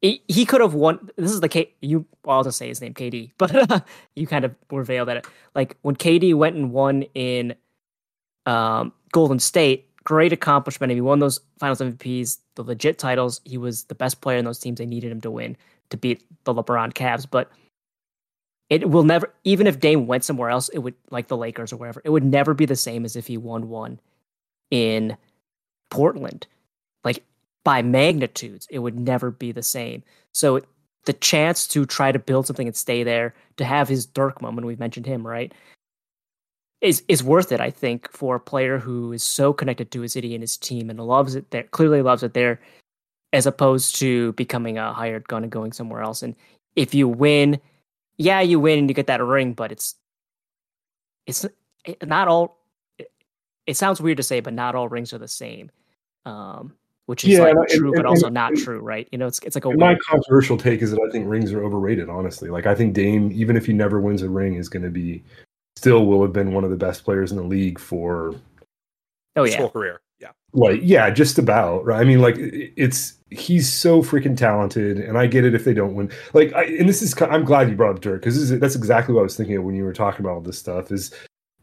he, 0.00 0.22
he 0.28 0.46
could 0.46 0.62
have 0.62 0.72
won. 0.72 1.10
This 1.16 1.32
is 1.32 1.40
the 1.40 1.48
K. 1.48 1.74
You 1.82 2.06
well, 2.24 2.38
I'll 2.38 2.44
just 2.44 2.56
say 2.56 2.68
his 2.68 2.80
name, 2.80 2.94
KD. 2.94 3.32
But 3.38 3.84
you 4.16 4.26
kind 4.26 4.44
of 4.44 4.54
were 4.70 4.84
veiled 4.84 5.08
at 5.10 5.18
it. 5.18 5.26
Like 5.54 5.76
when 5.82 5.96
KD 5.96 6.34
went 6.34 6.56
and 6.56 6.72
won 6.72 7.02
in 7.14 7.54
um, 8.46 8.92
Golden 9.12 9.38
State, 9.38 9.88
great 10.04 10.32
accomplishment. 10.32 10.90
And 10.90 10.96
he 10.96 11.02
won 11.02 11.18
those 11.18 11.40
Finals 11.58 11.80
MVPs, 11.80 12.38
the 12.54 12.62
legit 12.62 12.98
titles. 12.98 13.40
He 13.44 13.58
was 13.58 13.84
the 13.84 13.94
best 13.94 14.20
player 14.20 14.38
in 14.38 14.44
those 14.44 14.58
teams. 14.58 14.78
They 14.78 14.86
needed 14.86 15.12
him 15.12 15.20
to 15.22 15.30
win 15.30 15.56
to 15.90 15.96
beat 15.96 16.24
the 16.44 16.54
LeBron 16.54 16.92
Cavs, 16.94 17.26
but 17.28 17.50
it 18.70 18.88
will 18.88 19.02
never. 19.02 19.32
Even 19.44 19.66
if 19.66 19.80
Dame 19.80 20.06
went 20.06 20.24
somewhere 20.24 20.48
else, 20.48 20.68
it 20.70 20.78
would 20.78 20.94
like 21.10 21.28
the 21.28 21.36
Lakers 21.36 21.72
or 21.72 21.76
wherever. 21.76 22.00
It 22.04 22.10
would 22.10 22.24
never 22.24 22.54
be 22.54 22.64
the 22.66 22.76
same 22.76 23.04
as 23.04 23.16
if 23.16 23.26
he 23.26 23.36
won 23.36 23.68
one 23.68 24.00
in 24.70 25.16
Portland. 25.90 26.46
Like 27.04 27.24
by 27.64 27.82
magnitudes, 27.82 28.68
it 28.70 28.78
would 28.78 28.98
never 28.98 29.32
be 29.32 29.50
the 29.52 29.62
same. 29.62 30.04
So 30.32 30.60
the 31.04 31.12
chance 31.14 31.66
to 31.68 31.84
try 31.84 32.12
to 32.12 32.18
build 32.18 32.46
something 32.46 32.66
and 32.66 32.76
stay 32.76 33.02
there, 33.02 33.34
to 33.56 33.64
have 33.64 33.88
his 33.88 34.06
Dirk 34.06 34.40
moment, 34.40 34.66
we've 34.66 34.78
mentioned 34.78 35.06
him, 35.06 35.26
right? 35.26 35.52
Is 36.80 37.02
is 37.08 37.22
worth 37.22 37.52
it, 37.52 37.60
I 37.60 37.70
think, 37.70 38.10
for 38.12 38.36
a 38.36 38.40
player 38.40 38.78
who 38.78 39.12
is 39.12 39.22
so 39.22 39.52
connected 39.52 39.90
to 39.90 40.00
his 40.00 40.12
city 40.12 40.34
and 40.34 40.42
his 40.42 40.56
team 40.56 40.88
and 40.88 40.98
loves 41.00 41.34
it 41.34 41.50
there, 41.50 41.64
clearly 41.64 42.02
loves 42.02 42.22
it 42.22 42.34
there, 42.34 42.60
as 43.32 43.46
opposed 43.46 43.96
to 43.96 44.32
becoming 44.34 44.78
a 44.78 44.92
hired 44.92 45.28
gun 45.28 45.42
and 45.42 45.52
going 45.52 45.72
somewhere 45.72 46.02
else. 46.02 46.22
And 46.22 46.36
if 46.76 46.94
you 46.94 47.08
win, 47.08 47.60
yeah, 48.20 48.40
you 48.40 48.60
win 48.60 48.78
and 48.80 48.88
you 48.90 48.94
get 48.94 49.06
that 49.06 49.22
ring, 49.22 49.54
but 49.54 49.72
it's 49.72 49.94
it's 51.26 51.46
not 52.04 52.28
all. 52.28 52.58
It, 52.98 53.10
it 53.66 53.76
sounds 53.76 54.00
weird 54.00 54.18
to 54.18 54.22
say, 54.22 54.40
but 54.40 54.52
not 54.52 54.74
all 54.74 54.88
rings 54.88 55.12
are 55.12 55.18
the 55.18 55.26
same. 55.28 55.70
Um, 56.26 56.74
which 57.06 57.24
is 57.24 57.30
Yeah, 57.30 57.40
like 57.40 57.50
and- 57.52 57.58
and- 57.60 57.68
true, 57.70 57.90
but 57.92 58.00
and- 58.00 58.06
also 58.06 58.26
and- 58.26 58.34
not 58.34 58.52
and- 58.52 58.60
true, 58.62 58.80
right? 58.80 59.08
You 59.10 59.18
know, 59.18 59.26
it's 59.26 59.38
it's 59.40 59.56
like 59.56 59.64
a 59.64 59.70
And 59.70 59.78
my 59.80 59.88
weird- 59.90 60.04
controversial 60.04 60.56
take 60.58 60.82
is 60.82 60.90
that 60.90 61.00
I 61.00 61.10
think 61.10 61.26
rings 61.28 61.52
are 61.52 61.64
overrated. 61.64 62.08
Honestly, 62.08 62.50
like 62.50 62.66
I 62.66 62.74
think 62.74 62.92
Dame, 62.94 63.30
even 63.32 63.56
if 63.56 63.64
he 63.66 63.72
never 63.72 64.00
wins 64.00 64.22
a 64.22 64.28
ring, 64.28 64.54
is 64.54 64.68
going 64.68 64.82
to 64.82 64.90
be 64.90 65.24
still 65.76 66.04
will 66.06 66.20
have 66.22 66.32
been 66.32 66.52
one 66.52 66.62
of 66.64 66.70
the 66.70 66.76
best 66.76 67.04
players 67.04 67.30
in 67.32 67.38
the 67.38 67.42
league 67.44 67.78
for 67.78 68.34
oh 69.36 69.44
His 69.44 69.54
yeah, 69.54 69.60
whole 69.60 69.70
career. 69.70 70.00
Yeah. 70.20 70.32
like 70.52 70.80
yeah 70.82 71.08
just 71.08 71.38
about 71.38 71.84
right 71.86 72.00
i 72.00 72.04
mean 72.04 72.20
like 72.20 72.36
it's 72.38 73.14
he's 73.30 73.72
so 73.72 74.02
freaking 74.02 74.36
talented 74.36 74.98
and 74.98 75.16
i 75.16 75.26
get 75.26 75.44
it 75.44 75.54
if 75.54 75.64
they 75.64 75.72
don't 75.72 75.94
win 75.94 76.10
like 76.34 76.52
I, 76.52 76.64
and 76.64 76.88
this 76.88 77.00
is 77.00 77.14
i'm 77.22 77.44
glad 77.44 77.70
you 77.70 77.76
brought 77.76 77.96
up 77.96 78.02
dirk 78.02 78.20
because 78.20 78.58
that's 78.58 78.74
exactly 78.74 79.14
what 79.14 79.20
i 79.20 79.22
was 79.22 79.36
thinking 79.36 79.56
of 79.56 79.64
when 79.64 79.74
you 79.74 79.84
were 79.84 79.94
talking 79.94 80.20
about 80.20 80.34
all 80.34 80.40
this 80.42 80.58
stuff 80.58 80.92
is 80.92 81.14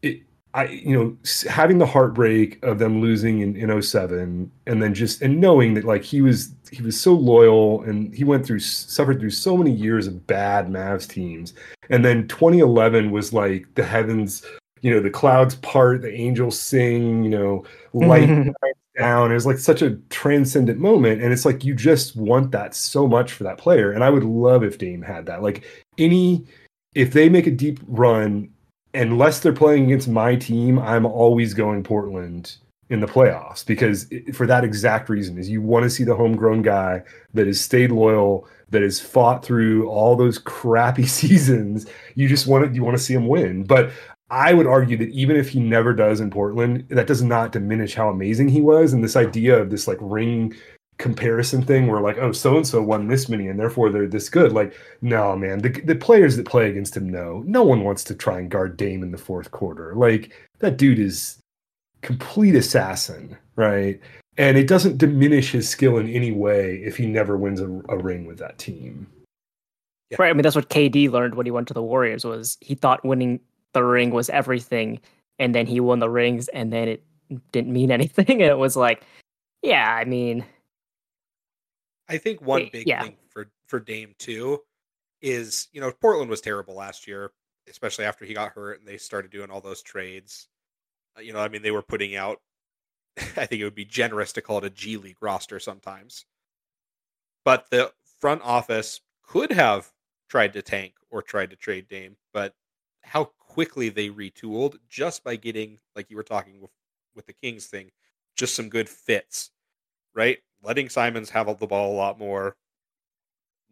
it 0.02 0.22
i 0.54 0.66
you 0.66 0.92
know 0.92 1.16
having 1.48 1.78
the 1.78 1.86
heartbreak 1.86 2.58
of 2.64 2.80
them 2.80 3.00
losing 3.00 3.40
in, 3.40 3.54
in 3.54 3.80
07 3.80 4.50
and 4.66 4.82
then 4.82 4.92
just 4.92 5.22
and 5.22 5.40
knowing 5.40 5.74
that 5.74 5.84
like 5.84 6.02
he 6.02 6.20
was 6.20 6.52
he 6.72 6.82
was 6.82 7.00
so 7.00 7.12
loyal 7.12 7.82
and 7.82 8.12
he 8.14 8.24
went 8.24 8.44
through 8.44 8.58
suffered 8.58 9.20
through 9.20 9.30
so 9.30 9.56
many 9.56 9.70
years 9.70 10.06
of 10.06 10.26
bad 10.26 10.68
mavs 10.68 11.06
teams 11.06 11.54
and 11.90 12.04
then 12.04 12.26
2011 12.26 13.10
was 13.12 13.32
like 13.32 13.66
the 13.74 13.84
heavens 13.84 14.42
you 14.82 14.90
know 14.90 15.00
the 15.00 15.10
clouds 15.10 15.56
part 15.56 16.02
the 16.02 16.12
angels 16.12 16.58
sing 16.58 17.24
you 17.24 17.30
know 17.30 17.64
light 17.92 18.52
down. 18.98 19.30
It 19.30 19.34
was 19.34 19.46
like 19.46 19.58
such 19.58 19.80
a 19.80 19.96
transcendent 20.10 20.78
moment. 20.78 21.22
And 21.22 21.32
it's 21.32 21.44
like 21.44 21.64
you 21.64 21.74
just 21.74 22.16
want 22.16 22.50
that 22.50 22.74
so 22.74 23.06
much 23.06 23.32
for 23.32 23.44
that 23.44 23.56
player. 23.56 23.92
And 23.92 24.04
I 24.04 24.10
would 24.10 24.24
love 24.24 24.64
if 24.64 24.76
Dame 24.76 25.02
had 25.02 25.26
that. 25.26 25.42
Like 25.42 25.64
any 25.96 26.44
if 26.94 27.12
they 27.12 27.28
make 27.28 27.46
a 27.46 27.50
deep 27.50 27.80
run, 27.86 28.50
unless 28.92 29.40
they're 29.40 29.52
playing 29.52 29.84
against 29.84 30.08
my 30.08 30.36
team, 30.36 30.78
I'm 30.78 31.06
always 31.06 31.54
going 31.54 31.84
Portland 31.84 32.56
in 32.90 33.00
the 33.00 33.06
playoffs 33.06 33.64
because 33.64 34.06
it, 34.10 34.34
for 34.34 34.46
that 34.46 34.64
exact 34.64 35.08
reason 35.10 35.38
is 35.38 35.48
you 35.48 35.60
want 35.60 35.84
to 35.84 35.90
see 35.90 36.04
the 36.04 36.14
homegrown 36.14 36.62
guy 36.62 37.02
that 37.34 37.46
has 37.46 37.60
stayed 37.60 37.92
loyal 37.92 38.48
that 38.70 38.80
has 38.80 38.98
fought 38.98 39.44
through 39.44 39.86
all 39.88 40.16
those 40.16 40.38
crappy 40.38 41.04
seasons 41.06 41.84
you 42.14 42.26
just 42.26 42.46
want 42.46 42.64
to 42.64 42.74
you 42.74 42.82
want 42.82 42.96
to 42.96 43.02
see 43.02 43.12
him 43.12 43.28
win 43.28 43.62
but 43.62 43.90
I 44.30 44.52
would 44.52 44.66
argue 44.66 44.96
that 44.98 45.10
even 45.10 45.36
if 45.36 45.48
he 45.48 45.60
never 45.60 45.94
does 45.94 46.20
in 46.20 46.30
Portland, 46.30 46.86
that 46.90 47.06
does 47.06 47.22
not 47.22 47.52
diminish 47.52 47.94
how 47.94 48.10
amazing 48.10 48.48
he 48.48 48.60
was. 48.60 48.92
And 48.92 49.02
this 49.02 49.16
idea 49.16 49.58
of 49.58 49.70
this 49.70 49.88
like 49.88 49.98
ring 50.00 50.54
comparison 50.98 51.62
thing 51.62 51.86
where 51.86 52.00
like 52.00 52.18
oh 52.18 52.32
so 52.32 52.56
and 52.56 52.66
so 52.66 52.82
won 52.82 53.06
this 53.06 53.28
many 53.28 53.46
and 53.46 53.58
therefore 53.58 53.88
they're 53.88 54.08
this 54.08 54.28
good 54.28 54.52
like 54.52 54.74
no 55.00 55.36
man 55.36 55.60
the, 55.60 55.68
the 55.82 55.94
players 55.94 56.36
that 56.36 56.44
play 56.44 56.68
against 56.68 56.96
him 56.96 57.08
know 57.08 57.42
no 57.46 57.62
one 57.62 57.84
wants 57.84 58.02
to 58.02 58.14
try 58.14 58.38
and 58.38 58.50
guard 58.50 58.76
Dame 58.76 59.04
in 59.04 59.12
the 59.12 59.18
fourth 59.18 59.52
quarter 59.52 59.94
like 59.94 60.32
that 60.58 60.76
dude 60.76 60.98
is 60.98 61.38
complete 62.02 62.56
assassin 62.56 63.36
right 63.54 64.00
and 64.36 64.58
it 64.58 64.66
doesn't 64.66 64.98
diminish 64.98 65.52
his 65.52 65.68
skill 65.68 65.98
in 65.98 66.08
any 66.08 66.32
way 66.32 66.82
if 66.84 66.96
he 66.96 67.06
never 67.06 67.36
wins 67.36 67.60
a, 67.60 67.68
a 67.88 67.96
ring 67.96 68.26
with 68.26 68.38
that 68.38 68.58
team 68.58 69.06
yeah. 70.10 70.16
right 70.18 70.30
i 70.30 70.32
mean 70.32 70.42
that's 70.42 70.56
what 70.56 70.68
KD 70.68 71.12
learned 71.12 71.36
when 71.36 71.46
he 71.46 71.52
went 71.52 71.68
to 71.68 71.74
the 71.74 71.82
Warriors 71.82 72.24
was 72.24 72.58
he 72.60 72.74
thought 72.74 73.04
winning 73.04 73.38
the 73.74 73.84
ring 73.84 74.10
was 74.10 74.30
everything 74.30 75.00
and 75.38 75.54
then 75.54 75.66
he 75.66 75.80
won 75.80 75.98
the 75.98 76.10
rings 76.10 76.48
and 76.48 76.72
then 76.72 76.88
it 76.88 77.04
didn't 77.52 77.72
mean 77.72 77.90
anything 77.98 78.42
and 78.42 78.50
it 78.50 78.58
was 78.58 78.76
like 78.76 79.02
yeah 79.62 79.94
i 79.94 80.04
mean 80.04 80.44
I 82.08 82.18
think 82.18 82.40
one 82.40 82.68
big 82.72 82.86
yeah. 82.86 83.02
thing 83.02 83.16
for 83.28 83.50
for 83.66 83.80
Dame 83.80 84.14
too 84.18 84.60
is 85.20 85.68
you 85.72 85.80
know 85.80 85.92
Portland 86.00 86.30
was 86.30 86.40
terrible 86.40 86.74
last 86.74 87.06
year, 87.06 87.32
especially 87.68 88.04
after 88.04 88.24
he 88.24 88.34
got 88.34 88.52
hurt 88.52 88.78
and 88.78 88.88
they 88.88 88.96
started 88.96 89.30
doing 89.30 89.50
all 89.50 89.60
those 89.60 89.82
trades. 89.82 90.48
Uh, 91.16 91.20
you 91.20 91.32
know, 91.32 91.40
I 91.40 91.48
mean, 91.48 91.62
they 91.62 91.70
were 91.70 91.82
putting 91.82 92.16
out. 92.16 92.40
I 93.36 93.46
think 93.46 93.60
it 93.60 93.64
would 93.64 93.74
be 93.74 93.84
generous 93.84 94.32
to 94.34 94.42
call 94.42 94.58
it 94.58 94.64
a 94.64 94.70
G 94.70 94.96
League 94.96 95.20
roster 95.20 95.60
sometimes, 95.60 96.24
but 97.44 97.66
the 97.70 97.92
front 98.20 98.42
office 98.42 99.00
could 99.22 99.52
have 99.52 99.90
tried 100.30 100.54
to 100.54 100.62
tank 100.62 100.94
or 101.10 101.22
tried 101.22 101.50
to 101.50 101.56
trade 101.56 101.88
Dame, 101.88 102.16
but 102.32 102.54
how 103.02 103.30
quickly 103.58 103.88
they 103.88 104.08
retooled 104.08 104.76
just 104.88 105.24
by 105.24 105.34
getting, 105.34 105.78
like 105.96 106.10
you 106.10 106.16
were 106.16 106.22
talking 106.22 106.60
with 106.60 106.70
with 107.16 107.26
the 107.26 107.32
Kings 107.32 107.66
thing, 107.66 107.90
just 108.36 108.54
some 108.54 108.68
good 108.68 108.88
fits, 108.88 109.50
right? 110.14 110.38
letting 110.62 110.88
Simons 110.88 111.30
have 111.30 111.58
the 111.58 111.66
ball 111.66 111.92
a 111.92 111.96
lot 111.96 112.18
more, 112.18 112.56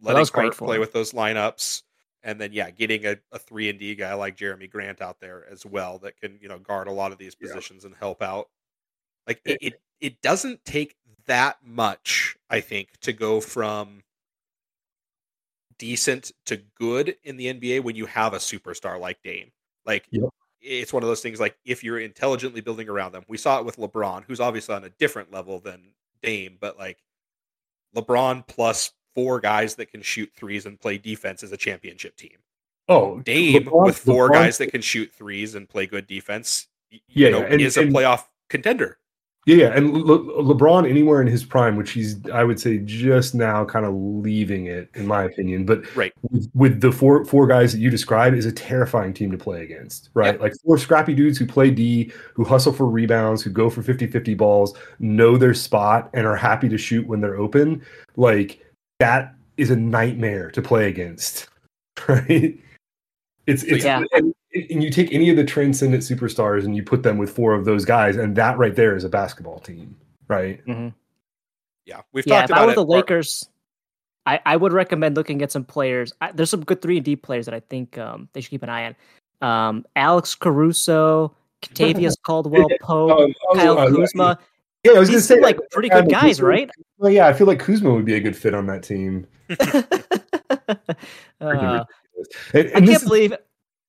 letting 0.01 0.27
Clark 0.27 0.57
play 0.57 0.79
with 0.79 0.93
those 0.93 1.13
lineups, 1.13 1.83
and 2.23 2.41
then 2.41 2.53
yeah, 2.53 2.71
getting 2.71 3.07
a, 3.07 3.17
a 3.33 3.39
three 3.39 3.69
and 3.69 3.79
D 3.79 3.95
guy 3.95 4.15
like 4.15 4.37
Jerami 4.37 4.71
Grant 4.71 5.01
out 5.01 5.21
there 5.21 5.45
as 5.51 5.65
well 5.65 5.99
that 5.99 6.19
can 6.21 6.39
you 6.41 6.49
know 6.49 6.59
guard 6.59 6.89
a 6.89 6.93
lot 6.93 7.13
of 7.13 7.19
these 7.19 7.35
positions 7.35 7.85
yeah. 7.85 7.89
and 7.89 7.97
help 7.97 8.23
out. 8.23 8.49
Like 9.27 9.41
it, 9.45 9.59
it, 9.61 9.81
it 10.01 10.23
doesn't 10.23 10.65
take 10.65 10.97
that 11.27 11.59
much, 11.65 12.37
I 12.49 12.61
think, 12.61 12.91
to 13.01 13.13
go 13.13 13.41
from 13.41 14.03
decent 15.79 16.33
to 16.47 16.57
good 16.79 17.17
in 17.25 17.37
the 17.37 17.53
NBA 17.53 17.83
when 17.83 17.97
you 17.97 18.07
have 18.07 18.33
a 18.33 18.39
superstar 18.39 18.99
like 19.01 19.23
Dame. 19.23 19.51
Like 19.87 20.07
yep. 20.11 20.29
it's 20.61 20.93
one 20.93 21.03
of 21.03 21.09
those 21.09 21.21
things 21.21 21.41
like 21.41 21.57
if 21.65 21.85
you're 21.85 22.01
intelligently 22.01 22.61
building 22.61 22.89
around 22.89 23.13
them. 23.13 23.25
We 23.29 23.39
saw 23.39 23.59
it 23.59 23.65
with 23.65 23.77
LeBron, 23.77 24.25
who's 24.27 24.41
obviously 24.41 24.75
on 24.75 24.85
a 24.85 24.91
different 24.91 25.33
level 25.33 25.61
than 25.61 25.81
Dame, 26.23 26.57
but 26.61 26.79
like 26.79 26.99
LeBron 27.95 28.47
plus 28.47 28.93
four 29.15 29.41
guys 29.41 29.75
that 29.77 29.91
can 29.91 30.03
shoot 30.03 30.31
threes 30.37 30.67
and 30.67 30.79
play 30.79 30.99
defense 30.99 31.43
is 31.43 31.53
a 31.53 31.57
championship 31.57 32.17
team. 32.17 32.37
Oh, 32.89 33.21
Dame 33.21 33.65
LeBron, 33.65 33.87
with 33.87 33.99
four 33.99 34.29
LeBron, 34.29 34.33
guys 34.33 34.59
that 34.59 34.71
can 34.71 34.83
shoot 34.83 35.13
threes 35.13 35.55
and 35.55 35.69
play 35.69 35.87
good 35.87 36.07
defense, 36.07 36.69
yeah, 37.09 37.31
know, 37.31 37.41
yeah. 37.41 37.47
And, 37.47 37.61
is 37.61 37.77
a 37.77 37.83
and, 37.83 37.95
playoff 37.95 38.25
contender. 38.49 38.99
Yeah, 39.47 39.69
and 39.77 39.95
Le- 39.95 40.43
LeBron 40.43 40.91
anywhere 40.91 41.21
in 41.21 41.29
his 41.29 41.45
prime, 41.45 41.77
which 41.77 41.93
he's 41.93 42.17
I 42.31 42.43
would 42.43 42.61
say 42.61 42.79
just 42.79 43.33
now 43.33 43.65
kind 43.65 43.87
of 43.87 43.95
leaving 43.95 44.67
it, 44.67 44.91
in 44.95 45.07
my 45.07 45.23
opinion. 45.23 45.65
But 45.65 45.95
right 45.95 46.13
with, 46.23 46.51
with 46.53 46.81
the 46.81 46.91
four 46.91 47.25
four 47.25 47.47
guys 47.47 47.73
that 47.73 47.79
you 47.79 47.89
described, 47.89 48.37
is 48.37 48.45
a 48.45 48.51
terrifying 48.51 49.15
team 49.15 49.31
to 49.31 49.39
play 49.39 49.63
against. 49.63 50.11
Right, 50.15 50.35
yep. 50.35 50.41
like 50.41 50.55
four 50.65 50.79
scrappy 50.79 51.15
dudes 51.15 51.39
who 51.39 51.47
play 51.47 51.71
D, 51.71 52.11
who 52.35 52.43
hustle 52.43 52.73
for 52.73 52.87
rebounds, 52.87 53.41
who 53.41 53.51
go 53.51 53.71
for 53.71 53.83
50-50 53.85 54.37
balls, 54.37 54.77
know 54.99 55.37
their 55.37 55.55
spot, 55.55 56.11
and 56.13 56.27
are 56.27 56.35
happy 56.35 56.69
to 56.69 56.77
shoot 56.77 57.07
when 57.07 57.21
they're 57.21 57.37
open. 57.37 57.83
Like 58.17 58.61
that 58.99 59.33
is 59.57 59.71
a 59.71 59.77
nightmare 59.77 60.51
to 60.51 60.61
play 60.61 60.89
against. 60.89 61.49
Right. 62.07 62.61
It's 63.47 63.63
it's 63.63 63.83
yeah. 63.83 64.03
and, 64.13 64.35
and 64.71 64.83
you 64.83 64.91
take 64.91 65.13
any 65.13 65.31
of 65.31 65.37
the 65.37 65.45
transcendent 65.45 66.03
superstars 66.03 66.65
and 66.65 66.77
you 66.77 66.83
put 66.83 67.03
them 67.03 67.19
with 67.19 67.31
four 67.31 67.55
of 67.55 67.65
those 67.65 67.85
guys, 67.85 68.17
and 68.17 68.37
that 68.37 68.59
right 68.59 68.75
there 68.75 68.97
is 68.97 69.05
a 69.05 69.09
basketball 69.09 69.59
team, 69.59 69.97
right? 70.29 70.65
Mm-hmm. 70.67 70.89
Yeah, 71.87 72.01
we've 72.13 72.27
yeah, 72.27 72.41
talked 72.41 72.51
if 72.51 72.57
about 72.57 72.63
I 72.63 72.67
were 72.67 72.75
the 72.75 72.85
Lakers. 72.85 73.49
I, 74.27 74.41
I 74.45 74.57
would 74.57 74.73
recommend 74.73 75.17
looking 75.17 75.41
at 75.43 75.53
some 75.53 75.65
players. 75.65 76.13
I, 76.21 76.33
there's 76.33 76.51
some 76.51 76.65
good 76.65 76.83
three 76.83 76.97
and 76.97 77.05
D 77.05 77.15
players 77.15 77.47
that 77.47 77.55
I 77.55 77.61
think 77.61 77.97
um, 77.97 78.29
they 78.33 78.41
should 78.41 78.51
keep 78.51 78.65
an 78.65 78.69
eye 78.69 78.87
on. 78.87 78.97
Um, 79.49 79.87
Alex 79.95 80.35
Caruso, 80.35 81.35
Kentavious 81.63 82.15
Caldwell 82.23 82.67
Pope, 82.81 83.13
oh, 83.13 83.55
Kyle 83.55 83.79
oh, 83.79 83.95
Kuzma. 83.95 84.39
Yeah, 84.83 84.93
I 84.93 84.99
was 84.99 85.09
going 85.09 85.21
to 85.21 85.27
say 85.27 85.41
like 85.41 85.59
pretty 85.71 85.89
good 85.89 86.09
guys, 86.09 86.37
Kuzma, 86.39 86.49
right? 86.49 86.71
Well, 86.99 87.13
yeah, 87.13 87.29
I 87.29 87.33
feel 87.33 87.47
like 87.47 87.61
Kuzma 87.61 87.93
would 87.93 88.05
be 88.05 88.15
a 88.15 88.21
good 88.21 88.37
fit 88.37 88.55
on 88.55 88.67
that 88.67 88.83
team. 88.83 89.27
uh, 89.61 89.85
and, 91.41 91.85
and 92.69 92.85
I 92.85 92.87
can't 92.87 93.03
believe 93.05 93.35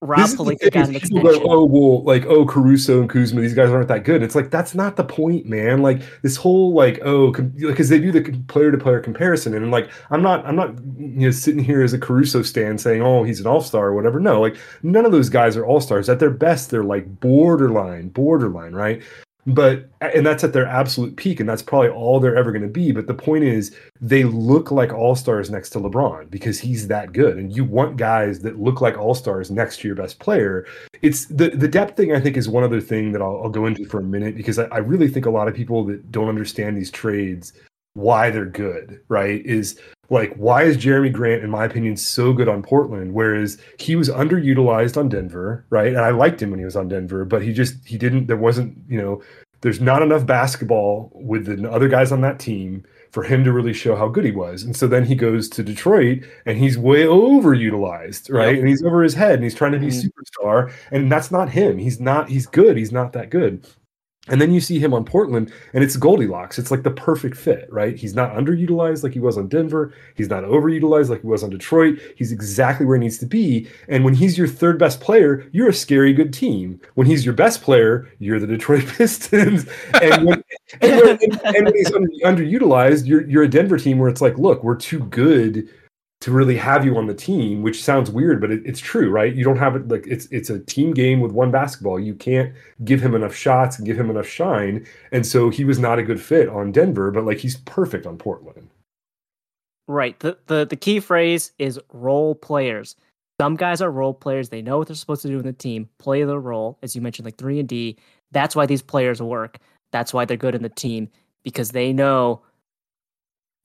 Rob 0.02 0.30
Pelinka 0.30 0.72
got 0.72 0.90
an 0.90 0.96
extension. 0.96 1.24
Go, 1.24 1.42
oh 1.50 1.66
well, 1.66 2.04
like 2.04 2.26
oh 2.28 2.46
Caruso 2.46 3.00
and 3.00 3.10
Kuzma, 3.10 3.42
these 3.42 3.56
guys 3.56 3.70
aren't 3.70 3.88
that 3.88 4.04
good. 4.04 4.22
It's 4.22 4.36
like 4.36 4.52
that's 4.52 4.76
not 4.76 4.96
the 4.96 5.04
point, 5.04 5.48
man. 5.48 5.82
Like 5.82 6.04
this 6.22 6.36
whole 6.36 6.74
like 6.74 7.00
oh 7.04 7.32
because 7.32 7.90
they 7.90 8.00
do 8.00 8.12
the 8.12 8.32
player 8.48 8.72
to 8.72 8.78
player 8.78 9.00
comparison, 9.00 9.56
and 9.56 9.72
like 9.72 9.90
I'm 10.12 10.22
not 10.22 10.46
I'm 10.46 10.56
not 10.56 10.76
you 11.00 11.26
know 11.26 11.32
sitting 11.32 11.64
here 11.64 11.82
as 11.82 11.94
a 11.94 12.00
Caruso 12.00 12.44
stand 12.44 12.80
saying 12.80 13.02
oh 13.02 13.24
he's 13.24 13.40
an 13.40 13.48
all 13.48 13.62
star 13.62 13.88
or 13.88 13.96
whatever. 13.96 14.20
No, 14.20 14.40
like 14.40 14.56
none 14.84 15.04
of 15.04 15.12
those 15.12 15.30
guys 15.30 15.58
are 15.58 15.66
all 15.66 15.82
stars. 15.82 16.10
At 16.10 16.20
their 16.20 16.30
best, 16.30 16.70
they're 16.70 16.84
like 16.84 17.20
borderline, 17.20 18.10
borderline, 18.10 18.74
right? 18.74 19.02
But 19.48 19.90
and 20.02 20.26
that's 20.26 20.44
at 20.44 20.52
their 20.52 20.66
absolute 20.66 21.16
peak 21.16 21.40
and 21.40 21.48
that's 21.48 21.62
probably 21.62 21.88
all 21.88 22.20
they're 22.20 22.36
ever 22.36 22.52
going 22.52 22.62
to 22.62 22.68
be 22.68 22.92
but 22.92 23.08
the 23.08 23.14
point 23.14 23.46
is 23.46 23.76
they 24.02 24.26
look 24.26 24.72
like 24.72 24.94
all-stars 24.94 25.50
next 25.50 25.70
to 25.70 25.80
lebron 25.80 26.30
because 26.30 26.60
he's 26.60 26.88
that 26.88 27.14
good 27.14 27.38
and 27.38 27.56
you 27.56 27.64
want 27.64 27.96
guys 27.96 28.40
that 28.40 28.60
look 28.60 28.82
like 28.82 28.98
all-stars 28.98 29.50
next 29.50 29.80
to 29.80 29.88
your 29.88 29.96
best 29.96 30.20
player. 30.20 30.66
It's 31.02 31.26
the 31.26 31.50
the 31.50 31.68
depth 31.68 31.96
thing 31.96 32.14
i 32.14 32.20
think 32.20 32.36
is 32.36 32.50
one 32.50 32.64
other 32.64 32.82
thing 32.82 33.14
that 33.14 33.22
i'll, 33.22 33.42
I'll 33.44 33.50
go 33.50 33.66
into 33.66 33.86
for 33.86 34.00
a 34.00 34.04
minute 34.04 34.36
because 34.36 34.60
I, 34.60 34.66
I 34.66 34.80
really 34.80 35.08
think 35.08 35.26
a 35.26 35.30
lot 35.30 35.48
of 35.48 35.56
people 35.56 35.86
that 35.86 36.12
don't 36.12 36.28
understand 36.28 36.76
these 36.76 36.92
trades 36.92 37.54
why 37.94 38.30
they're 38.30 38.46
good 38.46 39.02
right 39.08 39.46
is 39.46 39.80
like 40.10 40.34
why 40.36 40.64
is 40.64 40.78
Jerami 40.78 41.12
Grant 41.12 41.44
in 41.44 41.50
my 41.50 41.66
opinion 41.66 41.98
so 41.98 42.34
good 42.34 42.48
on 42.48 42.64
Portland? 42.64 43.14
Whereas 43.14 43.58
he 43.80 43.96
was 43.96 44.10
underutilized 44.10 44.98
on 44.98 45.10
Denver 45.10 45.66
right? 45.70 45.88
And 45.88 46.00
I 46.00 46.12
liked 46.12 46.42
him 46.42 46.52
when 46.52 46.60
he 46.60 46.66
was 46.66 46.76
on 46.76 46.88
Denver 46.88 47.26
but 47.26 47.42
he 47.42 47.54
just 47.54 47.86
he 47.86 47.98
didn't 47.98 48.28
there 48.28 48.38
wasn't 48.38 48.78
you 48.88 49.02
know 49.02 49.22
there's 49.62 49.82
not 49.82 50.02
enough 50.02 50.26
basketball 50.26 51.12
with 51.14 51.46
the 51.46 51.70
other 51.70 51.88
guys 51.88 52.12
on 52.12 52.22
that 52.22 52.40
team 52.40 52.84
for 53.12 53.24
him 53.24 53.44
to 53.44 53.52
really 53.52 53.74
show 53.74 53.96
how 53.96 54.08
good 54.08 54.26
he 54.26 54.32
was. 54.32 54.64
And 54.64 54.76
so 54.76 54.86
then 54.86 55.06
he 55.06 55.16
goes 55.16 55.50
to 55.50 55.64
Detroit 55.64 56.24
and 56.46 56.58
he's 56.58 56.78
way 56.78 57.04
overutilized 57.04 58.32
right? 58.32 58.50
Yep. 58.50 58.60
and 58.60 58.68
he's 58.68 58.84
over 58.84 59.02
his 59.02 59.14
head 59.14 59.36
and 59.36 59.44
he's 59.44 59.56
trying 59.56 59.72
to 59.72 59.80
be 59.80 59.88
mm-hmm. 59.88 60.08
superstar. 60.08 60.72
And 60.92 61.12
that's 61.12 61.32
not 61.32 61.50
him. 61.50 61.78
He's 61.78 62.00
not 62.00 62.30
he's 62.30 62.46
good. 62.46 62.78
He's 62.78 62.92
not 62.92 63.14
that 63.14 63.30
good 63.30 63.66
and 64.30 64.42
then 64.42 64.54
you 64.54 64.62
see 64.62 64.80
him 64.80 64.94
on 64.94 65.06
Portland, 65.06 65.52
and 65.74 65.84
it's 65.84 65.96
Goldilocks. 65.96 66.60
It's 66.60 66.72
like 66.72 66.84
the 66.84 66.92
perfect 66.92 67.38
fit, 67.38 67.68
right? 67.72 67.96
He's 67.96 68.16
not 68.16 68.34
underutilized 68.34 69.04
like 69.04 69.14
he 69.14 69.20
was 69.20 69.38
on 69.38 69.48
Denver. 69.48 69.94
He's 70.16 70.30
not 70.30 70.44
overutilized 70.44 71.10
like 71.10 71.22
he 71.22 71.28
was 71.28 71.44
on 71.44 71.50
Detroit. 71.50 72.00
He's 72.16 72.32
exactly 72.32 72.86
where 72.86 72.98
he 72.98 73.02
needs 73.02 73.18
to 73.20 73.26
be. 73.26 73.68
And 73.88 74.04
when 74.04 74.14
he's 74.14 74.38
your 74.38 74.48
third 74.48 74.78
best 74.78 75.02
player, 75.02 75.48
you're 75.52 75.70
a 75.70 75.74
scary 75.74 76.14
good 76.14 76.34
team. 76.34 76.80
When 76.96 77.08
he's 77.08 77.26
your 77.26 77.34
best 77.34 77.62
player, 77.62 78.08
you're 78.20 78.40
the 78.40 78.48
Detroit 78.48 78.86
Pistons. 78.98 79.68
and, 80.02 80.26
when, 80.26 80.44
and, 80.82 81.02
when, 81.02 81.18
and, 81.46 81.66
when, 81.66 81.76
he's 81.76 81.92
under, 81.92 82.10
underutilized, 82.26 83.08
you're 83.08 83.28
you're 83.28 83.44
a 83.44 83.50
Denver 83.50 83.78
team 83.78 84.00
where 84.00 84.10
it's 84.10 84.22
like, 84.22 84.38
look, 84.38 84.64
we're 84.64 84.76
too 84.76 85.00
good 85.00 85.70
to 86.28 86.34
really 86.34 86.58
have 86.58 86.84
you 86.84 86.98
on 86.98 87.08
the 87.08 87.14
team, 87.14 87.62
which 87.62 87.82
sounds 87.82 88.12
weird, 88.12 88.42
but 88.42 88.52
it, 88.52 88.62
it's 88.66 88.82
true, 88.82 89.10
right? 89.10 89.34
You 89.34 89.46
don't 89.46 89.60
have 89.60 89.78
it 89.78 89.88
like 89.88 90.06
it's 90.06 90.26
it's 90.26 90.50
a 90.50 90.60
team 90.60 90.94
game 90.94 91.22
with 91.22 91.32
one 91.32 91.52
basketball. 91.52 92.02
You 92.02 92.16
can't 92.16 92.54
give 92.84 93.02
him 93.02 93.16
enough 93.16 93.34
shots 93.34 93.78
and 93.78 93.88
give 93.88 93.98
him 93.98 94.10
enough 94.10 94.28
shine, 94.28 94.86
and 95.14 95.26
so 95.26 95.50
he 95.50 95.64
was 95.64 95.80
not 95.80 96.00
a 96.00 96.04
good 96.04 96.20
fit 96.20 96.50
on 96.50 96.74
Denver, 96.74 97.12
but 97.12 97.24
like 97.24 97.38
he's 97.38 97.56
perfect 97.60 98.06
on 98.06 98.18
Portland. 98.18 98.68
Right. 99.88 100.20
The 100.20 100.38
the 100.48 100.66
the 100.66 100.76
key 100.76 101.00
phrase 101.00 101.54
is 101.60 101.80
role 101.94 102.36
players. 102.36 102.98
Some 103.40 103.56
guys 103.56 103.82
are 103.82 103.90
role 103.90 104.14
players. 104.14 104.50
They 104.50 104.62
know 104.62 104.80
what 104.80 104.88
they're 104.88 104.98
supposed 104.98 105.22
to 105.22 105.30
do 105.30 105.40
in 105.40 105.46
the 105.46 105.54
team, 105.54 105.88
play 105.98 106.26
their 106.26 106.42
role, 106.42 106.78
as 106.82 106.94
you 106.94 107.02
mentioned, 107.02 107.24
like 107.24 107.38
three 107.38 107.58
and 107.58 107.70
D. 107.70 107.96
That's 108.34 108.54
why 108.54 108.66
these 108.66 108.82
players 108.82 109.22
work. 109.22 109.60
That's 109.94 110.14
why 110.14 110.26
they're 110.26 110.36
good 110.36 110.56
in 110.56 110.62
the 110.62 110.68
team 110.68 111.08
because 111.46 111.72
they 111.72 111.94
know 111.94 112.42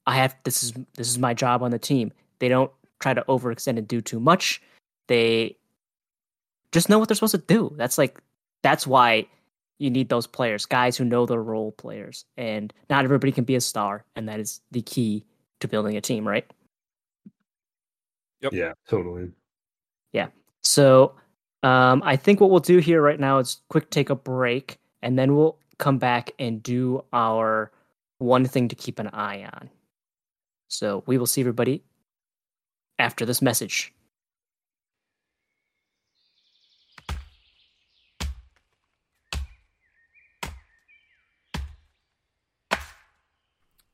I 0.07 0.15
have 0.15 0.37
this 0.45 0.63
is 0.63 0.75
this 0.95 1.09
is 1.09 1.19
my 1.19 1.35
job 1.35 1.65
on 1.65 1.73
the 1.73 1.81
team 1.81 2.13
they 2.43 2.49
don't 2.49 2.72
try 2.99 3.14
to 3.14 3.22
overextend 3.28 3.78
and 3.78 3.86
do 3.86 4.01
too 4.01 4.18
much. 4.18 4.61
They 5.07 5.57
just 6.72 6.88
know 6.88 6.99
what 6.99 7.09
they're 7.09 7.14
supposed 7.14 7.36
to 7.36 7.38
do. 7.38 7.72
That's 7.76 7.99
like 7.99 8.20
that's 8.64 8.84
why 8.84 9.28
you 9.78 9.90
need 9.90 10.09
those 10.09 10.26
players, 10.26 10.66
guys 10.66 10.97
who 10.97 11.05
know 11.05 11.24
their 11.24 11.40
role 11.40 11.70
players. 11.70 12.24
And 12.36 12.72
not 12.90 13.05
everybody 13.05 13.30
can 13.30 13.45
be 13.45 13.55
a 13.55 13.61
star, 13.61 14.05
and 14.16 14.28
that 14.28 14.40
is 14.40 14.61
the 14.72 14.82
key 14.82 15.24
to 15.61 15.68
building 15.68 15.97
a 15.97 16.01
team, 16.01 16.26
right? 16.26 16.45
Yep. 18.40 18.55
Yeah, 18.55 18.72
totally. 18.88 19.30
Yeah. 20.12 20.26
So 20.62 21.14
um, 21.62 22.03
I 22.05 22.16
think 22.16 22.40
what 22.40 22.51
we'll 22.51 22.59
do 22.59 22.78
here 22.78 23.01
right 23.01 23.20
now 23.20 23.38
is 23.38 23.61
quick 23.68 23.88
take 23.90 24.11
a 24.11 24.16
break, 24.16 24.80
and 25.01 25.16
then 25.16 25.36
we'll 25.36 25.59
come 25.78 25.99
back 25.99 26.32
and 26.40 26.61
do 26.61 27.05
our 27.12 27.70
one 28.18 28.47
thing 28.47 28.66
to 28.66 28.74
keep 28.74 28.99
an 28.99 29.11
eye 29.12 29.45
on. 29.45 29.70
So 30.66 31.05
we 31.07 31.18
will 31.18 31.26
see 31.26 31.40
everybody 31.40 31.84
after 32.99 33.24
this 33.24 33.43
message. 33.43 33.93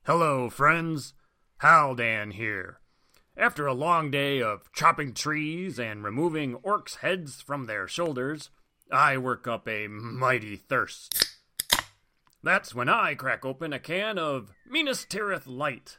Hello, 0.05 0.49
friends. 0.49 1.12
Haldan 1.61 2.32
here. 2.32 2.80
After 3.36 3.66
a 3.66 3.74
long 3.74 4.11
day 4.11 4.40
of 4.40 4.72
chopping 4.72 5.12
trees 5.12 5.78
and 5.78 6.03
removing 6.03 6.57
orcs' 6.57 6.96
heads 6.96 7.42
from 7.42 7.66
their 7.66 7.86
shoulders, 7.86 8.51
I 8.90 9.18
work 9.18 9.46
up 9.46 9.68
a 9.68 9.86
mighty 9.86 10.57
thirst. 10.57 11.36
That's 12.42 12.74
when 12.74 12.88
I 12.88 13.14
crack 13.14 13.44
open 13.44 13.72
a 13.72 13.78
can 13.78 14.18
of 14.18 14.55
Minas 14.66 15.05
Tirith 15.05 15.46
Light. 15.46 15.99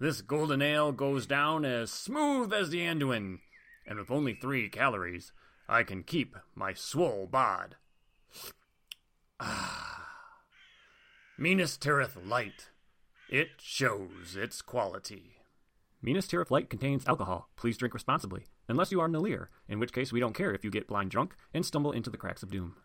This 0.00 0.22
golden 0.22 0.62
ale 0.62 0.92
goes 0.92 1.26
down 1.26 1.66
as 1.66 1.92
smooth 1.92 2.54
as 2.54 2.70
the 2.70 2.80
Anduin, 2.80 3.40
and 3.86 3.98
with 3.98 4.10
only 4.10 4.32
three 4.32 4.70
calories, 4.70 5.32
I 5.68 5.82
can 5.82 6.04
keep 6.04 6.36
my 6.54 6.72
swole 6.72 7.28
bod. 7.30 7.76
Ah. 9.38 10.08
Minas 11.36 11.76
Tirith 11.76 12.16
Light. 12.26 12.70
It 13.28 13.48
shows 13.58 14.36
its 14.36 14.62
quality. 14.62 15.36
Minas 16.00 16.26
Tirith 16.26 16.50
Light 16.50 16.70
contains 16.70 17.06
alcohol. 17.06 17.50
Please 17.56 17.76
drink 17.76 17.92
responsibly, 17.92 18.46
unless 18.68 18.90
you 18.90 19.00
are 19.00 19.08
Nalir, 19.08 19.48
in 19.68 19.78
which 19.78 19.92
case 19.92 20.12
we 20.12 20.20
don't 20.20 20.34
care 20.34 20.54
if 20.54 20.64
you 20.64 20.70
get 20.70 20.88
blind 20.88 21.10
drunk 21.10 21.34
and 21.52 21.64
stumble 21.64 21.92
into 21.92 22.08
the 22.08 22.16
cracks 22.16 22.42
of 22.42 22.50
doom. 22.50 22.76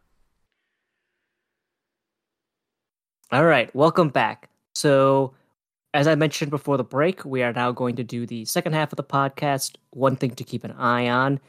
All 3.32 3.46
right, 3.46 3.74
welcome 3.74 4.10
back. 4.10 4.50
So, 4.74 5.34
as 5.96 6.08
I 6.08 6.16
mentioned 6.16 6.52
before 6.52 6.78
the 6.78 6.84
break, 6.84 7.24
we 7.24 7.42
are 7.42 7.54
now 7.54 7.72
going 7.72 7.96
to 7.96 8.04
do 8.04 8.28
the 8.28 8.44
second 8.46 8.74
half 8.74 8.92
of 8.92 8.98
the 8.98 9.04
podcast. 9.04 9.76
One 9.92 10.18
thing 10.18 10.32
to 10.32 10.44
keep 10.44 10.64
an 10.66 10.74
eye 10.74 11.08
on. 11.08 11.40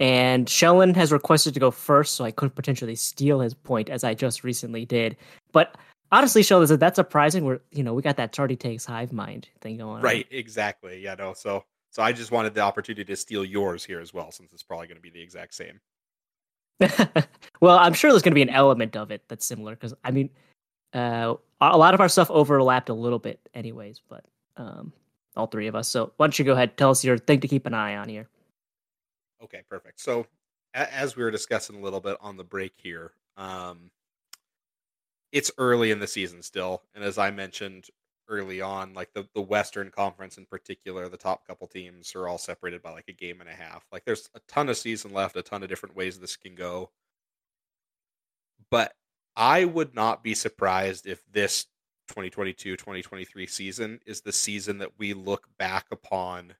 And 0.00 0.48
Shellin 0.48 0.94
has 0.94 1.12
requested 1.12 1.52
to 1.52 1.60
go 1.60 1.70
first, 1.70 2.14
so 2.14 2.24
I 2.24 2.30
could 2.30 2.54
potentially 2.54 2.96
steal 2.96 3.40
his 3.40 3.52
point, 3.52 3.90
as 3.90 4.02
I 4.02 4.14
just 4.14 4.42
recently 4.42 4.86
did. 4.86 5.16
But 5.52 5.76
honestly, 6.10 6.42
Sheldon, 6.42 6.72
is 6.72 6.78
that 6.78 6.96
surprising? 6.96 7.44
We're 7.44 7.60
you 7.70 7.82
know 7.82 7.92
we 7.92 8.00
got 8.00 8.16
that 8.16 8.32
Tardy 8.32 8.56
takes 8.56 8.86
hive 8.86 9.12
mind 9.12 9.48
thing 9.60 9.76
going 9.76 10.00
right, 10.00 10.26
on. 10.32 10.38
exactly. 10.38 11.02
Yeah, 11.02 11.16
no. 11.16 11.34
So 11.34 11.64
so 11.90 12.02
I 12.02 12.12
just 12.12 12.30
wanted 12.30 12.54
the 12.54 12.62
opportunity 12.62 13.04
to 13.04 13.16
steal 13.16 13.44
yours 13.44 13.84
here 13.84 14.00
as 14.00 14.14
well, 14.14 14.32
since 14.32 14.50
it's 14.54 14.62
probably 14.62 14.86
going 14.86 14.96
to 14.96 15.02
be 15.02 15.10
the 15.10 15.20
exact 15.20 15.54
same. 15.54 15.80
well, 17.60 17.78
I'm 17.78 17.92
sure 17.92 18.10
there's 18.10 18.22
going 18.22 18.32
to 18.32 18.36
be 18.36 18.42
an 18.42 18.48
element 18.48 18.96
of 18.96 19.10
it 19.10 19.24
that's 19.28 19.44
similar 19.44 19.74
because 19.74 19.92
I 20.02 20.10
mean, 20.10 20.30
uh, 20.92 21.34
a 21.60 21.78
lot 21.78 21.94
of 21.94 22.00
our 22.00 22.08
stuff 22.08 22.30
overlapped 22.30 22.88
a 22.88 22.94
little 22.94 23.18
bit, 23.18 23.40
anyways. 23.54 24.00
But 24.08 24.24
um, 24.56 24.92
all 25.36 25.46
three 25.46 25.66
of 25.66 25.74
us. 25.74 25.88
So 25.88 26.12
why 26.16 26.26
don't 26.26 26.38
you 26.38 26.44
go 26.44 26.52
ahead, 26.52 26.76
tell 26.76 26.90
us 26.90 27.04
your 27.04 27.18
thing 27.18 27.40
to 27.40 27.48
keep 27.48 27.66
an 27.66 27.74
eye 27.74 27.96
on 27.96 28.08
here. 28.08 28.28
Okay, 29.42 29.62
perfect. 29.68 30.00
So 30.00 30.26
as 30.74 31.16
we 31.16 31.22
were 31.22 31.30
discussing 31.30 31.76
a 31.76 31.80
little 31.80 32.00
bit 32.00 32.16
on 32.20 32.36
the 32.36 32.44
break 32.44 32.74
here, 32.76 33.12
um, 33.36 33.90
it's 35.32 35.50
early 35.58 35.90
in 35.90 35.98
the 35.98 36.06
season 36.06 36.42
still, 36.42 36.82
and 36.94 37.04
as 37.04 37.16
I 37.16 37.30
mentioned 37.30 37.86
early 38.28 38.60
on, 38.60 38.94
like 38.94 39.12
the 39.12 39.26
the 39.34 39.40
Western 39.40 39.90
Conference 39.90 40.38
in 40.38 40.44
particular, 40.44 41.08
the 41.08 41.16
top 41.16 41.46
couple 41.46 41.66
teams 41.66 42.14
are 42.14 42.28
all 42.28 42.38
separated 42.38 42.82
by 42.82 42.90
like 42.90 43.08
a 43.08 43.12
game 43.12 43.40
and 43.40 43.48
a 43.48 43.52
half. 43.52 43.86
Like 43.92 44.04
there's 44.04 44.28
a 44.34 44.40
ton 44.48 44.68
of 44.68 44.76
season 44.76 45.12
left, 45.12 45.36
a 45.36 45.42
ton 45.42 45.62
of 45.62 45.68
different 45.68 45.96
ways 45.96 46.18
this 46.18 46.36
can 46.36 46.54
go. 46.54 46.90
But 48.70 48.94
I 49.40 49.64
would 49.64 49.94
not 49.94 50.22
be 50.22 50.34
surprised 50.34 51.06
if 51.06 51.22
this 51.32 51.64
2022-2023 52.12 53.48
season 53.48 53.98
is 54.04 54.20
the 54.20 54.32
season 54.32 54.76
that 54.78 54.98
we 54.98 55.14
look 55.14 55.46
back 55.58 55.86
upon 55.90 56.52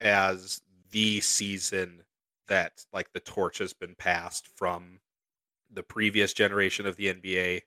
as 0.00 0.60
the 0.92 1.20
season 1.20 2.04
that 2.46 2.84
like 2.92 3.12
the 3.12 3.18
torch 3.18 3.58
has 3.58 3.72
been 3.72 3.96
passed 3.96 4.46
from 4.56 5.00
the 5.72 5.82
previous 5.82 6.32
generation 6.32 6.86
of 6.86 6.94
the 6.94 7.12
NBA 7.12 7.62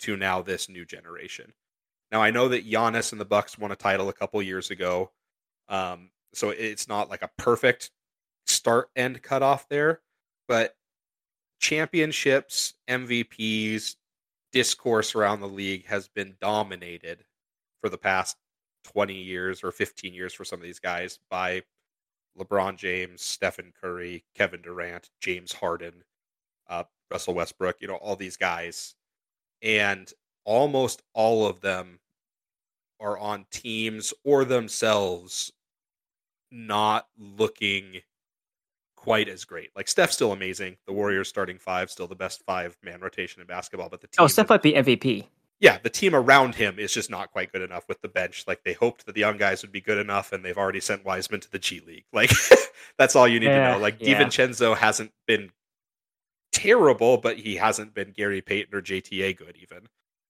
to 0.00 0.16
now 0.16 0.40
this 0.40 0.70
new 0.70 0.86
generation. 0.86 1.52
Now 2.10 2.22
I 2.22 2.30
know 2.30 2.48
that 2.48 2.66
Giannis 2.66 3.12
and 3.12 3.20
the 3.20 3.26
Bucks 3.26 3.58
won 3.58 3.72
a 3.72 3.76
title 3.76 4.08
a 4.08 4.14
couple 4.14 4.40
years 4.40 4.70
ago, 4.70 5.10
um, 5.68 6.08
so 6.32 6.48
it's 6.48 6.88
not 6.88 7.10
like 7.10 7.20
a 7.20 7.30
perfect 7.36 7.90
start 8.46 8.88
end 8.96 9.20
cutoff 9.20 9.68
there, 9.68 10.00
but 10.46 10.77
championships, 11.58 12.74
MVPs, 12.88 13.96
discourse 14.52 15.14
around 15.14 15.40
the 15.40 15.48
league 15.48 15.86
has 15.86 16.08
been 16.08 16.34
dominated 16.40 17.24
for 17.80 17.88
the 17.88 17.98
past 17.98 18.36
20 18.84 19.14
years 19.14 19.62
or 19.62 19.70
15 19.70 20.14
years 20.14 20.32
for 20.32 20.44
some 20.44 20.58
of 20.58 20.62
these 20.64 20.78
guys 20.78 21.18
by 21.30 21.62
LeBron 22.38 22.76
James, 22.76 23.22
Stephen 23.22 23.72
Curry, 23.80 24.24
Kevin 24.34 24.62
Durant, 24.62 25.10
James 25.20 25.52
Harden, 25.52 26.04
uh, 26.68 26.84
Russell 27.10 27.34
Westbrook, 27.34 27.76
you 27.80 27.88
know, 27.88 27.96
all 27.96 28.16
these 28.16 28.36
guys. 28.36 28.94
And 29.60 30.10
almost 30.44 31.02
all 31.14 31.46
of 31.46 31.60
them 31.60 31.98
are 33.00 33.18
on 33.18 33.46
teams 33.50 34.14
or 34.24 34.44
themselves 34.44 35.52
not 36.50 37.06
looking 37.18 38.00
quite 39.08 39.28
as 39.28 39.44
great. 39.46 39.70
Like 39.74 39.88
Steph's 39.88 40.14
still 40.14 40.32
amazing. 40.32 40.76
The 40.86 40.92
Warriors 40.92 41.30
starting 41.30 41.58
five, 41.58 41.90
still 41.90 42.06
the 42.06 42.14
best 42.14 42.42
five 42.44 42.76
man 42.82 43.00
rotation 43.00 43.40
in 43.40 43.46
basketball. 43.46 43.88
But 43.88 44.02
the 44.02 44.06
oh, 44.08 44.10
team, 44.10 44.24
oh, 44.24 44.26
Steph 44.26 44.50
might 44.50 44.60
be 44.60 44.74
MVP. 44.74 45.24
Yeah, 45.60 45.78
the 45.82 45.88
team 45.88 46.14
around 46.14 46.54
him 46.54 46.78
is 46.78 46.92
just 46.92 47.10
not 47.10 47.32
quite 47.32 47.50
good 47.50 47.62
enough 47.62 47.88
with 47.88 48.02
the 48.02 48.08
bench. 48.08 48.44
Like 48.46 48.62
they 48.64 48.74
hoped 48.74 49.06
that 49.06 49.14
the 49.14 49.20
young 49.20 49.38
guys 49.38 49.62
would 49.62 49.72
be 49.72 49.80
good 49.80 49.96
enough, 49.96 50.32
and 50.32 50.44
they've 50.44 50.58
already 50.58 50.80
sent 50.80 51.06
Wiseman 51.06 51.40
to 51.40 51.50
the 51.50 51.58
G 51.58 51.80
League. 51.80 52.04
Like 52.12 52.30
that's 52.98 53.16
all 53.16 53.26
you 53.26 53.40
need 53.40 53.46
yeah, 53.46 53.68
to 53.68 53.72
know. 53.72 53.82
Like 53.82 53.96
yeah. 53.98 54.22
DiVincenzo 54.22 54.76
hasn't 54.76 55.12
been 55.26 55.52
terrible, 56.52 57.16
but 57.16 57.38
he 57.38 57.56
hasn't 57.56 57.94
been 57.94 58.12
Gary 58.12 58.42
Payton 58.42 58.74
or 58.74 58.82
JTA 58.82 59.38
good 59.38 59.56
even. 59.62 59.88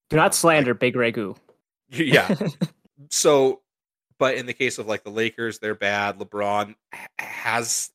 Do 0.09 0.17
not 0.17 0.27
um, 0.27 0.33
slander 0.33 0.73
like, 0.73 0.81
Big 0.81 0.95
Ragu. 0.95 1.37
Yeah. 1.91 2.33
so, 3.11 3.63
but 4.19 4.37
in 4.37 4.47
the 4.47 4.55
case 4.55 4.79
of 4.79 4.87
like 4.87 5.03
the 5.03 5.11
Lakers, 5.11 5.59
they're 5.59 5.75
bad. 5.75 6.19
LeBron 6.19 6.75
has, 7.19 7.91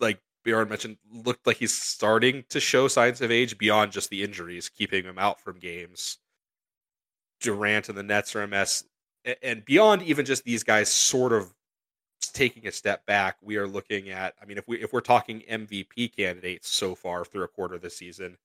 like 0.00 0.20
Beorn 0.44 0.68
mentioned, 0.68 0.98
looked 1.12 1.46
like 1.46 1.58
he's 1.58 1.76
starting 1.76 2.44
to 2.50 2.60
show 2.60 2.88
signs 2.88 3.20
of 3.20 3.30
age 3.30 3.58
beyond 3.58 3.92
just 3.92 4.10
the 4.10 4.22
injuries, 4.22 4.68
keeping 4.68 5.04
him 5.04 5.18
out 5.18 5.40
from 5.40 5.58
games. 5.58 6.18
Durant 7.40 7.88
and 7.88 7.96
the 7.98 8.02
Nets 8.02 8.34
are 8.34 8.42
a 8.42 8.48
mess. 8.48 8.84
And 9.42 9.64
beyond 9.64 10.02
even 10.02 10.24
just 10.24 10.44
these 10.44 10.64
guys 10.64 10.88
sort 10.90 11.32
of 11.32 11.52
taking 12.32 12.66
a 12.66 12.72
step 12.72 13.04
back, 13.06 13.36
we 13.42 13.56
are 13.56 13.66
looking 13.66 14.10
at. 14.10 14.34
I 14.40 14.46
mean, 14.46 14.58
if 14.58 14.66
we 14.66 14.78
if 14.78 14.92
we're 14.92 15.00
talking 15.00 15.42
MVP 15.50 16.16
candidates 16.16 16.68
so 16.68 16.94
far 16.94 17.24
through 17.24 17.44
a 17.44 17.48
quarter 17.48 17.74
of 17.74 17.82
the 17.82 17.90
season, 17.90 18.38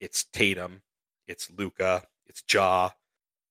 it's 0.00 0.24
Tatum, 0.24 0.82
it's 1.26 1.50
Luka, 1.56 2.04
it's 2.26 2.42
Ja. 2.50 2.90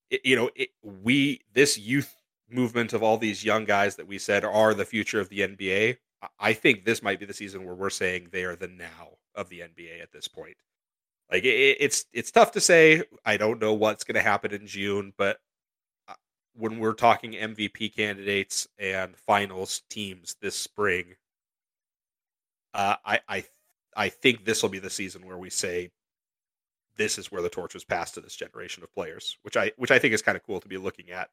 It, 0.10 0.26
you 0.26 0.36
know, 0.36 0.50
it, 0.56 0.70
we 0.82 1.42
this 1.54 1.78
youth 1.78 2.16
movement 2.50 2.94
of 2.94 3.04
all 3.04 3.18
these 3.18 3.44
young 3.44 3.66
guys 3.66 3.96
that 3.96 4.08
we 4.08 4.18
said 4.18 4.44
are 4.44 4.74
the 4.74 4.86
future 4.86 5.20
of 5.20 5.30
the 5.30 5.42
NBA. 5.42 5.98
I 6.40 6.54
think 6.54 6.86
this 6.86 7.04
might 7.04 7.20
be 7.20 7.26
the 7.26 7.34
season 7.34 7.66
where 7.66 7.76
we're 7.76 7.90
saying 7.90 8.30
they 8.32 8.44
are 8.44 8.56
the 8.56 8.68
now 8.68 9.18
of 9.36 9.50
the 9.50 9.62
NBA 9.62 10.02
at 10.02 10.12
this 10.12 10.28
point. 10.28 10.58
Like 11.32 11.44
it, 11.44 11.78
it's 11.80 12.06
it's 12.14 12.32
tough 12.32 12.52
to 12.54 12.62
say. 12.62 13.04
I 13.26 13.38
don't 13.38 13.62
know 13.62 13.74
what's 13.74 14.04
going 14.04 14.16
to 14.16 14.22
happen 14.22 14.54
in 14.54 14.68
June, 14.68 15.14
but 15.18 15.40
when 16.56 16.80
we're 16.80 16.94
talking 16.94 17.34
MVP 17.34 17.96
candidates 17.96 18.68
and 18.78 19.18
finals 19.18 19.82
teams 19.90 20.36
this 20.42 20.56
spring, 20.56 21.16
uh, 22.74 22.96
I 23.06 23.20
I 23.28 23.44
I 23.96 24.10
think 24.10 24.46
this 24.46 24.62
will 24.62 24.70
be 24.70 24.80
the 24.80 24.90
season 24.90 25.26
where 25.26 25.38
we 25.38 25.50
say 25.50 25.92
this 26.98 27.18
is 27.18 27.32
where 27.32 27.42
the 27.42 27.50
torch 27.50 27.74
was 27.74 27.84
passed 27.84 28.14
to 28.16 28.22
this 28.22 28.36
generation 28.36 28.84
of 28.84 28.94
players, 28.94 29.38
which 29.42 29.58
I 29.58 29.72
which 29.78 29.92
I 29.92 30.00
think 30.00 30.14
is 30.14 30.22
kind 30.22 30.36
of 30.36 30.44
cool 30.44 30.60
to 30.60 30.68
be 30.68 30.78
looking 30.78 31.12
at 31.12 31.30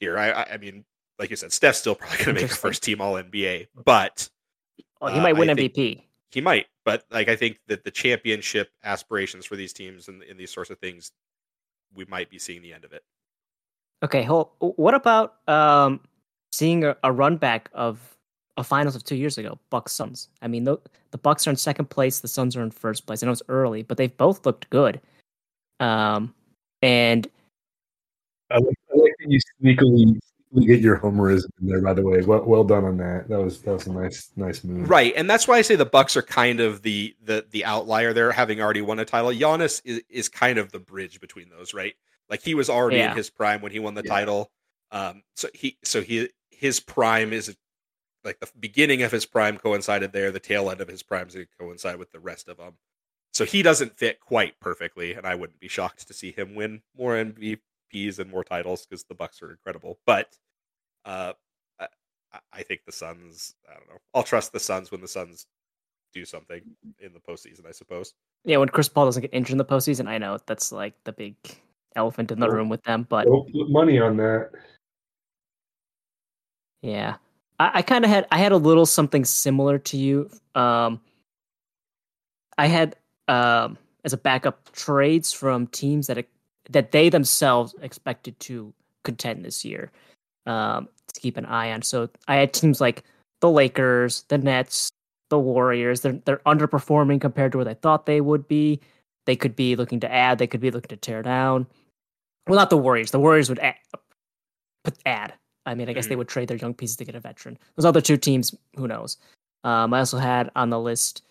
here. 0.00 0.18
I 0.18 0.30
I, 0.30 0.42
I 0.54 0.56
mean, 0.56 0.84
like 1.18 1.30
you 1.30 1.36
said, 1.36 1.52
Steph's 1.52 1.78
still 1.78 1.94
probably 1.94 2.18
going 2.18 2.36
to 2.36 2.42
make 2.42 2.50
a 2.50 2.54
first 2.54 2.82
team 2.82 3.00
All 3.00 3.14
NBA, 3.14 3.68
but 3.84 4.28
oh, 5.00 5.08
he 5.08 5.18
uh, 5.18 5.22
might 5.22 5.36
win 5.36 5.48
MVP. 5.48 6.02
He 6.30 6.40
might, 6.40 6.66
but 6.84 7.04
like 7.10 7.28
I 7.28 7.36
think 7.36 7.58
that 7.68 7.84
the 7.84 7.90
championship 7.90 8.70
aspirations 8.84 9.46
for 9.46 9.56
these 9.56 9.72
teams 9.72 10.08
and, 10.08 10.22
and 10.22 10.38
these 10.38 10.52
sorts 10.52 10.70
of 10.70 10.78
things, 10.78 11.12
we 11.94 12.04
might 12.06 12.28
be 12.28 12.38
seeing 12.38 12.62
the 12.62 12.72
end 12.72 12.84
of 12.84 12.92
it. 12.92 13.02
Okay, 14.02 14.22
hold. 14.22 14.50
What 14.58 14.94
about 14.94 15.36
um, 15.48 16.00
seeing 16.52 16.84
a, 16.84 16.96
a 17.02 17.10
run 17.10 17.36
back 17.36 17.70
of 17.72 17.98
a 18.58 18.64
finals 18.64 18.96
of 18.96 19.04
two 19.04 19.16
years 19.16 19.38
ago, 19.38 19.58
Bucks 19.70 19.92
Suns? 19.92 20.28
I 20.42 20.48
mean, 20.48 20.64
the, 20.64 20.76
the 21.12 21.18
Bucks 21.18 21.46
are 21.46 21.50
in 21.50 21.56
second 21.56 21.88
place, 21.88 22.20
the 22.20 22.28
Suns 22.28 22.56
are 22.56 22.62
in 22.62 22.70
first 22.70 23.06
place. 23.06 23.22
I 23.22 23.26
know 23.26 23.32
it's 23.32 23.42
early, 23.48 23.82
but 23.82 23.96
they've 23.96 24.14
both 24.16 24.44
looked 24.44 24.68
good. 24.68 25.00
Um, 25.80 26.34
and 26.82 27.26
I 28.50 28.58
like, 28.58 28.76
I 28.92 28.98
like 28.98 29.12
that 29.20 29.30
you 29.30 29.40
sneakily 29.62 30.18
get 30.54 30.80
your 30.80 30.98
homerism 30.98 31.48
in 31.60 31.68
there. 31.68 31.80
By 31.80 31.92
the 31.94 32.02
way, 32.02 32.22
well, 32.22 32.42
well 32.44 32.64
done 32.64 32.84
on 32.84 32.96
that. 32.98 33.28
That 33.28 33.40
was 33.40 33.60
that 33.62 33.72
was 33.72 33.86
a 33.86 33.92
nice 33.92 34.30
nice 34.36 34.64
move. 34.64 34.88
Right, 34.88 35.12
and 35.16 35.28
that's 35.28 35.46
why 35.48 35.56
I 35.56 35.62
say 35.62 35.76
the 35.76 35.84
Bucks 35.84 36.16
are 36.16 36.22
kind 36.22 36.60
of 36.60 36.82
the 36.82 37.14
the 37.22 37.46
the 37.50 37.64
outlier 37.64 38.12
there, 38.12 38.32
having 38.32 38.60
already 38.60 38.82
won 38.82 38.98
a 38.98 39.04
title. 39.04 39.30
Giannis 39.30 39.82
is, 39.84 40.02
is 40.08 40.28
kind 40.28 40.58
of 40.58 40.72
the 40.72 40.78
bridge 40.78 41.20
between 41.20 41.48
those, 41.50 41.74
right? 41.74 41.94
Like 42.30 42.42
he 42.42 42.54
was 42.54 42.70
already 42.70 42.98
Yeah. 42.98 43.10
in 43.10 43.16
his 43.16 43.30
prime 43.30 43.60
when 43.60 43.72
he 43.72 43.78
won 43.78 43.94
the 43.94 44.02
Yeah. 44.04 44.12
title. 44.12 44.50
Um, 44.90 45.22
so 45.34 45.48
he 45.54 45.78
so 45.84 46.00
he 46.02 46.28
his 46.50 46.80
prime 46.80 47.32
is 47.32 47.54
like 48.24 48.40
the 48.40 48.48
beginning 48.58 49.02
of 49.02 49.12
his 49.12 49.26
prime 49.26 49.58
coincided 49.58 50.12
there. 50.12 50.30
The 50.30 50.40
tail 50.40 50.70
end 50.70 50.80
of 50.80 50.88
his 50.88 51.02
prime 51.02 51.28
is 51.28 51.34
going 51.34 51.46
to 51.46 51.56
coincide 51.58 51.96
with 51.96 52.10
the 52.12 52.20
rest 52.20 52.48
of 52.48 52.56
them. 52.56 52.74
So 53.32 53.44
he 53.44 53.62
doesn't 53.62 53.98
fit 53.98 54.18
quite 54.20 54.58
perfectly, 54.60 55.12
and 55.12 55.26
I 55.26 55.34
wouldn't 55.34 55.60
be 55.60 55.68
shocked 55.68 56.06
to 56.08 56.14
see 56.14 56.32
him 56.32 56.54
win 56.54 56.82
more 56.96 57.16
MVPs 57.92 58.18
and 58.18 58.30
more 58.30 58.44
titles 58.44 58.86
because 58.86 59.04
the 59.04 59.14
Bucks 59.14 59.42
are 59.42 59.50
incredible. 59.50 59.98
But 60.06 60.34
uh, 61.04 61.32
I, 61.80 61.86
I 62.52 62.62
think 62.62 62.82
the 62.86 62.92
Suns. 62.92 63.54
I 63.68 63.74
don't 63.74 63.88
know. 63.88 63.98
I'll 64.14 64.22
trust 64.22 64.52
the 64.52 64.60
Suns 64.60 64.90
when 64.90 65.00
the 65.00 65.08
Suns 65.08 65.46
do 66.12 66.24
something 66.24 66.62
in 66.98 67.12
the 67.12 67.20
postseason. 67.20 67.66
I 67.66 67.72
suppose. 67.72 68.14
Yeah, 68.44 68.58
when 68.58 68.68
Chris 68.68 68.88
Paul 68.88 69.06
doesn't 69.06 69.22
get 69.22 69.34
injured 69.34 69.52
in 69.52 69.58
the 69.58 69.64
postseason, 69.64 70.06
I 70.08 70.18
know 70.18 70.38
that's 70.46 70.72
like 70.72 70.94
the 71.04 71.12
big 71.12 71.36
elephant 71.96 72.30
in 72.30 72.40
the 72.40 72.50
room 72.50 72.68
with 72.68 72.82
them. 72.84 73.06
But 73.08 73.26
Don't 73.26 73.52
put 73.52 73.70
money 73.70 73.98
on 73.98 74.16
that. 74.18 74.50
yeah, 76.82 77.16
I, 77.58 77.70
I 77.74 77.82
kind 77.82 78.04
of 78.04 78.10
had 78.10 78.26
I 78.30 78.38
had 78.38 78.52
a 78.52 78.56
little 78.56 78.86
something 78.86 79.24
similar 79.24 79.78
to 79.78 79.96
you. 79.96 80.30
Um, 80.54 81.00
I 82.58 82.66
had 82.66 82.96
um 83.28 83.78
as 84.04 84.12
a 84.12 84.16
backup 84.16 84.70
trades 84.72 85.32
from 85.32 85.66
teams 85.66 86.06
that 86.06 86.16
that 86.70 86.92
they 86.92 87.08
themselves 87.08 87.74
expected 87.82 88.38
to 88.40 88.72
contend 89.04 89.44
this 89.44 89.64
year. 89.64 89.90
Um, 90.46 90.88
to 91.12 91.20
keep 91.20 91.36
an 91.36 91.46
eye 91.46 91.72
on. 91.72 91.82
So 91.82 92.08
I 92.28 92.36
had 92.36 92.52
teams 92.52 92.80
like 92.80 93.02
the 93.40 93.50
Lakers, 93.50 94.22
the 94.28 94.38
Nets, 94.38 94.90
the 95.30 95.38
Warriors. 95.38 96.02
They're 96.02 96.20
they're 96.24 96.40
underperforming 96.46 97.20
compared 97.20 97.52
to 97.52 97.58
where 97.58 97.64
they 97.64 97.74
thought 97.74 98.06
they 98.06 98.20
would 98.20 98.46
be. 98.46 98.80
They 99.24 99.34
could 99.34 99.56
be 99.56 99.74
looking 99.74 99.98
to 100.00 100.12
add. 100.12 100.38
They 100.38 100.46
could 100.46 100.60
be 100.60 100.70
looking 100.70 100.88
to 100.90 100.96
tear 100.96 101.22
down. 101.22 101.66
Well, 102.46 102.56
not 102.56 102.70
the 102.70 102.76
Warriors. 102.76 103.10
The 103.10 103.18
Warriors 103.18 103.48
would 103.48 103.58
add. 103.58 103.74
Put 104.84 104.98
add. 105.04 105.34
I 105.64 105.74
mean, 105.74 105.88
I 105.88 105.92
guess 105.94 106.06
they 106.06 106.14
Mhm. 106.14 106.18
would 106.18 106.28
trade 106.28 106.46
their 106.48 106.58
young 106.58 106.74
pieces 106.74 106.96
to 106.96 107.04
get 107.04 107.16
a 107.16 107.20
veteran. 107.20 107.58
Those 107.74 107.84
other 107.84 108.00
two 108.00 108.16
teams, 108.16 108.54
who 108.76 108.86
knows? 108.86 109.16
Um, 109.64 109.92
I 109.92 109.98
also 109.98 110.18
had 110.18 110.50
on 110.54 110.70
the 110.70 110.78
list 110.78 111.22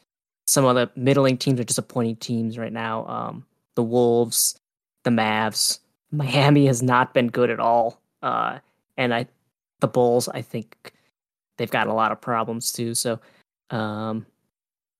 some 0.45 0.65
of 0.65 0.75
the 0.75 0.91
middling 0.99 1.37
teams 1.37 1.59
or 1.59 1.63
disappointing 1.63 2.17
teams 2.17 2.57
right 2.57 2.73
now. 2.73 3.05
Um, 3.07 3.45
the 3.75 3.83
Wolves, 3.83 4.59
the 5.05 5.11
Mavs. 5.11 5.79
Miami 6.11 6.65
has 6.65 6.83
not 6.83 7.13
been 7.13 7.27
good 7.27 7.49
at 7.49 7.61
all. 7.61 8.01
Uh, 8.21 8.59
and 8.97 9.13
I, 9.13 9.27
the 9.79 9.87
Bulls, 9.87 10.27
I 10.27 10.41
think 10.41 10.91
they've 11.57 11.71
got 11.71 11.87
a 11.87 11.93
lot 11.93 12.11
of 12.11 12.19
problems 12.19 12.73
too. 12.73 12.93
So, 12.93 13.19
um, 13.69 14.25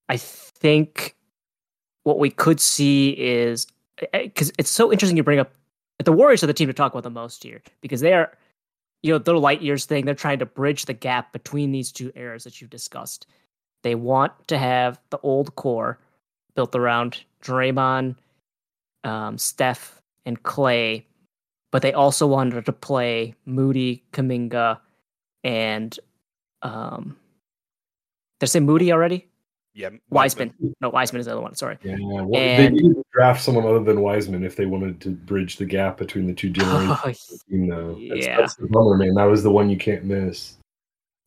I 0.08 0.18
think 0.18 1.16
what 2.04 2.20
we 2.20 2.30
could 2.30 2.62
see 2.62 3.10
is 3.10 3.68
because 4.14 4.52
it's 4.58 4.70
so 4.70 4.92
interesting 4.92 5.18
you 5.18 5.24
bring 5.24 5.40
up 5.40 5.52
the 6.04 6.12
Warriors 6.12 6.44
are 6.44 6.48
the 6.48 6.54
team 6.54 6.68
to 6.68 6.74
talk 6.74 6.92
about 6.92 7.04
the 7.04 7.10
most 7.10 7.44
here 7.44 7.62
because 7.82 8.02
they 8.02 8.14
are, 8.14 8.38
you 9.02 9.14
know, 9.14 9.18
their 9.18 9.38
light 9.38 9.62
years 9.62 9.86
thing. 9.86 10.06
They're 10.06 10.14
trying 10.14 10.40
to 10.40 10.46
bridge 10.46 10.86
the 10.86 10.94
gap 10.94 11.32
between 11.32 11.72
these 11.72 11.92
two 11.92 12.12
eras 12.16 12.44
that 12.44 12.60
you've 12.60 12.70
discussed. 12.70 13.28
They 13.84 13.96
want 13.96 14.34
to 14.50 14.58
have 14.58 15.00
the 15.10 15.20
old 15.20 15.56
core 15.56 16.00
built 16.56 16.76
around 16.76 17.24
Draymond, 17.42 18.16
um, 19.04 19.38
Steph, 19.38 19.95
and 20.26 20.42
Clay, 20.44 21.06
but 21.72 21.82
they 21.82 21.94
also 21.94 22.28
wanted 22.28 22.66
to 22.66 22.72
play 22.74 23.36
Moody, 23.46 24.04
Kuminga, 24.14 24.80
and 25.44 25.98
um, 26.62 27.16
did 28.40 28.48
I 28.48 28.50
say 28.50 28.60
Moody 28.60 28.92
already? 28.92 29.28
Yeah, 29.74 29.90
Wiseman. 30.10 30.54
No, 30.80 30.90
Wiseman 30.90 31.20
is 31.20 31.26
the 31.26 31.34
other 31.34 31.42
one. 31.42 31.54
Sorry. 31.54 31.78
Yeah, 31.84 31.98
well, 32.00 32.42
And- 32.42 32.78
they 32.78 32.82
needed 32.82 32.96
to 32.96 33.04
draft 33.12 33.44
someone 33.44 33.66
other 33.66 33.84
than 33.84 34.00
Wiseman 34.00 34.46
if 34.46 34.56
they 34.56 34.66
wanted 34.66 35.02
to 35.02 35.10
bridge 35.10 35.58
the 35.58 35.66
gap 35.66 35.98
between 35.98 36.28
the 36.28 36.34
two 36.34 36.50
generations. 36.50 37.44
you 37.50 37.58
know, 37.60 37.90
that's, 38.10 38.26
Yeah. 38.26 38.38
that's 38.38 38.56
the 38.56 38.68
bummer, 38.68 38.96
man. 38.96 39.16
That 39.16 39.26
was 39.26 39.44
the 39.44 39.52
one 39.52 39.70
you 39.70 39.78
can't 39.78 40.06
miss. 40.06 40.56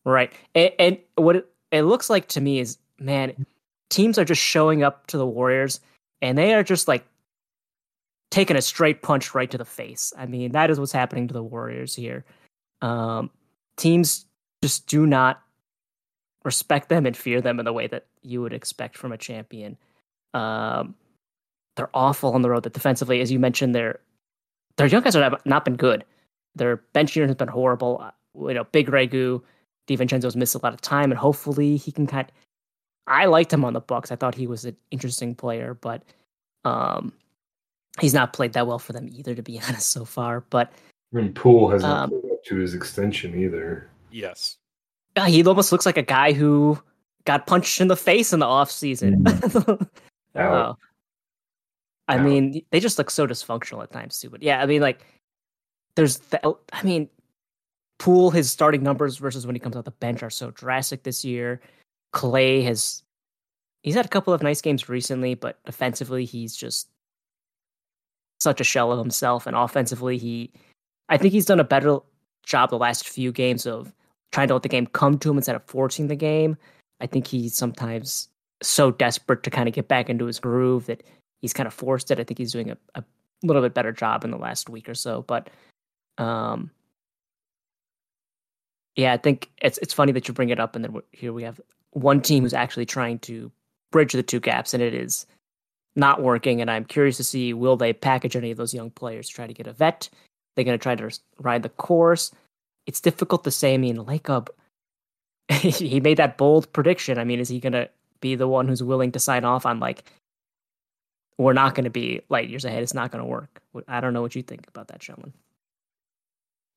Right. 0.07 0.33
And, 0.55 0.73
and 0.79 0.99
what 1.16 1.37
it, 1.37 1.47
it 1.73 1.83
looks 1.83 2.09
like 2.09 2.27
to 2.29 2.41
me 2.41 2.59
is, 2.59 2.79
man, 2.99 3.45
teams 3.91 4.16
are 4.19 4.25
just 4.25 4.41
showing 4.41 4.83
up 4.83 5.07
to 5.09 5.19
the 5.19 5.27
Warriors 5.27 5.81
and 6.23 6.39
they 6.39 6.55
are 6.55 6.62
just 6.62 6.89
like 6.89 7.05
taking 8.31 8.57
a 8.57 8.63
straight 8.63 9.03
punch 9.03 9.35
right 9.35 9.51
to 9.51 9.59
the 9.59 9.65
face. 9.65 10.13
I 10.17 10.27
mean, 10.27 10.53
that 10.53 10.71
is 10.71 10.79
what's 10.79 10.93
happening 10.93 11.29
to 11.29 11.35
the 11.35 11.43
Warriors 11.43 11.95
here. 11.95 12.25
Um, 12.83 13.31
teams 13.77 14.27
just 14.63 14.87
do 14.87 15.07
not 15.07 15.41
respect 16.45 16.89
them 16.89 17.07
and 17.07 17.17
fear 17.17 17.41
them 17.41 17.59
in 17.59 17.65
the 17.65 17.73
way 17.73 17.87
that 17.87 18.07
you 18.23 18.41
would 18.41 18.53
expect 18.53 18.97
from 18.97 19.13
a 19.13 19.19
champion. 19.19 19.77
Um, 20.35 20.95
they're 21.77 21.91
awful 21.95 22.33
on 22.33 22.43
the 22.43 22.51
road. 22.51 22.65
That 22.65 22.75
defensively, 22.75 23.21
as 23.21 23.31
you 23.33 23.39
mentioned, 23.39 23.75
their 23.75 24.01
their 24.77 24.87
young 24.87 25.03
guys 25.03 25.15
have 25.15 25.41
not 25.45 25.65
been 25.65 25.77
good. 25.77 26.05
Their 26.55 26.77
bench 26.93 27.17
unit 27.17 27.29
has 27.29 27.37
been 27.37 27.49
horrible. 27.49 28.01
Uh, 28.03 28.11
You 28.49 28.55
know, 28.55 28.65
Big 28.65 28.89
Ragu, 28.89 29.43
DiVincenzo's 29.89 30.37
missed 30.37 30.55
a 30.55 30.61
lot 30.63 30.75
of 30.75 30.81
time, 30.81 31.11
and 31.11 31.19
hopefully 31.19 31.77
he 31.77 31.93
can 31.93 32.07
kind. 32.07 32.31
I 33.07 33.27
liked 33.27 33.53
him 33.53 33.65
on 33.65 33.73
the 33.73 33.81
Bucks. 33.81 34.13
I 34.13 34.17
thought 34.17 34.35
he 34.35 34.47
was 34.47 34.65
an 34.65 34.77
interesting 34.91 35.35
player, 35.35 35.75
but 35.75 36.03
um, 36.65 37.13
he's 38.01 38.15
not 38.15 38.33
played 38.33 38.53
that 38.55 38.66
well 38.66 38.79
for 38.79 38.93
them 38.93 39.09
either, 39.12 39.35
to 39.35 39.43
be 39.43 39.61
honest, 39.69 39.91
so 39.91 40.05
far. 40.05 40.41
But 40.51 40.73
And 41.12 41.35
Poole 41.35 41.70
hasn't 41.70 41.93
Um, 41.93 42.11
played 42.11 42.33
up 42.33 42.45
to 42.45 42.57
his 42.57 42.75
extension 42.75 43.35
either. 43.39 43.89
Yes. 44.11 44.57
uh, 45.16 45.25
he 45.27 45.45
almost 45.45 45.73
looks 45.73 45.85
like 45.87 45.97
a 45.99 46.03
guy 46.03 46.33
who 46.33 46.79
got 47.25 47.47
punched 47.47 47.81
in 47.81 47.89
the 47.89 47.97
face 47.97 48.33
in 48.33 48.41
the 48.41 48.47
off 48.47 48.70
season. 48.70 49.25
Out. 49.66 49.89
Oh. 50.37 50.77
I 52.07 52.16
Out. 52.16 52.25
mean, 52.25 52.62
they 52.70 52.81
just 52.81 52.97
look 52.99 53.11
so 53.11 53.27
dysfunctional 53.27 53.83
at 53.83 53.91
times 53.91 54.19
too. 54.19 54.31
But 54.31 54.43
yeah, 54.43 54.62
I 54.62 54.66
mean, 54.66 54.81
like, 54.81 55.05
there's 55.95 56.19
the, 56.19 56.55
I 56.73 56.83
mean, 56.83 57.09
Poole 57.99 58.31
his 58.31 58.51
starting 58.51 58.83
numbers 58.83 59.16
versus 59.19 59.45
when 59.47 59.57
he 59.57 59.61
comes 59.61 59.77
out 59.77 59.85
the 59.85 59.91
bench 59.91 60.23
are 60.23 60.31
so 60.31 60.51
drastic 60.53 61.03
this 61.03 61.25
year. 61.25 61.61
Clay 62.12 62.62
has 62.62 63.03
he's 63.83 63.95
had 63.97 64.07
a 64.07 64.09
couple 64.09 64.33
of 64.33 64.43
nice 64.43 64.61
games 64.62 64.89
recently, 64.89 65.35
but 65.35 65.59
defensively 65.65 66.25
he's 66.25 66.55
just 66.57 66.89
such 68.40 68.60
a 68.60 68.65
shell 68.65 68.93
of 68.93 68.98
himself, 68.98 69.47
and 69.47 69.56
offensively 69.56 70.19
he, 70.19 70.52
I 71.09 71.16
think 71.16 71.32
he's 71.32 71.47
done 71.47 71.60
a 71.60 71.65
better 71.65 71.98
job 72.44 72.70
the 72.70 72.78
last 72.78 73.09
few 73.09 73.32
games 73.32 73.66
of 73.66 73.93
trying 74.32 74.48
to 74.48 74.55
let 74.55 74.62
the 74.62 74.69
game 74.69 74.86
come 74.86 75.19
to 75.19 75.31
him 75.31 75.36
instead 75.36 75.56
of 75.56 75.65
forcing 75.65 76.09
the 76.09 76.16
game. 76.16 76.56
I 77.01 77.06
think 77.06 77.27
he's 77.27 77.55
sometimes 77.56 78.28
so 78.62 78.90
desperate 78.90 79.43
to 79.44 79.51
kind 79.51 79.69
of 79.69 79.74
get 79.74 79.89
back 79.89 80.10
into 80.10 80.27
his 80.27 80.40
groove 80.40 80.86
that 80.86 81.02
he's 81.40 81.52
kind 81.52 81.66
of 81.66 81.74
forced 81.74 82.10
it. 82.10 82.19
I 82.19 82.24
think 82.24 82.39
he's 82.39 82.52
doing 82.52 82.70
a, 82.70 82.77
a 82.94 83.05
little 83.43 83.62
bit 83.62 83.74
better 83.74 83.93
job 83.93 84.24
in 84.24 84.31
the 84.31 84.36
last 84.36 84.69
week 84.69 84.89
or 84.89 84.94
so. 84.94 85.23
But 85.23 85.51
um 86.19 86.70
yeah, 88.97 89.12
I 89.12 89.16
think 89.16 89.51
it's 89.62 89.78
it's 89.78 89.94
funny 89.94 90.12
that 90.12 90.27
you 90.27 90.35
bring 90.35 90.48
it 90.48 90.59
up 90.59 90.74
and 90.74 90.85
then 90.85 90.97
here 91.12 91.32
we 91.32 91.44
have 91.44 91.60
one 91.93 92.20
team 92.20 92.43
who's 92.43 92.55
actually 92.55 92.86
trying 92.86 93.20
to 93.20 93.51
bridge 93.93 94.12
the 94.12 94.23
two 94.23 94.40
gaps 94.40 94.74
and 94.74 94.82
it 94.82 94.94
is 94.94 95.24
not 95.99 96.23
working 96.23 96.61
and 96.61 96.70
I'm 96.70 96.85
curious 96.85 97.16
to 97.19 97.25
see 97.25 97.53
will 97.53 97.77
they 97.77 97.93
package 97.93 98.37
any 98.37 98.51
of 98.51 98.57
those 98.57 98.75
young 98.75 98.91
players 98.91 99.29
to 99.29 99.35
try 99.35 99.47
to 99.47 99.55
get 99.55 99.66
a 99.66 99.73
vet? 99.73 100.09
They're 100.55 100.65
going 100.65 100.79
to 100.79 100.83
try 100.83 100.95
to 100.95 101.11
ride 101.39 101.62
the 101.62 101.69
course. 101.69 102.33
It's 102.87 103.01
difficult 103.01 103.45
to 103.45 103.51
say. 103.51 103.75
I 103.75 103.79
mean, 103.79 103.97
Lacob 103.97 104.49
he 105.49 106.01
made 106.01 106.19
that 106.19 106.37
bold 106.37 106.73
prediction. 106.73 107.19
I 107.19 107.25
mean, 107.25 107.41
is 107.41 107.49
he 107.49 107.61
going 107.61 107.73
to 107.73 107.89
be 108.20 108.35
the 108.35 108.49
one 108.49 108.69
who's 108.69 108.83
willing 108.83 109.12
to 109.12 109.19
sign 109.19 109.45
off 109.45 109.65
on 109.66 109.81
like 109.81 110.05
we're 111.39 111.53
not 111.53 111.75
going 111.75 111.85
to 111.85 111.91
be 111.91 112.20
light 112.29 112.49
years 112.49 112.65
ahead. 112.65 112.83
It's 112.83 112.95
not 112.95 113.12
going 113.12 113.23
to 113.23 113.29
work. 113.29 113.62
I 113.87 114.01
don't 114.01 114.12
know 114.12 114.23
what 114.23 114.35
you 114.35 114.43
think 114.43 114.66
about 114.69 114.89
that, 114.89 115.03
Sheldon. 115.03 115.33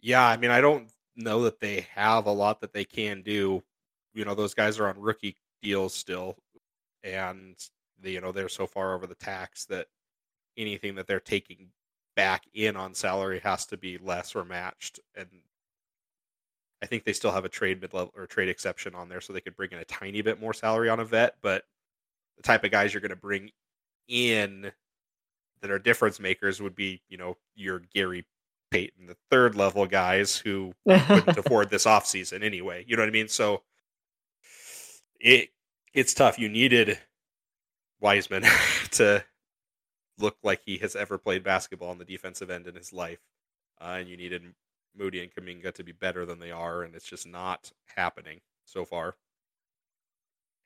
Yeah, 0.02 0.26
I 0.26 0.38
mean, 0.38 0.52
I 0.52 0.61
don't 0.61 0.89
know 1.15 1.43
that 1.43 1.60
they 1.60 1.88
have 1.93 2.27
a 2.27 2.31
lot 2.31 2.61
that 2.61 2.73
they 2.73 2.85
can 2.85 3.23
do. 3.23 3.64
You 4.14 4.26
know, 4.26 4.35
those 4.35 4.53
guys 4.53 4.80
are 4.80 4.88
on 4.88 4.99
rookie 4.99 5.38
deals 5.61 5.93
still, 5.93 6.38
and 7.03 7.56
you 8.03 8.22
know 8.22 8.32
they're 8.32 8.49
so 8.49 8.68
far 8.68 8.94
over 8.95 9.07
the 9.07 9.15
tax 9.15 9.65
that 9.65 9.88
anything 10.57 10.95
that 10.95 11.07
they're 11.07 11.19
taking 11.19 11.69
back 12.15 12.44
in 12.53 12.76
on 12.76 12.94
salary 12.94 13.40
has 13.40 13.65
to 13.68 13.78
be 13.78 13.98
less 13.98 14.36
or 14.36 14.44
matched. 14.44 14.99
And 15.15 15.30
I 16.82 16.86
think 16.86 17.03
they 17.03 17.14
still 17.14 17.32
have 17.32 17.45
a 17.45 17.49
trade 17.49 17.82
mid 17.82 17.94
level 17.94 18.14
or 18.15 18.26
trade 18.28 18.49
exception 18.49 18.95
on 18.95 19.10
there, 19.10 19.22
so 19.22 19.34
they 19.34 19.41
could 19.41 19.56
bring 19.56 19.72
in 19.72 19.80
a 19.80 19.86
tiny 19.86 20.22
bit 20.22 20.40
more 20.41 20.53
salary 20.53 20.90
on 20.90 20.99
a 20.99 21.06
vet. 21.06 21.36
But 21.41 21.64
the 22.38 22.44
type 22.44 22.64
of 22.64 22.72
guys 22.72 22.94
you're 22.94 23.02
going 23.02 23.10
to 23.11 23.15
bring 23.15 23.52
in 24.07 24.72
that 25.61 25.72
are 25.72 25.80
difference 25.80 26.19
makers 26.19 26.61
would 26.61 26.76
be, 26.76 27.02
you 27.07 27.18
know, 27.18 27.38
your 27.56 27.84
Gary 27.94 28.26
Payton, 28.72 29.06
the 29.06 29.18
third 29.30 29.56
level 29.56 29.86
guys 29.86 30.38
who 30.38 30.73
couldn't 30.88 31.38
afford 31.38 31.69
this 31.69 31.86
offseason 31.86 32.44
anyway. 32.44 32.84
You 32.88 32.95
know 32.95 33.03
what 33.03 33.10
I 33.10 33.14
mean? 33.14 33.28
So 33.28 33.61
it 35.19 35.49
it's 35.94 36.14
tough. 36.14 36.40
You 36.40 36.49
needed 36.49 36.98
Wiseman 38.02 38.44
to 38.91 39.23
look 40.18 40.38
like 40.44 40.61
he 40.65 40.78
has 40.80 40.95
ever 40.95 41.18
played 41.18 41.44
basketball 41.44 41.90
on 41.90 41.98
the 41.98 42.06
defensive 42.06 42.49
end 42.49 42.68
in 42.68 42.76
his 42.76 42.94
life. 42.94 43.19
Uh, 43.80 43.98
and 43.99 44.10
you 44.10 44.18
needed 44.18 44.44
Moody 44.95 45.23
and 45.23 45.34
Kuminga 45.34 45.73
to 45.73 45.84
be 45.84 45.91
better 45.94 46.26
than 46.26 46.40
they 46.40 46.52
are, 46.52 46.84
and 46.84 46.95
it's 46.95 47.06
just 47.10 47.26
not 47.28 47.72
happening 47.95 48.41
so 48.65 48.86
far. 48.86 49.15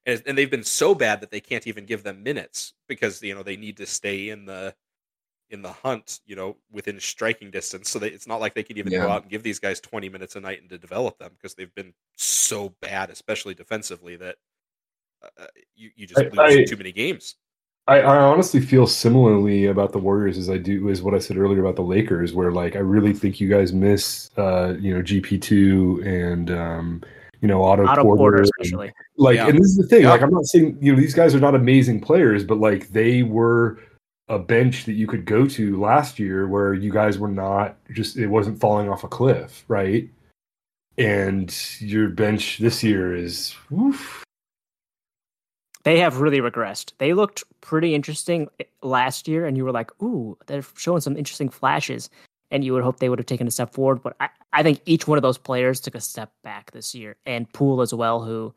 And, 0.06 0.22
and 0.26 0.38
they've 0.38 0.52
been 0.52 0.64
so 0.64 0.94
bad 0.94 1.22
that 1.22 1.32
they 1.32 1.40
can't 1.40 1.66
even 1.68 1.86
give 1.86 2.03
them 2.03 2.22
minutes 2.24 2.74
because 2.88 3.22
you 3.24 3.34
know 3.34 3.44
they 3.44 3.57
need 3.57 3.78
to 3.78 3.86
stay 3.86 4.30
in 4.30 4.45
the 4.45 4.76
in 5.52 5.62
the 5.62 5.72
hunt, 5.74 6.22
you 6.26 6.36
know, 6.36 6.57
within 6.72 6.99
striking 6.99 7.52
distance. 7.52 7.90
So 7.90 7.99
they, 7.99 8.10
it's 8.10 8.28
not 8.28 8.41
like 8.41 8.56
they 8.56 8.64
could 8.64 8.78
even 8.80 8.94
Yeah. 8.94 8.99
go 8.99 9.10
out 9.10 9.24
and 9.24 9.32
give 9.32 9.44
these 9.44 9.60
guys 9.60 9.80
20 9.82 10.10
minutes 10.10 10.36
a 10.36 10.41
night 10.41 10.62
and 10.62 10.70
to 10.72 10.78
develop 10.80 11.20
them 11.20 11.34
because 11.34 11.56
they've 11.56 11.74
been 11.76 11.94
so 12.18 12.70
bad, 12.82 13.10
especially 13.12 13.56
defensively, 13.56 14.16
that 14.18 14.38
uh, 15.24 15.44
uh, 15.44 15.46
you, 15.76 15.90
you 15.96 16.08
just 16.08 16.20
I- 16.20 16.24
lose 16.48 16.58
I- 16.58 16.66
too 16.66 16.78
many 16.78 16.92
games. 16.92 17.36
I, 17.88 18.00
I 18.00 18.18
honestly 18.18 18.62
feel 18.62 18.88
similarly 18.88 19.68
about 19.68 19.92
the 19.92 20.00
Warriors 20.00 20.40
as 20.40 20.50
I 20.50 20.58
do 20.58 20.90
as 20.90 21.04
what 21.04 21.14
I 21.14 21.20
said 21.20 21.38
earlier 21.38 21.60
about 21.62 21.76
the 21.76 21.84
Lakers, 21.84 22.34
where 22.34 22.52
like 22.52 22.76
I 22.76 22.80
really 22.80 23.14
think 23.14 23.40
you 23.40 23.48
guys 23.48 23.74
miss, 23.74 24.32
uh, 24.38 24.74
you 24.80 24.92
know, 24.92 25.04
GP 25.04 25.40
two 25.40 26.02
and 26.04 26.50
um, 26.50 27.04
you 27.42 27.48
know 27.48 27.62
Otto, 27.64 27.86
Otto 27.86 28.02
Porter, 28.02 28.18
Porter, 28.18 28.38
and- 28.38 28.46
especially. 28.60 28.92
like, 29.18 29.36
Yeah. 29.36 29.50
and 29.50 29.60
this 29.60 29.68
is 29.68 29.78
the 29.78 29.86
thing. 29.88 30.02
Yeah. 30.02 30.10
Like, 30.10 30.22
I'm 30.24 30.32
not 30.32 30.46
saying 30.46 30.80
you 30.82 30.94
know 30.96 31.00
these 31.00 31.14
guys 31.14 31.36
are 31.36 31.40
not 31.40 31.54
amazing 31.54 32.02
players, 32.02 32.44
but 32.44 32.58
like 32.58 32.88
they 32.90 33.22
were 33.22 33.78
a 34.30 34.40
bench 34.40 34.86
that 34.86 34.94
you 34.94 35.06
could 35.06 35.26
go 35.26 35.46
to 35.46 35.80
last 35.80 36.18
year, 36.18 36.48
where 36.48 36.74
you 36.74 36.92
guys 36.92 37.20
were 37.20 37.28
not 37.28 37.78
just 37.92 38.18
it 38.18 38.26
wasn't 38.26 38.60
falling 38.60 38.90
off 38.90 39.04
a 39.04 39.08
cliff, 39.08 39.64
right? 39.68 40.10
And 40.98 41.56
your 41.80 42.10
bench 42.10 42.58
this 42.58 42.84
year 42.84 43.16
is, 43.16 43.54
woof, 43.70 44.24
They 45.86 45.99
have 45.99 46.20
really 46.20 46.40
regressed. 46.40 46.94
They 46.98 47.14
looked 47.14 47.44
pretty 47.62 47.94
interesting 47.94 48.48
eh, 48.60 48.64
last 48.82 49.28
year, 49.28 49.45
and 49.45 49.56
you 49.56 49.64
were 49.64 49.72
like, 49.72 49.91
"Ooh, 50.02 50.38
they're 50.48 50.66
showing 50.76 50.99
some 50.99 51.16
interesting 51.16 51.48
flashes." 51.48 52.10
And 52.52 52.64
you 52.64 52.74
would 52.74 52.84
hope 52.84 52.99
they 52.99 53.10
would 53.10 53.20
have 53.20 53.26
taken 53.26 53.48
a 53.48 53.52
step 53.52 53.74
forward, 53.74 54.02
but 54.03 54.16
I, 54.20 54.30
I 54.53 54.64
think 54.64 54.80
each 54.86 55.07
one 55.07 55.18
of 55.18 55.24
those 55.24 55.38
players 55.38 55.82
took 55.82 55.95
a 55.95 56.02
step 56.02 56.32
back 56.44 56.72
this 56.72 56.94
year, 56.94 57.16
and 57.26 57.52
Poole 57.53 57.82
as 57.82 57.94
well, 57.94 58.22
who 58.24 58.53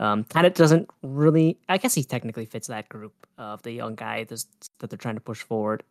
um, 0.00 0.24
kind 0.24 0.46
of 0.46 0.54
doesn't 0.54 0.90
really. 1.02 1.56
I 1.68 1.78
guess 1.78 1.94
he 1.94 2.02
technically 2.04 2.46
fits 2.46 2.66
that 2.68 2.88
group 2.88 3.14
of 3.38 3.62
the 3.62 3.72
young 3.72 3.94
guy 3.94 4.24
that 4.24 4.44
they're 4.80 4.98
trying 4.98 5.16
to 5.16 5.20
push 5.20 5.42
forward, 5.42 5.84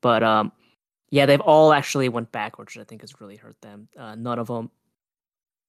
but 0.00 0.22
um, 0.24 0.50
yeah, 1.10 1.26
they've 1.26 1.40
all 1.40 1.72
actually 1.72 2.08
went 2.08 2.32
backwards, 2.32 2.74
which 2.74 2.82
I 2.82 2.84
think 2.84 3.02
has 3.02 3.20
really 3.20 3.36
hurt 3.36 3.60
them. 3.60 3.88
Uh, 3.96 4.16
none 4.16 4.40
of 4.40 4.48
them. 4.48 4.70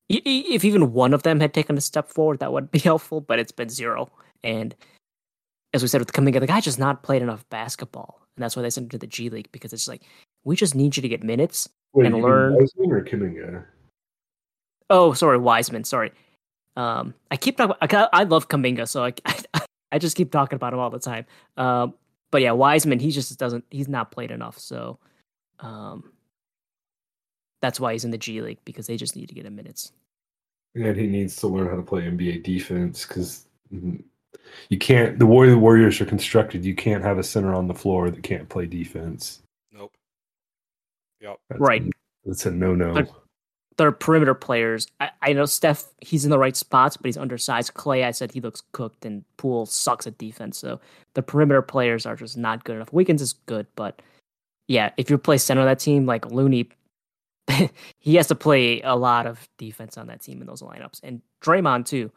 If 0.10 0.66
even 0.66 0.94
one 0.94 1.14
of 1.14 1.24
them 1.24 1.40
had 1.40 1.54
taken 1.54 1.78
a 1.78 1.82
step 1.82 2.10
forward, 2.10 2.40
that 2.40 2.52
would 2.54 2.72
be 2.72 2.80
helpful. 2.90 3.22
But 3.22 3.40
it's 3.40 3.52
been 3.52 3.70
zero. 3.70 4.10
And 4.44 4.76
as 5.74 5.82
we 5.82 5.88
said 5.88 6.00
with 6.02 6.12
Kuminga, 6.14 6.40
the 6.40 6.48
guy 6.48 6.62
just 6.62 6.80
not 6.80 7.04
played 7.04 7.22
enough 7.22 7.48
basketball, 7.50 8.20
and 8.36 8.44
that's 8.44 8.56
why 8.56 8.62
they 8.62 8.70
sent 8.70 8.86
him 8.86 8.90
to 8.90 8.98
the 8.98 9.08
G 9.08 9.30
League 9.30 9.52
because 9.52 9.74
it's 9.74 9.88
like 9.88 10.04
we 10.44 10.56
just 10.56 10.76
need 10.76 10.96
you 10.96 11.02
to 11.02 11.10
get 11.10 11.24
minutes. 11.24 11.70
Wait, 11.94 12.06
And 12.08 12.22
learn- 12.22 12.56
Wiseman 12.56 12.92
or 12.92 13.04
Kuminga? 13.04 13.66
Oh, 14.90 15.14
sorry, 15.14 15.38
Wiseman. 15.38 15.84
Sorry. 15.84 16.12
Um, 16.76 17.14
I 17.32 17.38
keep 17.38 17.58
talking. 17.58 17.76
I, 17.82 18.10
I 18.14 18.24
love 18.24 18.48
Kuminga, 18.50 18.88
so 18.88 19.04
I, 19.06 19.14
I 19.92 20.00
just 20.00 20.18
keep 20.18 20.32
talking 20.32 20.56
about 20.56 20.74
him 20.74 20.80
all 20.80 20.90
the 20.90 21.00
time. 21.00 21.26
Um, 21.58 21.94
but 22.32 22.42
yeah, 22.42 22.52
Wiseman, 22.52 23.00
he 23.00 23.12
just 23.12 23.38
doesn't. 23.38 23.64
He's 23.70 23.88
not 23.88 24.12
played 24.12 24.32
enough, 24.32 24.58
so 24.58 25.00
um, 25.60 26.12
that's 27.62 27.80
why 27.80 27.94
he's 27.94 28.06
in 28.06 28.12
the 28.12 28.18
G 28.18 28.42
League 28.42 28.60
because 28.66 28.88
they 28.88 28.98
just 28.98 29.16
need 29.16 29.30
to 29.30 29.36
get 29.36 29.46
him 29.46 29.56
minutes. 29.56 29.92
And 30.76 30.98
he 30.98 31.06
needs 31.06 31.36
to 31.38 31.48
learn 31.48 31.70
how 31.70 31.76
to 31.76 31.84
play 31.84 32.02
NBA 32.02 32.44
defense 32.44 33.06
because 33.06 33.46
you 34.70 34.78
can't. 34.78 35.20
The 35.20 35.26
way 35.26 35.50
the 35.50 35.58
Warriors 35.58 36.00
are 36.02 36.06
constructed, 36.06 36.66
you 36.66 36.76
can't 36.76 37.04
have 37.04 37.18
a 37.18 37.24
center 37.24 37.54
on 37.54 37.68
the 37.68 37.74
floor 37.74 38.10
that 38.10 38.24
can't 38.24 38.50
play 38.50 38.66
defense. 38.66 39.42
Nope. 39.72 39.94
Yep. 41.22 41.40
That's 41.50 41.62
Right. 41.62 41.84
A, 41.84 41.92
that's 42.26 42.46
a 42.46 42.52
no-no. 42.52 42.94
But- 42.94 43.10
They're 43.78 43.92
perimeter 43.92 44.36
players. 44.36 44.88
I, 45.00 45.10
I 45.22 45.34
know 45.34 45.46
Steph, 45.46 45.86
he's 46.02 46.26
in 46.26 46.32
the 46.32 46.38
right 46.38 46.56
spots, 46.56 46.96
but 46.96 47.08
he's 47.08 47.18
undersized. 47.18 47.74
Clay, 47.74 48.04
I 48.04 48.12
said 48.12 48.32
he 48.32 48.40
looks 48.42 48.62
cooked, 48.72 49.06
and 49.06 49.24
Poole 49.38 49.66
sucks 49.66 50.06
at 50.06 50.18
defense. 50.20 50.58
So 50.58 50.80
the 51.16 51.24
perimeter 51.24 51.62
players 51.62 52.06
are 52.06 52.16
just 52.16 52.38
not 52.38 52.64
good 52.64 52.76
enough. 52.76 52.94
Wiggins 52.94 53.22
is 53.22 53.34
good, 53.34 53.66
but 53.76 54.02
yeah, 54.68 54.92
if 54.98 55.10
you 55.10 55.18
play 55.18 55.38
center 55.38 55.62
on 55.62 55.68
that 55.68 55.80
team, 55.80 56.06
like 56.06 56.26
Looney, 56.32 56.70
he 58.00 58.16
has 58.16 58.28
to 58.28 58.36
play 58.36 58.80
a 58.82 58.96
lot 58.96 59.26
of 59.26 59.50
defense 59.58 59.98
on 59.98 60.08
that 60.08 60.22
team 60.22 60.40
in 60.40 60.48
those 60.48 60.62
lineups, 60.62 61.00
and 61.04 61.22
Draymond 61.42 61.86
too, 61.86 62.12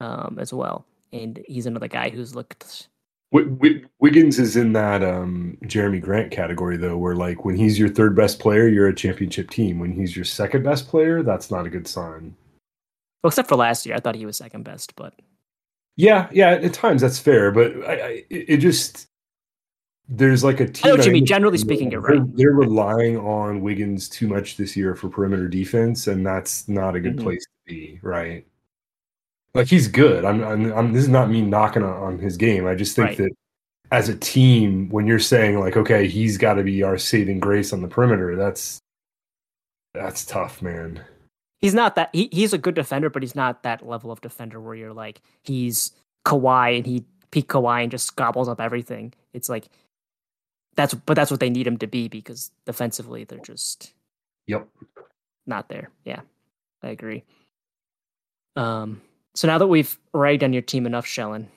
um, 0.00 0.38
as 0.40 0.52
well. 0.52 0.84
And 1.12 1.42
he's 1.46 1.66
another 1.66 1.88
guy 1.88 2.08
who's 2.10 2.34
looked. 2.34 2.88
Wi- 3.32 3.50
Wi- 3.56 3.84
Wiggins 3.98 4.38
is 4.38 4.56
in 4.56 4.72
that 4.74 5.02
um, 5.02 5.56
Jerami 5.64 6.00
Grant 6.00 6.30
category 6.30 6.76
though, 6.76 6.96
where 6.98 7.14
like 7.16 7.44
when 7.44 7.56
he's 7.56 7.78
your 7.78 7.88
third 7.88 8.14
best 8.14 8.38
player, 8.38 8.68
you're 8.68 8.88
a 8.88 8.94
championship 8.94 9.50
team. 9.50 9.78
When 9.78 9.92
he's 9.92 10.14
your 10.16 10.24
second 10.24 10.62
best 10.64 10.88
player, 10.88 11.22
that's 11.22 11.50
not 11.50 11.66
a 11.66 11.70
good 11.70 11.86
sign. 11.86 12.34
Well, 13.22 13.28
except 13.28 13.48
for 13.48 13.56
last 13.56 13.86
year, 13.86 13.94
I 13.94 14.00
thought 14.00 14.16
he 14.16 14.26
was 14.26 14.36
second 14.36 14.64
best, 14.64 14.94
but 14.96 15.14
Yeah, 15.96 16.28
yeah, 16.32 16.50
at 16.52 16.74
times 16.74 17.00
that's 17.02 17.18
fair, 17.18 17.50
but 17.52 17.72
I, 17.86 17.92
I 17.92 18.24
it 18.30 18.56
just 18.58 19.06
there's 20.08 20.42
like 20.44 20.60
a 20.60 20.66
team. 20.66 20.82
I 20.84 20.88
know 20.88 20.96
what 20.96 21.06
you 21.06 21.12
mean. 21.12 21.24
Generally 21.24 21.58
speaking, 21.58 21.90
you're 21.90 22.02
they're. 22.02 22.26
They're 22.34 22.52
relying 22.52 23.16
on 23.16 23.60
Wiggins 23.62 24.08
too 24.08 24.28
much 24.28 24.56
this 24.56 24.76
year 24.76 24.94
for 24.94 25.08
perimeter 25.08 25.48
defense, 25.48 26.06
and 26.06 26.26
that's 26.26 26.68
not 26.68 26.96
a 26.96 27.00
good 27.00 27.16
Mhm. 27.16 27.22
place 27.22 27.44
to 27.44 27.72
be, 27.72 27.98
right? 28.02 28.44
Like 29.54 29.66
he's 29.68 29.88
good. 29.88 30.24
I'm, 30.24 30.42
I'm, 30.42 30.72
I'm 30.72 30.92
this 30.92 31.02
is 31.02 31.08
not 31.08 31.30
me 31.30 31.42
knocking 31.42 31.82
on, 31.82 31.92
on 32.02 32.18
his 32.18 32.36
game. 32.36 32.66
I 32.66 32.74
just 32.74 32.96
think 32.96 33.08
Right. 33.10 33.18
that 33.18 33.32
as 33.90 34.08
a 34.08 34.16
team, 34.16 34.88
when 34.88 35.06
you're 35.06 35.18
saying 35.18 35.58
like, 35.60 35.76
okay, 35.76 36.08
he's 36.08 36.38
got 36.38 36.54
to 36.54 36.62
be 36.62 36.82
our 36.82 36.96
saving 36.96 37.40
grace 37.40 37.72
on 37.72 37.82
the 37.82 37.88
perimeter, 37.88 38.34
that's 38.36 38.78
that's 39.94 40.24
tough, 40.24 40.62
man. 40.62 41.04
he's 41.60 41.74
not 41.74 41.94
that 41.96 42.08
he, 42.14 42.30
he's 42.32 42.54
a 42.54 42.58
good 42.58 42.74
defender, 42.74 43.10
but 43.10 43.22
he's 43.22 43.34
not 43.34 43.62
that 43.62 43.86
level 43.86 44.10
of 44.10 44.20
defender 44.22 44.58
where 44.60 44.74
you're 44.74 44.94
like 44.94 45.20
he's 45.42 45.92
Kawhi 46.24 46.78
and 46.78 46.86
he 46.86 47.04
peak 47.30 47.48
Kawhi 47.48 47.82
and 47.82 47.90
just 47.90 48.16
gobbles 48.16 48.48
up 48.48 48.60
everything. 48.60 49.12
It's 49.34 49.50
like 49.50 49.68
that's 50.76 50.94
but 50.94 51.12
that's 51.14 51.30
what 51.30 51.40
they 51.40 51.50
need 51.50 51.66
him 51.66 51.76
to 51.78 51.86
be 51.86 52.08
because 52.08 52.50
defensively 52.64 53.24
they're 53.24 53.38
just 53.40 53.92
Yep. 54.46 54.66
not 55.46 55.68
there. 55.68 55.90
Yeah, 56.04 56.20
I 56.82 56.88
agree. 56.88 57.22
Um, 58.56 59.02
so 59.34 59.48
now 59.48 59.58
that 59.58 59.66
we've 59.66 59.98
ragged 60.12 60.44
on 60.44 60.52
your 60.52 60.62
team 60.62 60.86
enough, 60.86 61.06
Shellin, 61.06 61.48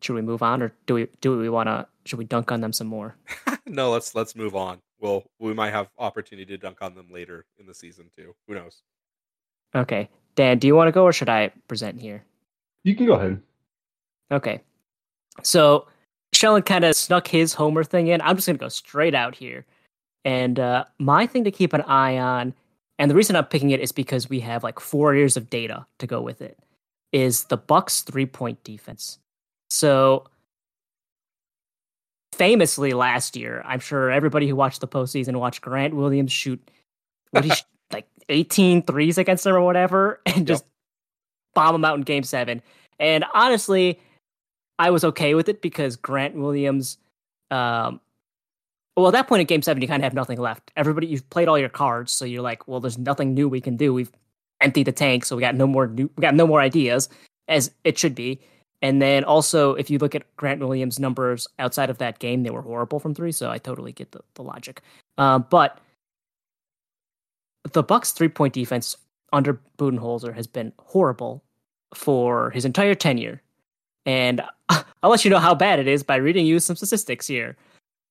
should 0.00 0.14
we 0.14 0.22
move 0.22 0.42
on 0.42 0.62
or 0.62 0.72
do 0.86 0.94
we 0.94 1.08
do 1.20 1.36
we 1.38 1.48
want 1.48 1.68
to 1.68 1.86
should 2.04 2.18
we 2.18 2.24
dunk 2.24 2.52
on 2.52 2.60
them 2.60 2.72
some 2.72 2.86
more? 2.86 3.16
no, 3.66 3.90
let's 3.90 4.14
let's 4.14 4.36
move 4.36 4.54
on. 4.54 4.78
Well, 5.00 5.24
we 5.38 5.52
might 5.52 5.72
have 5.72 5.88
opportunity 5.98 6.46
to 6.46 6.58
dunk 6.58 6.78
on 6.80 6.94
them 6.94 7.08
later 7.10 7.44
in 7.58 7.66
the 7.66 7.74
season 7.74 8.10
too. 8.16 8.34
Who 8.48 8.54
knows? 8.54 8.82
Okay, 9.74 10.08
Dan, 10.36 10.58
do 10.58 10.66
you 10.66 10.74
want 10.74 10.88
to 10.88 10.92
go 10.92 11.04
or 11.04 11.12
should 11.12 11.28
I 11.28 11.50
present 11.68 12.00
here? 12.00 12.24
You 12.84 12.94
can 12.94 13.06
go 13.06 13.14
ahead. 13.14 13.42
Okay. 14.30 14.60
So 15.42 15.86
Sheldon 16.32 16.62
kind 16.62 16.84
of 16.84 16.94
snuck 16.94 17.28
his 17.28 17.54
Homer 17.54 17.84
thing 17.84 18.08
in. 18.08 18.20
I'm 18.20 18.36
just 18.36 18.46
going 18.46 18.56
to 18.58 18.64
go 18.64 18.68
straight 18.68 19.14
out 19.14 19.34
here. 19.34 19.66
And 20.24 20.58
uh, 20.58 20.84
my 20.98 21.26
thing 21.26 21.44
to 21.44 21.50
keep 21.50 21.72
an 21.72 21.82
eye 21.82 22.18
on, 22.18 22.54
and 22.98 23.10
the 23.10 23.14
reason 23.14 23.36
I'm 23.36 23.44
picking 23.44 23.70
it 23.70 23.80
is 23.80 23.92
because 23.92 24.28
we 24.28 24.40
have 24.40 24.64
like 24.64 24.80
four 24.80 25.14
years 25.14 25.36
of 25.36 25.50
data 25.50 25.86
to 25.98 26.06
go 26.06 26.20
with 26.20 26.42
it, 26.42 26.58
is 27.12 27.44
the 27.44 27.56
Bucks 27.56 28.02
three 28.02 28.26
point 28.26 28.62
defense. 28.64 29.18
So 29.70 30.26
famously 32.32 32.92
last 32.92 33.36
year, 33.36 33.62
I'm 33.64 33.80
sure 33.80 34.10
everybody 34.10 34.48
who 34.48 34.56
watched 34.56 34.80
the 34.80 34.88
postseason 34.88 35.36
watched 35.36 35.62
Grant 35.62 35.94
Williams 35.94 36.32
shoot 36.32 36.70
what 37.30 37.44
he 37.44 37.52
like 37.92 38.06
18 38.28 38.82
threes 38.82 39.18
against 39.18 39.44
them 39.44 39.54
or 39.54 39.62
whatever, 39.62 40.20
and 40.26 40.46
just 40.46 40.64
bomb 41.54 41.74
them 41.74 41.84
out 41.84 41.96
in 41.96 42.02
game 42.02 42.22
seven. 42.22 42.62
And 42.98 43.24
honestly, 43.34 44.00
I 44.78 44.90
was 44.90 45.04
okay 45.04 45.34
with 45.34 45.48
it 45.48 45.62
because 45.62 45.96
Grant 45.96 46.34
Williams, 46.34 46.98
um, 47.50 48.00
well, 48.96 49.08
at 49.08 49.12
that 49.12 49.28
point 49.28 49.40
in 49.40 49.46
game 49.46 49.62
seven, 49.62 49.82
you 49.82 49.88
kind 49.88 50.00
of 50.00 50.04
have 50.04 50.14
nothing 50.14 50.38
left. 50.38 50.70
Everybody, 50.76 51.06
you've 51.06 51.28
played 51.30 51.48
all 51.48 51.58
your 51.58 51.68
cards, 51.68 52.12
so 52.12 52.24
you're 52.24 52.42
like, 52.42 52.66
well, 52.66 52.80
there's 52.80 52.98
nothing 52.98 53.34
new 53.34 53.48
we 53.48 53.60
can 53.60 53.76
do. 53.76 53.92
We've 53.92 54.12
emptied 54.60 54.84
the 54.84 54.92
tank, 54.92 55.24
so 55.24 55.36
we 55.36 55.40
got 55.40 55.54
no 55.54 55.66
more 55.66 55.88
new, 55.88 56.10
we 56.16 56.20
got 56.20 56.34
no 56.34 56.46
more 56.46 56.60
ideas, 56.60 57.08
as 57.48 57.70
it 57.84 57.98
should 57.98 58.14
be. 58.14 58.40
And 58.82 59.00
then 59.00 59.24
also, 59.24 59.74
if 59.74 59.90
you 59.90 59.98
look 59.98 60.14
at 60.14 60.36
Grant 60.36 60.60
Williams' 60.60 61.00
numbers 61.00 61.48
outside 61.58 61.90
of 61.90 61.98
that 61.98 62.18
game, 62.18 62.42
they 62.42 62.50
were 62.50 62.62
horrible 62.62 63.00
from 63.00 63.14
three. 63.14 63.32
So 63.32 63.50
I 63.50 63.58
totally 63.58 63.92
get 63.92 64.12
the, 64.12 64.20
the 64.34 64.42
logic. 64.42 64.82
Um, 65.18 65.46
but 65.48 65.78
the 67.72 67.82
Bucks' 67.82 68.12
three 68.12 68.28
point 68.28 68.54
defense 68.54 68.96
under 69.32 69.60
Budenholzer 69.78 70.34
has 70.34 70.46
been 70.46 70.72
horrible 70.78 71.42
for 71.94 72.50
his 72.50 72.64
entire 72.64 72.94
tenure. 72.94 73.42
And 74.04 74.42
I'll 74.68 75.10
let 75.10 75.24
you 75.24 75.30
know 75.30 75.38
how 75.38 75.54
bad 75.54 75.78
it 75.78 75.88
is 75.88 76.02
by 76.02 76.16
reading 76.16 76.46
you 76.46 76.60
some 76.60 76.76
statistics 76.76 77.26
here. 77.26 77.56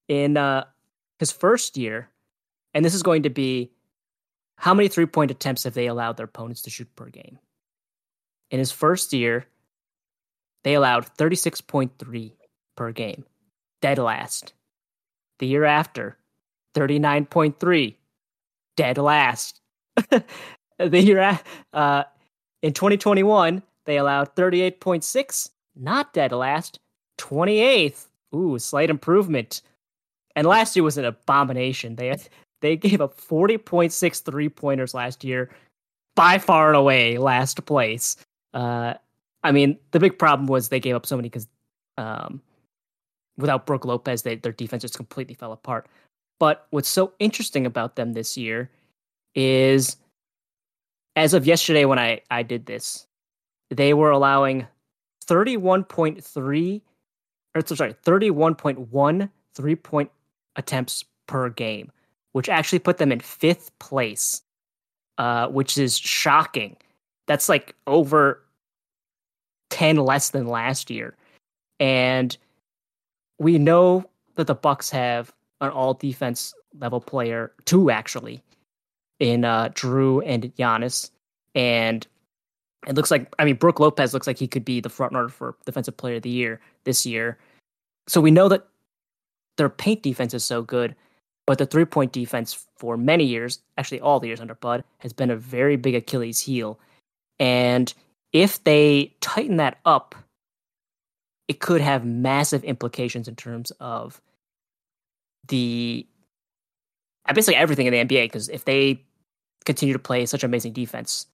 In 0.07 0.37
uh, 0.37 0.65
his 1.19 1.31
first 1.31 1.77
year, 1.77 2.09
and 2.73 2.83
this 2.83 2.93
is 2.93 3.01
going 3.01 3.23
to 3.23 3.29
be 3.29 3.71
how 4.57 4.73
many 4.73 4.87
three 4.87 5.05
point 5.05 5.31
attempts 5.31 5.63
have 5.63 5.73
they 5.73 5.87
allowed 5.87 6.17
their 6.17 6.25
opponents 6.25 6.61
to 6.63 6.69
shoot 6.69 6.93
per 6.95 7.09
game? 7.09 7.39
In 8.51 8.59
his 8.59 8.71
first 8.71 9.13
year, 9.13 9.47
they 10.63 10.73
allowed 10.73 11.05
36.3 11.17 12.31
per 12.75 12.91
game, 12.91 13.25
dead 13.81 13.97
last. 13.97 14.53
The 15.39 15.47
year 15.47 15.65
after, 15.65 16.17
39.3, 16.75 17.95
dead 18.75 18.97
last. 18.97 19.61
the 20.79 21.01
year 21.01 21.39
uh, 21.73 22.03
in 22.61 22.73
2021, 22.73 23.61
they 23.85 23.97
allowed 23.97 24.35
38.6, 24.35 25.49
not 25.75 26.13
dead 26.13 26.31
last, 26.31 26.79
28th. 27.19 28.07
Ooh, 28.33 28.59
slight 28.59 28.89
improvement. 28.89 29.61
And 30.35 30.47
last 30.47 30.75
year 30.75 30.83
was 30.83 30.97
an 30.97 31.05
abomination. 31.05 31.95
They 31.95 32.17
they 32.65 32.75
gave 32.75 32.99
up 33.01 33.19
40.6 33.19 34.23
three 34.23 34.49
pointers 34.49 34.93
last 34.93 35.23
year, 35.23 35.49
by 36.15 36.37
far 36.37 36.69
and 36.69 36.77
away 36.77 37.17
last 37.17 37.65
place. 37.65 38.17
Uh, 38.53 38.95
I 39.43 39.51
mean, 39.51 39.77
the 39.91 39.99
big 39.99 40.17
problem 40.17 40.47
was 40.47 40.69
they 40.69 40.79
gave 40.79 40.95
up 40.95 41.05
so 41.05 41.15
many 41.15 41.29
because 41.29 41.47
um, 41.97 42.41
without 43.37 43.65
Brook 43.65 43.85
Lopez, 43.85 44.23
they, 44.23 44.35
their 44.35 44.51
defense 44.51 44.81
just 44.81 44.95
completely 44.95 45.35
fell 45.35 45.51
apart. 45.51 45.87
But 46.39 46.67
what's 46.71 46.89
so 46.89 47.13
interesting 47.19 47.65
about 47.65 47.95
them 47.95 48.13
this 48.13 48.37
year 48.37 48.69
is, 49.35 49.97
as 51.15 51.33
of 51.33 51.45
yesterday 51.45 51.85
when 51.85 51.99
I, 51.99 52.21
I 52.31 52.43
did 52.43 52.65
this, 52.65 53.07
they 53.69 53.93
were 53.93 54.11
allowing 54.11 54.67
31.3, 55.27 56.81
or 57.55 57.65
sorry, 57.75 57.93
31.1 58.05 59.29
three 59.53 59.75
point 59.75 60.11
attempts 60.55 61.05
per 61.27 61.49
game, 61.49 61.91
which 62.35 62.49
actually 62.49 62.79
put 62.79 62.97
them 62.97 63.13
in 63.13 63.19
fifth 63.21 63.71
place, 63.79 64.41
uh, 65.17 65.47
which 65.47 65.77
is 65.77 65.97
shocking. 65.97 66.75
That's 67.27 67.47
like 67.47 67.73
over 67.87 68.43
10 69.69 69.95
less 69.95 70.31
than 70.31 70.45
last 70.45 70.89
year. 70.89 71.15
And 71.79 72.37
we 73.39 73.57
know 73.57 74.03
that 74.33 74.47
the 74.47 74.53
Bucks 74.53 74.89
have 74.89 75.31
an 75.61 75.69
all 75.69 75.93
defense 75.93 76.53
level 76.77 76.99
player, 76.99 77.53
two 77.63 77.89
actually, 77.89 78.43
in 79.21 79.45
uh, 79.45 79.69
Jrue 79.69 80.21
and 80.25 80.53
Giannis. 80.57 81.11
And 81.55 82.05
it 82.85 82.95
looks 82.95 83.11
like, 83.11 83.33
I 83.39 83.45
mean, 83.45 83.55
Brook 83.55 83.79
Lopez 83.79 84.13
looks 84.13 84.27
like 84.27 84.37
he 84.37 84.49
could 84.49 84.65
be 84.65 84.81
the 84.81 84.89
front 84.89 85.13
runner 85.13 85.29
for 85.29 85.55
Defensive 85.65 85.95
Player 85.95 86.17
of 86.17 86.23
the 86.23 86.29
Year 86.29 86.59
this 86.83 87.05
year. 87.05 87.37
So 88.09 88.19
we 88.19 88.29
know 88.29 88.49
that 88.49 88.67
their 89.55 89.69
paint 89.69 90.03
defense 90.03 90.33
is 90.33 90.43
so 90.43 90.63
good, 90.63 90.97
but 91.45 91.57
the 91.57 91.65
three 91.65 91.85
point 91.85 92.11
defense 92.11 92.65
for 92.77 92.97
many 92.97 93.23
years, 93.23 93.59
actually 93.77 94.01
all 94.01 94.19
the 94.19 94.27
years 94.27 94.41
under 94.41 94.55
Bud, 94.55 94.83
has 94.99 95.13
been 95.13 95.29
a 95.29 95.35
very 95.35 95.75
big 95.75 95.95
Achilles 95.95 96.39
heel. 96.39 96.79
And 97.39 97.93
if 98.33 98.63
they 98.63 99.13
tighten 99.21 99.57
that 99.57 99.77
up, 99.85 100.15
it 101.47 101.59
could 101.59 101.81
have 101.81 102.05
massive 102.05 102.63
implications 102.63 103.27
in 103.27 103.35
terms 103.35 103.71
of 103.79 104.21
the 105.47 106.07
basically 107.33 107.55
everything 107.55 107.85
in 107.85 107.93
the 107.93 108.15
NBA. 108.15 108.25
Because 108.25 108.49
if 108.49 108.65
they 108.65 109.01
continue 109.65 109.93
to 109.93 109.99
play 109.99 110.25
such 110.25 110.43
amazing 110.43 110.73
defense, 110.73 111.27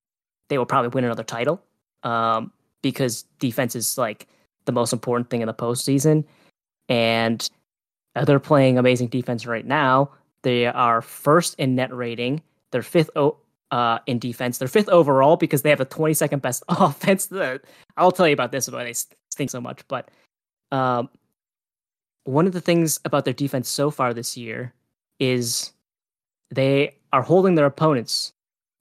they 0.50 0.58
will 0.58 0.66
probably 0.66 0.90
win 0.90 1.06
another 1.06 1.24
title. 1.24 1.62
Um, 2.04 2.52
because 2.82 3.24
defense 3.40 3.76
is 3.76 3.98
like 3.98 4.28
the 4.66 4.72
most 4.72 4.92
important 4.92 5.30
thing 5.30 5.42
in 5.42 5.48
the 5.48 5.54
postseason, 5.54 6.26
and 6.90 7.48
they're 8.16 8.40
playing 8.40 8.78
amazing 8.78 9.08
defense 9.08 9.46
right 9.46 9.66
now. 9.66 10.12
They 10.44 10.66
are 10.66 11.02
first 11.02 11.56
in 11.60 11.76
net 11.76 11.94
rating. 11.94 12.42
They're 12.72 12.82
fifth 12.82 13.10
o- 13.16 13.38
uh, 13.72 14.00
in 14.08 14.20
defense. 14.20 14.58
They're 14.58 14.68
fifth 14.68 14.90
overall 14.90 15.38
because 15.38 15.62
they 15.62 15.70
have 15.70 15.80
the 15.80 15.86
22nd 15.86 16.42
best 16.42 16.64
offense. 16.70 17.32
I'll 17.98 18.12
tell 18.12 18.28
you 18.28 18.34
about 18.34 18.52
this 18.52 18.70
why 18.70 18.84
they 18.84 18.94
stink 18.94 19.50
so 19.50 19.62
much. 19.62 19.88
But 19.88 20.10
um, 20.72 21.10
one 22.26 22.48
of 22.48 22.54
the 22.54 22.62
things 22.62 23.00
about 23.06 23.26
their 23.26 23.34
defense 23.34 23.70
so 23.70 23.92
far 23.92 24.14
this 24.14 24.36
year 24.36 24.74
is 25.20 25.72
they 26.50 26.96
are 27.14 27.22
holding 27.22 27.56
their 27.56 27.66
opponents 27.66 28.34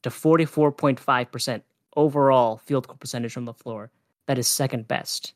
to 0.02 0.10
44.5% 0.10 1.62
overall 1.96 2.58
field 2.58 2.86
goal 2.86 2.96
percentage 2.96 3.32
from 3.32 3.44
the 3.44 3.54
floor. 3.54 3.90
That 4.26 4.38
is 4.38 4.48
second 4.48 4.88
best. 4.88 5.34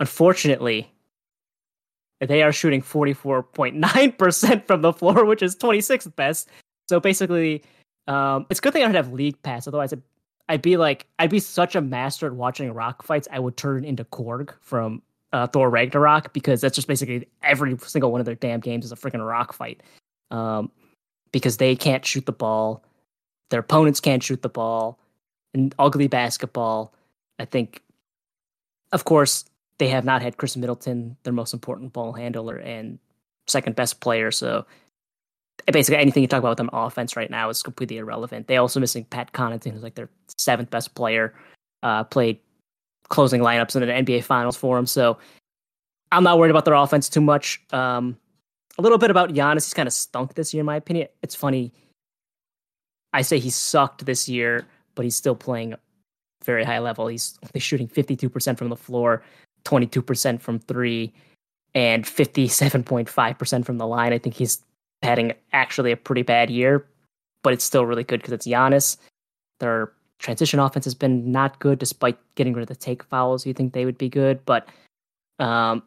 Unfortunately, 0.00 0.90
they 2.20 2.42
are 2.42 2.52
shooting 2.52 2.82
44.9% 2.82 4.66
from 4.66 4.82
the 4.82 4.92
floor, 4.92 5.24
which 5.24 5.42
is 5.42 5.56
26th 5.56 6.14
best. 6.16 6.48
So 6.88 7.00
basically, 7.00 7.62
um, 8.06 8.46
it's 8.50 8.60
a 8.60 8.62
good 8.62 8.72
thing 8.72 8.82
I 8.82 8.86
don't 8.86 8.94
have 8.94 9.12
league 9.12 9.40
pass. 9.42 9.66
Otherwise, 9.66 9.92
I'd, 9.92 10.02
I'd 10.48 10.62
be 10.62 10.76
like, 10.76 11.06
I'd 11.18 11.30
be 11.30 11.40
such 11.40 11.74
a 11.74 11.80
master 11.80 12.26
at 12.26 12.34
watching 12.34 12.72
rock 12.72 13.02
fights. 13.02 13.28
I 13.30 13.38
would 13.38 13.56
turn 13.56 13.84
into 13.84 14.04
Korg 14.04 14.52
from 14.60 15.02
uh, 15.32 15.46
Thor 15.48 15.70
Ragnarok 15.70 16.32
because 16.32 16.60
that's 16.60 16.76
just 16.76 16.88
basically 16.88 17.28
every 17.42 17.76
single 17.78 18.12
one 18.12 18.20
of 18.20 18.26
their 18.26 18.34
damn 18.34 18.60
games 18.60 18.84
is 18.84 18.92
a 18.92 18.96
freaking 18.96 19.26
rock 19.26 19.52
fight. 19.52 19.82
Um, 20.30 20.70
because 21.32 21.56
they 21.56 21.74
can't 21.74 22.06
shoot 22.06 22.26
the 22.26 22.32
ball, 22.32 22.84
their 23.50 23.60
opponents 23.60 23.98
can't 23.98 24.22
shoot 24.22 24.42
the 24.42 24.48
ball, 24.48 25.00
and 25.52 25.74
ugly 25.78 26.06
basketball. 26.06 26.94
I 27.40 27.44
think, 27.44 27.82
of 28.92 29.04
course, 29.04 29.44
they 29.78 29.88
have 29.88 30.04
not 30.04 30.22
had 30.22 30.36
Khris 30.36 30.56
Middleton, 30.56 31.16
their 31.24 31.32
most 31.32 31.52
important 31.52 31.92
ball 31.92 32.12
handler 32.12 32.56
and 32.56 32.98
second 33.46 33.76
best 33.76 34.00
player. 34.00 34.30
So 34.30 34.66
basically 35.72 35.98
anything 35.98 36.22
you 36.22 36.28
talk 36.28 36.38
about 36.38 36.50
with 36.50 36.58
them 36.58 36.70
offense 36.72 37.16
right 37.16 37.30
now 37.30 37.48
is 37.48 37.62
completely 37.62 37.98
irrelevant. 37.98 38.46
They 38.46 38.56
also 38.56 38.80
missing 38.80 39.04
Pat 39.04 39.32
Connaughton, 39.32 39.72
who's 39.72 39.82
like 39.82 39.94
their 39.94 40.08
seventh 40.38 40.70
best 40.70 40.94
player, 40.94 41.34
uh, 41.82 42.04
played 42.04 42.38
closing 43.08 43.40
lineups 43.40 43.76
in 43.76 43.82
the 43.82 44.14
NBA 44.16 44.24
Finals 44.24 44.56
for 44.56 44.76
them. 44.76 44.86
So 44.86 45.18
I'm 46.12 46.24
not 46.24 46.38
worried 46.38 46.50
about 46.50 46.64
their 46.64 46.74
offense 46.74 47.08
too 47.08 47.20
much. 47.20 47.60
Um, 47.72 48.16
a 48.78 48.82
little 48.82 48.98
bit 48.98 49.10
about 49.10 49.30
Giannis. 49.30 49.66
He's 49.66 49.74
kind 49.74 49.86
of 49.86 49.92
stunk 49.92 50.34
this 50.34 50.52
year, 50.52 50.60
in 50.60 50.66
my 50.66 50.76
opinion. 50.76 51.08
It's 51.22 51.34
funny. 51.34 51.72
I 53.12 53.22
say 53.22 53.38
he 53.38 53.50
sucked 53.50 54.04
this 54.04 54.28
year, 54.28 54.66
but 54.94 55.04
he's 55.04 55.16
still 55.16 55.36
playing 55.36 55.74
very 56.44 56.64
high 56.64 56.80
level. 56.80 57.06
He's 57.06 57.38
shooting 57.56 57.88
52% 57.88 58.58
from 58.58 58.68
the 58.68 58.76
floor, 58.76 59.22
22% 59.64 60.40
from 60.40 60.58
three, 60.58 61.12
and 61.74 62.04
57.5% 62.04 63.64
from 63.64 63.78
the 63.78 63.86
line. 63.86 64.12
I 64.12 64.18
think 64.18 64.34
he's 64.34 64.62
having 65.02 65.32
actually 65.52 65.92
a 65.92 65.96
pretty 65.96 66.22
bad 66.22 66.50
year, 66.50 66.86
but 67.42 67.52
it's 67.52 67.64
still 67.64 67.86
really 67.86 68.04
good 68.04 68.20
because 68.20 68.32
it's 68.32 68.46
Giannis. 68.46 68.96
Their 69.60 69.92
transition 70.18 70.60
offense 70.60 70.84
has 70.84 70.94
been 70.94 71.30
not 71.30 71.58
good 71.58 71.78
despite 71.78 72.18
getting 72.36 72.54
rid 72.54 72.62
of 72.62 72.68
the 72.68 72.76
take 72.76 73.02
fouls. 73.04 73.46
You 73.46 73.52
think 73.52 73.72
they 73.72 73.84
would 73.84 73.98
be 73.98 74.08
good, 74.08 74.44
but 74.44 74.68
um, 75.38 75.82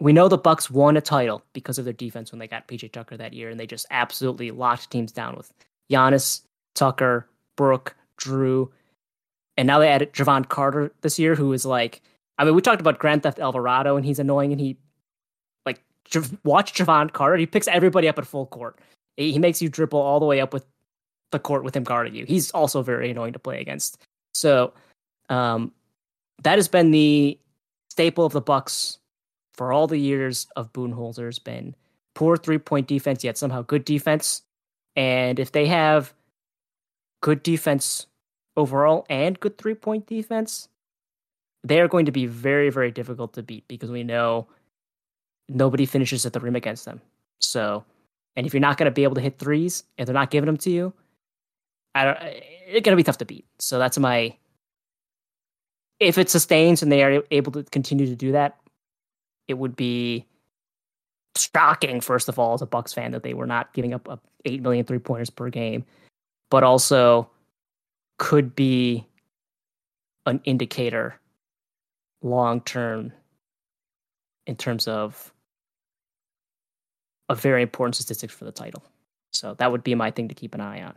we 0.00 0.12
know 0.12 0.28
the 0.28 0.38
Bucks 0.38 0.70
won 0.70 0.96
a 0.96 1.00
title 1.00 1.42
because 1.52 1.78
of 1.78 1.84
their 1.84 1.94
defense 1.94 2.32
when 2.32 2.38
they 2.38 2.48
got 2.48 2.68
PJ 2.68 2.92
Tucker 2.92 3.16
that 3.16 3.32
year, 3.32 3.48
and 3.48 3.58
they 3.58 3.66
just 3.66 3.86
absolutely 3.90 4.50
locked 4.50 4.90
teams 4.90 5.12
down 5.12 5.36
with 5.36 5.52
Giannis, 5.90 6.42
Tucker, 6.74 7.28
Brook, 7.56 7.96
Jrue, 8.20 8.68
and 9.56 9.66
now 9.66 9.78
they 9.78 9.88
added 9.88 10.12
Jevon 10.12 10.48
Carter 10.48 10.92
this 11.00 11.18
year, 11.18 11.34
who 11.34 11.52
is 11.52 11.64
like, 11.64 12.02
I 12.38 12.44
mean, 12.44 12.54
we 12.54 12.62
talked 12.62 12.80
about 12.80 12.98
Grand 12.98 13.22
Theft 13.22 13.38
Alvarado, 13.38 13.96
and 13.96 14.04
he's 14.04 14.18
annoying, 14.18 14.52
and 14.52 14.60
he 14.60 14.76
like 15.64 15.82
watch 16.44 16.74
Jevon 16.74 17.12
Carter. 17.12 17.36
He 17.36 17.46
picks 17.46 17.68
everybody 17.68 18.08
up 18.08 18.18
at 18.18 18.26
full 18.26 18.46
court. 18.46 18.78
He 19.16 19.38
makes 19.38 19.62
you 19.62 19.68
dribble 19.68 19.98
all 19.98 20.20
the 20.20 20.26
way 20.26 20.40
up 20.40 20.52
with 20.52 20.66
the 21.32 21.38
court 21.38 21.64
with 21.64 21.74
him 21.74 21.84
guarding 21.84 22.14
you. 22.14 22.26
He's 22.26 22.50
also 22.50 22.82
very 22.82 23.10
annoying 23.10 23.32
to 23.32 23.38
play 23.38 23.60
against. 23.60 24.02
So, 24.34 24.74
um, 25.28 25.72
that 26.42 26.56
has 26.58 26.68
been 26.68 26.90
the 26.90 27.38
staple 27.90 28.26
of 28.26 28.32
the 28.32 28.40
Bucks 28.40 28.98
for 29.54 29.72
all 29.72 29.86
the 29.86 29.98
years 29.98 30.46
of 30.54 30.72
Budenholzer's 30.72 31.38
been 31.38 31.74
poor 32.14 32.36
three 32.36 32.58
point 32.58 32.86
defense, 32.86 33.24
yet 33.24 33.38
somehow 33.38 33.62
good 33.62 33.84
defense. 33.84 34.42
And 34.96 35.38
if 35.38 35.52
they 35.52 35.66
have 35.66 36.12
good 37.22 37.42
defense 37.42 38.06
overall 38.56 39.06
and 39.08 39.38
good 39.40 39.58
three 39.58 39.74
point 39.74 40.06
defense, 40.06 40.68
they 41.68 41.80
are 41.80 41.88
going 41.88 42.06
to 42.06 42.12
be 42.12 42.26
very, 42.26 42.70
very 42.70 42.90
difficult 42.90 43.32
to 43.34 43.42
beat 43.42 43.66
because 43.68 43.90
we 43.90 44.04
know 44.04 44.46
nobody 45.48 45.86
finishes 45.86 46.24
at 46.26 46.32
the 46.32 46.40
rim 46.40 46.56
against 46.56 46.84
them. 46.84 47.00
So, 47.40 47.84
and 48.36 48.46
if 48.46 48.54
you're 48.54 48.60
not 48.60 48.78
going 48.78 48.86
to 48.86 48.94
be 48.94 49.04
able 49.04 49.14
to 49.16 49.20
hit 49.20 49.38
threes, 49.38 49.84
if 49.98 50.06
they're 50.06 50.14
not 50.14 50.30
giving 50.30 50.46
them 50.46 50.56
to 50.58 50.70
you, 50.70 50.92
I 51.94 52.04
don't, 52.04 52.18
it's 52.22 52.84
going 52.84 52.92
to 52.92 52.96
be 52.96 53.02
tough 53.02 53.18
to 53.18 53.24
beat. 53.24 53.46
So 53.58 53.78
that's 53.78 53.98
my. 53.98 54.36
If 55.98 56.18
it 56.18 56.28
sustains 56.28 56.82
and 56.82 56.92
they 56.92 57.02
are 57.02 57.22
able 57.30 57.52
to 57.52 57.62
continue 57.64 58.06
to 58.06 58.16
do 58.16 58.32
that, 58.32 58.58
it 59.48 59.54
would 59.54 59.76
be 59.76 60.26
shocking. 61.36 62.02
First 62.02 62.28
of 62.28 62.38
all, 62.38 62.52
as 62.52 62.60
a 62.60 62.66
Bucks 62.66 62.92
fan, 62.92 63.12
that 63.12 63.22
they 63.22 63.32
were 63.32 63.46
not 63.46 63.72
giving 63.72 63.94
up, 63.94 64.08
up 64.08 64.22
eight 64.44 64.60
million 64.60 64.84
three 64.84 64.98
pointers 64.98 65.30
per 65.30 65.48
game, 65.48 65.86
but 66.50 66.62
also 66.62 67.30
could 68.18 68.54
be 68.54 69.06
an 70.26 70.40
indicator 70.44 71.18
long 72.26 72.60
term 72.60 73.12
in 74.46 74.56
terms 74.56 74.86
of 74.86 75.32
a 77.28 77.34
very 77.34 77.62
important 77.62 77.94
statistics 77.94 78.34
for 78.34 78.44
the 78.44 78.52
title. 78.52 78.82
So 79.32 79.54
that 79.54 79.70
would 79.70 79.82
be 79.82 79.94
my 79.94 80.10
thing 80.10 80.28
to 80.28 80.34
keep 80.34 80.54
an 80.54 80.60
eye 80.60 80.82
on. 80.82 80.94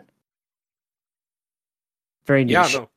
Very 2.25 2.45
niche. 2.45 2.73
Yeah, 2.73 2.79
no. 2.79 2.89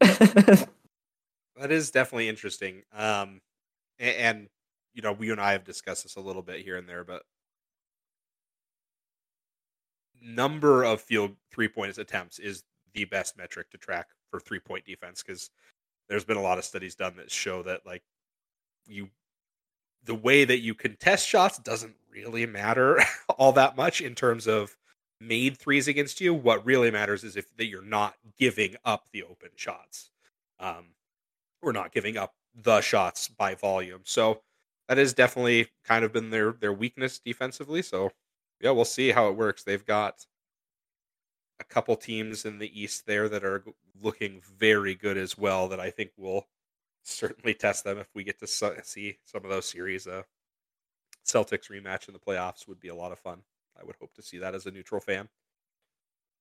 that 0.00 1.70
is 1.70 1.90
definitely 1.90 2.28
interesting. 2.28 2.82
Um, 2.92 3.40
and, 3.98 4.16
and 4.16 4.48
you 4.94 5.02
know, 5.02 5.12
we 5.12 5.30
and 5.30 5.40
I 5.40 5.52
have 5.52 5.64
discussed 5.64 6.02
this 6.02 6.16
a 6.16 6.20
little 6.20 6.42
bit 6.42 6.60
here 6.60 6.76
and 6.76 6.88
there, 6.88 7.04
but 7.04 7.22
number 10.20 10.84
of 10.84 11.00
field 11.00 11.36
three 11.50 11.68
point 11.68 11.96
attempts 11.98 12.38
is 12.38 12.64
the 12.94 13.04
best 13.04 13.36
metric 13.36 13.70
to 13.70 13.78
track 13.78 14.08
for 14.30 14.40
three 14.40 14.58
point 14.58 14.84
defense 14.84 15.22
because 15.22 15.50
there's 16.08 16.24
been 16.24 16.36
a 16.36 16.42
lot 16.42 16.58
of 16.58 16.64
studies 16.64 16.94
done 16.94 17.16
that 17.16 17.30
show 17.30 17.62
that 17.62 17.84
like 17.84 18.02
you 18.86 19.08
the 20.04 20.14
way 20.14 20.44
that 20.44 20.60
you 20.60 20.74
contest 20.74 21.26
shots 21.26 21.58
doesn't 21.58 21.96
really 22.10 22.46
matter 22.46 23.00
all 23.38 23.52
that 23.52 23.76
much 23.76 24.00
in 24.00 24.14
terms 24.14 24.46
of 24.46 24.76
made 25.20 25.56
threes 25.56 25.88
against 25.88 26.20
you. 26.20 26.32
What 26.32 26.64
really 26.64 26.90
matters 26.90 27.24
is 27.24 27.36
if 27.36 27.54
that 27.56 27.66
you're 27.66 27.82
not 27.82 28.14
giving 28.38 28.76
up 28.84 29.08
the 29.12 29.24
open 29.24 29.50
shots, 29.56 30.10
um, 30.60 30.86
or 31.62 31.72
not 31.72 31.92
giving 31.92 32.16
up 32.16 32.34
the 32.54 32.80
shots 32.80 33.28
by 33.28 33.54
volume. 33.54 34.02
So 34.04 34.42
that 34.88 34.98
has 34.98 35.12
definitely 35.12 35.68
kind 35.84 36.04
of 36.04 36.12
been 36.12 36.30
their 36.30 36.52
their 36.52 36.72
weakness 36.72 37.18
defensively. 37.18 37.82
So 37.82 38.12
yeah, 38.60 38.70
we'll 38.70 38.84
see 38.84 39.10
how 39.10 39.28
it 39.28 39.36
works. 39.36 39.62
They've 39.64 39.84
got 39.84 40.24
a 41.60 41.64
couple 41.64 41.96
teams 41.96 42.44
in 42.44 42.58
the 42.58 42.80
East 42.80 43.06
there 43.06 43.28
that 43.28 43.44
are 43.44 43.64
looking 44.02 44.42
very 44.58 44.94
good 44.94 45.16
as 45.16 45.38
well. 45.38 45.68
That 45.68 45.80
I 45.80 45.90
think 45.90 46.10
will 46.16 46.46
certainly 47.02 47.54
test 47.54 47.84
them 47.84 47.98
if 47.98 48.08
we 48.14 48.24
get 48.24 48.38
to 48.40 48.46
see 48.46 49.18
some 49.24 49.44
of 49.44 49.50
those 49.50 49.68
series. 49.68 50.06
Uh, 50.06 50.22
Celtics 51.26 51.70
rematch 51.70 52.08
in 52.08 52.14
the 52.14 52.20
playoffs 52.20 52.68
would 52.68 52.80
be 52.80 52.88
a 52.88 52.94
lot 52.94 53.12
of 53.12 53.18
fun. 53.18 53.40
I 53.78 53.84
would 53.84 53.96
hope 54.00 54.14
to 54.14 54.22
see 54.22 54.38
that 54.38 54.54
as 54.54 54.66
a 54.66 54.70
neutral 54.70 55.00
fan. 55.00 55.28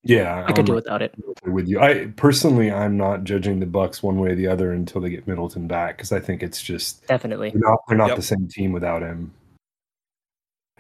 Yeah, 0.04 0.46
I 0.48 0.52
could 0.52 0.68
do 0.68 0.74
without 0.74 1.02
it. 1.02 1.16
With 1.46 1.68
you, 1.68 1.80
I 1.80 2.12
personally, 2.16 2.72
I'm 2.72 2.96
not 2.96 3.24
judging 3.24 3.60
the 3.60 3.66
Bucks 3.66 4.04
one 4.04 4.20
way 4.20 4.30
or 4.30 4.36
the 4.36 4.46
other 4.46 4.72
until 4.72 5.02
they 5.02 5.10
get 5.10 5.26
Middleton 5.26 5.68
back 5.68 5.98
because 5.98 6.12
I 6.12 6.20
think 6.20 6.44
it's 6.44 6.62
just 6.62 7.08
definitely 7.08 7.50
they're 7.50 7.62
not, 7.62 7.80
they're 7.88 7.98
not 7.98 8.10
yep. 8.10 8.18
the 8.18 8.22
same 8.22 8.48
team 8.48 8.72
without 8.72 9.02
him. 9.02 9.34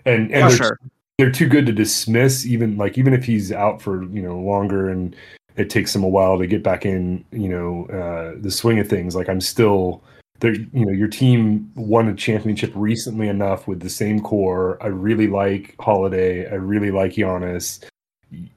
And 0.05 0.31
and 0.31 0.51
for 0.51 0.57
sure. 0.57 0.79
They're 1.17 1.31
too 1.31 1.47
good 1.47 1.65
to 1.65 1.71
dismiss. 1.71 2.45
Even 2.45 2.77
like 2.77 2.97
even 2.97 3.13
if 3.13 3.25
he's 3.25 3.51
out 3.51 3.81
for 3.81 4.03
you 4.05 4.21
know 4.21 4.37
longer 4.37 4.89
and 4.89 5.15
it 5.55 5.69
takes 5.69 5.95
him 5.95 6.03
a 6.03 6.09
while 6.09 6.37
to 6.37 6.47
get 6.47 6.63
back 6.63 6.85
in, 6.85 7.23
you 7.31 7.47
know, 7.47 7.85
uh, 7.85 8.37
the 8.41 8.51
swing 8.51 8.79
of 8.79 8.89
things. 8.89 9.15
Like 9.15 9.29
I'm 9.29 9.41
still 9.41 10.03
there. 10.39 10.53
You 10.53 10.85
know, 10.85 10.91
your 10.91 11.07
team 11.07 11.71
won 11.75 12.07
a 12.09 12.15
championship 12.15 12.71
recently 12.75 13.29
enough 13.29 13.67
with 13.67 13.79
the 13.79 13.89
same 13.89 14.19
core. 14.19 14.77
I 14.81 14.87
really 14.87 15.27
like 15.27 15.75
Holiday. 15.79 16.49
I 16.49 16.55
really 16.55 16.91
like 16.91 17.13
Giannis 17.13 17.85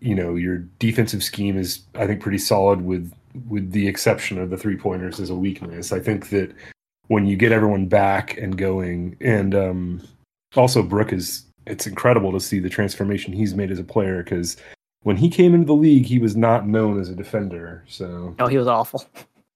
you 0.00 0.14
know 0.14 0.34
your 0.34 0.58
defensive 0.78 1.22
scheme 1.22 1.58
is 1.58 1.82
I 1.94 2.06
think 2.06 2.20
pretty 2.20 2.38
solid 2.38 2.82
with 2.82 3.12
with 3.48 3.70
the 3.70 3.86
exception 3.86 4.38
of 4.38 4.50
the 4.50 4.56
three 4.56 4.76
pointers 4.76 5.20
as 5.20 5.30
a 5.30 5.34
weakness. 5.34 5.92
I 5.92 6.00
think 6.00 6.30
that 6.30 6.54
when 7.08 7.26
you 7.26 7.36
get 7.36 7.52
everyone 7.52 7.86
back 7.86 8.36
and 8.36 8.56
going, 8.56 9.16
and 9.20 9.54
um, 9.54 10.08
also 10.56 10.82
Brook 10.82 11.12
is 11.12 11.44
it's 11.68 11.86
incredible 11.86 12.32
to 12.32 12.40
see 12.40 12.58
the 12.58 12.68
transformation 12.68 13.32
he's 13.32 13.54
made 13.54 13.70
as 13.70 13.78
a 13.78 13.84
player 13.84 14.22
because 14.22 14.56
when 15.02 15.16
he 15.16 15.28
came 15.28 15.54
into 15.54 15.66
the 15.66 15.74
league, 15.74 16.04
he 16.04 16.18
was 16.18 16.36
not 16.36 16.66
known 16.66 17.00
as 17.00 17.08
a 17.08 17.14
defender. 17.14 17.84
So 17.86 18.34
oh, 18.38 18.46
he 18.46 18.58
was 18.58 18.66
awful. 18.66 19.04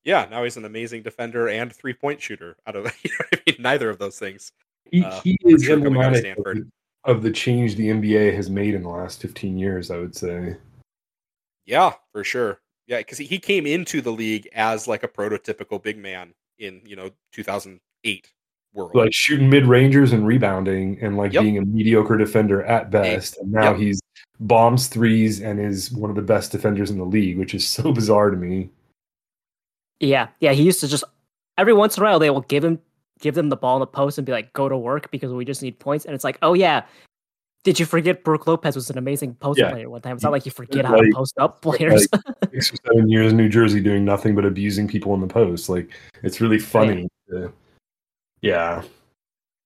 Yeah, 0.05 0.27
now 0.31 0.43
he's 0.43 0.57
an 0.57 0.65
amazing 0.65 1.03
defender 1.03 1.49
and 1.49 1.73
three 1.73 1.95
point 1.95 2.21
shooter. 2.21 2.57
Out 2.67 2.77
of 2.77 2.85
you 3.05 3.11
know 3.11 3.27
I 3.33 3.43
mean, 3.47 3.57
neither 3.61 3.89
of 3.89 3.99
those 3.99 4.19
things. 4.19 4.53
He, 4.91 5.05
uh, 5.05 5.21
he 5.21 5.39
is 5.45 5.65
sure 5.65 5.75
emblematic 5.75 6.37
of 7.05 7.23
the 7.23 7.31
change 7.31 7.77
the 7.77 7.89
NBA 7.89 8.35
has 8.35 8.51
made 8.51 8.75
in 8.75 8.83
the 8.83 8.89
last 8.89 9.21
15 9.21 9.59
years, 9.59 9.91
I 9.91 9.99
would 9.99 10.15
say. 10.15 10.57
Yeah, 11.65 11.95
for 12.13 12.23
sure. 12.23 12.61
Yeah, 12.87 12.99
because 12.99 13.19
he 13.19 13.39
came 13.39 13.67
into 13.67 14.01
the 14.01 14.13
league 14.13 14.49
as 14.55 14.87
like 14.87 15.03
a 15.03 15.09
prototypical 15.09 15.83
big 15.83 15.99
man 15.99 16.35
in, 16.59 16.81
you 16.85 16.97
know, 16.97 17.11
2008 17.33 18.33
world. 18.73 18.95
Like 18.95 19.13
shooting 19.13 19.51
mid 19.51 19.67
rangers 19.67 20.13
and 20.13 20.27
rebounding 20.27 20.99
and 21.01 21.17
like 21.17 21.33
yep. 21.33 21.43
being 21.43 21.59
a 21.59 21.65
mediocre 21.65 22.17
defender 22.17 22.63
at 22.65 22.91
best. 22.91 23.39
And 23.39 23.53
now 23.53 23.71
yep. 23.71 23.81
he's 23.81 24.01
bombs 24.41 24.89
threes 24.89 25.41
and 25.41 25.61
is 25.61 25.93
one 25.93 26.11
of 26.11 26.17
the 26.17 26.23
best 26.23 26.53
defenders 26.53 26.91
in 26.91 26.99
the 26.99 27.05
league, 27.05 27.39
which 27.39 27.55
is 27.55 27.67
so 27.69 27.93
bizarre 27.93 28.31
to 28.31 28.37
me. 28.37 28.71
Yeah. 30.01 30.29
Yeah. 30.41 30.53
He 30.53 30.63
used 30.63 30.81
to 30.81 30.89
just, 30.89 31.05
every 31.59 31.73
once 31.73 31.97
in 31.97 32.03
a 32.03 32.07
while, 32.07 32.19
they 32.19 32.31
will 32.31 32.41
give 32.43 32.65
him 32.65 32.81
give 33.21 33.35
them 33.37 33.49
the 33.49 33.57
ball 33.57 33.77
in 33.77 33.81
the 33.81 33.87
post 33.87 34.19
and 34.19 34.27
be 34.27 34.33
like, 34.33 34.53
go 34.53 34.69
to 34.69 34.77
work 34.77 35.11
because 35.11 35.33
we 35.33 35.45
just 35.45 35.63
need 35.63 35.79
points. 35.79 36.05
And 36.05 36.15
it's 36.15 36.25
like, 36.25 36.39
oh 36.43 36.55
yeah, 36.55 36.83
did 37.65 37.79
you 37.79 37.87
forget 37.87 38.25
Brook 38.25 38.47
Lopez 38.47 38.75
was 38.75 38.91
an 38.91 38.99
amazing 38.99 39.35
post 39.37 39.61
yeah. 39.61 39.71
player 39.71 39.89
one 39.89 40.01
time? 40.03 40.15
It's 40.15 40.25
not 40.25 40.33
like 40.33 40.45
you 40.45 40.51
forget 40.51 40.85
how 40.85 40.97
to 40.97 41.11
post 41.15 41.39
up 41.39 41.63
players. 41.63 42.09
Like 42.13 42.23
six 42.53 42.73
or 42.73 42.77
seven 42.85 43.09
years 43.09 43.31
in 43.31 43.39
New 43.39 43.49
Jersey 43.49 43.81
doing 43.81 44.05
nothing 44.05 44.35
but 44.35 44.45
abusing 44.45 44.89
people 44.89 45.15
in 45.15 45.21
the 45.21 45.29
post. 45.29 45.69
Like 45.69 45.89
it's 46.25 46.41
really 46.41 46.57
oh, 46.57 46.61
funny. 46.61 47.09
Yeah. 47.33 47.39
To, 47.39 47.53
yeah. 48.43 48.83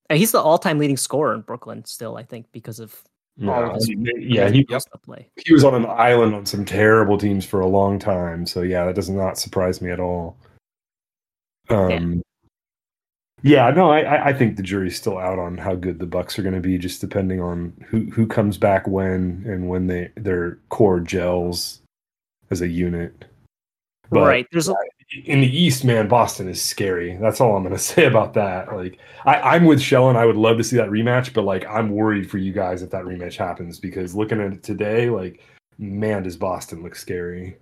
And 0.09 0.19
he's 0.19 0.31
the 0.31 0.41
all-time 0.41 0.79
leading 0.79 0.97
scorer 0.97 1.35
in 1.35 1.41
Brooklyn 1.41 1.85
still, 1.85 2.17
I 2.17 2.23
think, 2.23 2.47
because 2.53 2.79
of 2.79 3.03
yeah, 3.37 3.51
all 3.51 3.71
of 3.71 3.75
his, 3.75 3.91
yeah, 4.19 4.49
he, 4.49 4.65
play. 5.03 5.29
he 5.45 5.53
was 5.53 5.65
on 5.65 5.75
an 5.75 5.85
island 5.87 6.35
on 6.35 6.47
some 6.47 6.65
terrible 6.65 7.19
teams 7.19 7.45
for 7.45 7.61
a 7.61 7.67
long 7.67 7.99
time. 7.99 8.47
So 8.47 8.63
yeah, 8.63 8.85
that 8.85 8.95
does 8.95 9.11
not 9.11 9.37
surprise 9.37 9.83
me 9.83 9.91
at 9.91 10.01
all. 10.01 10.37
Um, 11.69 12.23
yeah, 13.43 13.71
no, 13.71 13.91
I, 13.91 14.29
I 14.29 14.33
think 14.33 14.57
the 14.57 14.63
jury's 14.63 14.97
still 14.97 15.19
out 15.19 15.39
on 15.39 15.59
how 15.59 15.75
good 15.75 15.99
the 15.99 16.07
Bucks 16.07 16.39
are 16.39 16.43
going 16.43 16.55
to 16.55 16.61
be, 16.61 16.79
just 16.79 17.01
depending 17.01 17.41
on 17.41 17.75
who 17.89 18.05
who 18.11 18.27
comes 18.27 18.57
back 18.57 18.87
when 18.87 19.45
and 19.47 19.69
when 19.69 19.89
they 19.89 20.11
their 20.15 20.59
core 20.69 21.01
gels 21.01 21.81
as 22.51 22.63
a 22.63 22.69
unit. 22.69 23.25
But, 24.09 24.27
right. 24.27 24.47
There's 24.53 24.69
a... 24.69 24.75
in 25.25 25.41
the 25.41 25.59
East, 25.59 25.85
man, 25.85 26.09
Boston 26.09 26.49
is 26.49 26.63
scary. 26.63 27.17
That's 27.17 27.41
all 27.41 27.57
I'm 27.57 27.63
going 27.63 27.75
to 27.77 27.81
say 27.81 28.07
about 28.07 28.35
that. 28.35 28.75
Like, 28.75 28.99
I, 29.25 29.55
I'm 29.55 29.65
with 29.65 29.81
Shellin. 29.81 30.17
I 30.17 30.27
would 30.27 30.37
love 30.37 30.57
to 30.59 30.65
see 30.65 30.77
that 30.77 30.89
rematch, 30.89 31.33
but 31.33 31.43
like, 31.43 31.67
I'm 31.67 31.91
worried 31.91 32.31
for 32.31 32.39
you 32.39 32.53
guys 32.53 32.83
if 32.83 32.91
that 32.91 33.05
rematch 33.05 33.37
happens 33.37 33.79
because 33.79 34.15
looking 34.15 34.41
at 34.41 34.53
it 34.53 34.63
today, 34.63 35.09
like, 35.11 35.43
man, 35.79 36.23
does 36.23 36.37
Boston 36.37 36.83
look 36.83 36.97
scary? 36.97 37.57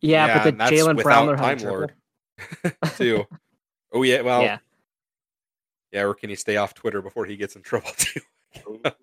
Yeah, 0.00 0.26
yeah 0.26 0.44
but 0.44 0.58
the 0.58 0.64
Jaylen 0.64 1.02
Brown, 1.02 1.26
they're 1.26 1.36
Time 1.36 1.58
Lord 1.58 1.94
too. 2.96 3.24
Oh 3.92 4.02
yeah, 4.02 4.20
well, 4.22 4.42
yeah. 4.42 4.58
yeah, 5.92 6.02
or 6.02 6.14
can 6.14 6.28
he 6.28 6.36
stay 6.36 6.56
off 6.56 6.74
Twitter 6.74 7.00
before 7.00 7.24
he 7.24 7.36
gets 7.36 7.56
in 7.56 7.62
trouble 7.62 7.90
too? 7.96 8.20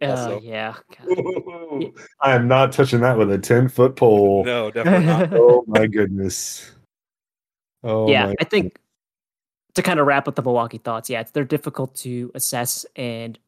uh, 0.01 0.39
yeah. 0.41 0.75
I 2.21 2.35
am 2.35 2.47
not 2.47 2.71
touching 2.71 2.99
that 3.01 3.17
with 3.17 3.31
a 3.31 3.37
ten 3.37 3.67
foot 3.67 3.95
pole. 3.95 4.43
No, 4.45 4.69
definitely 4.69 5.05
not. 5.07 5.33
oh 5.33 5.63
my 5.67 5.87
goodness. 5.87 6.71
Oh 7.83 8.09
yeah, 8.09 8.33
I 8.39 8.43
think 8.43 8.79
to 9.75 9.81
kind 9.81 9.99
of 9.99 10.05
wrap 10.07 10.27
up 10.27 10.35
the 10.35 10.41
Milwaukee 10.41 10.77
thoughts, 10.77 11.09
yeah, 11.09 11.23
they're 11.33 11.43
difficult 11.43 11.95
to 11.95 12.31
assess 12.35 12.85
and 12.95 13.39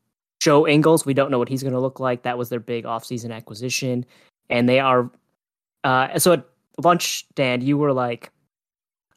Joe 0.44 0.68
Ingles, 0.68 1.06
we 1.06 1.14
don't 1.14 1.32
know 1.32 1.40
what 1.40 1.48
he's 1.48 1.64
going 1.64 1.74
to 1.74 1.80
look 1.80 2.02
like. 2.02 2.24
That 2.24 2.38
was 2.38 2.50
their 2.50 2.60
big 2.60 2.84
offseason 2.84 3.34
acquisition, 3.34 4.06
and 4.50 4.68
they 4.68 4.82
are. 4.82 5.10
Uh, 5.86 6.20
so 6.20 6.34
at 6.34 6.46
lunch, 6.84 7.26
Dan, 7.36 7.62
you 7.62 7.78
were 7.78 7.94
like, 7.94 8.30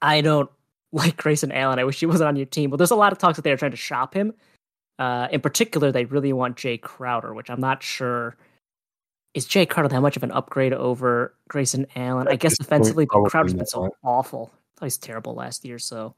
I 0.00 0.20
don't 0.20 0.48
like 0.92 1.16
Grayson 1.16 1.50
Allen. 1.50 1.80
I 1.80 1.84
wish 1.84 1.98
he 1.98 2.06
wasn't 2.06 2.28
on 2.28 2.36
your 2.36 2.46
team. 2.46 2.70
But 2.70 2.76
there's 2.76 2.92
a 2.92 2.96
lot 2.96 3.10
of 3.10 3.18
talks 3.18 3.34
that 3.36 3.42
they're 3.42 3.56
trying 3.56 3.72
to 3.72 3.76
shop 3.76 4.14
him. 4.14 4.34
Uh, 5.00 5.26
in 5.32 5.40
particular, 5.40 5.90
they 5.90 6.04
really 6.04 6.32
want 6.32 6.56
Jae 6.56 6.80
Crowder, 6.80 7.34
which 7.34 7.50
I'm 7.50 7.60
not 7.60 7.82
sure. 7.82 8.36
Is 9.34 9.48
Jae 9.48 9.68
Crowder 9.68 9.88
that 9.88 10.00
much 10.00 10.16
of 10.16 10.22
an 10.22 10.30
upgrade 10.30 10.74
over 10.74 11.34
Grayson 11.48 11.88
Allen? 11.96 12.28
I 12.28 12.36
guess 12.36 12.60
offensively, 12.60 13.06
but 13.12 13.24
Crowder's 13.24 13.52
been 13.52 13.66
so 13.66 13.90
awful. 14.04 14.52
I 14.76 14.80
thought 14.80 14.86
he's 14.86 14.98
terrible 14.98 15.34
last 15.34 15.64
year. 15.64 15.78
So, 15.78 16.14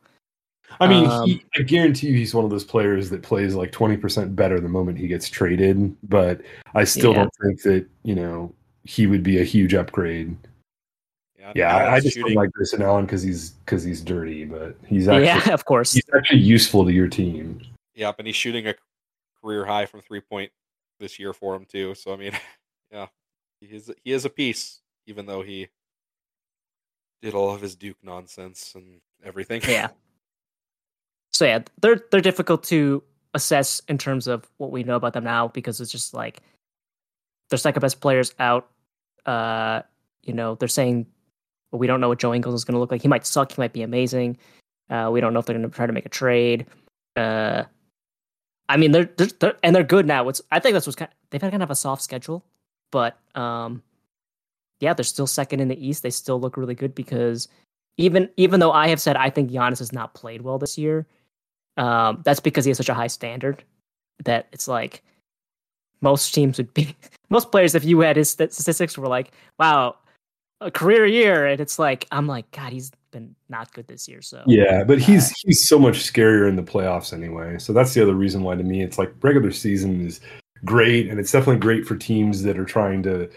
I 0.80 0.88
mean, 0.88 1.08
um, 1.08 1.26
he, 1.26 1.44
I 1.56 1.62
guarantee 1.62 2.08
you 2.08 2.14
he's 2.16 2.34
one 2.34 2.44
of 2.44 2.50
those 2.50 2.64
players 2.64 3.08
that 3.10 3.22
plays 3.22 3.54
like 3.54 3.72
20% 3.72 4.34
better 4.34 4.60
the 4.60 4.68
moment 4.68 4.98
he 4.98 5.06
gets 5.06 5.28
traded. 5.28 5.96
But 6.02 6.40
I 6.74 6.84
still 6.84 7.12
yeah. 7.12 7.18
don't 7.18 7.34
think 7.42 7.62
that, 7.62 7.86
you 8.02 8.14
know, 8.14 8.52
he 8.84 9.06
would 9.06 9.22
be 9.22 9.40
a 9.40 9.44
huge 9.44 9.74
upgrade. 9.74 10.36
Yeah, 11.54 11.76
I, 11.76 11.94
I 11.94 12.00
just 12.00 12.14
shooting. 12.14 12.34
don't 12.34 12.42
like 12.42 12.52
Grayson 12.52 12.82
Allen 12.82 13.06
because 13.06 13.22
he's 13.22 13.50
because 13.50 13.82
he's 13.82 14.02
dirty, 14.02 14.44
but 14.44 14.76
he's 14.86 15.08
actually 15.08 15.26
yeah, 15.26 15.50
of 15.54 15.64
course 15.64 15.92
he's 15.92 16.04
actually 16.14 16.40
useful 16.40 16.84
to 16.84 16.92
your 16.92 17.08
team. 17.08 17.60
Yep, 17.94 18.16
and 18.18 18.26
he's 18.26 18.36
shooting 18.36 18.66
a 18.68 18.74
career 19.42 19.64
high 19.64 19.86
from 19.86 20.00
three 20.00 20.20
point 20.20 20.50
this 21.00 21.18
year 21.18 21.32
for 21.32 21.54
him 21.54 21.64
too. 21.64 21.94
So 21.94 22.12
I 22.12 22.16
mean, 22.16 22.32
yeah, 22.92 23.06
he 23.60 23.66
is 23.68 23.90
he 24.04 24.12
is 24.12 24.24
a 24.24 24.30
piece, 24.30 24.80
even 25.06 25.26
though 25.26 25.42
he 25.42 25.68
did 27.22 27.34
all 27.34 27.54
of 27.54 27.60
his 27.60 27.76
Duke 27.76 27.98
nonsense 28.02 28.72
and 28.74 29.00
everything. 29.24 29.62
Yeah. 29.68 29.88
So 31.32 31.44
yeah, 31.44 31.60
they're 31.80 32.02
they're 32.10 32.20
difficult 32.20 32.64
to 32.64 33.02
assess 33.34 33.80
in 33.88 33.98
terms 33.98 34.26
of 34.26 34.48
what 34.56 34.70
we 34.70 34.82
know 34.82 34.96
about 34.96 35.12
them 35.12 35.24
now 35.24 35.48
because 35.48 35.80
it's 35.80 35.92
just 35.92 36.14
like 36.14 36.40
their 37.50 37.58
second 37.58 37.80
best 37.80 38.00
players 38.00 38.34
out. 38.38 38.68
Uh, 39.26 39.82
you 40.22 40.32
know, 40.32 40.54
they're 40.54 40.68
saying 40.68 41.06
but 41.70 41.78
we 41.78 41.86
don't 41.86 42.00
know 42.00 42.08
what 42.08 42.18
Joe 42.18 42.34
Ingles 42.34 42.54
is 42.54 42.64
going 42.64 42.74
to 42.74 42.78
look 42.78 42.90
like. 42.90 43.02
He 43.02 43.08
might 43.08 43.26
suck. 43.26 43.52
He 43.52 43.60
might 43.60 43.72
be 43.72 43.82
amazing. 43.82 44.38
Uh, 44.88 45.10
we 45.12 45.20
don't 45.20 45.34
know 45.34 45.40
if 45.40 45.46
they're 45.46 45.56
going 45.56 45.68
to 45.68 45.74
try 45.74 45.86
to 45.86 45.92
make 45.92 46.06
a 46.06 46.10
trade. 46.10 46.66
Uh, 47.16 47.64
I 48.68 48.76
mean, 48.76 48.92
they're, 48.92 49.10
they're, 49.16 49.28
they're, 49.38 49.56
and 49.62 49.76
they're 49.76 49.84
good 49.84 50.06
now. 50.06 50.24
What's 50.24 50.40
I 50.50 50.60
think 50.60 50.74
that's 50.74 50.86
what's 50.86 50.96
kind. 50.96 51.10
Of, 51.10 51.16
they've 51.30 51.42
had 51.42 51.50
kind 51.50 51.62
of 51.62 51.70
a 51.70 51.74
soft 51.74 52.02
schedule, 52.02 52.44
but 52.90 53.18
um, 53.34 53.82
yeah, 54.80 54.94
they're 54.94 55.04
still 55.04 55.26
second 55.26 55.60
in 55.60 55.68
the 55.68 55.86
East. 55.86 56.02
They 56.02 56.10
still 56.10 56.40
look 56.40 56.56
really 56.56 56.74
good 56.74 56.94
because 56.94 57.48
even 57.96 58.28
even 58.36 58.60
though 58.60 58.72
I 58.72 58.88
have 58.88 59.00
said 59.00 59.16
I 59.16 59.30
think 59.30 59.50
Giannis 59.50 59.80
has 59.80 59.92
not 59.92 60.14
played 60.14 60.42
well 60.42 60.58
this 60.58 60.78
year, 60.78 61.06
um, 61.76 62.22
that's 62.24 62.40
because 62.40 62.64
he 62.64 62.70
has 62.70 62.76
such 62.76 62.88
a 62.88 62.94
high 62.94 63.06
standard 63.08 63.64
that 64.24 64.48
it's 64.52 64.68
like 64.68 65.02
most 66.00 66.34
teams 66.34 66.58
would 66.58 66.72
be 66.74 66.94
most 67.30 67.50
players 67.50 67.74
if 67.74 67.84
you 67.84 68.00
had 68.00 68.16
his 68.16 68.30
statistics 68.30 68.96
were 68.96 69.08
like, 69.08 69.32
wow, 69.58 69.96
a 70.60 70.70
career 70.70 71.06
year, 71.06 71.46
and 71.46 71.60
it's 71.60 71.78
like 71.78 72.06
I'm 72.10 72.26
like, 72.26 72.50
God, 72.52 72.72
he's 72.72 72.90
been 73.10 73.34
not 73.48 73.72
good 73.72 73.86
this 73.88 74.08
year. 74.08 74.22
So 74.22 74.42
yeah, 74.46 74.84
but 74.84 74.98
he's 74.98 75.30
uh, 75.30 75.34
he's 75.44 75.68
so 75.68 75.78
much 75.78 76.00
scarier 76.00 76.48
in 76.48 76.56
the 76.56 76.62
playoffs 76.62 77.12
anyway. 77.12 77.58
So 77.58 77.72
that's 77.72 77.94
the 77.94 78.02
other 78.02 78.14
reason 78.14 78.42
why 78.42 78.56
to 78.56 78.62
me 78.62 78.82
it's 78.82 78.98
like 78.98 79.12
regular 79.22 79.50
season 79.50 80.06
is 80.06 80.20
great, 80.64 81.08
and 81.08 81.18
it's 81.18 81.32
definitely 81.32 81.60
great 81.60 81.86
for 81.86 81.96
teams 81.96 82.42
that 82.42 82.58
are 82.58 82.64
trying 82.64 83.02
to 83.04 83.28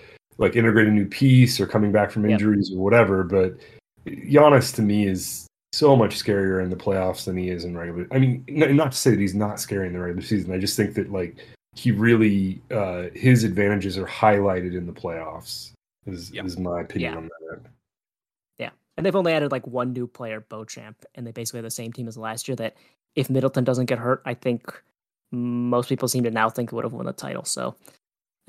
like 0.42 0.56
integrate 0.56 0.88
a 0.88 0.92
new 0.92 1.06
piece 1.06 1.60
or 1.60 1.68
coming 1.68 1.92
back 1.92 2.12
from 2.12 2.24
Yep. 2.24 2.32
injuries 2.32 2.72
or 2.74 2.80
whatever. 2.84 3.24
But 3.24 3.58
Giannis 4.06 4.74
to 4.76 4.82
me 4.82 5.08
is 5.08 5.48
so 5.72 5.96
much 5.96 6.22
scarier 6.22 6.62
in 6.64 6.70
the 6.70 6.76
playoffs 6.76 7.26
than 7.26 7.38
he 7.38 7.50
is 7.50 7.64
in 7.64 7.78
regular. 7.78 8.08
I 8.12 8.20
mean, 8.20 8.44
not 8.50 8.92
to 8.92 8.98
say 8.98 9.12
that 9.12 9.20
he's 9.20 9.36
not 9.36 9.60
scary 9.60 9.88
in 9.88 9.94
the 9.94 10.00
regular 10.00 10.22
season. 10.22 10.52
I 10.52 10.58
just 10.58 10.76
think 10.76 10.96
that 10.96 11.12
like 11.12 11.38
he 11.74 11.92
really 11.92 12.62
uh 12.72 13.04
his 13.14 13.44
advantages 13.46 13.98
are 13.98 14.06
highlighted 14.08 14.76
in 14.76 14.86
the 14.86 14.92
playoffs. 14.92 15.72
Is 16.08 16.32
Yep. 16.32 16.46
is 16.46 16.58
my 16.58 16.82
opinion 16.82 17.14
Yeah. 17.14 17.18
on 17.20 17.30
that. 17.50 17.60
Yeah, 18.58 18.70
and 18.98 19.06
they've 19.06 19.16
only 19.16 19.32
added 19.34 19.52
like 19.52 19.66
one 19.68 19.94
new 19.94 20.08
player, 20.08 20.42
Beauchamp, 20.42 21.06
and 21.16 21.26
they 21.26 21.32
basically 21.32 21.60
have 21.60 21.66
the 21.66 21.72
same 21.72 21.94
team 21.94 22.08
as 22.08 22.18
last 22.18 22.48
year. 22.48 22.56
That 22.56 22.76
if 23.16 23.30
Middleton 23.30 23.64
doesn't 23.64 23.86
get 23.86 24.00
hurt, 24.00 24.22
I 24.26 24.34
think 24.34 24.82
most 25.32 25.88
people 25.88 26.08
seem 26.08 26.24
to 26.24 26.32
now 26.32 26.50
think 26.50 26.72
would 26.72 26.84
have 26.84 26.94
won 26.94 27.06
the 27.06 27.14
title. 27.14 27.46
So, 27.46 27.76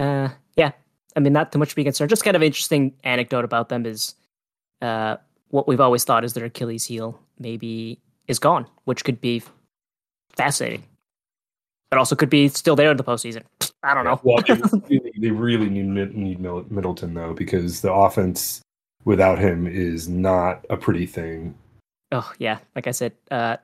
uh, 0.00 0.30
yeah, 0.56 0.72
I 1.16 1.20
mean, 1.20 1.32
not 1.32 1.52
too 1.52 1.58
much 1.58 1.70
to 1.70 1.76
be 1.76 1.84
concerned. 1.84 2.10
Just 2.10 2.24
kind 2.24 2.36
of 2.36 2.42
interesting 2.42 2.94
anecdote 3.04 3.44
about 3.44 3.68
them 3.68 3.86
is 3.86 4.14
uh, 4.80 5.16
what 5.50 5.68
we've 5.68 5.80
always 5.80 6.04
thought 6.04 6.24
is 6.24 6.32
their 6.32 6.46
Achilles 6.46 6.84
heel 6.84 7.20
maybe 7.38 8.00
is 8.28 8.38
gone, 8.38 8.66
which 8.84 9.04
could 9.04 9.20
be 9.20 9.42
fascinating. 10.34 10.84
But 11.90 11.98
also 11.98 12.16
could 12.16 12.30
be 12.30 12.48
still 12.48 12.74
there 12.74 12.90
in 12.90 12.96
the 12.96 13.04
postseason. 13.04 13.42
I 13.82 13.94
don't 13.94 14.04
know. 14.04 14.20
Well, 14.22 14.42
they 14.46 14.54
really, 14.88 15.12
they 15.18 15.30
really 15.30 15.68
need 15.68 16.14
need 16.14 16.40
Middleton 16.40 17.14
though 17.14 17.34
because 17.34 17.80
the 17.82 17.92
offense 17.92 18.62
without 19.04 19.38
him 19.38 19.66
is 19.66 20.08
not 20.08 20.64
a 20.70 20.76
pretty 20.76 21.04
thing. 21.04 21.54
Oh 22.10 22.32
yeah, 22.38 22.58
like 22.74 22.86
I 22.86 22.92
said, 22.92 23.12
uh, 23.30 23.56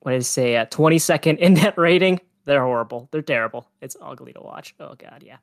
what 0.00 0.12
did 0.12 0.18
I 0.18 0.20
say? 0.20 0.56
Uh, 0.56 0.66
Twenty 0.66 0.98
second 0.98 1.38
in 1.38 1.54
net 1.54 1.78
rating. 1.78 2.20
They're 2.44 2.62
horrible. 2.62 3.08
They're 3.12 3.22
terrible. 3.22 3.68
It's 3.80 3.96
ugly 4.00 4.32
to 4.34 4.40
watch. 4.40 4.74
Oh 4.80 4.94
god, 4.94 5.22
yeah. 5.24 5.36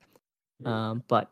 Um, 0.66 1.04
but 1.08 1.32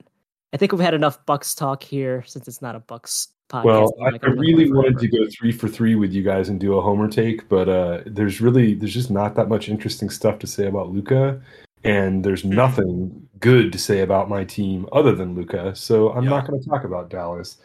I 0.54 0.58
think 0.58 0.72
we've 0.72 0.82
had 0.82 0.94
enough 0.94 1.26
Bucks 1.26 1.54
talk 1.56 1.84
here 1.84 2.24
since 2.26 2.48
it's 2.48 2.62
not 2.62 2.76
a 2.76 2.80
Bucks 2.80 3.30
podcast. 3.50 3.64
Well, 3.66 3.94
I'm 4.02 4.16
I, 4.16 4.20
I 4.24 4.30
really 4.30 4.72
wanted 4.72 4.98
to 5.00 5.08
go 5.08 5.28
three 5.30 5.52
for 5.52 5.68
three 5.68 5.96
with 5.96 6.14
you 6.14 6.24
guys 6.24 6.50
and 6.50 6.60
do 6.60 6.78
a 6.78 6.82
homer 6.82 7.08
take, 7.08 7.48
but 7.50 7.68
uh, 7.70 8.02
there's 8.06 8.42
really 8.42 8.74
there's 8.74 8.94
just 8.94 9.12
not 9.12 9.36
that 9.36 9.50
much 9.50 9.70
interesting 9.70 10.10
stuff 10.10 10.40
to 10.40 10.48
say 10.48 10.68
about 10.68 10.90
Luka, 10.92 11.42
and 11.84 12.24
there's 12.24 12.42
Hmm. 12.44 12.52
nothing 12.56 13.28
good 13.40 13.72
to 13.74 13.78
say 13.80 14.00
about 14.02 14.30
my 14.30 14.44
team 14.46 14.88
other 14.92 15.14
than 15.14 15.36
Luka. 15.36 15.76
So 15.76 16.10
I'm 16.12 16.24
Yeah. 16.24 16.30
not 16.32 16.48
going 16.48 16.62
to 16.62 16.70
talk 16.70 16.84
about 16.84 17.10
Dallas. 17.10 17.58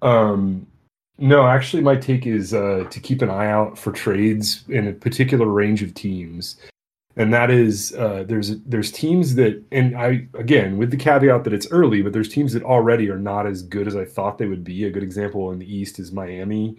Um, 0.00 0.66
no, 1.18 1.46
actually, 1.46 1.82
my 1.82 1.96
take 1.96 2.26
is 2.26 2.54
uh, 2.54 2.84
to 2.90 2.98
keep 3.00 3.20
an 3.22 3.30
eye 3.30 3.50
out 3.50 3.78
for 3.78 3.92
trades 3.92 4.64
in 4.68 4.88
a 4.88 4.92
particular 4.92 5.46
range 5.46 5.82
of 5.82 5.94
teams, 5.94 6.56
and 7.16 7.32
that 7.32 7.50
is 7.50 7.94
uh, 7.94 8.24
there's 8.26 8.58
there's 8.60 8.90
teams 8.90 9.34
that, 9.34 9.62
and 9.70 9.96
I 9.96 10.26
again 10.34 10.78
with 10.78 10.90
the 10.90 10.96
caveat 10.96 11.44
that 11.44 11.52
it's 11.52 11.70
early, 11.70 12.02
but 12.02 12.12
there's 12.12 12.28
teams 12.28 12.52
that 12.54 12.62
already 12.62 13.10
are 13.10 13.18
not 13.18 13.46
as 13.46 13.62
good 13.62 13.86
as 13.86 13.96
I 13.96 14.04
thought 14.04 14.38
they 14.38 14.46
would 14.46 14.64
be. 14.64 14.84
A 14.84 14.90
good 14.90 15.02
example 15.02 15.50
in 15.52 15.58
the 15.58 15.74
East 15.74 15.98
is 15.98 16.12
Miami. 16.12 16.76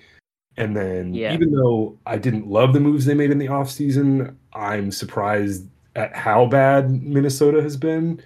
And 0.55 0.77
then, 0.77 1.15
Yeah. 1.15 1.34
even 1.34 1.51
though 1.51 1.97
I 2.05 2.18
didn't 2.18 2.47
love 2.47 2.73
the 2.73 2.80
moves 2.80 3.05
they 3.05 3.15
made 3.15 3.31
in 3.31 3.39
the 3.39 3.47
offseason, 3.47 4.35
I'm 4.53 4.91
surprised 4.91 5.68
at 5.95 6.15
how 6.15 6.45
bad 6.45 6.91
Minnesota 6.91 7.61
has 7.61 7.76
been. 7.76 8.22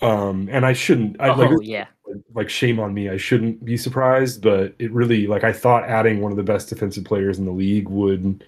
Um, 0.00 0.48
and 0.52 0.64
I 0.64 0.72
shouldn't. 0.72 1.20
I, 1.20 1.30
Oh 1.30 1.34
like, 1.34 1.50
yeah, 1.62 1.86
like 2.34 2.48
shame 2.48 2.78
on 2.78 2.94
me. 2.94 3.08
I 3.08 3.16
shouldn't 3.16 3.64
be 3.64 3.76
surprised, 3.76 4.42
but 4.42 4.74
it 4.78 4.92
really 4.92 5.26
like 5.26 5.42
I 5.42 5.52
thought 5.52 5.84
adding 5.84 6.20
one 6.20 6.30
of 6.30 6.36
the 6.36 6.44
best 6.44 6.68
defensive 6.68 7.04
players 7.04 7.38
in 7.38 7.44
the 7.44 7.52
league 7.52 7.88
would 7.88 8.44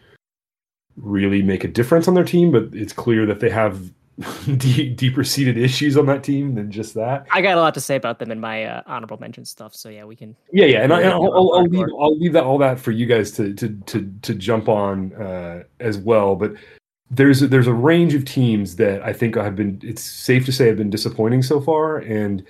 really 0.96 1.42
make 1.42 1.64
a 1.64 1.68
difference 1.68 2.08
on 2.08 2.14
their 2.14 2.24
team, 2.24 2.50
but 2.50 2.68
it's 2.72 2.92
clear 2.92 3.26
that 3.26 3.40
they 3.40 3.50
have 3.50 3.90
deep, 4.56 4.96
deeper 4.96 5.24
seated 5.24 5.56
issues 5.56 5.96
on 5.96 6.06
that 6.06 6.22
team 6.22 6.54
than 6.54 6.70
just 6.70 6.94
that. 6.94 7.26
I 7.30 7.40
got 7.40 7.56
a 7.56 7.60
lot 7.60 7.74
to 7.74 7.80
say 7.80 7.96
about 7.96 8.18
them 8.18 8.30
in 8.30 8.40
my 8.40 8.64
uh, 8.64 8.82
honorable 8.86 9.18
mention 9.18 9.44
stuff. 9.44 9.74
So 9.74 9.88
yeah, 9.88 10.04
we 10.04 10.16
can. 10.16 10.36
Yeah, 10.52 10.66
yeah, 10.66 10.82
and, 10.82 10.92
I, 10.92 11.02
and 11.02 11.10
I'll, 11.12 11.32
I'll, 11.32 11.54
I'll 11.54 11.64
leave 11.64 11.86
I'll 11.98 12.18
leave 12.18 12.32
that 12.34 12.44
all 12.44 12.58
that 12.58 12.78
for 12.78 12.90
you 12.90 13.06
guys 13.06 13.30
to 13.32 13.54
to 13.54 13.68
to 13.86 14.12
to 14.22 14.34
jump 14.34 14.68
on 14.68 15.12
uh, 15.14 15.62
as 15.78 15.98
well. 15.98 16.36
But 16.36 16.54
there's 17.10 17.42
a, 17.42 17.48
there's 17.48 17.66
a 17.66 17.72
range 17.72 18.14
of 18.14 18.24
teams 18.24 18.76
that 18.76 19.02
I 19.02 19.12
think 19.12 19.36
have 19.36 19.56
been. 19.56 19.80
It's 19.82 20.02
safe 20.02 20.44
to 20.46 20.52
say 20.52 20.66
have 20.66 20.76
been 20.76 20.90
disappointing 20.90 21.42
so 21.42 21.60
far, 21.60 21.98
and 21.98 22.44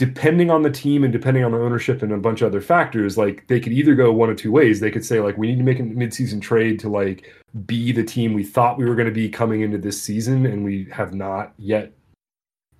depending 0.00 0.50
on 0.50 0.62
the 0.62 0.70
team 0.70 1.04
and 1.04 1.12
depending 1.12 1.44
on 1.44 1.52
the 1.52 1.58
ownership 1.58 2.02
and 2.02 2.10
a 2.10 2.16
bunch 2.16 2.40
of 2.40 2.46
other 2.46 2.62
factors, 2.62 3.18
like 3.18 3.46
they 3.48 3.60
could 3.60 3.70
either 3.70 3.94
go 3.94 4.10
one 4.10 4.30
of 4.30 4.36
two 4.38 4.50
ways. 4.50 4.80
They 4.80 4.90
could 4.90 5.04
say 5.04 5.20
like 5.20 5.36
we 5.36 5.48
need 5.48 5.58
to 5.58 5.62
make 5.62 5.78
a 5.78 5.82
midseason 5.82 6.40
trade 6.40 6.80
to 6.80 6.88
like 6.88 7.30
be 7.66 7.92
the 7.92 8.02
team 8.02 8.32
we 8.32 8.42
thought 8.42 8.78
we 8.78 8.86
were 8.86 8.94
going 8.94 9.08
to 9.08 9.12
be 9.12 9.28
coming 9.28 9.60
into 9.60 9.76
this 9.76 10.00
season, 10.00 10.46
and 10.46 10.64
we 10.64 10.86
have 10.90 11.12
not 11.12 11.52
yet 11.58 11.92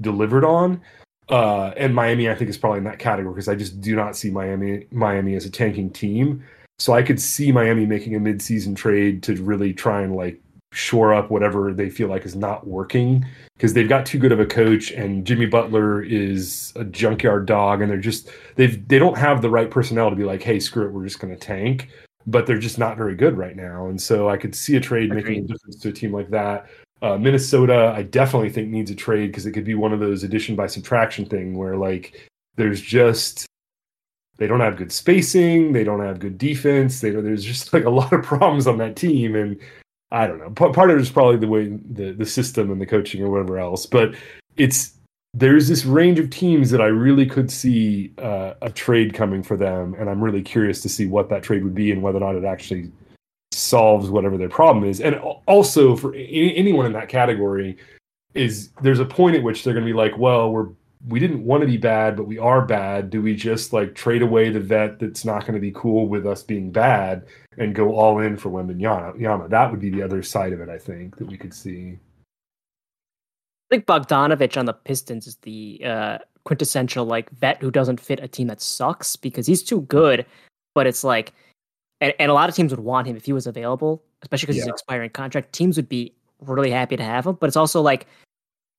delivered 0.01 0.47
on. 0.47 0.81
Uh, 1.29 1.75
and 1.77 1.95
Miami, 1.95 2.31
I 2.31 2.35
think, 2.35 2.49
is 2.49 2.57
probably 2.57 2.79
in 2.79 2.85
that 2.85 2.99
category 2.99 3.35
because 3.35 3.49
I 3.49 3.55
just 3.55 3.83
do 3.83 3.95
not 3.95 4.17
see 4.17 4.31
Miami 4.31 4.87
Miami 4.91 5.35
as 5.35 5.45
a 5.45 5.51
tanking 5.51 5.91
team. 5.91 6.43
So 6.79 6.95
I 6.95 7.03
could 7.03 7.21
see 7.21 7.53
Miami 7.53 7.85
making 7.85 8.17
a 8.17 8.19
midseason 8.19 8.75
trade 8.75 9.23
to 9.25 9.35
really 9.43 9.75
try 9.75 10.01
and 10.01 10.17
like 10.17 10.41
shore 10.73 11.13
up 11.13 11.31
whatever 11.31 11.73
they 11.73 11.91
feel 11.91 12.09
like 12.09 12.25
is 12.25 12.37
not 12.37 12.67
working 12.67 13.27
because 13.57 13.75
they've 13.75 13.89
got 13.89 14.07
too 14.07 14.19
good 14.19 14.33
of 14.33 14.39
a 14.39 14.47
coach 14.47 14.93
and 14.93 15.27
Jimmy 15.27 15.47
Butler 15.47 16.03
is 16.03 16.73
a 16.77 16.85
junkyard 16.85 17.47
dog 17.47 17.83
and 17.83 17.91
they're 17.91 17.99
just 17.99 18.31
they've 18.55 18.87
they 18.89 18.99
don't 18.99 19.19
have 19.19 19.43
the 19.43 19.51
right 19.51 19.71
personnel 19.71 20.11
to 20.11 20.17
be 20.17 20.25
like, 20.25 20.43
hey, 20.43 20.61
screw 20.61 20.87
it, 20.87 20.93
we're 20.93 21.05
just 21.05 21.19
going 21.19 21.35
to 21.35 21.41
tank. 21.41 21.89
But 22.27 22.47
they're 22.47 22.59
just 22.59 22.79
not 22.79 22.99
very 22.99 23.17
good 23.17 23.39
right 23.39 23.57
now, 23.57 23.87
and 23.87 24.01
so 24.01 24.29
I 24.29 24.37
could 24.37 24.55
see 24.55 24.77
a 24.77 24.81
trade 24.81 25.11
making 25.11 25.39
a 25.39 25.49
difference 25.49 25.77
to 25.81 25.89
a 25.89 25.93
team 25.93 26.13
like 26.13 26.29
that. 26.29 26.67
Uh, 27.01 27.17
Minnesota, 27.17 27.95
I 27.97 28.03
definitely 28.03 28.51
think 28.51 28.69
needs 28.69 28.91
a 28.91 28.95
trade 28.95 29.29
because 29.29 29.47
it 29.47 29.53
could 29.53 29.65
be 29.65 29.75
one 29.75 29.95
of 29.95 30.01
those 30.01 30.23
addition 30.23 30.55
by 30.55 30.67
subtraction 30.67 31.25
thing 31.25 31.57
where 31.57 31.77
like 31.77 32.29
there's 32.57 32.83
just 32.83 33.47
they 34.37 34.47
don't 34.47 34.61
have 34.61 34.77
good 34.77 34.93
spacing, 34.93 35.73
they 35.73 35.83
don't 35.83 36.05
have 36.05 36.21
good 36.21 36.37
defense. 36.37 37.01
They 37.01 37.11
there's 37.11 37.45
just 37.45 37.73
like 37.73 37.85
a 37.85 37.91
lot 37.91 38.13
of 38.13 38.23
problems 38.23 38.67
on 38.67 38.77
that 38.79 38.97
team, 38.97 39.35
and 39.35 39.59
I 40.13 40.27
don't 40.27 40.39
know. 40.39 40.51
Part, 40.51 40.91
of 40.91 40.97
it 40.97 41.01
is 41.01 41.11
probably 41.11 41.37
the 41.37 41.49
way 41.49 41.79
the 41.93 42.13
the 42.13 42.27
system 42.27 42.71
and 42.71 42.81
the 42.81 42.87
coaching 42.87 43.23
or 43.23 43.31
whatever 43.31 43.59
else, 43.59 43.87
but 43.87 44.15
it's 44.57 44.95
there's 45.33 45.69
this 45.69 45.85
range 45.85 46.19
of 46.19 46.31
teams 46.31 46.71
that 46.71 46.81
I 46.81 46.87
really 46.87 47.25
could 47.25 47.51
see 47.51 48.13
uh, 48.19 48.55
a 48.63 48.71
trade 48.71 49.15
coming 49.15 49.43
for 49.43 49.57
them, 49.57 49.95
and 49.99 50.11
I'm 50.11 50.23
really 50.23 50.43
curious 50.43 50.83
to 50.83 50.89
see 50.89 51.07
what 51.07 51.29
that 51.29 51.45
trade 51.45 51.63
would 51.63 51.75
be 51.75 51.93
and 51.93 52.03
whether 52.03 52.19
or 52.19 52.21
not 52.21 52.35
it 52.35 52.45
actually 52.45 52.91
solves 53.53 54.11
whatever 54.11 54.37
their 54.37 54.49
problem 54.49 54.85
is. 54.85 55.01
And 55.01 55.17
also 55.47 55.95
for 55.95 56.15
anyone 56.15 56.87
in 56.87 56.93
that 56.95 57.09
category, 57.09 57.77
is 58.35 58.71
there's 58.83 59.01
a 59.01 59.05
point 59.05 59.37
at 59.37 59.43
which 59.43 59.63
they're 59.63 59.75
going 59.75 59.87
to 59.87 59.93
be 59.93 59.97
like, 59.97 60.17
well, 60.19 60.51
we're 60.51 60.69
we 61.09 61.19
didn't 61.19 61.45
want 61.45 61.63
to 61.63 61.67
be 61.67 61.79
bad, 61.79 62.17
but 62.17 62.25
we 62.25 62.39
are 62.39 62.65
bad. 62.65 63.09
Do 63.09 63.23
we 63.23 63.35
just 63.35 63.73
like 63.73 63.95
trade 63.95 64.23
away 64.23 64.51
the 64.51 64.61
vet 64.61 64.99
that's 64.99 65.25
not 65.25 65.43
going 65.43 65.55
to 65.55 65.61
be 65.61 65.73
cool 65.73 66.07
with 66.07 66.27
us 66.27 66.43
being 66.43 66.71
bad 66.71 67.27
and 67.57 67.75
go 67.75 67.95
all 67.95 68.19
in 68.19 68.37
for 68.37 68.51
Wembanyama? 68.51 69.19
Yama? 69.19 69.49
That 69.49 69.71
would 69.71 69.81
be 69.81 69.91
the 69.91 70.03
other 70.03 70.23
side 70.23 70.53
of 70.53 70.61
it, 70.61 70.69
I 70.69 70.77
think, 70.79 71.17
that 71.17 71.27
we 71.27 71.39
could 71.39 71.55
see. 71.55 71.99
I 73.71 73.77
think 73.77 73.87
Bogdanovich 73.87 74.59
on 74.59 74.67
the 74.67 74.73
Pistons 74.75 75.27
is 75.27 75.37
the 75.37 75.81
uh, 75.85 76.19
quintessential 76.45 77.07
like 77.07 77.31
vet 77.31 77.63
who 77.63 77.71
doesn't 77.71 78.01
fit 78.01 78.21
a 78.21 78.29
team 78.29 78.49
that 78.49 78.61
sucks 78.61 79.17
because 79.17 79.47
he's 79.47 79.63
too 79.63 79.83
good. 79.83 80.27
But 80.75 80.87
it's 80.87 81.03
like, 81.03 81.33
and, 82.01 82.13
and 82.19 82.31
a 82.31 82.35
lot 82.35 82.49
of 82.49 82.55
teams 82.55 82.73
would 82.73 82.81
want 82.81 83.07
him 83.07 83.17
if 83.17 83.25
he 83.25 83.33
was 83.33 83.47
available, 83.47 84.03
especially 84.23 84.47
because 84.47 84.57
he's 84.57 84.65
Yeah. 84.65 84.71
an 84.71 84.75
expiring 84.75 85.11
contract. 85.11 85.53
Teams 85.53 85.77
would 85.77 85.89
be 85.89 86.15
really 86.41 86.71
happy 86.71 86.97
to 86.97 87.05
have 87.05 87.27
him. 87.27 87.39
But 87.41 87.47
it's 87.47 87.57
also 87.57 87.81
like, 87.81 88.07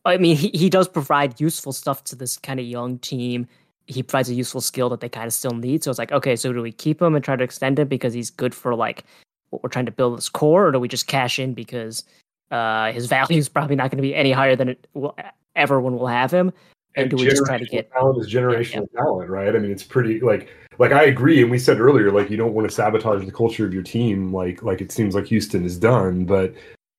I 0.06 0.18
mean, 0.18 0.36
he, 0.36 0.50
he 0.50 0.70
does 0.70 0.88
provide 0.88 1.40
useful 1.40 1.74
stuff 1.74 2.04
to 2.06 2.16
this 2.16 2.38
kind 2.38 2.60
of 2.60 2.66
young 2.66 2.98
team. 3.00 3.48
He 3.88 4.02
provides 4.02 4.30
a 4.30 4.34
useful 4.34 4.62
skill 4.62 4.90
that 4.90 5.00
they 5.00 5.10
kind 5.10 5.28
of 5.28 5.34
still 5.34 5.52
need. 5.52 5.84
So 5.84 5.92
it's 5.92 6.00
like, 6.00 6.12
okay, 6.12 6.36
so 6.36 6.52
do 6.54 6.62
we 6.62 6.72
keep 6.72 7.02
him 7.02 7.16
and 7.16 7.24
try 7.24 7.36
to 7.36 7.44
extend 7.44 7.78
him 7.78 7.88
because 7.88 8.14
he's 8.14 8.30
good 8.30 8.56
for 8.56 8.74
like 8.74 9.04
what 9.50 9.62
we're 9.62 9.70
trying 9.70 9.86
to 9.86 9.92
build 9.92 10.18
this 10.18 10.30
core, 10.30 10.68
or 10.68 10.72
do 10.72 10.80
we 10.80 10.88
just 10.88 11.08
cash 11.08 11.38
in 11.38 11.54
because 11.54 12.04
uh, 12.50 12.92
his 12.92 13.06
value 13.08 13.38
is 13.38 13.50
probably 13.50 13.76
not 13.76 13.92
going 13.92 13.98
to 13.98 14.02
be 14.02 14.16
any 14.16 14.32
higher 14.32 14.56
than 14.56 14.70
it 14.70 14.88
will 14.94 15.16
ever 15.56 15.80
when 15.80 15.94
we'll 15.94 16.08
have 16.08 16.32
him? 16.32 16.52
And 16.96 17.10
do 17.10 17.16
we 17.16 17.26
just 17.26 17.46
try 17.46 17.58
to 17.58 17.66
get- 17.66 17.92
talent 17.92 18.20
is 18.20 18.34
generational 18.34 18.92
talent, 18.92 19.30
right? 19.30 19.56
I 19.56 19.60
mean, 19.60 19.72
it's 19.72 19.84
pretty 19.84 20.20
like 20.20 20.50
like 20.78 20.92
I 20.92 21.04
agree, 21.04 21.42
and 21.42 21.52
we 21.52 21.60
said 21.60 21.80
earlier, 21.80 22.12
like 22.12 22.30
you 22.30 22.38
don't 22.38 22.54
want 22.54 22.68
to 22.68 22.74
sabotage 22.74 23.24
the 23.26 23.32
culture 23.32 23.66
of 23.66 23.74
your 23.74 23.84
team, 23.84 24.34
like 24.34 24.62
like 24.64 24.82
it 24.82 24.92
seems 24.92 25.16
like 25.16 25.26
Houston 25.28 25.64
has 25.64 25.78
done, 25.78 26.26
but 26.26 26.54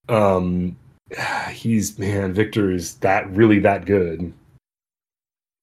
um 0.09 0.77
he's 1.51 1.98
man, 1.98 2.32
Victor 2.32 2.70
is 2.70 2.97
that 2.97 3.30
really 3.30 3.59
that 3.60 3.84
good. 3.84 4.32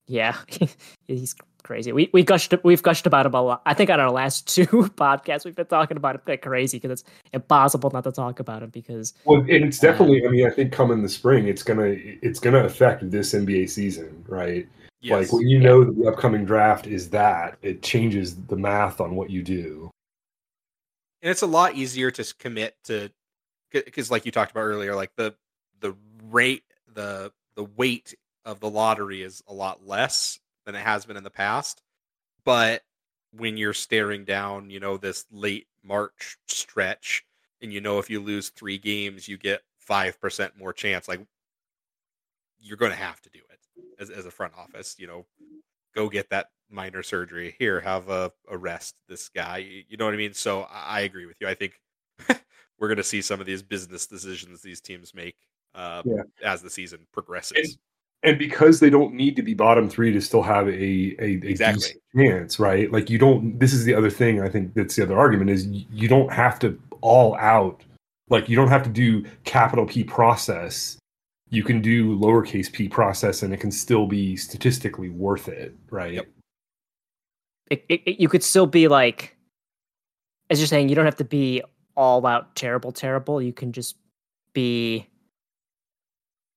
Yeah, 0.08 0.36
he's 1.08 1.36
crazy. 1.64 1.92
We 1.92 2.10
we 2.14 2.24
gushed 2.24 2.54
we've 2.64 2.82
gushed 2.82 3.06
about 3.06 3.26
him 3.26 3.34
a 3.36 3.42
lot. 3.42 3.62
I 3.66 3.74
think 3.74 3.90
on 3.90 4.00
our 4.00 4.12
last 4.12 4.48
two 4.56 4.66
podcasts 4.66 5.46
we've 5.46 5.56
been 5.56 5.68
talking 5.68 5.98
about 5.98 6.16
him 6.16 6.22
like 6.28 6.42
crazy 6.42 6.78
because 6.80 7.02
it's 7.02 7.10
impossible 7.34 7.92
not 7.92 8.04
to 8.06 8.12
talk 8.12 8.40
about 8.40 8.64
him 8.64 8.70
because 8.70 9.14
Well, 9.26 9.42
and 9.42 9.50
it's 9.66 9.80
definitely. 9.80 10.26
Uh, 10.26 10.30
I 10.30 10.32
mean, 10.32 10.48
I 10.48 10.50
think 10.50 10.72
coming 10.72 11.04
the 11.04 11.10
spring, 11.10 11.48
it's 11.48 11.64
gonna 11.64 11.96
it's 11.96 12.40
gonna 12.40 12.64
affect 12.64 13.10
this 13.12 13.34
NBA 13.34 13.70
season, 13.70 14.24
right? 14.28 14.68
Yes. 15.02 15.32
Like 15.32 15.34
when 15.34 15.48
you 15.48 15.60
know 15.60 15.84
the 15.84 16.10
upcoming 16.10 16.44
draft 16.44 16.88
is 16.88 17.10
that, 17.12 17.58
it 17.62 17.82
changes 17.82 18.36
the 18.36 18.58
math 18.58 19.00
on 19.00 19.16
what 19.16 19.30
you 19.30 19.44
do. 19.44 19.90
and 21.22 21.30
it's 21.30 21.42
a 21.42 21.48
lot 21.48 21.76
easier 21.76 22.12
to 22.12 22.34
commit 22.40 22.76
to 22.86 23.10
because 23.72 24.10
like 24.12 24.26
you 24.26 24.32
talked 24.32 24.52
about 24.52 24.62
earlier 24.62 24.96
like 24.96 25.16
the 25.16 25.34
the 25.80 25.96
rate 26.30 26.64
the 26.94 27.32
the 27.56 27.64
weight 27.64 28.16
of 28.46 28.60
the 28.60 28.70
lottery 28.70 29.22
is 29.22 29.44
a 29.48 29.54
lot 29.54 29.86
less 29.86 30.40
than 30.66 30.76
it 30.76 30.82
has 30.82 31.06
been 31.06 31.18
in 31.18 31.24
the 31.24 31.30
past. 31.30 31.82
But 32.46 32.84
when 33.32 33.58
you're 33.58 33.74
staring 33.74 34.26
down, 34.26 34.70
you 34.70 34.80
know, 34.80 34.98
this 34.98 35.26
late 35.32 35.68
March 35.84 36.38
stretch, 36.48 37.26
and 37.62 37.74
you 37.74 37.82
know 37.82 38.00
if 38.00 38.10
you 38.10 38.20
lose 38.20 38.50
three 38.50 38.78
games, 38.78 39.28
you 39.28 39.38
get 39.38 39.62
five 39.78 40.20
percent 40.20 40.58
more 40.58 40.74
chance. 40.74 41.08
Like 41.08 41.22
you're 42.60 42.78
going 42.78 42.92
to 42.92 42.98
have 42.98 43.22
to 43.22 43.30
do 43.30 43.40
it 43.40 43.60
as 44.00 44.10
as 44.10 44.26
a 44.26 44.32
front 44.32 44.54
office. 44.58 44.96
You 44.98 45.08
know, 45.08 45.26
go 45.94 46.10
get 46.10 46.30
that 46.30 46.50
minor 46.70 47.04
surgery 47.04 47.56
here. 47.60 47.82
Have 47.82 48.10
a, 48.10 48.32
a 48.50 48.58
rest. 48.58 48.96
This 49.08 49.30
guy. 49.30 49.58
You 49.88 49.98
know 49.98 50.06
what 50.06 50.14
I 50.14 50.18
mean? 50.18 50.34
So 50.34 50.66
I 50.72 51.02
agree 51.02 51.26
with 51.26 51.38
you. 51.40 51.48
I 51.48 51.54
think 51.54 51.80
we're 52.80 52.88
going 52.88 52.98
to 52.98 53.04
see 53.04 53.22
some 53.22 53.40
of 53.40 53.46
these 53.46 53.62
business 53.62 54.08
decisions 54.08 54.62
these 54.62 54.82
teams 54.82 55.14
make 55.14 55.36
uh, 55.76 56.02
yeah. 56.06 56.24
as 56.44 56.62
the 56.62 56.70
season 56.70 57.06
progresses 57.12 57.78
and 58.24 58.38
because 58.38 58.80
they 58.80 58.90
don't 58.90 59.14
need 59.14 59.36
to 59.36 59.42
be 59.42 59.54
bottom 59.54 59.90
three 59.90 60.12
to 60.12 60.22
still 60.22 60.42
have 60.42 60.68
a 60.68 60.72
a, 60.72 61.40
a 61.42 61.50
exactly. 61.50 61.96
chance, 62.16 62.60
right? 62.60 62.92
Like 62.92 63.10
you 63.10 63.18
don't. 63.18 63.58
This 63.60 63.74
is 63.74 63.86
the 63.86 63.94
other 63.94 64.10
thing. 64.10 64.42
I 64.42 64.50
think 64.50 64.74
that's 64.74 64.96
the 64.96 65.04
other 65.04 65.18
argument 65.18 65.50
is 65.50 65.68
you 65.68 66.08
don't 66.08 66.32
have 66.32 66.60
to 66.60 66.80
all 67.02 67.36
out. 67.36 67.84
Like 68.30 68.50
you 68.50 68.56
don't 68.56 68.68
have 68.68 68.84
to 68.84 68.90
do 68.90 69.26
capital 69.44 69.86
P 69.86 70.04
process. 70.04 70.98
You 71.52 71.64
can 71.64 71.82
do 71.82 72.16
lowercase 72.20 72.72
p 72.72 72.88
process, 72.88 73.42
and 73.42 73.54
it 73.54 73.58
can 73.58 73.72
still 73.72 74.06
be 74.06 74.36
statistically 74.36 75.10
worth 75.10 75.48
it, 75.48 75.76
right? 75.90 76.14
Yep. 76.14 76.28
It, 77.72 77.86
it, 77.90 78.02
it, 78.06 78.20
you 78.20 78.30
could 78.30 78.44
still 78.44 78.68
be 78.68 78.88
like, 78.88 79.36
as 80.52 80.60
you're 80.60 80.68
saying, 80.68 80.90
you 80.90 80.96
don't 80.96 81.06
have 81.06 81.16
to 81.16 81.24
be 81.24 81.64
all 82.00 82.26
out 82.26 82.56
terrible, 82.56 82.94
terrible. 82.94 83.42
You 83.42 83.52
can 83.52 83.74
just 83.74 83.98
be 84.54 85.06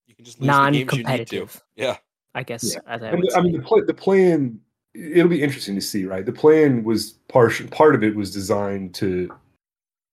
you 0.07 0.15
can 0.15 0.25
just 0.25 0.41
non-competitive. 0.41 1.61
Yeah, 1.75 1.97
I 2.35 2.45
guess. 2.45 2.75
Yeah. 2.75 2.81
I, 2.87 2.95
I, 2.95 3.17
mean, 3.17 3.29
I 3.35 3.41
mean, 3.41 3.53
the 3.53 3.63
play, 3.63 3.81
the 3.85 3.93
plan. 3.93 4.61
It'll 4.95 5.29
be 5.29 5.43
interesting 5.43 5.75
to 5.75 5.81
see, 5.81 6.05
right? 6.05 6.25
The 6.25 6.33
plan 6.33 6.85
was 6.85 7.13
part 7.29 7.53
part 7.73 7.95
of 7.97 8.05
it 8.05 8.15
was 8.15 8.33
designed 8.33 8.95
to 8.97 9.31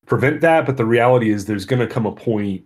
prevent 0.07 0.41
that, 0.41 0.65
but 0.65 0.77
the 0.77 0.85
reality 0.85 1.30
is 1.30 1.45
there's 1.45 1.65
going 1.65 1.85
to 1.85 1.93
come 1.93 2.07
a 2.07 2.11
point 2.11 2.65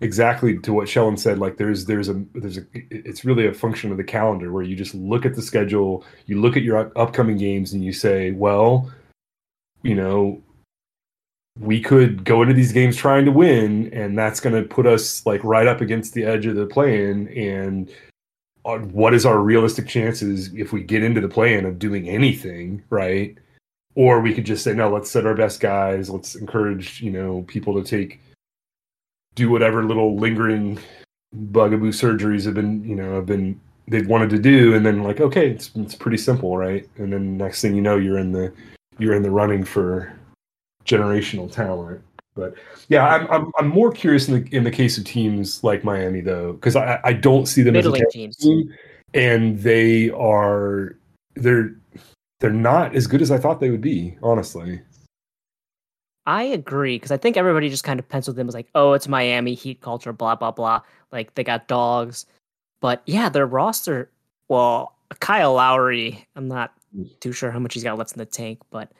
exactly 0.00 0.58
to 0.60 0.72
what 0.72 0.88
Shellin 0.88 1.18
said. 1.18 1.38
Like 1.38 1.58
there's 1.58 1.84
there's 1.84 2.08
a 2.08 2.24
there's 2.34 2.56
a 2.56 2.62
it's 2.72 3.24
really 3.24 3.46
a 3.46 3.52
function 3.52 3.90
of 3.90 3.98
the 3.98 4.04
calendar 4.04 4.50
where 4.50 4.62
you 4.62 4.76
just 4.76 4.94
look 4.94 5.26
at 5.26 5.34
the 5.34 5.42
schedule, 5.42 6.06
you 6.24 6.40
look 6.40 6.56
at 6.56 6.62
your 6.62 6.90
upcoming 6.96 7.36
games, 7.36 7.74
and 7.74 7.84
you 7.84 7.92
say, 7.92 8.30
well, 8.30 8.90
you 9.82 9.94
know, 9.94 10.42
we 11.60 11.80
could 11.80 12.24
go 12.24 12.42
into 12.42 12.54
these 12.54 12.72
games 12.72 12.96
trying 12.96 13.24
to 13.24 13.32
win, 13.32 13.92
and 13.92 14.16
that's 14.16 14.40
going 14.40 14.54
to 14.54 14.68
put 14.68 14.86
us 14.86 15.24
like 15.26 15.42
right 15.42 15.66
up 15.66 15.80
against 15.80 16.14
the 16.14 16.24
edge 16.24 16.46
of 16.46 16.56
the 16.56 16.66
play-in. 16.66 17.28
And 17.28 17.90
uh, 18.64 18.78
what 18.78 19.14
is 19.14 19.26
our 19.26 19.38
realistic 19.38 19.88
chances 19.88 20.52
if 20.54 20.72
we 20.72 20.82
get 20.82 21.02
into 21.02 21.20
the 21.20 21.28
play-in 21.28 21.64
of 21.64 21.78
doing 21.78 22.08
anything, 22.08 22.82
right? 22.90 23.36
Or 23.94 24.20
we 24.20 24.32
could 24.32 24.46
just 24.46 24.62
say, 24.62 24.74
no, 24.74 24.88
let's 24.88 25.10
set 25.10 25.26
our 25.26 25.34
best 25.34 25.60
guys. 25.60 26.08
Let's 26.08 26.36
encourage 26.36 27.00
you 27.00 27.10
know 27.10 27.42
people 27.48 27.74
to 27.74 27.88
take 27.88 28.20
do 29.34 29.50
whatever 29.50 29.84
little 29.84 30.16
lingering 30.16 30.78
bugaboo 31.32 31.92
surgeries 31.92 32.44
have 32.44 32.54
been 32.54 32.82
you 32.84 32.96
know 32.96 33.14
have 33.16 33.26
been 33.26 33.60
they've 33.88 34.06
wanted 34.06 34.30
to 34.30 34.38
do, 34.38 34.74
and 34.74 34.86
then 34.86 35.02
like 35.02 35.20
okay, 35.20 35.50
it's 35.50 35.70
it's 35.76 35.94
pretty 35.94 36.18
simple, 36.18 36.56
right? 36.56 36.88
And 36.98 37.12
then 37.12 37.36
next 37.36 37.62
thing 37.62 37.74
you 37.74 37.82
know, 37.82 37.96
you're 37.96 38.18
in 38.18 38.32
the 38.32 38.52
you're 38.98 39.14
in 39.14 39.22
the 39.22 39.30
running 39.30 39.64
for 39.64 40.12
generational 40.88 41.50
talent. 41.50 42.02
But 42.34 42.54
yeah, 42.88 43.06
I'm 43.06 43.26
I'm, 43.30 43.52
I'm 43.58 43.68
more 43.68 43.92
curious 43.92 44.28
in 44.28 44.42
the 44.42 44.56
in 44.56 44.64
the 44.64 44.70
case 44.70 44.96
of 44.96 45.04
teams 45.04 45.62
like 45.62 45.84
Miami 45.84 46.20
though, 46.20 46.52
because 46.54 46.76
I, 46.76 47.00
I 47.04 47.12
don't 47.12 47.46
see 47.46 47.62
them 47.62 47.74
Middle 47.74 47.94
as 47.94 48.00
a 48.00 48.06
teams. 48.06 48.36
team, 48.36 48.72
and 49.12 49.58
they 49.58 50.10
are 50.10 50.96
they're 51.34 51.74
they're 52.40 52.50
not 52.50 52.94
as 52.94 53.06
good 53.06 53.22
as 53.22 53.30
I 53.30 53.38
thought 53.38 53.60
they 53.60 53.70
would 53.70 53.80
be, 53.80 54.16
honestly. 54.22 54.80
I 56.26 56.42
agree 56.42 56.96
because 56.96 57.10
I 57.10 57.16
think 57.16 57.36
everybody 57.36 57.70
just 57.70 57.84
kind 57.84 57.98
of 57.98 58.08
penciled 58.08 58.36
them 58.36 58.48
as 58.48 58.54
like, 58.54 58.68
oh, 58.74 58.92
it's 58.92 59.08
Miami 59.08 59.54
Heat 59.54 59.80
culture, 59.80 60.12
blah 60.12 60.36
blah 60.36 60.52
blah. 60.52 60.82
Like 61.10 61.34
they 61.34 61.42
got 61.42 61.68
dogs, 61.68 62.26
but 62.80 63.02
yeah, 63.06 63.28
their 63.28 63.46
roster. 63.46 64.10
Well, 64.48 64.94
Kyle 65.20 65.54
Lowry, 65.54 66.26
I'm 66.36 66.46
not 66.46 66.72
mm. 66.96 67.08
too 67.20 67.32
sure 67.32 67.50
how 67.50 67.58
much 67.58 67.74
he's 67.74 67.82
got 67.82 67.98
left 67.98 68.12
in 68.12 68.18
the 68.18 68.26
tank, 68.26 68.60
but 68.70 68.92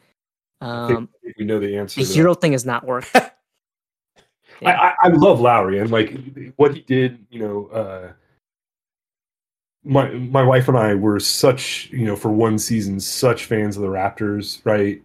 um, 0.60 1.09
we 1.39 1.44
know 1.44 1.59
the 1.60 1.76
answer. 1.76 2.02
The 2.02 2.12
hero 2.12 2.35
thing 2.35 2.52
is 2.52 2.64
not 2.64 2.85
working. 2.85 3.10
yeah. 4.60 4.80
I, 4.80 4.94
I 5.05 5.09
love 5.09 5.40
Lowry 5.40 5.78
and 5.78 5.90
like 5.90 6.16
what 6.56 6.74
he 6.74 6.82
did. 6.82 7.24
You 7.30 7.40
know, 7.40 7.66
uh, 7.66 8.12
my 9.85 10.10
my 10.10 10.43
wife 10.43 10.68
and 10.68 10.76
I 10.76 10.94
were 10.94 11.20
such 11.20 11.89
you 11.93 12.05
know 12.05 12.16
for 12.16 12.30
one 12.30 12.59
season 12.59 12.98
such 13.01 13.44
fans 13.44 13.76
of 13.76 13.82
the 13.82 13.89
Raptors, 13.89 14.60
right? 14.64 15.02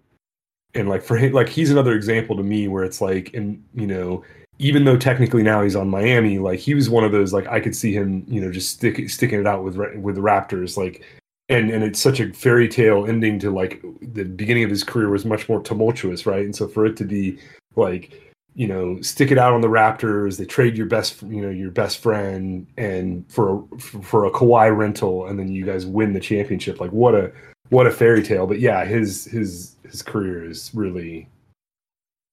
And 0.75 0.89
like 0.89 1.03
for 1.03 1.17
him, 1.17 1.33
like 1.33 1.49
he's 1.49 1.71
another 1.71 1.93
example 1.93 2.35
to 2.37 2.43
me 2.43 2.67
where 2.67 2.83
it's 2.83 2.99
like, 2.99 3.31
and 3.35 3.63
you 3.75 3.85
know, 3.85 4.23
even 4.57 4.85
though 4.85 4.97
technically 4.97 5.43
now 5.43 5.61
he's 5.61 5.75
on 5.75 5.87
Miami, 5.87 6.39
like 6.39 6.59
he 6.59 6.73
was 6.73 6.89
one 6.89 7.03
of 7.03 7.11
those 7.11 7.31
like 7.31 7.47
I 7.47 7.59
could 7.59 7.75
see 7.75 7.93
him, 7.93 8.25
you 8.27 8.41
know, 8.41 8.51
just 8.51 8.71
stick, 8.71 9.07
sticking 9.09 9.39
it 9.39 9.45
out 9.45 9.63
with 9.63 9.77
with 9.77 10.15
the 10.15 10.21
Raptors, 10.21 10.75
like 10.75 11.03
and 11.49 11.69
and 11.69 11.83
it's 11.83 11.99
such 11.99 12.19
a 12.19 12.31
fairy 12.33 12.67
tale 12.67 13.05
ending 13.05 13.39
to 13.39 13.51
like 13.51 13.83
the 14.01 14.23
beginning 14.23 14.63
of 14.63 14.69
his 14.69 14.83
career 14.83 15.09
was 15.09 15.25
much 15.25 15.49
more 15.49 15.61
tumultuous, 15.61 16.25
right? 16.25 16.45
And 16.45 16.55
so 16.55 16.67
for 16.67 16.85
it 16.85 16.95
to 16.97 17.03
be 17.03 17.37
like 17.75 18.19
you 18.55 18.67
know 18.67 19.01
stick 19.01 19.31
it 19.31 19.37
out 19.37 19.53
on 19.53 19.61
the 19.61 19.67
Raptors, 19.67 20.37
they 20.37 20.45
trade 20.45 20.77
your 20.77 20.85
best 20.85 21.21
you 21.23 21.41
know 21.41 21.49
your 21.49 21.71
best 21.71 21.99
friend 21.99 22.67
and 22.77 23.29
for 23.31 23.65
a, 23.73 23.77
for 23.79 24.25
a 24.25 24.31
Kawhi 24.31 24.75
rental, 24.75 25.27
and 25.27 25.37
then 25.37 25.49
you 25.49 25.65
guys 25.65 25.85
win 25.85 26.13
the 26.13 26.19
championship. 26.19 26.79
Like 26.79 26.91
what 26.91 27.15
a 27.15 27.31
what 27.69 27.87
a 27.87 27.91
fairy 27.91 28.23
tale! 28.23 28.47
But 28.47 28.59
yeah, 28.59 28.85
his 28.85 29.25
his 29.25 29.75
his 29.83 30.01
career 30.01 30.49
is 30.49 30.71
really 30.73 31.27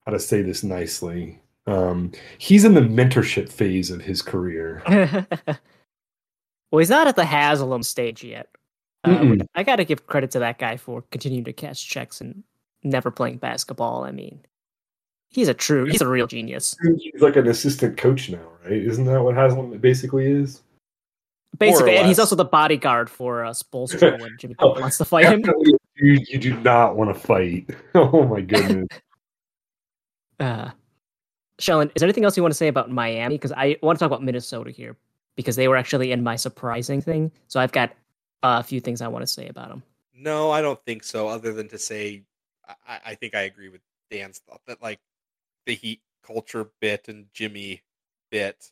how 0.06 0.12
to 0.12 0.20
say 0.20 0.42
this 0.42 0.62
nicely. 0.62 1.40
Um, 1.66 2.12
he's 2.38 2.64
in 2.64 2.74
the 2.74 2.80
mentorship 2.80 3.50
phase 3.50 3.90
of 3.90 4.00
his 4.00 4.22
career. 4.22 4.82
well, 5.46 6.78
he's 6.78 6.90
not 6.90 7.06
at 7.06 7.16
the 7.16 7.24
Haslem 7.24 7.82
stage 7.82 8.24
yet. 8.24 8.48
Uh, 9.04 9.36
I 9.54 9.62
got 9.62 9.76
to 9.76 9.84
give 9.84 10.06
credit 10.06 10.30
to 10.32 10.38
that 10.40 10.58
guy 10.58 10.76
for 10.76 11.02
continuing 11.10 11.44
to 11.44 11.52
cash 11.52 11.82
checks 11.84 12.20
and 12.20 12.42
never 12.82 13.10
playing 13.10 13.38
basketball. 13.38 14.04
I 14.04 14.10
mean, 14.10 14.40
he's 15.30 15.48
a 15.48 15.54
true, 15.54 15.86
he's 15.86 16.02
a 16.02 16.08
real 16.08 16.26
genius. 16.26 16.76
He's 16.98 17.22
like 17.22 17.36
an 17.36 17.48
assistant 17.48 17.96
coach 17.96 18.28
now, 18.28 18.46
right? 18.64 18.72
Isn't 18.72 19.06
that 19.06 19.22
what 19.22 19.34
Haslem 19.34 19.76
basically 19.78 20.30
is? 20.30 20.62
Basically, 21.58 21.96
and 21.96 22.06
he's 22.06 22.18
also 22.18 22.36
the 22.36 22.44
bodyguard 22.44 23.10
for 23.10 23.44
uh, 23.44 23.50
Spoelstra 23.50 24.20
when 24.20 24.36
Jimmy 24.38 24.54
oh, 24.60 24.78
wants 24.78 24.98
to 24.98 25.04
fight 25.04 25.26
him. 25.26 25.42
You, 25.96 26.18
you 26.28 26.38
do 26.38 26.58
not 26.60 26.96
want 26.96 27.14
to 27.14 27.20
fight. 27.20 27.70
Oh 27.94 28.24
my 28.24 28.40
goodness. 28.40 28.86
uh, 30.40 30.70
Shellin, 31.58 31.90
is 31.94 32.00
there 32.00 32.06
anything 32.06 32.24
else 32.24 32.36
you 32.36 32.42
want 32.42 32.52
to 32.52 32.56
say 32.56 32.68
about 32.68 32.90
Miami? 32.90 33.34
Because 33.36 33.52
I 33.52 33.76
want 33.82 33.98
to 33.98 34.02
talk 34.02 34.06
about 34.06 34.22
Minnesota 34.22 34.70
here 34.70 34.96
because 35.36 35.56
they 35.56 35.68
were 35.68 35.76
actually 35.76 36.12
in 36.12 36.22
my 36.22 36.36
surprising 36.36 37.02
thing. 37.02 37.32
So 37.48 37.60
I've 37.60 37.72
got 37.72 37.92
Uh, 38.42 38.58
a 38.60 38.62
few 38.62 38.80
things 38.80 39.02
I 39.02 39.08
want 39.08 39.22
to 39.22 39.26
say 39.26 39.48
about 39.48 39.68
them. 39.68 39.82
No, 40.14 40.50
I 40.50 40.62
don't 40.62 40.82
think 40.84 41.04
so. 41.04 41.28
Other 41.28 41.52
than 41.52 41.68
to 41.68 41.78
say, 41.78 42.22
I, 42.86 43.00
I 43.06 43.14
think 43.14 43.34
I 43.34 43.42
agree 43.42 43.68
with 43.68 43.80
Dan's 44.10 44.38
thought 44.38 44.60
that 44.66 44.82
like 44.82 45.00
the 45.66 45.74
Heat 45.74 46.00
culture 46.24 46.70
bit 46.80 47.08
and 47.08 47.26
Jimmy 47.32 47.82
bit, 48.30 48.70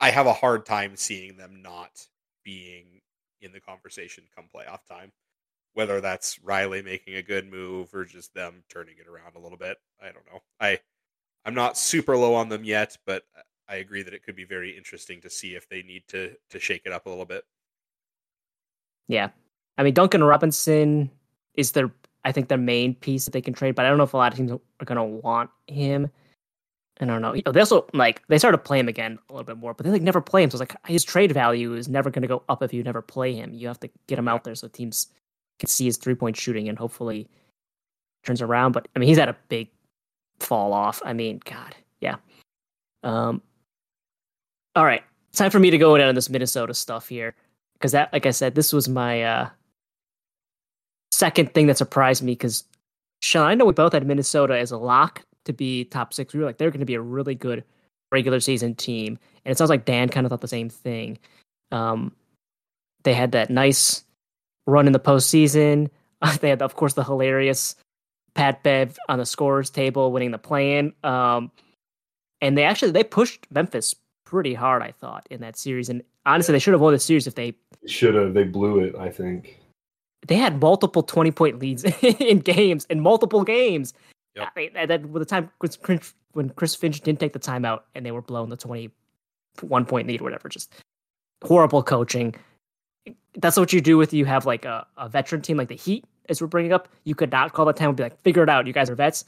I 0.00 0.10
have 0.10 0.26
a 0.26 0.32
hard 0.32 0.66
time 0.66 0.96
seeing 0.96 1.36
them 1.36 1.60
not 1.62 2.06
being 2.44 3.00
in 3.40 3.52
the 3.52 3.60
conversation 3.60 4.24
come 4.34 4.46
playoff 4.54 4.84
time. 4.88 5.12
Whether 5.74 6.00
that's 6.00 6.42
Riley 6.42 6.82
making 6.82 7.14
a 7.14 7.22
good 7.22 7.50
move 7.50 7.94
or 7.94 8.04
just 8.04 8.34
them 8.34 8.64
turning 8.68 8.96
it 8.98 9.06
around 9.06 9.36
a 9.36 9.38
little 9.38 9.58
bit, 9.58 9.78
I 10.00 10.06
don't 10.06 10.26
know. 10.32 10.40
I 10.58 10.80
I'm 11.44 11.54
not 11.54 11.78
super 11.78 12.16
low 12.16 12.34
on 12.34 12.48
them 12.48 12.64
yet, 12.64 12.96
but 13.06 13.24
I 13.68 13.76
agree 13.76 14.02
that 14.02 14.14
it 14.14 14.22
could 14.22 14.34
be 14.34 14.44
very 14.44 14.76
interesting 14.76 15.20
to 15.20 15.30
see 15.30 15.54
if 15.54 15.68
they 15.68 15.82
need 15.82 16.02
to 16.08 16.36
to 16.50 16.58
shake 16.58 16.82
it 16.84 16.92
up 16.92 17.06
a 17.06 17.10
little 17.10 17.24
bit. 17.24 17.44
Yeah. 19.08 19.30
I 19.78 19.82
mean, 19.82 19.94
Duncan 19.94 20.22
Robinson 20.22 21.10
is 21.54 21.72
their, 21.72 21.90
I 22.24 22.32
think, 22.32 22.48
their 22.48 22.58
main 22.58 22.94
piece 22.94 23.24
that 23.24 23.32
they 23.32 23.40
can 23.40 23.54
trade, 23.54 23.74
but 23.74 23.84
I 23.84 23.88
don't 23.88 23.98
know 23.98 24.04
if 24.04 24.14
a 24.14 24.16
lot 24.16 24.32
of 24.32 24.36
teams 24.38 24.52
are 24.52 24.84
going 24.84 24.96
to 24.96 25.04
want 25.04 25.50
him. 25.66 26.10
I 27.00 27.04
don't 27.04 27.22
know. 27.22 27.32
They 27.32 27.60
also 27.60 27.86
like 27.94 28.26
they 28.26 28.38
started 28.38 28.58
to 28.58 28.62
play 28.62 28.78
him 28.80 28.88
again 28.88 29.18
a 29.28 29.32
little 29.32 29.44
bit 29.44 29.56
more, 29.56 29.72
but 29.72 29.84
they 29.84 29.92
like 29.92 30.02
never 30.02 30.20
play 30.20 30.42
him. 30.42 30.50
So 30.50 30.56
it's 30.56 30.72
like 30.72 30.86
his 30.86 31.04
trade 31.04 31.30
value 31.30 31.74
is 31.74 31.88
never 31.88 32.10
going 32.10 32.22
to 32.22 32.28
go 32.28 32.42
up 32.48 32.62
if 32.62 32.72
you 32.72 32.82
never 32.82 33.02
play 33.02 33.34
him. 33.34 33.54
You 33.54 33.68
have 33.68 33.78
to 33.80 33.90
get 34.08 34.18
him 34.18 34.26
out 34.26 34.42
there 34.42 34.56
so 34.56 34.66
teams 34.66 35.06
can 35.60 35.68
see 35.68 35.84
his 35.84 35.96
three 35.96 36.16
point 36.16 36.36
shooting 36.36 36.68
and 36.68 36.76
hopefully 36.76 37.28
turns 38.24 38.42
around. 38.42 38.72
But 38.72 38.88
I 38.96 38.98
mean, 38.98 39.08
he's 39.08 39.18
had 39.18 39.28
a 39.28 39.36
big 39.48 39.68
fall 40.40 40.72
off. 40.72 41.00
I 41.04 41.12
mean, 41.12 41.40
God, 41.44 41.76
yeah. 42.00 42.16
Um. 43.04 43.42
All 44.74 44.84
right, 44.84 45.04
time 45.32 45.52
for 45.52 45.60
me 45.60 45.70
to 45.70 45.78
go 45.78 45.96
down 45.96 46.08
on 46.08 46.14
this 46.16 46.28
Minnesota 46.28 46.74
stuff 46.74 47.08
here 47.08 47.36
because 47.78 47.92
that, 47.92 48.12
like 48.12 48.26
I 48.26 48.30
said, 48.30 48.54
this 48.54 48.72
was 48.72 48.88
my 48.88 49.22
uh, 49.22 49.48
second 51.12 51.54
thing 51.54 51.66
that 51.66 51.78
surprised 51.78 52.22
me. 52.22 52.32
Because 52.32 52.64
Sean, 53.22 53.46
I 53.46 53.54
know 53.54 53.64
we 53.64 53.72
both 53.72 53.92
had 53.92 54.06
Minnesota 54.06 54.58
as 54.58 54.70
a 54.70 54.78
lock 54.78 55.24
to 55.44 55.52
be 55.52 55.84
top 55.84 56.12
six. 56.12 56.34
We 56.34 56.40
were 56.40 56.46
like 56.46 56.58
they're 56.58 56.70
going 56.70 56.80
to 56.80 56.86
be 56.86 56.94
a 56.94 57.00
really 57.00 57.34
good 57.34 57.64
regular 58.10 58.40
season 58.40 58.74
team, 58.74 59.18
and 59.44 59.52
it 59.52 59.58
sounds 59.58 59.70
like 59.70 59.84
Dan 59.84 60.08
kind 60.08 60.26
of 60.26 60.30
thought 60.30 60.40
the 60.40 60.48
same 60.48 60.68
thing. 60.68 61.18
Um, 61.70 62.12
they 63.04 63.14
had 63.14 63.32
that 63.32 63.50
nice 63.50 64.04
run 64.66 64.86
in 64.86 64.92
the 64.92 65.00
postseason. 65.00 65.88
they 66.40 66.50
had, 66.50 66.62
of 66.62 66.74
course, 66.76 66.94
the 66.94 67.04
hilarious 67.04 67.76
Pat 68.34 68.62
Bev 68.62 68.98
on 69.08 69.18
the 69.18 69.26
scorers 69.26 69.70
table 69.70 70.12
winning 70.12 70.30
the 70.30 70.38
play-in. 70.38 70.92
Um, 71.02 71.50
and 72.40 72.56
they 72.56 72.64
actually 72.64 72.92
they 72.92 73.04
pushed 73.04 73.46
Memphis 73.50 73.94
pretty 74.24 74.54
hard, 74.54 74.82
I 74.82 74.92
thought, 74.92 75.26
in 75.30 75.40
that 75.40 75.56
series. 75.56 75.88
And 75.88 76.02
honestly, 76.28 76.52
they 76.52 76.58
should 76.58 76.74
have 76.74 76.80
won 76.80 76.92
the 76.92 76.98
series 76.98 77.26
if 77.26 77.34
they 77.34 77.54
Should 77.86 78.14
have. 78.14 78.34
They 78.34 78.44
blew 78.44 78.80
it. 78.80 78.94
I 78.96 79.08
think. 79.10 79.58
they 80.26 80.36
had 80.36 80.60
multiple 80.60 81.02
20 81.02 81.30
point 81.32 81.58
leads 81.58 81.84
in 82.02 82.38
games 82.40 82.86
in 82.90 83.00
multiple 83.00 83.44
games. 83.44 83.94
Yep. 84.36 84.48
I 84.54 84.60
mean, 84.60 84.70
and 84.74 84.90
then 84.90 85.12
with 85.12 85.20
the 85.22 85.26
time 85.26 85.50
Chris, 85.58 85.76
Chris- 85.76 86.14
when 86.32 86.50
Chris 86.50 86.74
Finch 86.74 87.00
didn't 87.00 87.18
take 87.20 87.32
the 87.32 87.38
timeout 87.38 87.80
and 87.94 88.04
they 88.06 88.12
were 88.12 88.22
blowing 88.22 88.50
the 88.50 88.56
21 88.56 89.84
point 89.86 90.06
lead 90.06 90.20
or 90.20 90.24
whatever, 90.24 90.48
just 90.48 90.72
horrible 91.44 91.82
coaching. 91.82 92.34
That's 93.38 93.56
what 93.56 93.72
you 93.72 93.80
do 93.80 93.96
with 93.96 94.12
you 94.12 94.24
have 94.26 94.44
like 94.46 94.64
a, 94.64 94.86
a 94.96 95.08
veteran 95.08 95.40
team 95.42 95.56
like 95.56 95.68
the 95.68 95.76
Heat, 95.76 96.04
as 96.28 96.40
we're 96.40 96.46
bringing 96.48 96.72
up. 96.72 96.88
You 97.04 97.14
could 97.14 97.32
not 97.32 97.52
call 97.52 97.64
that 97.66 97.76
time 97.76 97.88
and 97.88 97.96
be 97.96 98.02
like, 98.02 98.20
figure 98.22 98.42
it 98.42 98.48
out. 98.48 98.66
You 98.66 98.72
guys 98.72 98.90
are 98.90 98.94
vets. 98.94 99.24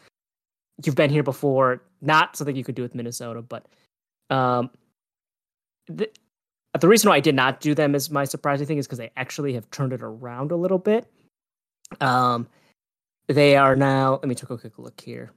You've 0.85 0.97
been 0.97 1.10
here 1.10 1.22
before. 1.22 1.82
Not 2.02 2.36
something 2.36 2.55
you 2.56 2.64
could 2.64 2.74
do 2.74 2.82
with 2.82 2.94
Minnesota, 2.94 3.43
but 3.43 3.66
um, 4.31 4.70
the, 5.89 6.09
the 6.78 6.88
reason 6.88 7.10
why 7.10 7.16
I 7.16 7.20
did 7.20 7.34
not 7.34 7.60
do 7.60 7.74
them 7.74 7.94
as 7.94 8.10
my 8.10 8.24
surprising 8.24 8.66
thing 8.66 8.78
is 8.78 8.86
because 8.86 8.98
they 8.98 9.10
actually 9.16 9.55
have 9.55 9.68
turned 9.70 9.92
it 9.92 10.02
around 10.02 10.52
a 10.52 10.56
little 10.56 10.78
bit. 10.78 11.06
Um, 12.01 12.47
they 13.26 13.56
are 13.56 13.74
now. 13.74 14.12
Let 14.12 14.28
me 14.28 14.34
take 14.34 14.51
a 14.51 14.59
quick 14.59 14.78
look 14.78 15.01
here. 15.01 15.32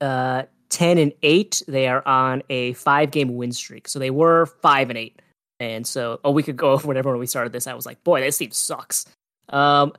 Uh, 0.00 0.44
ten 0.68 0.98
and 0.98 1.12
eight. 1.22 1.62
They 1.68 1.86
are 1.86 2.06
on 2.06 2.42
a 2.50 2.72
five-game 2.74 3.36
win 3.36 3.52
streak. 3.52 3.88
So 3.88 3.98
they 3.98 4.10
were 4.10 4.46
five 4.46 4.90
and 4.90 4.98
eight, 4.98 5.22
and 5.60 5.86
so 5.86 6.20
a 6.24 6.30
week 6.30 6.48
ago, 6.48 6.78
whenever 6.84 7.10
when 7.10 7.20
we 7.20 7.26
started 7.26 7.52
this, 7.52 7.66
I 7.66 7.74
was 7.74 7.86
like, 7.86 8.02
"Boy, 8.02 8.20
this 8.20 8.38
team 8.38 8.50
sucks." 8.50 9.06
Um, 9.50 9.92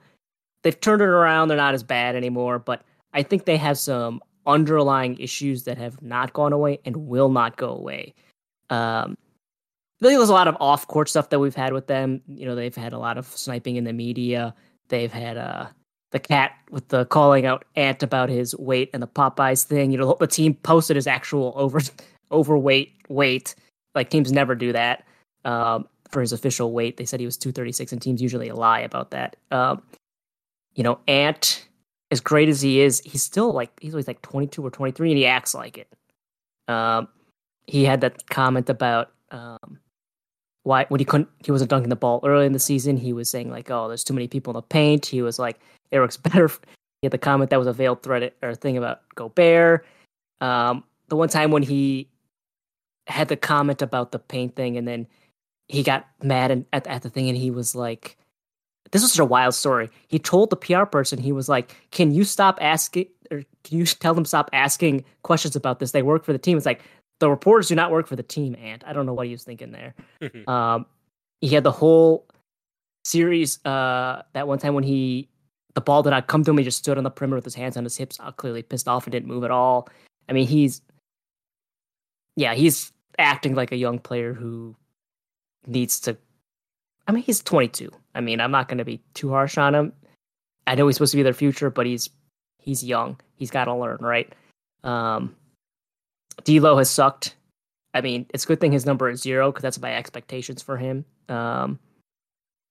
they've 0.63 0.79
turned 0.79 1.01
it 1.01 1.07
around. 1.07 1.47
They're 1.47 1.57
not 1.57 1.73
as 1.73 1.83
bad 1.83 2.15
anymore, 2.17 2.59
but 2.59 2.83
I 3.13 3.23
think 3.23 3.45
they 3.45 3.57
have 3.57 3.77
some 3.77 4.21
underlying 4.45 5.17
issues 5.19 5.63
that 5.63 5.77
have 5.77 6.01
not 6.01 6.33
gone 6.33 6.53
away 6.53 6.79
and 6.85 7.07
will 7.07 7.29
not 7.29 7.57
go 7.57 7.69
away. 7.69 8.13
Um, 8.69 9.17
there's 9.99 10.29
a 10.29 10.33
lot 10.33 10.47
of 10.47 10.55
off 10.59 10.87
court 10.87 11.09
stuff 11.09 11.29
that 11.29 11.39
we've 11.39 11.55
had 11.55 11.73
with 11.73 11.87
them. 11.87 12.21
You 12.27 12.45
know, 12.45 12.55
they've 12.55 12.75
had 12.75 12.93
a 12.93 12.99
lot 12.99 13.17
of 13.17 13.25
sniping 13.25 13.75
in 13.75 13.83
the 13.83 13.93
media. 13.93 14.53
They've 14.89 15.11
had 15.11 15.37
uh 15.37 15.67
the 16.11 16.19
cat 16.19 16.51
with 16.69 16.87
the 16.87 17.05
calling 17.05 17.45
out 17.45 17.65
Ant 17.75 18.01
about 18.03 18.29
his 18.29 18.55
weight 18.55 18.89
and 18.93 19.03
the 19.03 19.07
Popeyes 19.07 19.63
thing. 19.63 19.91
You 19.91 19.97
know, 19.97 20.17
the 20.19 20.27
team 20.27 20.53
posted 20.53 20.95
his 20.95 21.07
actual 21.07 21.53
over 21.55 21.79
overweight 22.31 22.93
weight. 23.09 23.55
Like 23.95 24.09
teams 24.09 24.31
never 24.31 24.55
do 24.55 24.71
that 24.73 25.05
um, 25.45 25.87
for 26.09 26.21
his 26.21 26.31
official 26.31 26.71
weight. 26.71 26.97
They 26.97 27.05
said 27.05 27.19
he 27.19 27.25
was 27.25 27.37
236, 27.37 27.91
and 27.91 28.01
teams 28.01 28.21
usually 28.21 28.51
lie 28.51 28.81
about 28.81 29.11
that. 29.11 29.35
Um, 29.51 29.81
you 30.75 30.83
know, 30.83 30.99
Ant, 31.07 31.67
as 32.11 32.19
great 32.19 32.47
as 32.47 32.61
he 32.61 32.79
is, 32.79 33.01
he's 33.03 33.23
still 33.23 33.51
like 33.51 33.71
he's 33.81 33.93
always 33.93 34.07
like 34.07 34.21
22 34.21 34.65
or 34.65 34.69
23, 34.69 35.11
and 35.11 35.17
he 35.17 35.25
acts 35.25 35.55
like 35.55 35.77
it. 35.77 35.87
Um, 36.67 37.07
he 37.65 37.83
had 37.83 38.01
that 38.01 38.27
comment 38.29 38.69
about 38.69 39.11
um, 39.31 39.79
why 40.67 40.85
when 40.89 40.99
he 40.99 41.05
couldn't 41.05 41.29
he 41.43 41.51
wasn't 41.51 41.69
dunking 41.69 41.89
the 41.89 41.95
ball 41.95 42.19
early 42.25 42.45
in 42.45 42.51
the 42.51 42.59
season. 42.59 42.97
He 42.97 43.13
was 43.13 43.29
saying 43.29 43.49
like, 43.49 43.71
"Oh, 43.71 43.87
there's 43.87 44.03
too 44.03 44.13
many 44.13 44.27
people 44.27 44.51
in 44.51 44.55
the 44.55 44.61
paint." 44.61 45.05
He 45.05 45.21
was 45.21 45.39
like, 45.39 45.59
"Eric's 45.93 46.17
better." 46.27 46.49
He 47.01 47.05
had 47.05 47.11
the 47.13 47.17
comment 47.17 47.49
that 47.51 47.59
was 47.59 47.67
a 47.67 47.73
veiled 47.73 48.03
threat 48.03 48.33
or 48.43 48.53
thing 48.53 48.77
about 48.77 49.01
Gobert. 49.15 49.85
Um, 50.41 50.83
the 51.07 51.15
one 51.15 51.29
time 51.29 51.51
when 51.51 51.63
he 51.63 52.09
had 53.07 53.29
the 53.29 53.37
comment 53.37 53.81
about 53.81 54.11
the 54.11 54.19
paint 54.19 54.55
thing, 54.57 54.77
and 54.77 54.85
then 54.85 55.07
he 55.69 55.83
got 55.83 56.05
mad 56.21 56.51
and, 56.51 56.65
at 56.73 56.85
at 56.85 57.01
the 57.01 57.09
thing, 57.09 57.29
and 57.29 57.37
he 57.37 57.49
was 57.49 57.73
like, 57.73 58.17
"This 58.91 59.01
was 59.01 59.13
such 59.13 59.19
a 59.19 59.25
wild 59.25 59.53
story." 59.53 59.89
He 60.09 60.19
told 60.19 60.49
the 60.49 60.57
PR 60.57 60.83
person, 60.83 61.17
he 61.17 61.31
was 61.31 61.47
like, 61.47 61.73
"Can 61.91 62.11
you 62.11 62.25
stop 62.25 62.57
asking?" 62.59 63.07
Or 63.31 63.43
can 63.63 63.77
you 63.77 63.85
tell 63.85 64.13
them 64.13 64.25
stop 64.25 64.49
asking 64.53 65.03
questions 65.23 65.55
about 65.55 65.79
this? 65.79 65.91
They 65.91 66.01
work 66.01 66.23
for 66.23 66.31
the 66.33 66.39
team. 66.39 66.57
It's 66.57 66.65
like 66.65 66.81
the 67.19 67.29
reporters 67.29 67.69
do 67.69 67.75
not 67.75 67.91
work 67.91 68.07
for 68.07 68.15
the 68.15 68.23
team, 68.23 68.55
and 68.61 68.83
I 68.85 68.93
don't 68.93 69.05
know 69.05 69.13
what 69.13 69.27
he 69.27 69.31
was 69.31 69.43
thinking 69.43 69.71
there. 69.71 69.95
um, 70.47 70.85
he 71.41 71.49
had 71.49 71.63
the 71.63 71.71
whole 71.71 72.27
series 73.03 73.63
uh, 73.65 74.23
that 74.33 74.47
one 74.47 74.59
time 74.59 74.73
when 74.73 74.83
he 74.83 75.29
the 75.73 75.81
ball 75.81 76.01
did 76.01 76.09
not 76.09 76.27
come 76.27 76.43
to 76.43 76.51
him. 76.51 76.57
He 76.57 76.63
just 76.63 76.79
stood 76.79 76.97
on 76.97 77.03
the 77.03 77.11
perimeter 77.11 77.37
with 77.37 77.45
his 77.45 77.53
hands 77.53 77.77
on 77.77 77.83
his 77.83 77.95
hips, 77.95 78.19
uh, 78.19 78.31
clearly 78.31 78.63
pissed 78.63 78.87
off 78.87 79.05
and 79.05 79.11
didn't 79.11 79.27
move 79.27 79.43
at 79.43 79.51
all. 79.51 79.87
I 80.27 80.33
mean, 80.33 80.47
he's 80.47 80.81
yeah, 82.35 82.53
he's 82.53 82.91
acting 83.17 83.55
like 83.55 83.71
a 83.71 83.75
young 83.75 83.99
player 83.99 84.33
who 84.33 84.75
needs 85.65 85.99
to. 86.01 86.17
I 87.07 87.11
mean, 87.11 87.23
he's 87.23 87.41
22. 87.41 87.91
I 88.15 88.21
mean, 88.21 88.41
I'm 88.41 88.51
not 88.51 88.67
going 88.67 88.77
to 88.79 88.85
be 88.85 89.01
too 89.13 89.29
harsh 89.29 89.57
on 89.57 89.73
him. 89.73 89.93
I 90.65 90.75
know 90.75 90.87
he's 90.87 90.97
supposed 90.97 91.11
to 91.11 91.17
be 91.17 91.23
their 91.23 91.33
future, 91.33 91.69
but 91.69 91.85
he's 91.85 92.09
he's 92.59 92.83
young. 92.83 93.19
He's 93.35 93.51
got 93.51 93.65
to 93.65 93.75
learn, 93.75 93.97
right? 94.01 94.31
Um, 94.83 95.35
D'Lo 96.43 96.77
has 96.77 96.89
sucked. 96.89 97.35
I 97.93 98.01
mean, 98.01 98.27
it's 98.33 98.43
a 98.43 98.47
good 98.47 98.59
thing 98.59 98.71
his 98.71 98.85
number 98.85 99.09
is 99.09 99.21
zero 99.21 99.51
because 99.51 99.63
that's 99.63 99.81
my 99.81 99.95
expectations 99.95 100.61
for 100.61 100.77
him. 100.77 101.05
Um, 101.29 101.79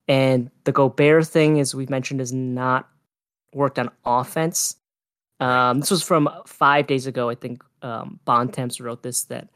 and 0.08 0.50
the 0.64 0.72
Gobert 0.72 1.26
thing, 1.26 1.58
as 1.58 1.74
we've 1.74 1.90
mentioned, 1.90 2.20
is 2.20 2.32
not 2.32 2.88
worked 3.52 3.78
on 3.78 3.90
offense. 4.04 4.76
Um, 5.40 5.80
this 5.80 5.90
was 5.90 6.02
from 6.02 6.28
five 6.46 6.86
days 6.86 7.06
ago. 7.06 7.28
I 7.28 7.34
think 7.34 7.62
um, 7.82 8.20
Bontemps 8.24 8.80
wrote 8.80 9.02
this 9.02 9.24
that 9.24 9.48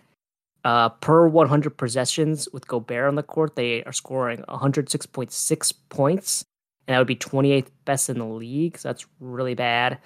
uh, 0.65 0.89
per 0.89 1.27
100 1.27 1.77
possessions 1.77 2.49
with 2.53 2.67
Gobert 2.67 3.09
on 3.09 3.15
the 3.15 3.23
court, 3.23 3.57
they 3.57 3.83
are 3.85 3.93
scoring 3.93 4.45
106.6 4.49 5.73
points, 5.89 6.45
and 6.87 6.95
that 6.95 6.99
would 6.99 7.07
be 7.07 7.17
28th 7.17 7.69
best 7.85 8.11
in 8.11 8.19
the 8.19 8.25
league. 8.25 8.79
So 8.79 8.89
that's 8.89 9.07
really 9.21 9.55
bad. 9.55 9.99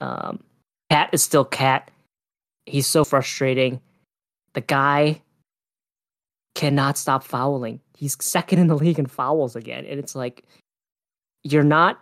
Um, 0.00 0.42
Cat 0.90 1.10
is 1.12 1.22
still 1.22 1.44
Cat. 1.44 1.90
He's 2.66 2.86
so 2.86 3.04
frustrating. 3.04 3.80
The 4.54 4.60
guy 4.60 5.22
cannot 6.54 6.98
stop 6.98 7.22
fouling. 7.22 7.80
He's 7.96 8.16
second 8.20 8.58
in 8.58 8.66
the 8.66 8.76
league 8.76 8.98
in 8.98 9.06
fouls 9.06 9.56
again. 9.56 9.84
And 9.86 9.98
it's 9.98 10.14
like, 10.14 10.44
you're 11.44 11.62
not. 11.62 12.00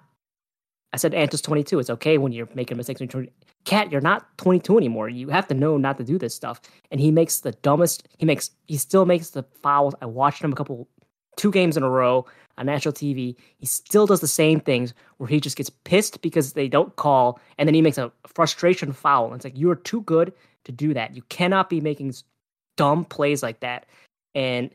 I 0.92 0.96
said 0.96 1.12
Ant 1.12 1.34
is 1.34 1.42
22. 1.42 1.80
It's 1.80 1.90
okay 1.90 2.18
when 2.18 2.32
you're 2.32 2.48
making 2.54 2.76
mistakes. 2.76 3.00
Cat, 3.64 3.90
you're 3.90 4.00
not 4.00 4.26
22 4.38 4.78
anymore. 4.78 5.08
You 5.08 5.28
have 5.28 5.48
to 5.48 5.54
know 5.54 5.76
not 5.76 5.98
to 5.98 6.04
do 6.04 6.18
this 6.18 6.34
stuff. 6.34 6.60
And 6.90 7.00
he 7.00 7.10
makes 7.10 7.40
the 7.40 7.52
dumbest. 7.52 8.08
He 8.18 8.26
makes. 8.26 8.50
He 8.68 8.76
still 8.76 9.04
makes 9.04 9.30
the 9.30 9.42
fouls. 9.62 9.94
I 10.00 10.06
watched 10.06 10.42
him 10.42 10.52
a 10.52 10.56
couple, 10.56 10.88
two 11.36 11.50
games 11.50 11.76
in 11.76 11.82
a 11.82 11.90
row 11.90 12.24
on 12.56 12.66
national 12.66 12.94
TV. 12.94 13.34
He 13.56 13.66
still 13.66 14.06
does 14.06 14.20
the 14.20 14.28
same 14.28 14.60
things 14.60 14.94
where 15.16 15.28
he 15.28 15.40
just 15.40 15.56
gets 15.56 15.70
pissed 15.70 16.22
because 16.22 16.52
they 16.52 16.68
don't 16.68 16.94
call, 16.94 17.40
and 17.58 17.68
then 17.68 17.74
he 17.74 17.82
makes 17.82 17.98
a 17.98 18.12
frustration 18.26 18.92
foul. 18.92 19.26
And 19.26 19.36
it's 19.36 19.44
like 19.44 19.58
you 19.58 19.70
are 19.70 19.76
too 19.76 20.02
good 20.02 20.32
to 20.64 20.72
do 20.72 20.94
that. 20.94 21.14
You 21.14 21.22
cannot 21.28 21.70
be 21.70 21.80
making 21.80 22.14
dumb 22.76 23.04
plays 23.04 23.42
like 23.42 23.60
that. 23.60 23.86
And 24.34 24.70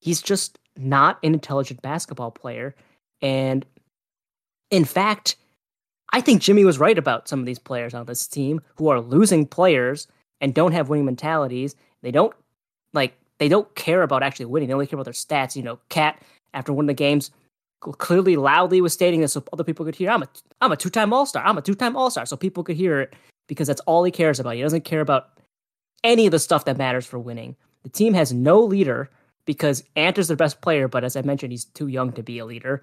he's 0.00 0.20
just 0.22 0.58
not 0.76 1.18
an 1.22 1.34
intelligent 1.34 1.82
basketball 1.82 2.30
player. 2.30 2.74
And 3.22 3.64
in 4.70 4.84
fact, 4.84 5.36
I 6.12 6.20
think 6.20 6.42
Jimmy 6.42 6.64
was 6.64 6.78
right 6.78 6.98
about 6.98 7.28
some 7.28 7.40
of 7.40 7.46
these 7.46 7.58
players 7.58 7.94
on 7.94 8.06
this 8.06 8.26
team 8.26 8.60
who 8.76 8.88
are 8.88 9.00
losing 9.00 9.46
players 9.46 10.06
and 10.40 10.54
don't 10.54 10.72
have 10.72 10.88
winning 10.88 11.06
mentalities. 11.06 11.74
They 12.02 12.10
don't 12.10 12.34
like 12.92 13.14
they 13.38 13.48
don't 13.48 13.72
care 13.74 14.02
about 14.02 14.22
actually 14.22 14.46
winning. 14.46 14.68
They 14.68 14.74
only 14.74 14.86
care 14.86 14.96
about 14.96 15.04
their 15.04 15.12
stats. 15.12 15.56
You 15.56 15.62
know, 15.62 15.78
Cat 15.88 16.20
after 16.52 16.72
one 16.72 16.84
of 16.84 16.88
the 16.88 16.94
games 16.94 17.30
clearly 17.80 18.36
loudly 18.36 18.80
was 18.80 18.92
stating 18.92 19.20
this 19.20 19.32
so 19.32 19.44
other 19.52 19.64
people 19.64 19.84
could 19.84 19.94
hear. 19.94 20.10
I'm 20.10 20.22
a 20.22 20.28
I'm 20.60 20.72
a 20.72 20.76
two 20.76 20.90
time 20.90 21.12
All 21.12 21.26
Star. 21.26 21.44
I'm 21.44 21.58
a 21.58 21.62
two 21.62 21.74
time 21.74 21.96
All 21.96 22.10
Star, 22.10 22.26
so 22.26 22.36
people 22.36 22.62
could 22.62 22.76
hear 22.76 23.00
it 23.00 23.14
because 23.46 23.68
that's 23.68 23.80
all 23.82 24.04
he 24.04 24.10
cares 24.10 24.40
about. 24.40 24.54
He 24.54 24.62
doesn't 24.62 24.84
care 24.84 25.00
about 25.00 25.30
any 26.02 26.26
of 26.26 26.32
the 26.32 26.38
stuff 26.38 26.64
that 26.66 26.76
matters 26.76 27.06
for 27.06 27.18
winning. 27.18 27.56
The 27.82 27.90
team 27.90 28.14
has 28.14 28.32
no 28.32 28.60
leader 28.60 29.10
because 29.46 29.84
Ant 29.96 30.18
is 30.18 30.28
their 30.28 30.36
best 30.36 30.60
player, 30.60 30.88
but 30.88 31.04
as 31.04 31.16
I 31.16 31.22
mentioned, 31.22 31.52
he's 31.52 31.66
too 31.66 31.88
young 31.88 32.12
to 32.12 32.22
be 32.22 32.38
a 32.38 32.46
leader. 32.46 32.82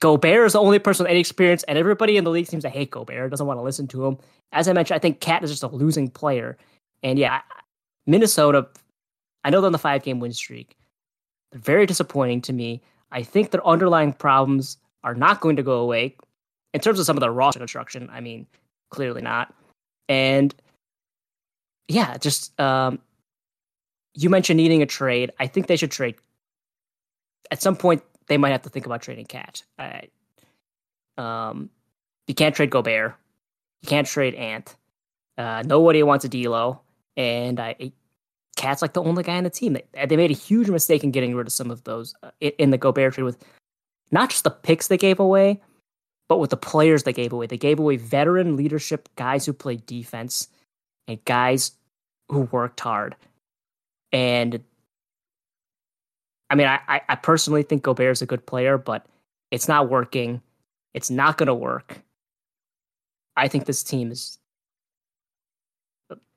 Gobert 0.00 0.46
is 0.46 0.52
the 0.54 0.60
only 0.60 0.78
person 0.78 1.04
with 1.04 1.10
any 1.10 1.20
experience, 1.20 1.62
and 1.64 1.76
everybody 1.76 2.16
in 2.16 2.24
the 2.24 2.30
league 2.30 2.46
seems 2.46 2.62
to 2.62 2.70
hate 2.70 2.90
Gobert, 2.90 3.30
doesn't 3.30 3.46
want 3.46 3.58
to 3.58 3.62
listen 3.62 3.86
to 3.88 4.06
him. 4.06 4.18
As 4.52 4.66
I 4.66 4.72
mentioned, 4.72 4.96
I 4.96 4.98
think 4.98 5.20
Cat 5.20 5.44
is 5.44 5.50
just 5.50 5.62
a 5.62 5.68
losing 5.68 6.08
player. 6.08 6.56
And 7.02 7.18
yeah, 7.18 7.42
Minnesota, 8.06 8.66
I 9.44 9.50
know 9.50 9.60
they're 9.60 9.66
on 9.66 9.72
the 9.72 9.78
five 9.78 10.02
game 10.02 10.20
win 10.20 10.32
streak. 10.32 10.76
They're 11.52 11.60
very 11.60 11.84
disappointing 11.86 12.40
to 12.42 12.52
me. 12.52 12.80
I 13.12 13.22
think 13.22 13.50
their 13.50 13.66
underlying 13.66 14.12
problems 14.12 14.78
are 15.02 15.14
not 15.14 15.40
going 15.40 15.56
to 15.56 15.62
go 15.62 15.78
away. 15.80 16.16
In 16.72 16.80
terms 16.80 17.00
of 17.00 17.06
some 17.06 17.16
of 17.16 17.20
the 17.20 17.30
roster 17.30 17.58
construction, 17.58 18.08
I 18.12 18.20
mean, 18.20 18.46
clearly 18.90 19.22
not. 19.22 19.54
And 20.08 20.54
yeah, 21.88 22.16
just 22.18 22.58
um, 22.60 22.98
you 24.14 24.28
mentioned 24.30 24.58
needing 24.58 24.82
a 24.82 24.86
trade. 24.86 25.32
I 25.38 25.46
think 25.46 25.66
they 25.66 25.76
should 25.76 25.90
trade. 25.90 26.16
At 27.50 27.62
some 27.62 27.76
point, 27.76 28.02
they 28.28 28.38
might 28.38 28.52
have 28.52 28.62
to 28.62 28.68
think 28.68 28.86
about 28.86 29.02
trading 29.02 29.26
Cat. 29.26 29.62
Um, 31.18 31.70
you 32.26 32.34
can't 32.34 32.54
trade 32.54 32.70
Gobert. 32.70 33.14
You 33.82 33.88
can't 33.88 34.06
trade 34.06 34.34
Ant. 34.34 34.76
Uh, 35.36 35.62
nobody 35.64 36.02
wants 36.02 36.24
a 36.24 36.28
D'Lo, 36.28 36.80
and 37.16 37.58
I 37.58 37.92
Cat's 38.56 38.82
like 38.82 38.92
the 38.92 39.02
only 39.02 39.22
guy 39.22 39.36
on 39.36 39.44
the 39.44 39.50
team. 39.50 39.72
They, 39.72 40.06
they 40.06 40.16
made 40.16 40.30
a 40.30 40.34
huge 40.34 40.68
mistake 40.68 41.02
in 41.02 41.12
getting 41.12 41.34
rid 41.34 41.46
of 41.46 41.52
some 41.52 41.70
of 41.70 41.82
those 41.84 42.14
uh, 42.22 42.30
in 42.40 42.70
the 42.70 42.78
Gobert 42.78 43.14
trade 43.14 43.24
with 43.24 43.42
not 44.10 44.30
just 44.30 44.44
the 44.44 44.50
picks 44.50 44.88
they 44.88 44.98
gave 44.98 45.18
away, 45.18 45.60
but 46.30 46.38
with 46.38 46.50
the 46.50 46.56
players 46.56 47.02
they 47.02 47.12
gave 47.12 47.32
away. 47.32 47.48
They 47.48 47.58
gave 47.58 47.80
away 47.80 47.96
veteran 47.96 48.56
leadership 48.56 49.08
guys 49.16 49.44
who 49.44 49.52
played 49.52 49.84
defense 49.84 50.46
and 51.08 51.22
guys 51.24 51.72
who 52.28 52.42
worked 52.52 52.78
hard. 52.78 53.16
And 54.12 54.62
I 56.48 56.54
mean, 56.54 56.68
I, 56.68 57.00
I 57.08 57.16
personally 57.16 57.64
think 57.64 57.82
Gobert 57.82 58.12
is 58.12 58.22
a 58.22 58.26
good 58.26 58.46
player, 58.46 58.78
but 58.78 59.06
it's 59.50 59.66
not 59.66 59.90
working. 59.90 60.40
It's 60.94 61.10
not 61.10 61.36
going 61.36 61.48
to 61.48 61.54
work. 61.54 62.00
I 63.36 63.48
think 63.48 63.64
this 63.64 63.82
team 63.82 64.12
is, 64.12 64.38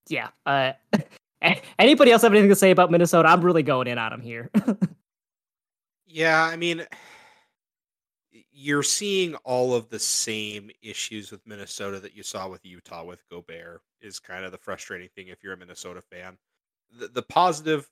yeah. 0.10 0.30
Uh, 0.48 0.72
anybody 1.78 2.11
else 2.11 2.24
have 2.24 2.32
anything 2.32 2.49
to 2.49 2.56
say 2.56 2.72
about 2.72 2.90
Minnesota? 2.90 3.30
I'm 3.30 3.41
really 3.41 3.64
going 3.64 3.88
in 3.88 3.99
on 3.99 4.10
them 4.10 4.22
here. 4.22 4.49
yeah, 6.07 6.44
I 6.44 6.56
mean, 6.56 6.84
you're 8.64 8.81
seeing 8.81 9.35
all 9.44 9.76
of 9.76 9.90
the 9.90 9.99
same 9.99 10.72
issues 10.81 11.31
with 11.31 11.45
Minnesota 11.45 11.99
that 11.99 12.15
you 12.15 12.23
saw 12.23 12.48
with 12.48 12.65
Utah 12.65 13.03
with 13.03 13.27
Gobert. 13.30 13.81
Is 14.02 14.19
kind 14.19 14.45
of 14.45 14.52
the 14.52 14.57
frustrating 14.57 15.10
thing 15.10 15.27
if 15.27 15.44
you're 15.44 15.53
a 15.53 15.57
Minnesota 15.57 16.02
fan. 16.02 16.38
The, 16.98 17.07
the 17.07 17.22
positive 17.22 17.90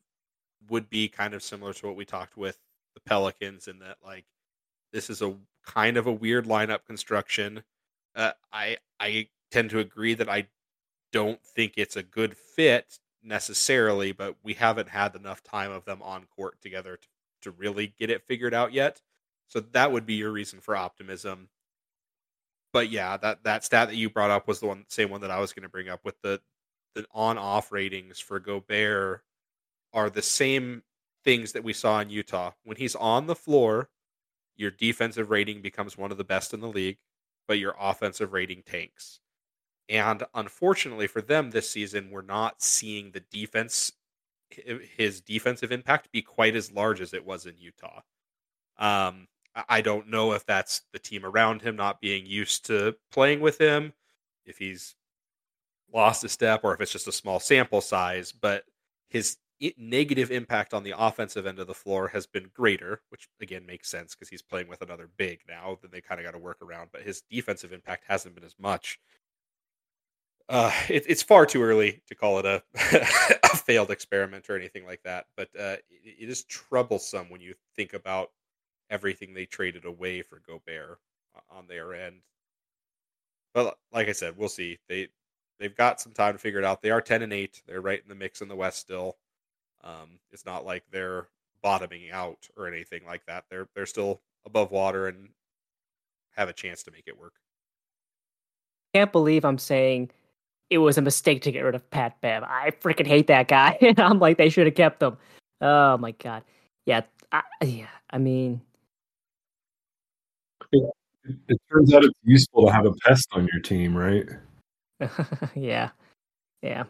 would 0.69 0.89
be 0.89 1.07
kind 1.09 1.33
of 1.33 1.43
similar 1.43 1.73
to 1.73 1.87
what 1.87 1.95
we 1.95 2.05
talked 2.05 2.37
with 2.37 2.57
the 2.93 3.01
Pelicans 3.01 3.67
in 3.67 3.79
that 3.79 3.97
like 4.03 4.25
this 4.93 5.09
is 5.09 5.21
a 5.21 5.35
kind 5.65 5.97
of 5.97 6.07
a 6.07 6.11
weird 6.11 6.45
lineup 6.45 6.85
construction. 6.85 7.63
Uh, 8.15 8.31
I 8.53 8.77
I 8.99 9.27
tend 9.51 9.71
to 9.71 9.79
agree 9.79 10.13
that 10.13 10.29
I 10.29 10.47
don't 11.11 11.41
think 11.43 11.73
it's 11.75 11.97
a 11.97 12.03
good 12.03 12.37
fit 12.37 12.99
necessarily, 13.23 14.13
but 14.13 14.35
we 14.43 14.53
haven't 14.53 14.89
had 14.89 15.15
enough 15.15 15.43
time 15.43 15.71
of 15.71 15.83
them 15.83 16.01
on 16.01 16.25
court 16.35 16.61
together 16.61 16.97
to, 16.97 17.07
to 17.41 17.51
really 17.51 17.93
get 17.99 18.09
it 18.09 18.23
figured 18.25 18.53
out 18.53 18.71
yet. 18.71 19.01
So 19.51 19.59
that 19.59 19.91
would 19.91 20.05
be 20.05 20.13
your 20.13 20.31
reason 20.31 20.61
for 20.61 20.77
optimism. 20.77 21.49
But 22.71 22.89
yeah, 22.89 23.17
that 23.17 23.43
that 23.43 23.65
stat 23.65 23.89
that 23.89 23.97
you 23.97 24.09
brought 24.09 24.31
up 24.31 24.47
was 24.47 24.61
the 24.61 24.67
one 24.67 24.85
same 24.87 25.09
one 25.09 25.21
that 25.21 25.31
I 25.31 25.41
was 25.41 25.51
going 25.51 25.63
to 25.63 25.69
bring 25.69 25.89
up 25.89 26.05
with 26.05 26.15
the 26.21 26.39
the 26.95 27.05
on 27.13 27.37
off 27.37 27.71
ratings 27.71 28.19
for 28.19 28.39
Gobert 28.39 29.23
are 29.93 30.09
the 30.09 30.21
same 30.21 30.83
things 31.25 31.51
that 31.51 31.65
we 31.65 31.73
saw 31.73 31.99
in 31.99 32.09
Utah. 32.09 32.51
When 32.63 32.77
he's 32.77 32.95
on 32.95 33.27
the 33.27 33.35
floor, 33.35 33.89
your 34.55 34.71
defensive 34.71 35.29
rating 35.29 35.61
becomes 35.61 35.97
one 35.97 36.11
of 36.11 36.17
the 36.17 36.23
best 36.23 36.53
in 36.53 36.61
the 36.61 36.69
league, 36.69 36.97
but 37.45 37.59
your 37.59 37.75
offensive 37.77 38.31
rating 38.31 38.63
tanks. 38.63 39.19
And 39.89 40.23
unfortunately 40.33 41.07
for 41.07 41.21
them 41.21 41.51
this 41.51 41.69
season, 41.69 42.09
we're 42.09 42.21
not 42.21 42.61
seeing 42.61 43.11
the 43.11 43.19
defense, 43.19 43.91
his 44.95 45.19
defensive 45.19 45.73
impact 45.73 46.11
be 46.13 46.21
quite 46.21 46.55
as 46.55 46.71
large 46.71 47.01
as 47.01 47.13
it 47.13 47.25
was 47.25 47.45
in 47.45 47.55
Utah. 47.57 48.01
Um, 48.77 49.27
I 49.67 49.81
don't 49.81 50.07
know 50.07 50.33
if 50.33 50.45
that's 50.45 50.81
the 50.93 50.99
team 50.99 51.25
around 51.25 51.61
him 51.61 51.75
not 51.75 51.99
being 51.99 52.25
used 52.25 52.65
to 52.67 52.95
playing 53.11 53.41
with 53.41 53.59
him, 53.59 53.93
if 54.45 54.57
he's 54.57 54.95
lost 55.93 56.23
a 56.23 56.29
step, 56.29 56.61
or 56.63 56.73
if 56.73 56.81
it's 56.81 56.91
just 56.91 57.07
a 57.07 57.11
small 57.11 57.39
sample 57.39 57.81
size, 57.81 58.31
but 58.31 58.63
his 59.09 59.37
negative 59.77 60.31
impact 60.31 60.73
on 60.73 60.83
the 60.83 60.93
offensive 60.97 61.45
end 61.45 61.59
of 61.59 61.67
the 61.67 61.73
floor 61.73 62.07
has 62.07 62.25
been 62.25 62.49
greater, 62.53 63.01
which 63.09 63.27
again 63.41 63.65
makes 63.65 63.89
sense 63.89 64.15
because 64.15 64.29
he's 64.29 64.41
playing 64.41 64.67
with 64.67 64.81
another 64.81 65.09
big 65.17 65.41
now. 65.47 65.77
Then 65.81 65.91
they 65.91 66.01
kind 66.01 66.19
of 66.19 66.25
got 66.25 66.31
to 66.31 66.39
work 66.39 66.57
around, 66.61 66.89
but 66.91 67.03
his 67.03 67.21
defensive 67.29 67.73
impact 67.73 68.05
hasn't 68.07 68.35
been 68.35 68.43
as 68.43 68.55
much. 68.59 68.99
Uh, 70.49 70.71
it, 70.89 71.05
it's 71.07 71.23
far 71.23 71.45
too 71.45 71.61
early 71.61 72.01
to 72.07 72.15
call 72.15 72.39
it 72.39 72.45
a, 72.45 72.63
a 73.43 73.57
failed 73.57 73.91
experiment 73.91 74.49
or 74.49 74.57
anything 74.57 74.85
like 74.85 75.01
that, 75.03 75.27
but 75.37 75.49
uh, 75.57 75.77
it, 75.89 76.15
it 76.21 76.29
is 76.29 76.43
troublesome 76.45 77.29
when 77.29 77.41
you 77.41 77.53
think 77.75 77.93
about 77.93 78.31
everything 78.91 79.33
they 79.33 79.45
traded 79.45 79.85
away 79.85 80.21
for 80.21 80.41
Gobert 80.45 80.99
on 81.49 81.65
their 81.67 81.95
end. 81.95 82.17
But 83.53 83.77
like 83.91 84.07
I 84.07 84.11
said, 84.11 84.37
we'll 84.37 84.49
see. 84.49 84.77
They 84.87 85.07
they've 85.59 85.75
got 85.75 85.99
some 85.99 86.11
time 86.11 86.33
to 86.33 86.39
figure 86.39 86.59
it 86.59 86.65
out. 86.65 86.81
They 86.81 86.91
are 86.91 87.01
ten 87.01 87.23
and 87.23 87.33
eight. 87.33 87.61
They're 87.65 87.81
right 87.81 88.01
in 88.01 88.09
the 88.09 88.15
mix 88.15 88.41
in 88.41 88.47
the 88.47 88.55
West 88.55 88.77
still. 88.77 89.17
Um, 89.83 90.19
it's 90.31 90.45
not 90.45 90.65
like 90.65 90.83
they're 90.91 91.27
bottoming 91.63 92.11
out 92.11 92.47
or 92.57 92.67
anything 92.67 93.01
like 93.05 93.25
that. 93.25 93.45
They're 93.49 93.67
they're 93.73 93.85
still 93.85 94.21
above 94.45 94.71
water 94.71 95.07
and 95.07 95.29
have 96.35 96.49
a 96.49 96.53
chance 96.53 96.83
to 96.83 96.91
make 96.91 97.07
it 97.07 97.19
work. 97.19 97.33
Can't 98.93 99.11
believe 99.11 99.45
I'm 99.45 99.57
saying 99.57 100.11
it 100.69 100.79
was 100.79 100.97
a 100.97 101.01
mistake 101.01 101.41
to 101.43 101.51
get 101.51 101.61
rid 101.61 101.75
of 101.75 101.89
Pat 101.89 102.19
Bev. 102.21 102.43
I 102.43 102.71
freaking 102.71 103.07
hate 103.07 103.27
that 103.27 103.47
guy, 103.47 103.77
and 103.81 103.99
I'm 104.01 104.19
like 104.19 104.37
they 104.37 104.49
should 104.49 104.67
have 104.67 104.75
kept 104.75 105.01
him. 105.01 105.17
Oh 105.61 105.97
my 105.97 106.11
god, 106.11 106.43
yeah, 106.85 107.01
I, 107.31 107.43
yeah. 107.63 107.87
I 108.09 108.17
mean, 108.17 108.61
it, 110.71 111.61
turns 111.71 111.93
out 111.93 112.03
it's 112.03 112.13
useful 112.23 112.65
to 112.65 112.71
have 112.71 112.85
a 112.85 112.93
pest 113.05 113.27
on 113.33 113.47
your 113.51 113.61
team, 113.61 113.95
right? 113.95 114.25
yeah, 115.55 115.89
yeah. 116.61 116.83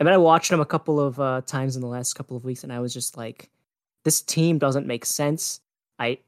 I 0.00 0.04
mean, 0.04 0.14
I 0.14 0.18
watched 0.18 0.50
them 0.50 0.60
a 0.60 0.66
couple 0.66 0.98
of 0.98 1.20
uh, 1.20 1.42
times 1.42 1.76
in 1.76 1.82
the 1.82 1.88
last 1.88 2.14
couple 2.14 2.36
of 2.36 2.44
weeks, 2.44 2.64
and 2.64 2.72
I 2.72 2.80
was 2.80 2.94
just 2.94 3.16
like, 3.16 3.50
this 4.04 4.22
team 4.22 4.58
doesn't 4.58 4.86
make 4.86 5.04
sense. 5.04 5.60
I 5.98 6.18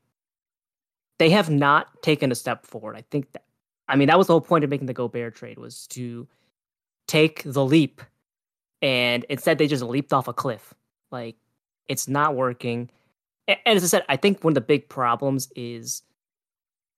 they 1.19 1.31
have 1.31 1.49
not 1.49 2.03
taken 2.03 2.33
a 2.33 2.35
step 2.35 2.67
forward. 2.67 2.97
I 2.97 3.05
think 3.11 3.33
that 3.33 3.45
I 3.89 3.97
mean 3.97 4.09
that 4.09 4.19
was 4.19 4.27
the 4.27 4.35
whole 4.35 4.41
point 4.41 4.65
of 4.65 4.71
making 4.71 4.87
the 4.87 4.93
Gobert 4.93 5.35
trade 5.35 5.59
was 5.59 5.87
to 5.89 6.29
take 7.09 7.43
the 7.45 7.65
leap, 7.65 8.03
and 8.83 9.25
instead 9.31 9.57
they 9.57 9.67
just 9.67 9.83
leaped 9.83 10.13
off 10.13 10.29
a 10.29 10.35
cliff. 10.35 10.75
Like 11.11 11.37
it's 11.89 12.09
not 12.09 12.35
working. 12.35 12.91
And, 13.49 13.59
and 13.65 13.77
as 13.77 13.85
I 13.85 13.87
said, 13.87 14.05
I 14.09 14.17
think 14.17 14.45
one 14.45 14.53
of 14.53 14.57
the 14.57 14.61
big 14.61 14.89
problems 14.89 15.49
is 15.57 16.03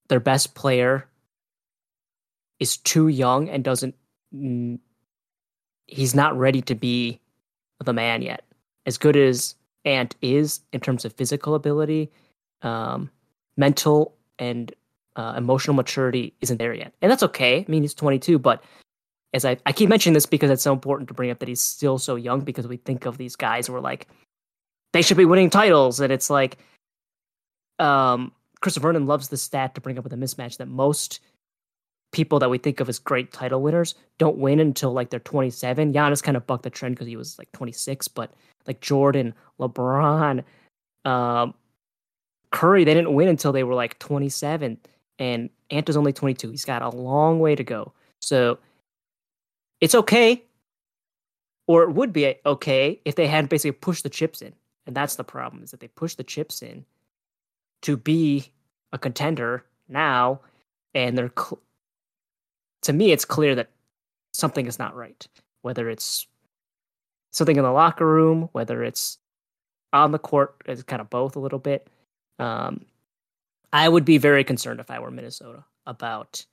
their 0.09 0.21
best 0.21 0.55
player 0.55 1.07
is 2.61 2.77
too 2.77 3.09
young 3.09 3.49
and 3.49 3.65
doesn't 3.65 3.95
he's 5.87 6.15
not 6.15 6.37
ready 6.37 6.63
to 6.63 6.75
be 6.75 7.21
the 7.85 7.93
man 7.93 8.23
yet. 8.23 8.45
As 8.87 8.99
good 8.99 9.17
as 9.17 9.55
Ant 9.85 10.17
is 10.23 10.61
in 10.73 10.81
terms 10.81 11.05
of 11.05 11.13
physical 11.13 11.55
ability, 11.55 12.11
um, 12.63 13.11
mental 13.57 14.15
and 14.39 14.75
uh, 15.17 15.35
emotional 15.37 15.75
maturity 15.75 16.35
isn't 16.41 16.59
there 16.59 16.75
yet, 16.75 16.93
and 17.01 17.11
that's 17.11 17.23
okay. 17.23 17.61
I 17.61 17.71
mean, 17.71 17.83
he's 17.83 17.95
22, 17.95 18.39
but 18.39 18.63
as 19.33 19.45
I, 19.45 19.57
I 19.67 19.73
keep 19.73 19.89
mentioning 19.89 20.15
this 20.15 20.27
because 20.27 20.51
it's 20.51 20.63
so 20.63 20.73
important 20.73 21.09
to 21.09 21.15
bring 21.15 21.31
up 21.31 21.39
that 21.41 21.49
he's 21.49 21.63
still 21.63 21.99
so 21.99 22.17
young 22.17 22.41
because 22.41 22.67
we 22.67 22.79
think 22.79 23.05
of 23.05 23.19
these 23.19 23.37
guys 23.37 23.69
and 23.69 23.75
we're 23.75 23.81
like 23.81 24.09
they 24.93 25.03
should 25.03 25.17
be 25.17 25.25
winning 25.25 25.51
titles, 25.51 26.01
and 26.01 26.13
it's 26.13 26.31
like, 26.31 26.57
um, 27.79 28.33
Christopher 28.65 28.89
Vernon 28.89 29.05
loves 29.05 29.29
the 29.29 29.37
stat 29.37 29.75
to 29.75 29.83
bring 29.83 29.99
up 29.99 30.05
with 30.05 30.15
a 30.15 30.17
mismatch 30.17 30.57
that 30.57 30.69
most 30.69 31.21
people 32.13 32.39
that 32.39 32.49
we 32.49 32.57
think 32.57 32.81
of 32.81 32.89
as 32.89 32.99
great 32.99 33.31
title 33.31 33.61
winners 33.61 33.95
don't 34.17 34.39
win 34.39 34.59
until 34.59 34.91
like 34.91 35.11
they're 35.11 35.21
27. 35.21 35.93
Giannis 35.93 36.23
kind 36.23 36.35
of 36.35 36.47
bucked 36.47 36.63
the 36.63 36.71
trend 36.71 36.95
because 36.95 37.07
he 37.07 37.15
was 37.15 37.39
like 37.39 37.53
26, 37.53 38.09
but 38.09 38.33
like 38.67 38.81
Jordan, 38.81 39.35
LeBron, 39.61 40.43
um, 41.05 41.53
Curry, 42.53 42.85
they 42.85 42.95
didn't 42.95 43.13
win 43.13 43.29
until 43.29 43.53
they 43.53 43.65
were 43.65 43.75
like 43.75 43.99
27. 43.99 44.79
And 45.19 45.51
Ant 45.69 45.89
is 45.91 45.97
only 45.99 46.15
22. 46.15 46.51
He's 46.51 46.65
got 46.65 46.81
a 46.81 46.89
long 46.89 47.41
way 47.41 47.55
to 47.55 47.65
go. 47.65 47.93
So 48.23 48.59
it's 49.83 49.95
okay, 49.95 50.43
or 51.67 51.83
it 51.83 51.91
would 51.91 52.15
be 52.15 52.35
okay 52.47 52.99
if 53.05 53.15
they 53.15 53.27
hadn't 53.27 53.51
basically 53.51 53.73
pushed 53.73 54.05
the 54.05 54.09
chips 54.09 54.41
in. 54.41 54.55
And 54.87 54.97
that's 54.97 55.17
the 55.17 55.25
problem 55.25 55.63
is 55.63 55.71
that 55.73 55.81
they 55.81 55.89
pushed 55.89 56.17
the 56.17 56.25
chips 56.25 56.63
in 56.63 56.87
to 57.83 57.99
be 57.99 58.51
a 58.95 58.99
contender 58.99 59.65
now, 59.89 60.41
and 60.95 61.19
they're 61.19 61.33
cl- 61.37 61.61
to 62.83 62.93
me, 62.93 63.13
it's 63.13 63.25
clear 63.25 63.55
that 63.57 63.69
something 64.33 64.67
is 64.67 64.79
not 64.79 64.95
right. 64.95 65.27
Whether 65.63 65.91
it's 65.91 66.27
something 67.33 67.57
in 67.57 67.65
the 67.65 67.73
locker 67.73 68.07
room, 68.07 68.49
whether 68.53 68.83
it's 68.83 69.19
on 69.93 70.13
the 70.13 70.19
court, 70.19 70.55
it's 70.67 70.83
kind 70.83 71.03
of 71.03 71.11
both 71.11 71.37
a 71.37 71.41
little 71.41 71.59
bit. 71.59 71.89
Um, 72.39 72.85
I 73.73 73.89
would 73.89 74.05
be 74.05 74.19
very 74.19 74.45
concerned 74.45 74.81
if 74.81 74.91
I 74.91 75.01
were 75.01 75.11
Minnesota 75.11 75.65
about 75.87 76.47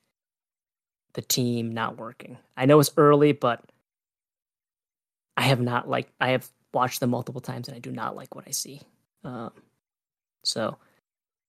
the 1.13 1.22
team 1.22 1.72
not 1.72 1.97
working. 1.97 2.38
I 2.57 2.65
know 2.65 2.80
it's 2.80 2.91
early, 2.97 3.31
but 3.31 3.61
I 5.38 5.43
have 5.43 5.61
not 5.61 5.89
like 5.89 6.07
I 6.19 6.30
have 6.30 6.49
watched 6.73 6.99
them 6.99 7.09
multiple 7.09 7.41
times 7.41 7.68
and 7.68 7.76
I 7.76 7.80
do 7.80 7.91
not 7.91 8.15
like 8.15 8.34
what 8.35 8.47
I 8.47 8.51
see. 8.51 8.81
Um, 9.23 9.51
so 10.43 10.77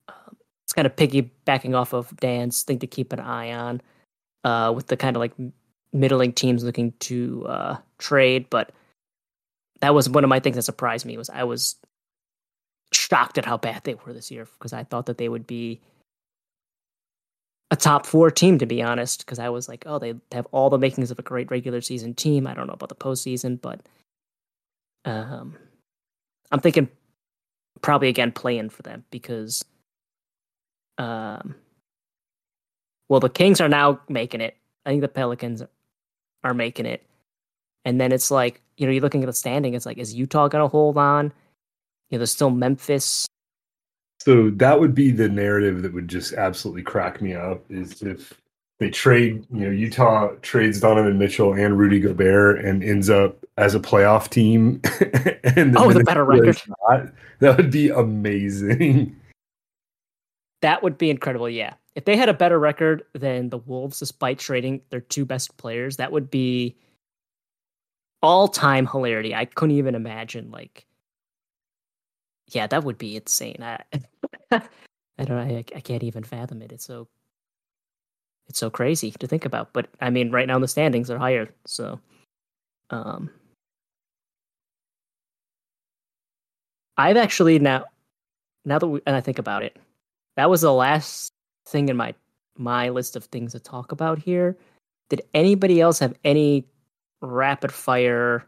um, 0.08 0.36
it's 0.72 0.74
kind 0.74 0.86
of 0.86 0.96
piggybacking 0.96 1.76
off 1.76 1.92
of 1.92 2.16
Dan's 2.16 2.62
thing 2.62 2.78
to 2.78 2.86
keep 2.86 3.12
an 3.12 3.20
eye 3.20 3.52
on 3.52 3.82
uh, 4.44 4.72
with 4.74 4.86
the 4.86 4.96
kind 4.96 5.14
of 5.16 5.20
like 5.20 5.32
middling 5.92 6.32
teams 6.32 6.64
looking 6.64 6.92
to 7.00 7.46
uh, 7.46 7.76
trade. 7.98 8.48
But 8.48 8.72
that 9.80 9.92
was 9.94 10.08
one 10.08 10.24
of 10.24 10.30
my 10.30 10.40
things 10.40 10.56
that 10.56 10.62
surprised 10.62 11.04
me 11.04 11.18
was 11.18 11.28
I 11.28 11.44
was 11.44 11.76
shocked 12.92 13.36
at 13.36 13.44
how 13.44 13.58
bad 13.58 13.84
they 13.84 13.94
were 13.94 14.14
this 14.14 14.30
year 14.30 14.48
because 14.58 14.72
I 14.72 14.84
thought 14.84 15.04
that 15.06 15.18
they 15.18 15.28
would 15.28 15.46
be 15.46 15.78
a 17.70 17.76
top 17.76 18.06
four 18.06 18.30
team 18.30 18.58
to 18.58 18.66
be 18.66 18.82
honest. 18.82 19.26
Because 19.26 19.38
I 19.38 19.50
was 19.50 19.68
like, 19.68 19.84
oh, 19.86 19.98
they 19.98 20.14
have 20.32 20.46
all 20.52 20.70
the 20.70 20.78
makings 20.78 21.10
of 21.10 21.18
a 21.18 21.22
great 21.22 21.50
regular 21.50 21.82
season 21.82 22.14
team. 22.14 22.46
I 22.46 22.54
don't 22.54 22.66
know 22.66 22.72
about 22.72 22.88
the 22.88 22.94
postseason, 22.94 23.60
but 23.60 23.80
Um, 25.04 25.58
I'm 26.52 26.60
thinking 26.60 26.88
probably 27.80 28.08
again 28.08 28.30
playing 28.30 28.70
for 28.70 28.82
them 28.82 29.04
because, 29.10 29.64
um, 30.98 31.54
well, 33.08 33.20
the 33.20 33.28
Kings 33.28 33.60
are 33.60 33.68
now 33.68 34.00
making 34.08 34.40
it. 34.40 34.56
I 34.84 34.90
think 34.90 35.02
the 35.02 35.08
Pelicans 35.08 35.62
are 36.44 36.54
making 36.54 36.86
it, 36.86 37.04
and 37.84 38.00
then 38.00 38.12
it's 38.12 38.30
like 38.30 38.60
you 38.76 38.86
know 38.86 38.92
you're 38.92 39.02
looking 39.02 39.22
at 39.22 39.26
the 39.26 39.32
standing. 39.32 39.74
It's 39.74 39.86
like 39.86 39.98
is 39.98 40.14
Utah 40.14 40.48
gonna 40.48 40.68
hold 40.68 40.96
on? 40.96 41.26
You 42.10 42.16
know, 42.16 42.18
there's 42.18 42.32
still 42.32 42.50
Memphis. 42.50 43.26
So 44.20 44.50
that 44.50 44.78
would 44.78 44.94
be 44.94 45.10
the 45.10 45.28
narrative 45.28 45.82
that 45.82 45.92
would 45.92 46.06
just 46.06 46.32
absolutely 46.34 46.82
crack 46.82 47.20
me 47.20 47.34
up 47.34 47.64
is 47.68 48.02
if 48.02 48.40
they 48.78 48.90
trade, 48.90 49.44
you 49.52 49.66
know, 49.66 49.70
Utah 49.70 50.30
trades 50.42 50.80
Donovan 50.80 51.18
Mitchell 51.18 51.54
and 51.54 51.78
Rudy 51.78 52.00
Gobert 52.00 52.64
and 52.64 52.82
ends 52.82 53.10
up 53.10 53.44
as 53.56 53.74
a 53.74 53.80
playoff 53.80 54.28
team. 54.28 54.80
and 55.56 55.76
oh, 55.76 55.92
the 55.92 56.04
better 56.04 56.24
record. 56.24 56.60
Not, 56.88 57.12
that 57.40 57.56
would 57.56 57.70
be 57.70 57.90
amazing. 57.90 59.16
That 60.62 60.82
would 60.82 60.96
be 60.98 61.10
incredible. 61.10 61.48
Yeah. 61.48 61.74
If 61.94 62.04
they 62.06 62.16
had 62.16 62.28
a 62.28 62.34
better 62.34 62.58
record 62.58 63.04
than 63.12 63.50
the 63.50 63.58
Wolves, 63.58 63.98
despite 63.98 64.38
trading 64.38 64.80
their 64.90 65.00
two 65.00 65.26
best 65.26 65.56
players, 65.58 65.98
that 65.98 66.12
would 66.12 66.30
be 66.30 66.76
all 68.22 68.48
time 68.48 68.86
hilarity. 68.86 69.34
I 69.34 69.44
couldn't 69.44 69.76
even 69.76 69.94
imagine, 69.94 70.50
like, 70.50 70.86
yeah, 72.48 72.66
that 72.66 72.84
would 72.84 72.98
be 72.98 73.16
insane. 73.16 73.58
I, 73.62 73.82
I 74.52 75.24
don't 75.24 75.36
know. 75.36 75.56
I, 75.58 75.64
I 75.74 75.80
can't 75.80 76.02
even 76.04 76.24
fathom 76.24 76.62
it. 76.62 76.72
It's 76.72 76.84
so 76.84 77.08
it's 78.48 78.58
so 78.58 78.70
crazy 78.70 79.10
to 79.12 79.26
think 79.26 79.44
about. 79.44 79.72
But 79.72 79.88
I 80.00 80.10
mean, 80.10 80.30
right 80.30 80.46
now 80.46 80.58
the 80.58 80.68
standings 80.68 81.10
are 81.10 81.18
higher, 81.18 81.48
so 81.66 82.00
um, 82.90 83.30
I've 86.96 87.16
actually 87.16 87.58
now 87.58 87.84
now 88.64 88.78
that 88.78 88.86
we, 88.86 89.00
and 89.06 89.16
I 89.16 89.20
think 89.20 89.38
about 89.38 89.62
it, 89.62 89.76
that 90.36 90.50
was 90.50 90.60
the 90.62 90.72
last 90.72 91.32
thing 91.66 91.88
in 91.88 91.96
my 91.96 92.14
my 92.56 92.88
list 92.88 93.16
of 93.16 93.24
things 93.24 93.52
to 93.52 93.60
talk 93.60 93.92
about 93.92 94.18
here. 94.18 94.56
Did 95.08 95.22
anybody 95.34 95.80
else 95.80 95.98
have 95.98 96.14
any 96.24 96.66
rapid 97.20 97.72
fire 97.72 98.46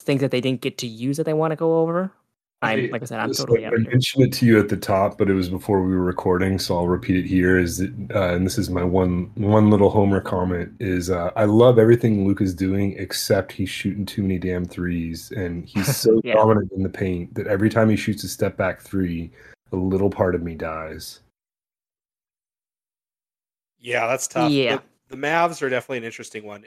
things 0.00 0.20
that 0.20 0.30
they 0.30 0.40
didn't 0.40 0.60
get 0.60 0.78
to 0.78 0.86
use 0.86 1.16
that 1.16 1.24
they 1.24 1.34
want 1.34 1.52
to 1.52 1.56
go 1.56 1.78
over? 1.78 2.12
I'm 2.60 2.90
like 2.90 3.02
I 3.02 3.04
said, 3.04 3.20
I'm 3.20 3.32
totally. 3.32 3.64
I 3.64 3.70
mentioned 3.70 4.24
it 4.24 4.32
to 4.34 4.46
you 4.46 4.58
at 4.58 4.68
the 4.68 4.76
top, 4.76 5.16
but 5.16 5.30
it 5.30 5.34
was 5.34 5.48
before 5.48 5.80
we 5.80 5.94
were 5.94 6.02
recording, 6.02 6.58
so 6.58 6.76
I'll 6.76 6.88
repeat 6.88 7.24
it 7.24 7.28
here. 7.28 7.56
Is 7.56 7.78
that, 7.78 7.94
uh, 8.12 8.34
and 8.34 8.44
this 8.44 8.58
is 8.58 8.68
my 8.68 8.82
one 8.82 9.30
one 9.36 9.70
little 9.70 9.90
homer 9.90 10.20
comment 10.20 10.72
is 10.80 11.08
uh, 11.08 11.30
I 11.36 11.44
love 11.44 11.78
everything 11.78 12.26
Luke 12.26 12.40
is 12.40 12.52
doing 12.52 12.96
except 12.98 13.52
he's 13.52 13.70
shooting 13.70 14.04
too 14.04 14.22
many 14.22 14.38
damn 14.38 14.64
threes, 14.64 15.30
and 15.30 15.66
he's 15.66 15.96
so 16.02 16.20
yeah. 16.24 16.34
dominant 16.34 16.72
in 16.72 16.82
the 16.82 16.88
paint 16.88 17.32
that 17.34 17.46
every 17.46 17.70
time 17.70 17.88
he 17.88 17.96
shoots 17.96 18.24
a 18.24 18.28
step 18.28 18.56
back 18.56 18.80
three, 18.80 19.30
a 19.72 19.76
little 19.76 20.10
part 20.10 20.34
of 20.34 20.42
me 20.42 20.54
dies. 20.54 21.20
Yeah, 23.78 24.06
that's 24.06 24.26
tough. 24.26 24.50
Yeah, 24.50 24.80
the, 25.08 25.16
the 25.16 25.26
Mavs 25.26 25.62
are 25.62 25.70
definitely 25.70 25.98
an 25.98 26.04
interesting 26.04 26.44
one. 26.44 26.64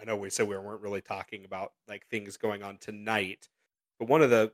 I 0.00 0.04
know 0.04 0.16
we 0.16 0.30
said 0.30 0.48
we 0.48 0.56
weren't 0.56 0.82
really 0.82 1.00
talking 1.00 1.44
about 1.44 1.72
like 1.88 2.06
things 2.06 2.36
going 2.36 2.62
on 2.62 2.78
tonight, 2.78 3.48
but 3.98 4.08
one 4.08 4.22
of 4.22 4.30
the 4.30 4.52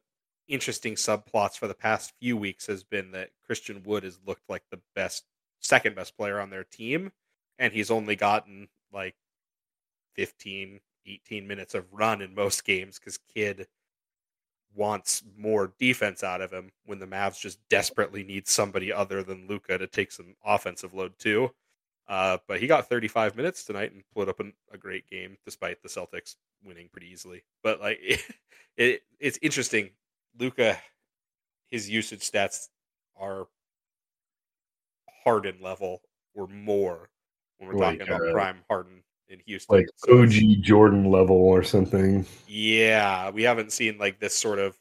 interesting 0.49 0.95
subplots 0.95 1.59
for 1.59 1.67
the 1.67 1.75
past 1.75 2.13
few 2.21 2.37
weeks 2.37 2.67
has 2.67 2.85
been 2.85 3.11
that 3.13 3.31
Christian 3.45 3.83
Wood 3.85 4.05
has 4.05 4.19
looked 4.27 4.49
like 4.49 4.63
the 4.71 4.81
best, 4.95 5.25
second 5.61 5.97
best 5.97 6.17
player 6.17 6.41
on 6.41 6.51
their 6.51 6.65
team, 6.65 7.11
and 7.59 7.73
he's 7.73 7.91
only 7.91 8.17
gotten 8.17 8.69
like 8.93 9.17
15, 10.15 10.81
18 11.07 11.47
minutes 11.47 11.75
of 11.75 11.93
run 11.93 12.23
in 12.23 12.35
most 12.35 12.65
games 12.65 12.99
because 12.99 13.19
Kidd 13.19 13.67
wants 14.77 15.23
more 15.37 15.73
defense 15.79 16.23
out 16.23 16.41
of 16.41 16.53
him 16.53 16.71
when 16.85 16.99
the 16.99 17.07
Mavs 17.07 17.41
just 17.41 17.59
desperately 17.69 18.23
need 18.23 18.47
somebody 18.47 18.93
other 18.93 19.23
than 19.23 19.47
Luka 19.49 19.79
to 19.79 19.87
take 19.87 20.13
some 20.13 20.37
offensive 20.45 20.95
load 20.95 21.19
too. 21.19 21.51
Uh, 22.09 22.39
but 22.47 22.61
he 22.61 22.67
got 22.69 22.89
35 22.89 23.37
minutes 23.37 23.65
tonight 23.65 23.93
and 23.93 24.05
put 24.15 24.29
up 24.29 24.39
an, 24.39 24.53
a 24.73 24.79
great 24.79 25.09
game 25.09 25.37
despite 25.45 25.83
the 25.83 25.89
Celtics 25.89 26.37
winning 26.65 26.89
pretty 26.93 27.09
easily. 27.09 27.43
But 27.63 27.81
like 27.81 27.99
it, 28.03 28.21
it, 28.77 29.03
it's 29.19 29.39
interesting 29.43 29.91
Luka, 30.39 30.79
his 31.71 31.89
usage 31.89 32.31
stats 32.31 32.69
are 33.19 33.49
Harden 35.25 35.57
level 35.61 36.03
or 36.35 36.47
more 36.47 37.09
when 37.59 37.71
we're 37.71 37.79
like, 37.79 37.99
talking 37.99 38.15
about 38.15 38.29
uh, 38.29 38.33
prime 38.33 38.59
Harden 38.69 39.03
in 39.29 39.41
Houston. 39.47 39.77
Like 39.77 39.89
so 39.97 40.23
OG 40.23 40.63
Jordan 40.63 41.11
level 41.11 41.37
or 41.37 41.63
something. 41.63 42.27
Yeah, 42.47 43.31
we 43.31 43.43
haven't 43.43 43.73
seen 43.73 43.99
like 43.99 44.21
this 44.21 44.37
sort 44.37 44.59
of. 44.59 44.77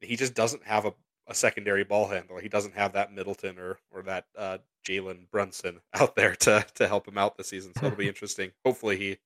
He 0.00 0.16
just 0.16 0.34
doesn't 0.34 0.62
have 0.64 0.84
a, 0.84 0.92
a 1.28 1.34
secondary 1.34 1.84
ball 1.84 2.08
handler. 2.08 2.40
He 2.40 2.48
doesn't 2.48 2.74
have 2.74 2.92
that 2.92 3.12
Middleton 3.12 3.58
or 3.58 3.78
or 3.90 4.02
that 4.02 4.26
uh, 4.36 4.58
Jalen 4.86 5.30
Brunson 5.30 5.80
out 5.94 6.16
there 6.16 6.34
to 6.36 6.64
to 6.74 6.88
help 6.88 7.08
him 7.08 7.18
out 7.18 7.36
this 7.36 7.48
season. 7.48 7.72
So 7.78 7.86
it'll 7.86 7.98
be 7.98 8.08
interesting. 8.14 8.52
Hopefully 8.64 8.96
he 8.96 9.18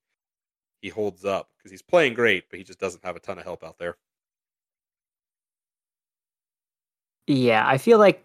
he 0.83 0.89
holds 0.89 1.25
up 1.25 1.49
because 1.57 1.71
he's 1.71 1.83
playing 1.83 2.15
great, 2.15 2.51
but 2.51 2.59
he 2.59 2.65
just 2.65 2.81
doesn't 2.81 3.05
have 3.05 3.17
a 3.17 3.21
ton 3.21 3.39
of 3.39 3.45
help 3.45 3.65
out 3.65 3.79
there. 3.79 3.97
Yeah, 7.27 7.67
I 7.67 7.77
feel 7.77 7.99
like 7.99 8.25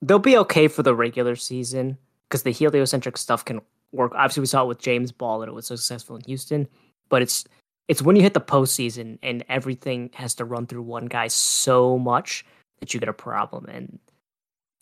they'll 0.00 0.18
be 0.18 0.36
okay 0.38 0.68
for 0.68 0.82
the 0.82 0.94
regular 0.94 1.36
season 1.36 1.98
because 2.28 2.42
the 2.42 2.50
heliocentric 2.50 3.18
stuff 3.18 3.44
can 3.44 3.60
work. 3.94 4.12
Obviously, 4.14 4.40
we 4.40 4.46
saw 4.46 4.64
it 4.64 4.68
with 4.68 4.78
James 4.78 5.12
Ball 5.12 5.40
that 5.40 5.48
it 5.48 5.54
was 5.54 5.66
so 5.66 5.76
successful 5.76 6.16
in 6.16 6.22
Houston, 6.22 6.68
but 7.08 7.22
it's 7.22 7.44
it's 7.88 8.02
when 8.02 8.16
you 8.16 8.22
hit 8.22 8.34
the 8.34 8.40
postseason 8.40 9.18
and 9.22 9.44
everything 9.48 10.10
has 10.14 10.34
to 10.36 10.44
run 10.44 10.66
through 10.66 10.82
one 10.82 11.06
guy 11.06 11.28
so 11.28 11.98
much 11.98 12.44
that 12.80 12.94
you 12.94 13.00
get 13.00 13.08
a 13.08 13.14
problem. 13.14 13.66
And 13.66 13.98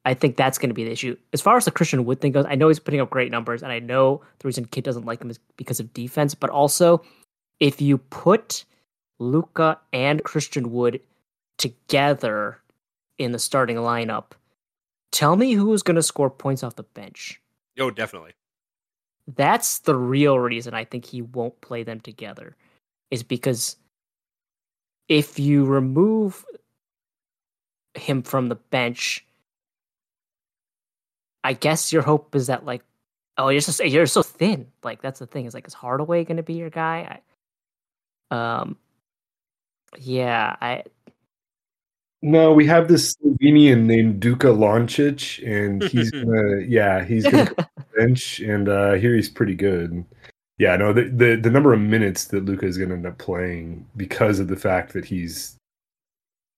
I 0.04 0.14
think 0.14 0.36
that's 0.36 0.58
going 0.58 0.70
to 0.70 0.74
be 0.74 0.84
the 0.84 0.92
issue. 0.92 1.16
As 1.32 1.40
far 1.40 1.56
as 1.56 1.64
the 1.64 1.70
Christian 1.70 2.04
Wood 2.04 2.20
thing 2.20 2.32
goes, 2.32 2.46
I 2.48 2.54
know 2.54 2.68
he's 2.68 2.78
putting 2.78 3.00
up 3.00 3.10
great 3.10 3.30
numbers, 3.30 3.62
and 3.62 3.72
I 3.72 3.78
know 3.78 4.22
the 4.38 4.48
reason 4.48 4.64
Kidd 4.64 4.84
doesn't 4.84 5.06
like 5.06 5.20
him 5.20 5.30
is 5.30 5.38
because 5.56 5.80
of 5.80 5.92
defense, 5.92 6.34
but 6.34 6.50
also 6.50 7.02
if 7.60 7.80
you 7.80 7.98
put 7.98 8.64
Luka 9.18 9.78
and 9.92 10.22
Christian 10.24 10.72
Wood 10.72 11.00
together 11.58 12.58
in 13.18 13.32
the 13.32 13.38
starting 13.38 13.76
lineup, 13.76 14.32
tell 15.12 15.36
me 15.36 15.52
who 15.52 15.72
is 15.72 15.84
going 15.84 15.94
to 15.96 16.02
score 16.02 16.30
points 16.30 16.64
off 16.64 16.74
the 16.74 16.82
bench. 16.82 17.40
Oh, 17.78 17.90
definitely. 17.90 18.32
That's 19.26 19.80
the 19.80 19.94
real 19.94 20.38
reason 20.38 20.74
I 20.74 20.84
think 20.84 21.04
he 21.04 21.22
won't 21.22 21.60
play 21.60 21.82
them 21.84 22.00
together, 22.00 22.56
is 23.10 23.22
because 23.22 23.76
if 25.08 25.38
you 25.38 25.64
remove 25.64 26.44
him 27.94 28.22
from 28.22 28.48
the 28.48 28.56
bench, 28.56 29.24
I 31.44 31.52
guess 31.52 31.92
your 31.92 32.02
hope 32.02 32.34
is 32.34 32.46
that 32.48 32.64
like, 32.64 32.82
oh, 33.38 33.48
you're 33.48 33.60
so 33.60 33.84
you're 33.84 34.06
so 34.06 34.22
thin. 34.22 34.66
Like 34.82 35.02
that's 35.02 35.20
the 35.20 35.26
thing. 35.26 35.46
Is 35.46 35.54
like, 35.54 35.66
is 35.66 35.74
Hardaway 35.74 36.24
going 36.24 36.36
to 36.36 36.42
be 36.42 36.54
your 36.54 36.70
guy? 36.70 37.20
I, 38.30 38.60
um, 38.60 38.76
yeah, 39.98 40.56
I 40.60 40.84
no, 42.22 42.52
we 42.52 42.66
have 42.66 42.86
this 42.86 43.16
Slovenian 43.16 43.82
named 43.82 44.22
Duka 44.22 44.56
Lancic, 44.56 45.44
and 45.44 45.82
he's 45.82 46.10
gonna, 46.12 46.60
yeah, 46.60 47.04
he's 47.04 47.24
gonna 47.24 47.52
bench, 47.96 48.38
and 48.40 48.68
uh, 48.68 48.92
here 48.92 49.14
he's 49.14 49.28
pretty 49.28 49.56
good. 49.56 50.04
Yeah, 50.58 50.76
no, 50.76 50.92
the, 50.92 51.04
the 51.08 51.36
the 51.36 51.50
number 51.50 51.72
of 51.72 51.80
minutes 51.80 52.26
that 52.26 52.44
Luka 52.44 52.66
is 52.66 52.78
gonna 52.78 52.94
end 52.94 53.06
up 53.06 53.18
playing 53.18 53.86
because 53.96 54.38
of 54.38 54.46
the 54.46 54.56
fact 54.56 54.92
that 54.92 55.04
he's, 55.04 55.56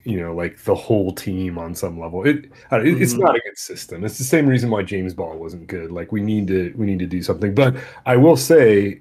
you 0.05 0.21
know, 0.21 0.35
like 0.35 0.63
the 0.65 0.75
whole 0.75 1.13
team 1.13 1.57
on 1.57 1.75
some 1.75 1.99
level. 1.99 2.27
It, 2.27 2.45
it 2.45 2.53
it's 2.71 3.15
mm-hmm. 3.15 3.23
not 3.23 3.37
a 3.37 3.41
good 3.41 3.57
system. 3.57 4.05
It's 4.05 4.19
the 4.19 4.25
same 4.25 4.47
reason 4.47 4.69
why 4.69 4.83
James 4.83 5.15
Ball 5.15 5.39
wasn't 5.39 5.67
good. 5.67 5.91
Like 5.91 6.13
we 6.13 6.21
need 6.21 6.47
to 6.49 6.75
we 6.77 6.85
need 6.85 6.99
to 6.99 7.07
do 7.07 7.23
something. 7.23 7.55
But 7.55 7.77
I 8.05 8.19
will 8.19 8.37
say, 8.37 9.01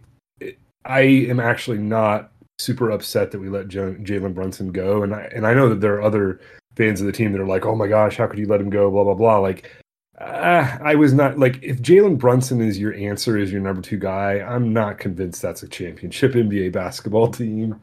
I 0.85 1.01
am 1.01 1.41
actually 1.41 1.79
not 1.79 2.31
super 2.59 2.91
upset 2.91 3.31
that 3.31 3.39
we 3.39 3.49
let 3.49 3.67
Jalen 3.67 4.33
Brunson 4.33 4.71
go, 4.71 5.03
and 5.03 5.13
I 5.13 5.29
and 5.33 5.45
I 5.45 5.53
know 5.53 5.69
that 5.69 5.81
there 5.81 5.95
are 5.95 6.01
other 6.01 6.39
fans 6.75 7.01
of 7.01 7.07
the 7.07 7.11
team 7.11 7.31
that 7.31 7.41
are 7.41 7.47
like, 7.47 7.65
"Oh 7.65 7.75
my 7.75 7.87
gosh, 7.87 8.17
how 8.17 8.27
could 8.27 8.39
you 8.39 8.47
let 8.47 8.61
him 8.61 8.69
go?" 8.69 8.89
Blah 8.89 9.03
blah 9.03 9.13
blah. 9.13 9.37
Like, 9.37 9.71
uh, 10.17 10.77
I 10.81 10.95
was 10.95 11.13
not 11.13 11.39
like 11.39 11.61
if 11.61 11.81
Jalen 11.81 12.17
Brunson 12.17 12.61
is 12.61 12.79
your 12.79 12.93
answer 12.93 13.37
is 13.37 13.51
your 13.51 13.61
number 13.61 13.81
two 13.81 13.97
guy, 13.97 14.39
I'm 14.39 14.73
not 14.73 14.99
convinced 14.99 15.41
that's 15.41 15.63
a 15.63 15.67
championship 15.67 16.33
NBA 16.33 16.71
basketball 16.71 17.29
team. 17.29 17.79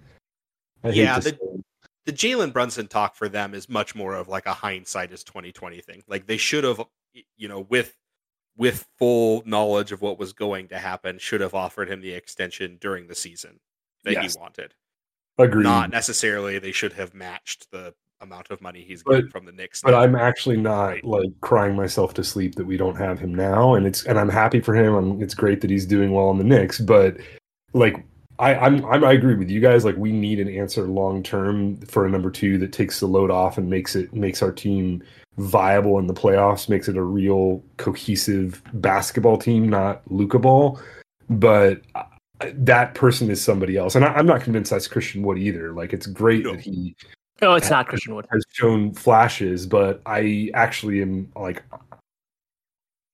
I 0.83 0.91
yeah, 0.91 1.19
the, 1.19 1.39
the 2.07 2.13
Jalen 2.13 2.53
Brunson 2.53 2.89
talk 2.89 3.17
for 3.17 3.29
them 3.29 3.55
is 3.55 3.69
much 3.69 3.95
more 3.95 4.15
of 4.15 4.29
like 4.29 4.47
a 4.47 4.55
hindsight 4.55 5.13
is 5.13 5.25
2020 5.25 5.81
thing. 5.83 6.03
Like 6.09 6.27
they 6.27 6.39
should 6.39 6.65
have, 6.65 6.83
you 7.37 7.49
know, 7.49 7.61
with 7.61 7.95
with 8.57 8.87
full 8.99 9.43
knowledge 9.47 9.91
of 9.93 10.01
what 10.01 10.19
was 10.19 10.33
going 10.33 10.69
to 10.69 10.79
happen, 10.79 11.19
should 11.19 11.41
have 11.41 11.55
offered 11.55 11.89
him 11.89 12.01
the 12.01 12.13
extension 12.13 12.79
during 12.81 13.07
the 13.07 13.15
season 13.15 13.59
that 14.05 14.13
yes. 14.13 14.35
he 14.35 14.41
wanted. 14.41 14.75
Agreed. 15.39 15.65
Not 15.65 15.91
necessarily 15.91 16.59
they 16.59 16.73
should 16.73 16.93
have 16.95 17.15
matched 17.15 17.71
the 17.71 17.95
amount 18.21 18.51
of 18.51 18.61
money 18.61 18.85
he's 18.87 19.03
getting 19.03 19.29
from 19.29 19.45
the 19.45 19.53
Knicks. 19.53 19.81
But 19.83 19.95
I'm 19.95 20.15
actually 20.15 20.59
not 20.59 20.89
right. 20.89 21.05
like 21.05 21.41
crying 21.41 21.75
myself 21.75 22.15
to 22.15 22.25
sleep 22.25 22.55
that 22.57 22.67
we 22.67 22.77
don't 22.77 22.97
have 22.97 23.19
him 23.19 23.35
now, 23.35 23.75
and 23.75 23.87
it's 23.87 24.05
and 24.05 24.19
I'm 24.19 24.29
happy 24.29 24.61
for 24.61 24.75
him. 24.75 24.95
I'm, 24.95 25.23
it's 25.23 25.35
great 25.35 25.61
that 25.63 25.71
he's 25.71 25.87
doing 25.87 26.13
well 26.13 26.27
on 26.27 26.39
the 26.39 26.45
Knicks, 26.45 26.79
but 26.79 27.17
like 27.73 28.05
I, 28.39 28.55
I'm, 28.55 28.85
I'm 28.87 29.05
I 29.05 29.13
agree 29.13 29.35
with 29.35 29.51
you 29.51 29.61
guys. 29.61 29.85
Like 29.85 29.97
we 29.97 30.13
need 30.13 30.41
an 30.41 30.49
answer 30.49 30.85
long 30.85 31.23
term 31.23 31.77
for 31.83 32.07
a 32.07 32.11
number 32.11 32.31
two 32.31 32.59
that 32.59 32.73
takes 32.73 33.01
the 33.01 33.07
load 33.07 33.31
off 33.31 33.59
and 33.59 33.69
makes 33.69 33.97
it 33.97 34.13
makes 34.15 34.43
our 34.43 34.53
team 34.53 35.03
viable 35.39 35.99
in 35.99 36.07
the 36.07 36.15
playoffs, 36.15 36.69
makes 36.69 36.89
it 36.89 36.97
a 36.97 37.03
real 37.03 37.63
cohesive 37.77 38.63
basketball 38.75 39.39
team, 39.39 39.69
not 39.69 40.03
Luka 40.11 40.39
ball. 40.39 40.81
But 41.29 41.83
that 42.55 42.95
person 42.95 43.31
is 43.31 43.43
somebody 43.43 43.77
else, 43.77 43.95
and 43.95 44.05
I, 44.05 44.19
am 44.19 44.27
not 44.27 44.43
convinced 44.43 44.71
that's 44.71 44.89
Christian 44.89 45.23
Wood 45.23 45.39
either. 45.39 45.73
Like 45.73 45.93
it's 45.93 46.07
great 46.07 46.45
No. 46.45 46.53
that 46.53 46.61
he 46.61 46.97
No, 47.41 47.55
it's 47.55 47.71
not 47.71 47.87
Christian 47.89 48.15
Wood. 48.15 48.27
has 48.33 48.45
shown 48.53 48.93
flashes, 48.95 49.67
but 49.67 50.01
I 50.07 50.51
actually 50.55 51.03
am 51.03 51.31
like, 51.37 51.63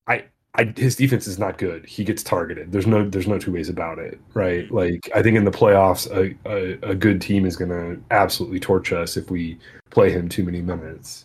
I, 0.07 0.25
I 0.55 0.73
his 0.77 0.97
defense 0.97 1.27
is 1.27 1.39
not 1.39 1.59
good. 1.59 1.85
He 1.87 2.05
gets 2.05 2.23
targeted. 2.23 2.73
There's 2.73 2.87
no, 2.87 3.09
there's 3.09 3.27
no 3.29 3.39
two 3.39 3.53
ways 3.53 3.69
about 3.69 3.99
it, 3.99 4.21
right? 4.35 4.71
Like 4.71 5.11
I 5.15 5.23
think 5.23 5.37
in 5.37 5.45
the 5.45 5.51
playoffs, 5.51 6.09
a 6.11 6.35
a, 6.49 6.91
a 6.91 6.95
good 6.95 7.21
team 7.21 7.47
is 7.47 7.57
going 7.57 7.71
to 7.71 8.01
absolutely 8.11 8.61
torch 8.61 8.93
us 8.93 9.17
if 9.17 9.31
we 9.31 9.59
play 9.91 10.11
him 10.11 10.29
too 10.29 10.45
many 10.45 10.63
minutes. 10.63 11.25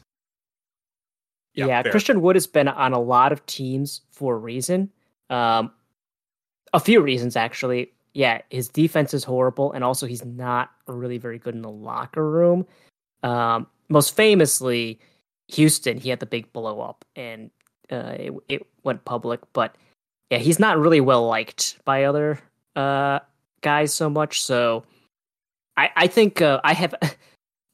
Yeah, 1.53 1.81
fair. 1.83 1.91
Christian 1.91 2.21
Wood 2.21 2.35
has 2.35 2.47
been 2.47 2.67
on 2.67 2.93
a 2.93 2.99
lot 2.99 3.31
of 3.31 3.45
teams 3.45 4.01
for 4.11 4.35
a 4.35 4.37
reason. 4.37 4.89
Um, 5.29 5.71
a 6.73 6.79
few 6.79 7.01
reasons 7.01 7.35
actually. 7.35 7.91
Yeah, 8.13 8.41
his 8.49 8.67
defense 8.67 9.13
is 9.13 9.23
horrible, 9.23 9.71
and 9.71 9.85
also 9.85 10.05
he's 10.05 10.25
not 10.25 10.71
really 10.85 11.17
very 11.17 11.39
good 11.39 11.55
in 11.55 11.61
the 11.61 11.69
locker 11.69 12.29
room. 12.29 12.67
Um, 13.23 13.67
most 13.87 14.15
famously, 14.15 14.99
Houston, 15.49 15.97
he 15.97 16.09
had 16.09 16.19
the 16.19 16.25
big 16.25 16.51
blow 16.51 16.81
up, 16.81 17.05
and 17.15 17.51
uh, 17.89 18.15
it, 18.17 18.33
it 18.49 18.67
went 18.83 19.05
public. 19.05 19.39
But 19.53 19.75
yeah, 20.29 20.39
he's 20.39 20.59
not 20.59 20.77
really 20.77 20.99
well 20.99 21.25
liked 21.25 21.77
by 21.85 22.03
other 22.03 22.39
uh, 22.75 23.19
guys 23.61 23.93
so 23.93 24.09
much. 24.09 24.41
So 24.41 24.83
I, 25.77 25.89
I 25.95 26.07
think 26.07 26.41
uh, 26.41 26.59
I 26.63 26.73
have. 26.73 26.95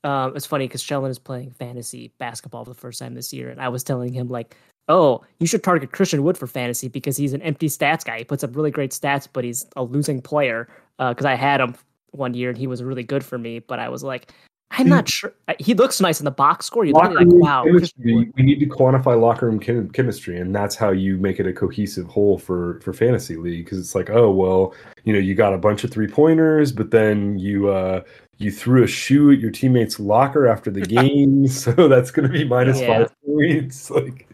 Um, 0.03 0.37
it's 0.37 0.45
funny 0.45 0.65
because 0.65 0.81
Shellin 0.81 1.11
is 1.11 1.19
playing 1.19 1.51
fantasy 1.51 2.13
basketball 2.17 2.63
for 2.63 2.69
the 2.69 2.79
first 2.79 2.99
time 2.99 3.13
this 3.13 3.33
year, 3.33 3.49
and 3.49 3.59
I 3.59 3.67
was 3.67 3.83
telling 3.83 4.13
him 4.13 4.29
like, 4.29 4.55
"Oh, 4.87 5.23
you 5.39 5.47
should 5.47 5.63
target 5.63 5.91
Christian 5.91 6.23
Wood 6.23 6.37
for 6.37 6.47
fantasy 6.47 6.87
because 6.87 7.17
he's 7.17 7.33
an 7.33 7.41
empty 7.41 7.67
stats 7.67 8.03
guy. 8.05 8.19
He 8.19 8.23
puts 8.23 8.43
up 8.43 8.55
really 8.55 8.71
great 8.71 8.91
stats, 8.91 9.27
but 9.31 9.43
he's 9.43 9.65
a 9.75 9.83
losing 9.83 10.21
player." 10.21 10.67
Because 10.99 11.25
I 11.25 11.35
had 11.35 11.61
him 11.61 11.75
one 12.11 12.33
year 12.33 12.49
and 12.49 12.57
he 12.57 12.65
was 12.67 12.81
really 12.83 13.03
good 13.03 13.23
for 13.23 13.37
me, 13.37 13.59
but 13.59 13.77
I 13.79 13.89
was 13.89 14.03
like, 14.03 14.31
"I'm 14.71 14.89
not 14.89 15.07
sure." 15.07 15.31
uh, 15.47 15.53
He 15.59 15.73
looks 15.75 16.01
nice 16.01 16.19
in 16.19 16.25
the 16.25 16.31
box 16.31 16.65
score. 16.65 16.85
You're 16.85 16.95
like, 16.95 17.11
"Wow, 17.27 17.63
Christian 17.63 18.01
chemistry, 18.03 18.15
Wood." 18.15 18.33
we 18.35 18.43
need 18.43 18.59
to 18.59 18.65
quantify 18.65 19.19
locker 19.19 19.45
room 19.45 19.59
chem- 19.59 19.89
chemistry, 19.91 20.39
and 20.39 20.55
that's 20.55 20.75
how 20.75 20.89
you 20.91 21.17
make 21.17 21.39
it 21.39 21.45
a 21.45 21.53
cohesive 21.53 22.07
whole 22.07 22.37
for 22.39 22.79
for 22.81 22.93
fantasy 22.93 23.35
league. 23.35 23.65
Because 23.65 23.77
it's 23.79 23.93
like, 23.93 24.09
oh 24.09 24.31
well, 24.31 24.73
you 25.03 25.13
know, 25.13 25.19
you 25.19 25.35
got 25.35 25.53
a 25.53 25.57
bunch 25.59 25.83
of 25.83 25.91
three 25.91 26.07
pointers, 26.07 26.71
but 26.71 26.89
then 26.91 27.37
you 27.37 27.69
uh 27.69 28.01
you 28.39 28.51
threw 28.51 28.83
a 28.83 28.87
shoe 28.87 29.31
at 29.31 29.39
your 29.39 29.49
teammate's 29.51 29.99
locker 29.99 30.47
after 30.47 30.69
the 30.71 30.81
game, 30.97 31.47
so 31.47 31.87
that's 31.87 32.11
going 32.11 32.27
to 32.27 32.31
be 32.33 32.43
minus 32.45 32.79
Yeah. 32.81 32.99
five 33.05 33.15
points. 33.25 33.89
Like, 33.97 34.26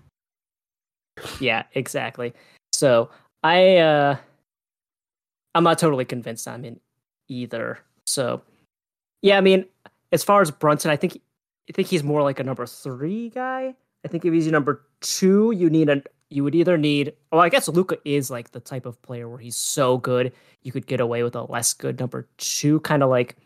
Yeah, 1.39 1.63
exactly. 1.73 2.33
So 2.71 3.09
I 3.43 3.77
uh 3.77 4.17
I'm 5.55 5.63
not 5.63 5.79
totally 5.79 6.05
convinced 6.05 6.47
I'm 6.47 6.65
in 6.65 6.79
either. 7.27 7.79
So 8.05 8.41
yeah, 9.21 9.37
I 9.37 9.41
mean, 9.41 9.65
as 10.11 10.23
far 10.23 10.41
as 10.41 10.51
Brunson, 10.51 10.91
I 10.91 10.95
think 10.95 11.19
I 11.69 11.73
think 11.73 11.87
he's 11.87 12.03
more 12.03 12.23
like 12.23 12.39
a 12.39 12.43
number 12.43 12.65
three 12.65 13.29
guy. 13.29 13.75
I 14.05 14.07
think 14.07 14.25
if 14.25 14.33
he's 14.33 14.47
number 14.47 14.85
two, 15.01 15.51
you 15.51 15.69
need 15.69 15.89
a 15.89 16.03
you 16.29 16.43
would 16.43 16.55
either 16.55 16.77
need 16.77 17.13
well, 17.31 17.41
I 17.41 17.49
guess 17.49 17.67
Luka 17.67 17.97
is 18.05 18.29
like 18.29 18.51
the 18.51 18.59
type 18.59 18.85
of 18.85 19.01
player 19.01 19.29
where 19.29 19.39
he's 19.39 19.57
so 19.57 19.97
good 19.97 20.33
you 20.63 20.71
could 20.71 20.87
get 20.87 20.99
away 20.99 21.23
with 21.23 21.35
a 21.35 21.43
less 21.43 21.73
good 21.73 21.99
number 21.99 22.27
two, 22.37 22.79
kind 22.81 23.03
of 23.03 23.09
like 23.09 23.37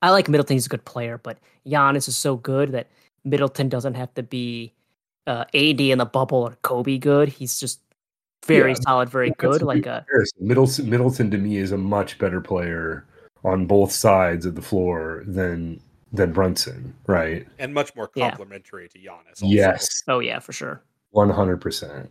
I 0.00 0.10
like 0.10 0.28
Middleton, 0.28 0.54
he's 0.54 0.66
a 0.66 0.70
good 0.70 0.84
player, 0.84 1.18
but 1.18 1.38
Giannis 1.66 2.08
is 2.08 2.16
so 2.16 2.36
good 2.36 2.72
that 2.72 2.88
Middleton 3.24 3.68
doesn't 3.68 3.94
have 3.94 4.14
to 4.14 4.22
be 4.22 4.72
uh, 5.28 5.44
AD 5.54 5.80
in 5.80 5.98
the 5.98 6.06
bubble 6.06 6.38
or 6.38 6.56
Kobe 6.62 6.98
good. 6.98 7.28
He's 7.28 7.60
just 7.60 7.80
very 8.46 8.70
Yeah, 8.72 8.76
solid, 8.80 9.08
very 9.10 9.30
good. 9.38 9.62
a 9.62 9.64
Like 9.64 9.86
a 9.86 10.04
comparison. 10.06 10.38
Middleton, 10.40 10.90
Middleton 10.90 11.30
to 11.30 11.38
me 11.38 11.58
is 11.58 11.70
a 11.70 11.76
much 11.76 12.18
better 12.18 12.40
player 12.40 13.04
on 13.44 13.66
both 13.66 13.92
sides 13.92 14.46
of 14.46 14.54
the 14.56 14.62
floor 14.62 15.22
than 15.26 15.80
than 16.12 16.32
Brunson, 16.32 16.94
right? 17.06 17.46
and 17.58 17.74
much 17.74 17.94
more 17.94 18.10
Yeah. 18.14 18.30
complimentary 18.30 18.88
to 18.88 18.98
Giannis. 18.98 19.42
Also. 19.42 19.46
Yes, 19.46 20.02
oh 20.08 20.20
yeah, 20.20 20.38
for 20.38 20.52
sure. 20.52 20.82
one 21.10 21.28
hundred 21.30 21.60
percent. 21.60 22.10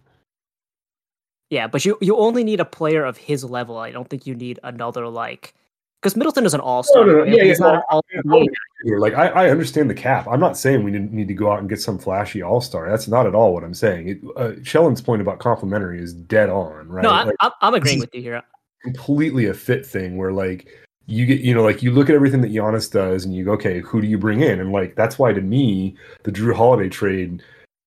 Yeah, 1.49 1.65
but 1.67 1.83
you 1.85 1.97
you 2.01 2.15
only 2.17 2.43
need 2.43 2.59
a 2.59 2.65
player 2.65 3.03
of 3.05 3.17
his 3.17 3.43
level. 3.43 3.77
I 3.77 3.91
don't 3.91 4.07
think 4.09 4.27
you 4.27 4.35
need 4.35 4.59
another 4.63 5.07
like 5.07 5.55
because 6.01 6.15
Middleton 6.15 6.45
is 6.45 6.53
an 6.53 6.59
all 6.59 6.83
star. 6.83 7.05
No, 7.05 7.11
no, 7.11 7.17
no, 7.19 7.23
yeah, 7.25 7.43
he's 7.43 7.59
yeah, 7.59 7.65
not 7.65 7.83
no, 7.91 8.01
an 8.13 8.29
all 8.31 8.45
here. 8.83 8.99
Like 8.99 9.13
I, 9.15 9.27
I 9.27 9.49
understand 9.49 9.89
the 9.89 9.95
cap. 9.95 10.27
I'm 10.27 10.39
not 10.39 10.57
saying 10.57 10.83
we 10.83 10.91
need 10.91 11.27
to 11.27 11.33
go 11.33 11.51
out 11.51 11.59
and 11.59 11.67
get 11.69 11.81
some 11.81 11.97
flashy 11.97 12.41
all 12.41 12.61
star. 12.61 12.89
That's 12.89 13.07
not 13.07 13.25
at 13.25 13.33
all 13.35 13.53
what 13.53 13.63
I'm 13.63 13.73
saying. 13.73 14.07
It, 14.09 14.19
uh, 14.35 14.51
Shellin's 14.63 15.01
point 15.01 15.21
about 15.21 15.39
complimentary 15.39 16.01
is 16.01 16.13
dead 16.13 16.49
on, 16.49 16.87
right? 16.87 17.03
No, 17.03 17.09
I'm, 17.09 17.27
Like, 17.27 17.35
I'm, 17.39 17.51
I'm 17.61 17.73
agreeing 17.73 17.99
with 17.99 18.13
you 18.13 18.21
here. 18.21 18.43
completely 18.83 19.47
a 19.47 19.53
fit 19.53 19.85
thing 19.85 20.17
where 20.17 20.31
like 20.31 20.67
you 21.07 21.25
get 21.25 21.39
you 21.41 21.53
know 21.53 21.63
like 21.63 21.81
you 21.81 21.91
look 21.91 22.09
at 22.09 22.15
everything 22.15 22.41
that 22.41 22.51
Giannis 22.51 22.91
does 22.91 23.25
and 23.25 23.33
you 23.35 23.43
go 23.45 23.53
okay 23.53 23.79
who 23.81 24.01
do 24.01 24.07
you 24.07 24.17
bring 24.17 24.41
in 24.41 24.59
and 24.59 24.71
like 24.71 24.95
that's 24.95 25.17
why 25.17 25.33
to 25.33 25.41
me 25.41 25.95
the 26.23 26.31
Jrue 26.31 26.53
Holiday 26.53 26.89
trade 26.89 27.41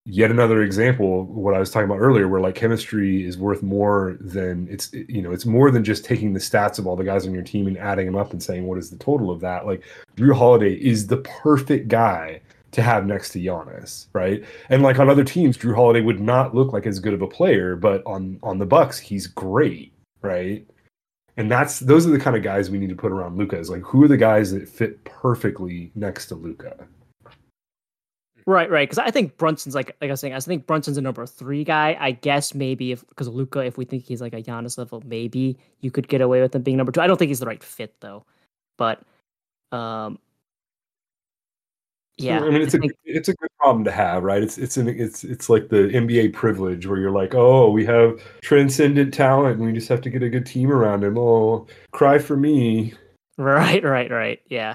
yet 0.07 0.31
another 0.31 0.63
example 0.63 1.25
what 1.27 1.55
I 1.55 1.59
was 1.59 1.71
talking 1.71 1.85
about 1.85 2.01
earlier 2.01 2.27
where 2.27 2.41
like 2.41 2.55
chemistry 2.55 3.27
is 3.27 3.37
worth 3.37 3.63
more 3.63 4.17
than 4.21 4.67
it's 4.71 4.93
you 4.93 5.21
know 5.21 5.31
it's 5.31 5.45
more 5.45 5.71
than 5.71 5.85
just 5.85 6.05
taking 6.05 6.33
the 6.33 6.41
stats 6.41 6.79
of 6.79 6.87
all 6.87 6.97
the 6.97 7.05
guys 7.05 7.27
on 7.27 7.35
your 7.35 7.43
team 7.43 7.67
and 7.67 7.77
adding 7.77 8.07
them 8.07 8.17
up 8.17 8.33
and 8.33 8.43
saying 8.43 8.67
what 8.67 8.79
is 8.79 8.91
the 8.91 8.97
total 8.97 9.31
of 9.31 9.41
that 9.41 9.67
like 9.67 9.83
Jrue 10.17 10.35
Holiday 10.35 10.75
is 10.75 11.07
the 11.07 11.19
perfect 11.19 11.89
guy 11.89 12.41
to 12.73 12.83
have 12.83 13.07
next 13.07 13.31
to 13.31 13.41
Giannis, 13.41 14.07
right? 14.13 14.45
And 14.69 14.83
like 14.83 14.99
on 14.99 15.11
other 15.11 15.25
teams, 15.25 15.59
Jrue 15.59 15.75
Holiday 15.75 16.01
would 16.01 16.21
not 16.21 16.55
look 16.55 16.73
like 16.73 16.87
as 16.87 17.01
good 17.01 17.15
of 17.15 17.23
a 17.23 17.27
player, 17.27 17.77
but 17.77 18.03
on 18.07 18.39
on 18.43 18.59
the 18.59 18.67
Bucks, 18.67 18.99
he's 18.99 19.27
great, 19.27 19.93
right? 20.23 20.67
And 21.37 21.51
that's 21.51 21.81
those 21.81 22.07
are 22.07 22.11
the 22.11 22.19
kind 22.19 22.37
of 22.37 22.43
guys 22.43 22.71
we 22.71 22.79
need 22.79 22.91
to 22.91 22.97
put 22.97 23.13
around 23.13 23.37
Luka. 23.37 23.59
Is 23.59 23.71
like 23.71 23.83
who 23.83 24.05
are 24.05 24.09
the 24.09 24.17
guys 24.17 24.53
that 24.53 24.69
fit 24.69 25.03
perfectly 25.05 25.91
next 25.95 26.27
to 26.27 26.35
Luka? 26.35 26.87
Right, 28.51 28.69
right. 28.69 28.89
Because 28.89 28.99
I 28.99 29.13
think 29.13 29.37
Brunson's 29.37 29.77
like 29.77 29.95
like 30.01 30.11
I 30.11 30.13
was 30.13 30.19
saying, 30.19 30.35
I 30.35 30.41
think 30.41 30.67
Brunson's 30.67 30.97
a 30.97 31.01
number 31.01 31.25
three 31.25 31.63
guy. 31.63 31.97
I 32.01 32.11
guess 32.11 32.53
maybe 32.53 32.91
if 32.91 33.07
because 33.09 33.29
Luka, 33.29 33.61
if 33.61 33.79
we 33.79 33.85
think 33.85 34.03
he's 34.03 34.21
like 34.21 34.33
a 34.33 34.43
Giannis 34.43 34.77
level, 34.77 35.01
maybe 35.07 35.57
you 35.83 35.93
could 35.93 36.09
get 36.09 36.21
away 36.21 36.41
with 36.43 36.53
him 36.53 36.63
being 36.63 36.77
number 36.77 36.91
two. 36.91 37.01
I 37.01 37.07
don't 37.07 37.17
think 37.17 37.29
he's 37.29 37.39
the 37.39 37.47
right 37.47 37.63
fit 37.63 37.95
though. 38.01 38.25
But 38.77 39.03
um 39.71 40.19
yeah. 42.17 42.41
I 42.41 42.51
mean 42.51 42.61
it's 42.61 42.75
I 42.75 42.79
a 42.79 42.81
think- 42.81 42.95
it's 43.05 43.29
a 43.29 43.35
good 43.35 43.51
problem 43.61 43.85
to 43.85 43.93
have, 43.93 44.25
right? 44.25 44.43
It's 44.43 44.59
it's 44.59 44.77
an 44.77 44.89
it's 44.89 45.23
it's 45.23 45.49
like 45.49 45.69
the 45.69 45.89
NBA 45.89 46.33
privilege 46.33 46.89
where 46.89 46.99
you're 46.99 47.13
like, 47.13 47.37
oh, 47.37 47.71
we 47.71 47.87
have 47.87 48.21
transcendent 48.41 49.15
talent 49.15 49.59
and 49.59 49.65
we 49.67 49.73
just 49.73 49.89
have 49.89 50.01
to 50.01 50.11
get 50.11 50.25
a 50.25 50.29
good 50.29 50.45
team 50.45 50.73
around 50.73 51.05
him. 51.05 51.17
Oh, 51.17 51.69
cry 51.93 52.19
for 52.19 52.37
me. 52.37 52.95
Right, 53.39 53.83
right, 53.85 54.11
right. 54.11 54.41
Yeah. 54.49 54.75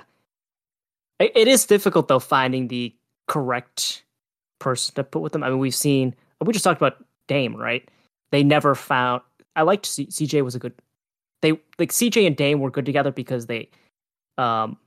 It, 1.19 1.33
it 1.35 1.47
is 1.49 1.65
difficult 1.67 2.07
though 2.07 2.19
finding 2.19 2.69
the 2.69 2.95
correct 3.27 4.03
person 4.59 4.95
to 4.95 5.03
put 5.03 5.21
with 5.21 5.33
them. 5.33 5.43
I 5.43 5.49
mean, 5.49 5.59
we've 5.59 5.75
seen 5.75 6.15
we 6.41 6.53
just 6.53 6.63
talked 6.63 6.81
about 6.81 7.03
Dame, 7.27 7.55
right? 7.55 7.87
They 8.31 8.43
never 8.43 8.75
found. 8.75 9.21
I 9.55 9.61
liked 9.61 9.85
C- 9.85 10.07
CJ 10.07 10.43
was 10.43 10.55
a 10.55 10.59
good. 10.59 10.73
They 11.41 11.51
like 11.79 11.91
CJ 11.91 12.27
and 12.27 12.35
Dame 12.35 12.59
were 12.59 12.71
good 12.71 12.85
together 12.85 13.11
because 13.11 13.45
they 13.45 13.69
um 14.37 14.77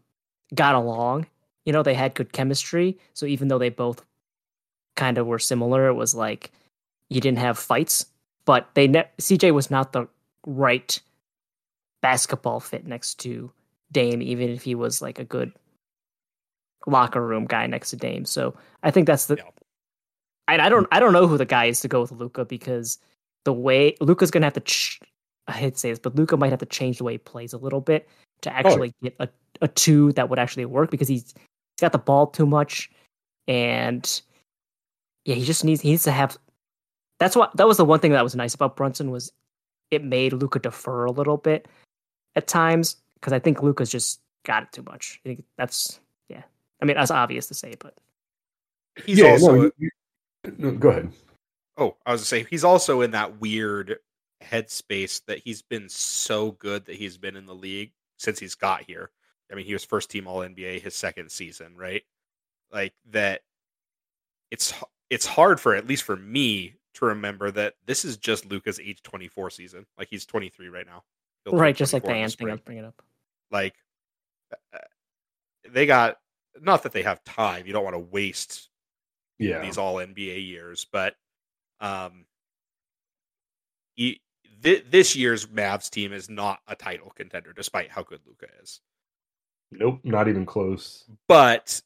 got 0.54 0.74
along. 0.74 1.26
You 1.64 1.72
know, 1.72 1.82
they 1.82 1.94
had 1.94 2.14
good 2.14 2.32
chemistry. 2.32 2.98
So 3.14 3.26
even 3.26 3.48
though 3.48 3.58
they 3.58 3.68
both 3.68 4.04
kind 4.96 5.18
of 5.18 5.26
were 5.26 5.38
similar, 5.38 5.88
it 5.88 5.94
was 5.94 6.14
like 6.14 6.52
you 7.10 7.20
didn't 7.20 7.38
have 7.38 7.58
fights. 7.58 8.06
But 8.44 8.68
they 8.74 8.86
ne- 8.88 9.10
CJ 9.18 9.52
was 9.52 9.70
not 9.70 9.92
the 9.92 10.08
right 10.46 11.00
basketball 12.00 12.60
fit 12.60 12.86
next 12.86 13.16
to 13.20 13.52
Dame, 13.92 14.22
even 14.22 14.50
if 14.50 14.62
he 14.62 14.74
was 14.74 15.02
like 15.02 15.18
a 15.18 15.24
good 15.24 15.52
locker 16.86 17.24
room 17.24 17.46
guy 17.46 17.66
next 17.66 17.90
to 17.90 17.96
Dame. 17.96 18.24
So 18.24 18.54
I 18.82 18.90
think 18.90 19.06
that's 19.06 19.26
the. 19.26 19.36
Yeah. 19.36 19.44
I, 20.46 20.66
I 20.66 20.68
don't 20.68 20.86
I 20.92 21.00
don't 21.00 21.12
know 21.12 21.26
who 21.26 21.36
the 21.36 21.44
guy 21.44 21.66
is 21.66 21.80
to 21.80 21.88
go 21.88 22.00
with 22.00 22.12
Luka 22.12 22.44
because 22.44 22.98
the 23.44 23.52
way 23.52 23.96
Luka's 24.00 24.30
gonna 24.30 24.46
have 24.46 24.54
to. 24.54 24.60
Ch- 24.60 25.00
I 25.46 25.52
hate 25.52 25.74
to 25.74 25.80
say 25.80 25.90
this, 25.90 25.98
but 25.98 26.14
Luka 26.14 26.36
might 26.36 26.50
have 26.50 26.58
to 26.60 26.66
change 26.66 26.98
the 26.98 27.04
way 27.04 27.12
he 27.12 27.18
plays 27.18 27.52
a 27.52 27.58
little 27.58 27.80
bit 27.80 28.08
to 28.42 28.50
oh, 28.50 28.54
actually 28.54 28.94
get 29.02 29.16
a, 29.18 29.28
a 29.62 29.68
two 29.68 30.12
that 30.12 30.28
would 30.28 30.38
actually 30.38 30.64
work 30.66 30.90
because 30.90 31.08
he's 31.08 31.34
he's 31.34 31.80
got 31.80 31.92
the 31.92 31.98
ball 31.98 32.26
too 32.26 32.46
much, 32.46 32.90
and 33.46 34.20
yeah, 35.24 35.34
he 35.34 35.44
just 35.44 35.64
needs 35.64 35.80
he 35.80 35.90
needs 35.90 36.04
to 36.04 36.12
have. 36.12 36.36
That's 37.18 37.34
what 37.34 37.56
that 37.56 37.66
was 37.66 37.78
the 37.78 37.84
one 37.84 38.00
thing 38.00 38.12
that 38.12 38.24
was 38.24 38.36
nice 38.36 38.54
about 38.54 38.76
Brunson 38.76 39.10
was 39.10 39.32
it 39.90 40.04
made 40.04 40.32
Luka 40.32 40.58
defer 40.58 41.04
a 41.04 41.10
little 41.10 41.36
bit 41.36 41.66
at 42.36 42.46
times 42.46 42.96
because 43.14 43.32
I 43.32 43.38
think 43.38 43.62
Luka's 43.62 43.90
just 43.90 44.20
got 44.44 44.62
it 44.62 44.72
too 44.72 44.82
much. 44.82 45.20
I 45.24 45.28
think 45.28 45.44
that's. 45.56 46.00
I 46.80 46.84
mean, 46.84 46.96
that's 46.96 47.10
obvious 47.10 47.46
to 47.48 47.54
say, 47.54 47.74
but 47.78 47.94
He's 49.04 49.18
yeah, 49.18 49.30
also 49.32 49.54
no, 49.54 49.70
you- 49.78 49.90
no, 50.56 50.72
go 50.72 50.88
ahead. 50.90 51.12
Oh, 51.76 51.96
I 52.04 52.12
was 52.12 52.20
gonna 52.22 52.26
say 52.26 52.46
he's 52.50 52.64
also 52.64 53.02
in 53.02 53.12
that 53.12 53.40
weird 53.40 53.98
headspace 54.42 55.24
that 55.26 55.38
he's 55.38 55.62
been 55.62 55.88
so 55.88 56.52
good 56.52 56.84
that 56.86 56.96
he's 56.96 57.16
been 57.16 57.36
in 57.36 57.46
the 57.46 57.54
league 57.54 57.92
since 58.18 58.38
he's 58.38 58.54
got 58.54 58.82
here. 58.82 59.10
I 59.50 59.54
mean, 59.54 59.64
he 59.64 59.72
was 59.72 59.84
first 59.84 60.10
team 60.10 60.26
All 60.26 60.40
NBA 60.40 60.82
his 60.82 60.94
second 60.94 61.30
season, 61.30 61.76
right? 61.76 62.02
Like 62.72 62.94
that. 63.10 63.42
It's 64.50 64.74
it's 65.10 65.26
hard 65.26 65.60
for 65.60 65.74
at 65.74 65.86
least 65.86 66.04
for 66.04 66.16
me 66.16 66.74
to 66.94 67.06
remember 67.06 67.50
that 67.50 67.74
this 67.86 68.04
is 68.04 68.16
just 68.16 68.46
Luka's 68.46 68.80
age 68.80 69.02
24 69.02 69.50
season. 69.50 69.86
Like 69.98 70.08
he's 70.08 70.26
23 70.26 70.68
right 70.68 70.86
now. 70.86 71.04
Right, 71.50 71.76
just 71.76 71.92
like 71.92 72.02
the 72.02 72.12
Ant 72.12 72.32
thing 72.32 72.48
I 72.48 72.52
was 72.52 72.60
bringing 72.60 72.84
up. 72.84 73.00
Like 73.50 73.74
uh, 74.74 74.78
they 75.70 75.86
got 75.86 76.18
not 76.62 76.82
that 76.82 76.92
they 76.92 77.02
have 77.02 77.22
time. 77.24 77.66
You 77.66 77.72
don't 77.72 77.84
want 77.84 77.94
to 77.94 78.00
waste 78.00 78.68
Yeah. 79.38 79.60
these 79.62 79.78
all 79.78 79.96
NBA 79.96 80.46
years, 80.46 80.86
but 80.90 81.14
um, 81.80 82.26
he, 83.94 84.20
th- 84.62 84.84
this 84.90 85.14
year's 85.16 85.46
Mavs 85.46 85.90
team 85.90 86.12
is 86.12 86.28
not 86.28 86.60
a 86.66 86.74
title 86.74 87.10
contender, 87.10 87.52
despite 87.52 87.90
how 87.90 88.02
good 88.02 88.20
Luka 88.26 88.46
is. 88.62 88.80
Nope, 89.70 90.00
not 90.04 90.28
even 90.28 90.46
close. 90.46 91.04
But 91.28 91.82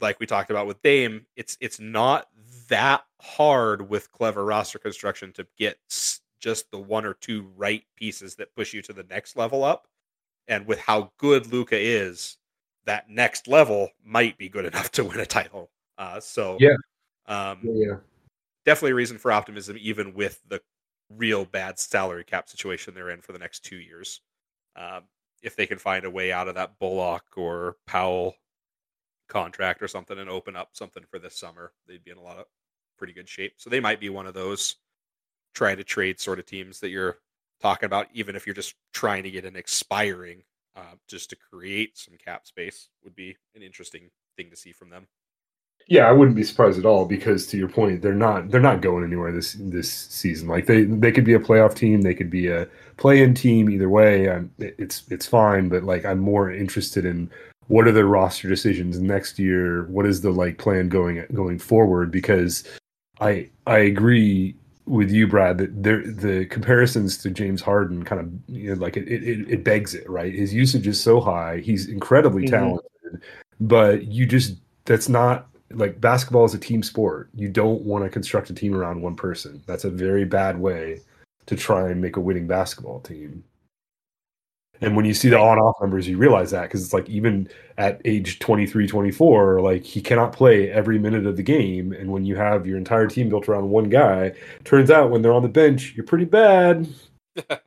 like 0.00 0.20
we 0.20 0.26
talked 0.26 0.50
about 0.50 0.66
with 0.66 0.82
Dame, 0.82 1.26
it's 1.36 1.56
it's 1.60 1.80
not 1.80 2.26
that 2.68 3.04
hard 3.20 3.88
with 3.88 4.12
clever 4.12 4.44
roster 4.44 4.78
construction 4.78 5.32
to 5.32 5.46
get 5.58 5.78
just 6.40 6.70
the 6.70 6.78
one 6.78 7.04
or 7.04 7.14
two 7.14 7.50
right 7.56 7.82
pieces 7.96 8.36
that 8.36 8.54
push 8.54 8.72
you 8.72 8.82
to 8.82 8.92
the 8.92 9.02
next 9.04 9.36
level 9.36 9.64
up. 9.64 9.86
And 10.48 10.66
with 10.66 10.80
how 10.80 11.12
good 11.18 11.46
Luka 11.52 11.78
is, 11.78 12.36
that 12.90 13.08
next 13.08 13.46
level 13.46 13.88
might 14.04 14.36
be 14.36 14.48
good 14.48 14.64
enough 14.64 14.90
to 14.92 15.04
win 15.04 15.20
a 15.20 15.26
title. 15.26 15.70
Uh, 15.96 16.18
so 16.18 16.56
Yeah. 16.58 16.74
um, 17.26 17.60
Yeah. 17.62 17.98
definitely 18.64 18.90
a 18.90 18.96
reason 18.96 19.16
for 19.16 19.30
optimism, 19.30 19.76
even 19.80 20.12
with 20.12 20.40
the 20.48 20.60
real 21.08 21.44
bad 21.44 21.78
salary 21.78 22.24
cap 22.24 22.48
situation 22.48 22.92
they're 22.92 23.10
in 23.10 23.20
for 23.20 23.32
the 23.32 23.38
next 23.38 23.60
two 23.60 23.76
years. 23.76 24.22
Um, 24.74 25.04
if 25.42 25.54
they 25.54 25.66
can 25.66 25.78
find 25.78 26.04
a 26.04 26.10
way 26.10 26.32
out 26.32 26.48
of 26.48 26.56
that 26.56 26.78
Bullock 26.80 27.24
or 27.36 27.76
Powell 27.86 28.34
contract 29.28 29.82
or 29.82 29.88
something 29.88 30.18
and 30.18 30.28
open 30.28 30.56
up 30.56 30.70
something 30.72 31.04
for 31.08 31.20
this 31.20 31.36
summer, 31.36 31.72
they'd 31.86 32.02
be 32.04 32.10
in 32.10 32.18
a 32.18 32.22
lot 32.22 32.38
of 32.38 32.46
pretty 32.98 33.12
good 33.12 33.28
shape. 33.28 33.54
So 33.56 33.70
they 33.70 33.80
might 33.80 34.00
be 34.00 34.08
one 34.08 34.26
of 34.26 34.34
those 34.34 34.76
trying 35.54 35.76
to 35.76 35.84
trade 35.84 36.18
sort 36.18 36.40
of 36.40 36.46
teams 36.46 36.80
that 36.80 36.90
you're 36.90 37.18
talking 37.60 37.86
about, 37.86 38.08
even 38.12 38.34
if 38.34 38.46
you're 38.46 38.54
just 38.54 38.74
trying 38.92 39.22
to 39.22 39.30
get 39.30 39.44
an 39.44 39.54
expiring 39.54 40.42
uh, 40.76 40.94
just 41.08 41.30
to 41.30 41.36
create 41.36 41.96
some 41.98 42.14
cap 42.24 42.46
space 42.46 42.88
would 43.04 43.14
be 43.14 43.36
an 43.54 43.62
interesting 43.62 44.10
thing 44.36 44.50
to 44.50 44.56
see 44.56 44.72
from 44.72 44.90
them. 44.90 45.06
Yeah, 45.86 46.08
I 46.08 46.12
wouldn't 46.12 46.36
be 46.36 46.44
surprised 46.44 46.78
at 46.78 46.86
all 46.86 47.04
because 47.04 47.46
to 47.48 47.56
your 47.56 47.68
point, 47.68 48.00
they're 48.00 48.14
not 48.14 48.50
they're 48.50 48.60
not 48.60 48.80
going 48.80 49.02
anywhere 49.02 49.32
this 49.32 49.56
this 49.58 49.90
season. 49.90 50.46
Like 50.46 50.66
they 50.66 50.84
they 50.84 51.10
could 51.10 51.24
be 51.24 51.34
a 51.34 51.40
playoff 51.40 51.74
team, 51.74 52.02
they 52.02 52.14
could 52.14 52.30
be 52.30 52.48
a 52.48 52.68
play-in 52.96 53.34
team. 53.34 53.68
Either 53.68 53.88
way, 53.88 54.30
I'm, 54.30 54.52
it's 54.58 55.04
it's 55.10 55.26
fine. 55.26 55.68
But 55.68 55.82
like 55.84 56.04
I'm 56.04 56.20
more 56.20 56.52
interested 56.52 57.04
in 57.04 57.30
what 57.66 57.88
are 57.88 57.92
their 57.92 58.06
roster 58.06 58.48
decisions 58.48 59.00
next 59.00 59.38
year. 59.38 59.84
What 59.86 60.06
is 60.06 60.20
the 60.20 60.30
like 60.30 60.58
plan 60.58 60.88
going 60.88 61.24
going 61.34 61.58
forward? 61.58 62.12
Because 62.12 62.62
I 63.20 63.50
I 63.66 63.78
agree 63.78 64.54
with 64.90 65.10
you, 65.10 65.26
Brad, 65.26 65.58
that 65.58 65.82
there 65.82 66.02
the 66.04 66.46
comparisons 66.46 67.16
to 67.18 67.30
James 67.30 67.62
Harden 67.62 68.02
kind 68.04 68.20
of 68.20 68.54
you 68.54 68.74
know, 68.74 68.80
like 68.80 68.96
it, 68.96 69.08
it 69.08 69.48
it 69.48 69.64
begs 69.64 69.94
it, 69.94 70.08
right? 70.10 70.34
His 70.34 70.52
usage 70.52 70.86
is 70.86 71.00
so 71.00 71.20
high. 71.20 71.58
He's 71.58 71.88
incredibly 71.88 72.42
Mhm. 72.42 72.50
talented, 72.50 73.22
but 73.60 74.06
you 74.06 74.26
just 74.26 74.56
that's 74.84 75.08
not 75.08 75.48
like 75.72 76.00
basketball 76.00 76.44
is 76.44 76.54
a 76.54 76.58
team 76.58 76.82
sport. 76.82 77.30
You 77.34 77.48
don't 77.48 77.82
want 77.82 78.04
to 78.04 78.10
construct 78.10 78.50
a 78.50 78.54
team 78.54 78.74
around 78.74 79.00
one 79.00 79.14
person. 79.14 79.62
That's 79.66 79.84
a 79.84 79.90
very 79.90 80.24
bad 80.24 80.58
way 80.58 81.00
to 81.46 81.56
try 81.56 81.90
and 81.90 82.00
make 82.00 82.16
a 82.16 82.20
winning 82.20 82.48
basketball 82.48 83.00
team. 83.00 83.44
And 84.80 84.96
when 84.96 85.04
you 85.04 85.14
see 85.14 85.28
the 85.28 85.38
on 85.38 85.58
off 85.58 85.76
numbers, 85.80 86.08
you 86.08 86.16
realize 86.16 86.50
that 86.52 86.62
because 86.62 86.82
it's 86.82 86.94
like 86.94 87.08
even 87.08 87.48
at 87.76 88.00
age 88.04 88.38
23, 88.38 88.86
24, 88.86 89.60
like 89.60 89.84
he 89.84 90.00
cannot 90.00 90.32
play 90.32 90.70
every 90.70 90.98
minute 90.98 91.26
of 91.26 91.36
the 91.36 91.42
game. 91.42 91.92
And 91.92 92.10
when 92.10 92.24
you 92.24 92.36
have 92.36 92.66
your 92.66 92.78
entire 92.78 93.06
team 93.06 93.28
built 93.28 93.48
around 93.48 93.68
one 93.68 93.90
guy, 93.90 94.32
turns 94.64 94.90
out 94.90 95.10
when 95.10 95.22
they're 95.22 95.32
on 95.34 95.42
the 95.42 95.48
bench, 95.48 95.94
you're 95.94 96.06
pretty 96.06 96.24
bad. 96.24 96.88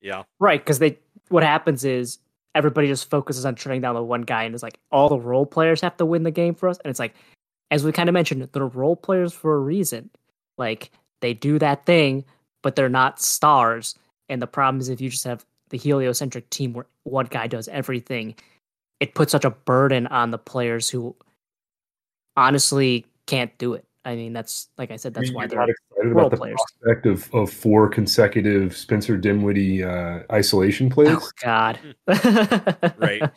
Yeah. 0.00 0.24
Right, 0.38 0.60
because 0.60 0.78
they 0.78 0.98
what 1.28 1.42
happens 1.42 1.84
is 1.84 2.18
everybody 2.54 2.88
just 2.88 3.10
focuses 3.10 3.44
on 3.44 3.56
shutting 3.56 3.80
down 3.80 3.94
the 3.94 4.02
one 4.02 4.22
guy, 4.22 4.44
and 4.44 4.54
it's 4.54 4.62
like 4.62 4.78
all 4.90 5.08
the 5.08 5.18
role 5.18 5.46
players 5.46 5.80
have 5.80 5.96
to 5.98 6.06
win 6.06 6.22
the 6.22 6.30
game 6.30 6.54
for 6.54 6.68
us. 6.68 6.78
And 6.84 6.90
it's 6.90 6.98
like, 6.98 7.14
as 7.70 7.84
we 7.84 7.92
kind 7.92 8.08
of 8.08 8.12
mentioned, 8.12 8.48
they're 8.52 8.66
role 8.66 8.96
players 8.96 9.32
for 9.32 9.54
a 9.54 9.58
reason. 9.58 10.10
Like 10.56 10.90
they 11.20 11.34
do 11.34 11.58
that 11.58 11.86
thing, 11.86 12.24
but 12.62 12.76
they're 12.76 12.88
not 12.88 13.20
stars. 13.20 13.94
And 14.28 14.40
the 14.40 14.46
problem 14.46 14.80
is 14.80 14.88
if 14.88 15.00
you 15.00 15.10
just 15.10 15.24
have 15.24 15.44
the 15.70 15.78
heliocentric 15.78 16.48
team 16.50 16.72
where 16.72 16.86
one 17.04 17.26
guy 17.26 17.46
does 17.46 17.68
everything, 17.68 18.34
it 19.00 19.14
puts 19.14 19.32
such 19.32 19.44
a 19.44 19.50
burden 19.50 20.06
on 20.08 20.30
the 20.30 20.38
players 20.38 20.88
who 20.88 21.14
honestly 22.36 23.06
can't 23.26 23.56
do 23.58 23.74
it. 23.74 23.84
I 24.04 24.14
mean, 24.14 24.32
that's 24.32 24.68
like 24.78 24.90
I 24.90 24.96
said, 24.96 25.12
that's 25.12 25.28
You're 25.28 25.36
why 25.36 25.46
they're 25.46 25.58
not 25.58 25.68
excited 25.68 26.12
role 26.12 26.26
about 26.26 26.30
the 26.30 26.36
players. 26.38 26.58
prospect 26.80 27.06
of, 27.06 27.34
of 27.34 27.52
four 27.52 27.88
consecutive 27.88 28.76
Spencer 28.76 29.16
Dinwiddie 29.16 29.84
uh, 29.84 30.20
isolation 30.32 30.88
plays. 30.88 31.08
oh 31.10 31.30
god. 31.42 31.78
right? 32.96 33.30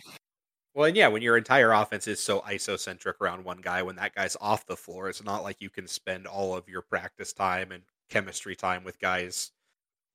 Well, 0.74 0.86
and 0.86 0.96
yeah, 0.96 1.10
when 1.10 1.22
your 1.22 1.36
entire 1.36 1.74
offense 1.74 2.08
is 2.08 2.22
so 2.22 2.42
isocentric 2.42 3.16
around 3.20 3.44
one 3.44 3.60
guy, 3.60 3.84
when 3.84 3.98
that 3.98 4.16
guy's 4.16 4.38
off 4.40 4.66
the 4.66 4.78
floor, 4.78 5.10
it's 5.10 5.24
not 5.24 5.44
like 5.44 5.58
you 5.60 5.70
can 5.70 5.88
spend 5.88 6.26
all 6.26 6.56
of 6.56 6.70
your 6.70 6.82
practice 6.82 7.34
time 7.34 7.74
and 7.74 7.84
chemistry 8.10 8.56
time 8.56 8.86
with 8.86 9.00
guys 9.00 9.52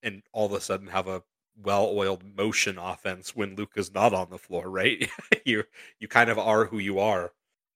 and 0.03 0.23
all 0.33 0.47
of 0.47 0.53
a 0.53 0.61
sudden 0.61 0.87
have 0.87 1.09
a 1.09 1.23
well-oiled 1.63 2.25
motion 2.37 2.79
offense 2.79 3.35
when 3.37 3.57
Luka's 3.57 3.93
not 3.95 4.15
on 4.15 4.31
the 4.31 4.39
floor, 4.39 4.71
right? 4.71 5.09
you 5.45 5.65
you 6.01 6.09
kind 6.09 6.31
of 6.31 6.39
are 6.39 6.65
who 6.67 6.79
you 6.79 6.99
are. 7.01 7.33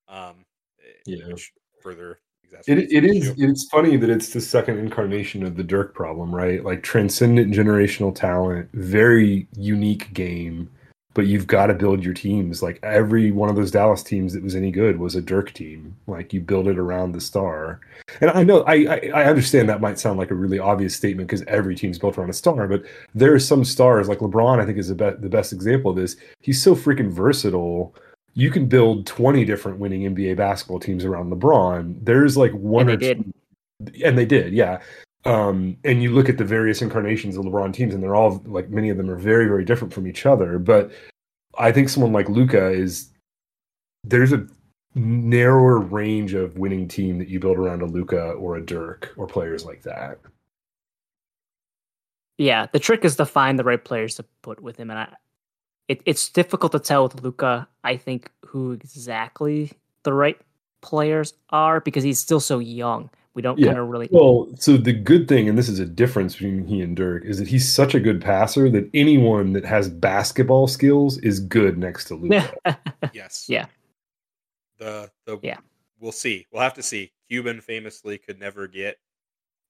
Um, 0.09 0.45
Yeah. 1.07 1.27
which 1.27 1.53
further 1.81 2.21
exacerbates 2.47 2.67
It, 2.67 2.93
it 2.93 3.05
is 3.05 3.31
issue. 3.31 3.35
it's 3.37 3.69
funny 3.71 3.97
that 3.97 4.11
it's 4.11 4.31
the 4.31 4.41
second 4.41 4.79
incarnation 4.79 5.43
of 5.45 5.57
the 5.57 5.65
Dirk 5.65 5.95
problem, 5.95 6.35
right? 6.35 6.65
Like 6.65 6.83
transcendent 6.83 7.53
generational 7.55 8.15
talent, 8.15 8.69
very 8.75 9.49
unique 9.57 10.13
game, 10.15 10.71
but 11.15 11.27
you've 11.27 11.47
got 11.47 11.67
to 11.67 11.75
build 11.75 12.05
your 12.05 12.15
teams. 12.15 12.63
Like 12.63 12.79
every 12.83 13.31
one 13.31 13.49
of 13.49 13.57
those 13.57 13.71
Dallas 13.71 14.03
teams 14.03 14.33
that 14.33 14.43
was 14.43 14.55
any 14.55 14.71
good 14.71 14.99
was 14.99 15.17
a 15.17 15.23
Dirk 15.23 15.53
team. 15.53 15.97
Like 16.07 16.33
you 16.33 16.41
build 16.41 16.69
it 16.69 16.79
around 16.79 17.13
the 17.13 17.21
star. 17.21 17.81
And 18.21 18.31
I 18.31 18.45
know 18.45 18.63
I 18.63 18.75
I, 18.75 19.11
I 19.15 19.25
understand 19.25 19.69
that 19.69 19.81
might 19.81 19.99
sound 19.99 20.19
like 20.19 20.31
a 20.31 20.35
really 20.35 20.59
obvious 20.59 20.95
statement 20.95 21.29
because 21.29 21.45
every 21.47 21.75
team's 21.75 21.99
built 21.99 22.19
around 22.19 22.31
a 22.31 22.35
star, 22.35 22.69
but 22.69 22.85
there 23.15 23.35
are 23.35 23.41
some 23.41 23.65
stars 23.65 24.09
like 24.09 24.19
LeBron. 24.19 24.61
I 24.61 24.67
think 24.67 24.79
is 24.79 24.89
the 24.89 24.95
be- 24.95 25.21
the 25.21 25.29
best 25.29 25.53
example 25.53 25.91
of 25.91 25.97
this. 25.97 26.17
He's 26.41 26.63
so 26.63 26.75
freaking 26.75 27.11
versatile 27.11 27.95
you 28.35 28.51
can 28.51 28.67
build 28.67 29.07
20 29.07 29.45
different 29.45 29.79
winning 29.79 30.03
NBA 30.15 30.37
basketball 30.37 30.79
teams 30.79 31.05
around 31.05 31.33
LeBron. 31.33 31.97
There's 32.05 32.37
like 32.37 32.53
one 32.53 32.89
And 32.89 33.03
or 33.03 33.15
two, 33.15 33.33
and 34.05 34.17
they 34.17 34.27
did, 34.27 34.53
yeah. 34.53 34.81
Um, 35.25 35.77
and 35.85 36.03
you 36.03 36.13
look 36.13 36.29
at 36.29 36.39
the 36.39 36.45
various 36.45 36.81
incarnations 36.81 37.37
of 37.37 37.45
LeBron 37.45 37.73
teams, 37.73 37.95
and 37.95 38.03
they're 38.03 38.15
all 38.15 38.43
like 38.47 38.71
many 38.71 38.89
of 38.89 38.97
them 38.97 39.11
are 39.11 39.17
very, 39.17 39.47
very 39.47 39.65
different 39.65 39.93
from 39.93 40.07
each 40.07 40.25
other. 40.25 40.59
But 40.59 40.91
I 41.59 41.73
think 41.73 41.89
someone 41.89 42.13
like 42.13 42.29
Luka 42.29 42.71
is 42.71 43.11
there's 44.03 44.33
a 44.33 44.47
narrower 44.95 45.79
range 45.79 46.35
of 46.35 46.59
winning 46.59 46.89
team 46.89 47.19
that 47.19 47.29
you 47.29 47.39
build 47.39 47.59
around 47.59 47.83
a 47.83 47.87
Luka 47.87 48.31
or 48.33 48.57
a 48.57 48.65
Dirk 48.65 49.13
or 49.17 49.27
players 49.27 49.65
like 49.65 49.83
that. 49.83 50.19
Yeah, 52.39 52.67
the 52.73 52.79
trick 52.79 53.05
is 53.05 53.17
to 53.17 53.27
find 53.27 53.59
the 53.59 53.65
right 53.65 53.85
players 53.85 54.15
to 54.15 54.25
put 54.41 54.63
with 54.63 54.79
him, 54.79 54.89
and 54.89 55.01
I, 55.01 55.15
it, 55.89 56.01
it's 56.07 56.31
difficult 56.31 56.73
to 56.73 56.79
tell 56.79 57.03
with 57.03 57.23
Luka. 57.23 57.69
I 57.85 57.99
think 57.99 58.31
who 58.47 58.73
exactly 58.73 59.73
the 60.03 60.15
right 60.15 60.41
players 60.81 61.35
are 61.51 61.81
because 61.81 62.03
he's 62.03 62.19
still 62.19 62.41
so 62.41 62.59
young. 62.59 63.11
We 63.35 63.43
don't 63.43 63.59
Yeah. 63.59 63.67
kind 63.69 63.79
of 63.79 63.89
really. 63.89 64.09
Well, 64.11 64.49
so 64.57 64.77
the 64.77 64.93
good 64.93 65.29
thing, 65.29 65.49
and 65.49 65.57
this 65.57 65.69
is 65.69 65.79
a 65.79 65.87
difference 65.87 66.35
between 66.35 66.65
he 66.67 66.81
and 66.83 66.97
Dirk, 66.97 67.25
is 67.25 67.39
that 67.39 67.47
he's 67.49 67.71
such 67.73 67.95
a 67.95 68.01
good 68.01 68.21
passer 68.21 68.69
that 68.71 68.91
anyone 68.93 69.53
that 69.53 69.65
has 69.65 69.89
basketball 69.89 70.67
skills 70.67 71.19
is 71.19 71.39
good 71.41 71.79
next 71.79 72.07
to 72.07 72.17
Luka. 72.17 72.53
Yes. 73.15 73.47
Yeah. 73.49 73.67
The 74.79 75.11
the 75.27 75.39
Yeah. 75.43 75.59
We'll 76.01 76.13
see. 76.13 76.47
We'll 76.53 76.63
have 76.63 76.75
to 76.75 76.83
see. 76.83 77.13
Cuban 77.29 77.61
famously 77.61 78.19
could 78.19 78.41
never 78.41 78.67
get 78.67 78.97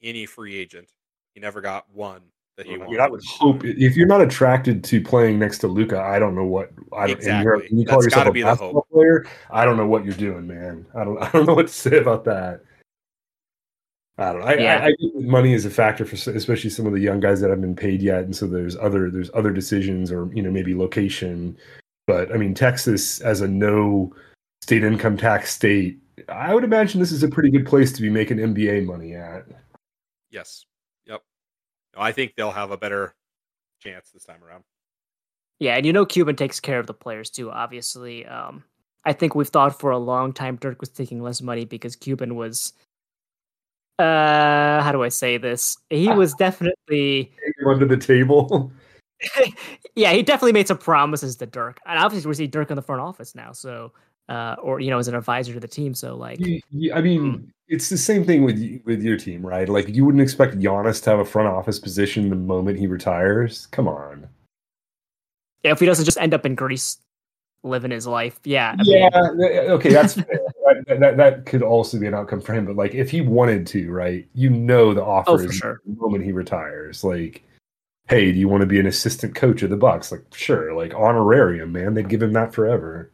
any 0.02 0.24
free 0.26 0.56
agent. 0.56 0.88
He 1.34 1.40
never 1.40 1.60
got 1.60 1.86
one 1.92 2.22
that 2.56 2.66
he 2.66 2.74
I 2.74 2.78
wanted. 2.78 2.90
mean, 2.92 3.00
I 3.00 3.08
would 3.08 3.22
hope 3.24 3.64
if 3.64 3.96
you're 3.96 4.06
not 4.06 4.20
attracted 4.20 4.82
to 4.84 5.00
playing 5.02 5.38
next 5.38 5.58
to 5.58 5.66
Luka, 5.68 6.00
I 6.00 6.18
don't 6.18 6.34
know 6.34 6.44
what. 6.44 6.70
I 6.92 7.08
don't, 7.08 7.22
and 7.24 7.44
you're- 7.44 7.58
Exactly. 7.58 7.78
you 7.78 7.84
call 7.84 7.96
That's 7.96 8.06
yourself 8.06 8.20
gotta 8.20 8.30
a 8.30 8.32
be 8.32 8.40
the 8.42 8.46
basketball 8.46 8.86
player. 8.92 9.26
I 9.50 9.64
don't 9.64 9.76
know 9.76 9.86
what 9.86 10.04
you're 10.04 10.14
doing, 10.14 10.46
man. 10.46 10.86
I 10.94 11.04
don't. 11.04 11.18
I 11.22 11.30
don't 11.30 11.46
know 11.46 11.54
what 11.54 11.66
to 11.66 11.72
say 11.72 11.98
about 11.98 12.24
that. 12.24 12.62
I 14.20 14.32
don't 14.32 14.42
know. 14.42 14.46
I, 14.46 14.54
Yeah. 14.58 14.78
I, 14.82 14.88
I 14.88 14.94
think 15.00 15.14
money 15.26 15.54
is 15.54 15.64
a 15.64 15.70
factor 15.70 16.04
for 16.04 16.14
especially 16.30 16.70
some 16.70 16.86
of 16.86 16.92
the 16.92 17.00
young 17.00 17.20
guys 17.20 17.40
that 17.40 17.48
haven't 17.48 17.62
been 17.62 17.76
paid 17.76 18.02
yet, 18.02 18.24
and 18.24 18.36
so 18.36 18.46
there's 18.46 18.76
other 18.76 19.10
there's 19.10 19.30
other 19.34 19.50
decisions 19.50 20.12
or 20.12 20.30
you 20.34 20.42
know 20.42 20.50
maybe 20.50 20.74
location. 20.74 21.56
But 22.06 22.32
I 22.32 22.36
mean, 22.36 22.54
Texas 22.54 23.20
as 23.20 23.40
a 23.40 23.48
no 23.48 24.12
state 24.60 24.84
income 24.84 25.16
tax 25.16 25.54
state, 25.54 25.98
I 26.28 26.54
would 26.54 26.64
imagine 26.64 27.00
this 27.00 27.12
is 27.12 27.22
a 27.22 27.28
pretty 27.28 27.50
good 27.50 27.66
place 27.66 27.92
to 27.92 28.02
be 28.02 28.10
making 28.10 28.36
NBA 28.36 28.84
money 28.84 29.14
at. 29.14 29.46
Yes. 30.30 30.66
Yep. 31.06 31.22
no, 31.96 32.02
I 32.02 32.12
think 32.12 32.34
they'll 32.36 32.50
have 32.50 32.70
a 32.70 32.76
better 32.76 33.14
chance 33.80 34.10
this 34.10 34.24
time 34.24 34.44
around. 34.44 34.64
Yeah, 35.60 35.76
and 35.76 35.86
you 35.86 35.92
know 35.92 36.04
Cuban 36.04 36.36
takes 36.36 36.60
care 36.60 36.78
of 36.78 36.86
the 36.86 36.94
players 36.94 37.30
too. 37.30 37.50
Obviously, 37.50 38.26
um, 38.26 38.64
I 39.04 39.14
think 39.14 39.34
we've 39.34 39.48
thought 39.48 39.78
for 39.78 39.90
a 39.90 39.98
long 39.98 40.32
time 40.32 40.56
Dirk 40.56 40.80
was 40.80 40.90
taking 40.90 41.22
less 41.22 41.40
money 41.40 41.64
because 41.64 41.96
Cuban 41.96 42.34
was. 42.34 42.74
Uh, 44.00 44.82
how 44.82 44.92
do 44.92 45.02
I 45.02 45.10
say 45.10 45.36
this? 45.36 45.76
He 45.90 46.08
was 46.08 46.32
definitely 46.32 47.32
under 47.66 47.84
the 47.84 47.98
table. 47.98 48.72
yeah, 49.94 50.12
he 50.12 50.22
definitely 50.22 50.52
made 50.52 50.66
some 50.66 50.78
promises 50.78 51.36
to 51.36 51.46
Dirk, 51.46 51.80
and 51.84 51.98
obviously 51.98 52.28
we 52.28 52.34
see 52.34 52.46
Dirk 52.46 52.70
in 52.70 52.76
the 52.76 52.82
front 52.82 53.02
office 53.02 53.34
now. 53.34 53.52
So, 53.52 53.92
uh, 54.30 54.56
or 54.62 54.80
you 54.80 54.88
know, 54.88 54.98
as 54.98 55.06
an 55.06 55.14
advisor 55.14 55.52
to 55.52 55.60
the 55.60 55.68
team. 55.68 55.92
So, 55.92 56.16
like, 56.16 56.40
I 56.94 57.02
mean, 57.02 57.52
it's 57.68 57.90
the 57.90 57.98
same 57.98 58.24
thing 58.24 58.42
with 58.42 58.80
with 58.86 59.02
your 59.02 59.18
team, 59.18 59.44
right? 59.44 59.68
Like, 59.68 59.88
you 59.88 60.06
wouldn't 60.06 60.22
expect 60.22 60.58
Giannis 60.58 61.02
to 61.04 61.10
have 61.10 61.18
a 61.18 61.24
front 61.26 61.48
office 61.48 61.78
position 61.78 62.30
the 62.30 62.36
moment 62.36 62.78
he 62.78 62.86
retires. 62.86 63.66
Come 63.66 63.86
on. 63.86 64.30
Yeah, 65.62 65.72
if 65.72 65.80
he 65.80 65.84
doesn't 65.84 66.06
just 66.06 66.16
end 66.16 66.32
up 66.32 66.46
in 66.46 66.54
Greece 66.54 66.96
living 67.62 67.90
his 67.90 68.06
life, 68.06 68.40
yeah. 68.44 68.74
I 68.78 68.82
yeah, 68.82 69.10
mean, 69.34 69.42
okay, 69.72 69.92
that's 69.92 70.14
fair. 70.14 70.24
that, 70.86 71.00
that, 71.00 71.16
that 71.16 71.46
could 71.46 71.62
also 71.62 71.98
be 71.98 72.06
an 72.06 72.14
outcome 72.14 72.40
for 72.40 72.54
him. 72.54 72.66
But 72.66 72.76
like, 72.76 72.94
if 72.94 73.10
he 73.10 73.20
wanted 73.20 73.66
to, 73.68 73.90
right? 73.90 74.26
You 74.34 74.50
know, 74.50 74.94
the 74.94 75.02
oh, 75.02 75.10
offer 75.10 75.30
oh, 75.30 75.38
is 75.38 75.54
sure. 75.54 75.80
the 75.86 76.00
moment 76.00 76.24
he 76.24 76.32
retires. 76.32 77.04
Like 77.04 77.44
hey, 78.10 78.32
do 78.32 78.38
you 78.40 78.48
want 78.48 78.60
to 78.60 78.66
be 78.66 78.80
an 78.80 78.86
assistant 78.86 79.36
coach 79.36 79.62
of 79.62 79.70
the 79.70 79.76
Bucks? 79.76 80.10
Like, 80.10 80.24
sure, 80.34 80.74
like 80.74 80.92
honorarium, 80.92 81.70
man. 81.70 81.94
They'd 81.94 82.08
give 82.08 82.22
him 82.22 82.32
that 82.32 82.52
forever. 82.52 83.10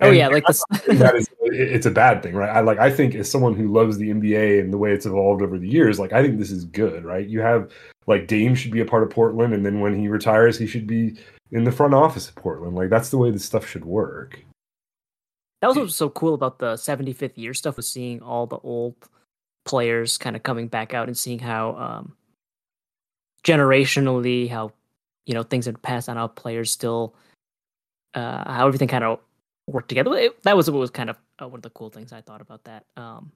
Oh 0.00 0.10
yeah, 0.10 0.28
like 0.28 0.44
this. 0.46 0.62
that 0.86 1.14
is, 1.16 1.28
it's 1.40 1.86
a 1.86 1.90
bad 1.90 2.22
thing, 2.22 2.34
right? 2.34 2.50
I 2.50 2.60
like. 2.60 2.78
I 2.78 2.90
think 2.90 3.14
as 3.14 3.30
someone 3.30 3.54
who 3.54 3.72
loves 3.72 3.98
the 3.98 4.10
NBA 4.10 4.60
and 4.60 4.72
the 4.72 4.78
way 4.78 4.92
it's 4.92 5.06
evolved 5.06 5.42
over 5.42 5.58
the 5.58 5.68
years, 5.68 5.98
like 5.98 6.12
I 6.12 6.22
think 6.22 6.38
this 6.38 6.50
is 6.50 6.64
good, 6.64 7.04
right? 7.04 7.26
You 7.26 7.40
have 7.40 7.72
like 8.06 8.28
Dame 8.28 8.54
should 8.54 8.70
be 8.70 8.80
a 8.80 8.84
part 8.84 9.02
of 9.02 9.10
Portland, 9.10 9.54
and 9.54 9.64
then 9.64 9.80
when 9.80 9.98
he 9.98 10.08
retires, 10.08 10.58
he 10.58 10.66
should 10.66 10.86
be 10.86 11.16
in 11.50 11.64
the 11.64 11.72
front 11.72 11.94
office 11.94 12.28
of 12.28 12.36
Portland. 12.36 12.76
Like 12.76 12.90
that's 12.90 13.10
the 13.10 13.18
way 13.18 13.30
this 13.30 13.44
stuff 13.44 13.66
should 13.66 13.84
work. 13.84 14.44
That 15.60 15.68
was 15.68 15.76
what 15.76 15.84
was 15.84 15.96
so 15.96 16.08
cool 16.10 16.34
about 16.34 16.58
the 16.58 16.74
75th 16.74 17.36
year 17.36 17.52
stuff 17.52 17.76
was 17.76 17.88
seeing 17.88 18.22
all 18.22 18.46
the 18.46 18.58
old 18.58 18.94
players 19.64 20.16
kind 20.16 20.36
of 20.36 20.42
coming 20.42 20.68
back 20.68 20.94
out 20.94 21.08
and 21.08 21.18
seeing 21.18 21.38
how 21.38 21.74
um, 21.76 22.16
generationally 23.44 24.48
how 24.48 24.72
you 25.26 25.34
know 25.34 25.42
things 25.42 25.66
had 25.66 25.80
passed 25.82 26.08
on 26.08 26.16
how 26.16 26.26
players 26.26 26.70
still 26.70 27.14
uh 28.14 28.50
how 28.50 28.66
everything 28.66 28.88
kind 28.88 29.04
of 29.04 29.20
worked 29.66 29.88
together. 29.88 30.14
It, 30.16 30.42
that 30.44 30.56
was 30.56 30.70
what 30.70 30.80
was 30.80 30.90
kind 30.90 31.10
of 31.10 31.16
uh, 31.38 31.46
one 31.46 31.58
of 31.58 31.62
the 31.62 31.70
cool 31.70 31.90
things 31.90 32.12
i 32.12 32.20
thought 32.20 32.40
about 32.40 32.64
that. 32.64 32.84
Um 32.96 33.32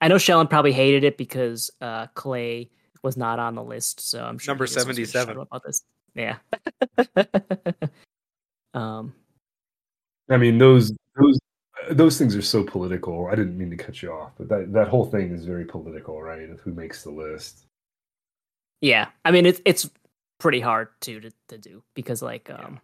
i 0.00 0.08
know 0.08 0.18
Shellin 0.18 0.46
probably 0.46 0.72
hated 0.72 1.04
it 1.04 1.16
because 1.16 1.70
uh 1.80 2.06
Klay 2.08 2.68
was 3.02 3.16
not 3.16 3.38
on 3.38 3.54
the 3.54 3.62
list 3.62 4.00
so 4.00 4.24
i'm 4.24 4.38
sure 4.38 4.52
number 4.52 4.66
77 4.66 5.36
about 5.36 5.62
this. 5.64 5.82
Yeah. 6.14 6.36
Um 8.74 9.14
i 10.28 10.36
mean 10.36 10.58
those 10.58 10.92
those 11.16 11.38
those 11.90 12.18
things 12.18 12.34
are 12.34 12.42
so 12.42 12.62
political 12.62 13.26
i 13.26 13.34
didn't 13.34 13.58
mean 13.58 13.70
to 13.70 13.76
cut 13.76 14.02
you 14.02 14.10
off 14.10 14.32
but 14.38 14.48
that 14.48 14.72
that 14.72 14.88
whole 14.88 15.04
thing 15.04 15.32
is 15.32 15.44
very 15.44 15.64
political 15.64 16.22
right 16.22 16.48
of 16.50 16.60
who 16.60 16.72
makes 16.72 17.02
the 17.02 17.10
list 17.10 17.66
yeah, 18.84 19.08
I 19.24 19.30
mean 19.30 19.46
it's 19.46 19.62
it's 19.64 19.88
pretty 20.38 20.60
hard 20.60 20.88
to 21.00 21.18
to, 21.18 21.30
to 21.48 21.56
do 21.56 21.82
because 21.94 22.20
like 22.20 22.50
um, 22.50 22.74
yeah. 22.74 22.78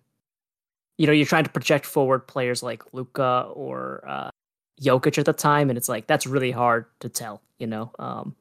you 0.96 1.06
know, 1.06 1.12
you're 1.12 1.26
trying 1.26 1.44
to 1.44 1.50
project 1.50 1.84
forward 1.84 2.26
players 2.26 2.62
like 2.62 2.94
Luka 2.94 3.50
or 3.52 4.02
uh, 4.08 4.30
Jokic 4.80 5.18
at 5.18 5.26
the 5.26 5.34
time, 5.34 5.68
and 5.68 5.76
it's 5.76 5.90
like 5.90 6.06
that's 6.06 6.26
really 6.26 6.52
hard 6.52 6.86
to 7.00 7.10
tell. 7.10 7.42
You 7.58 7.66
know, 7.66 7.90
um, 7.98 8.34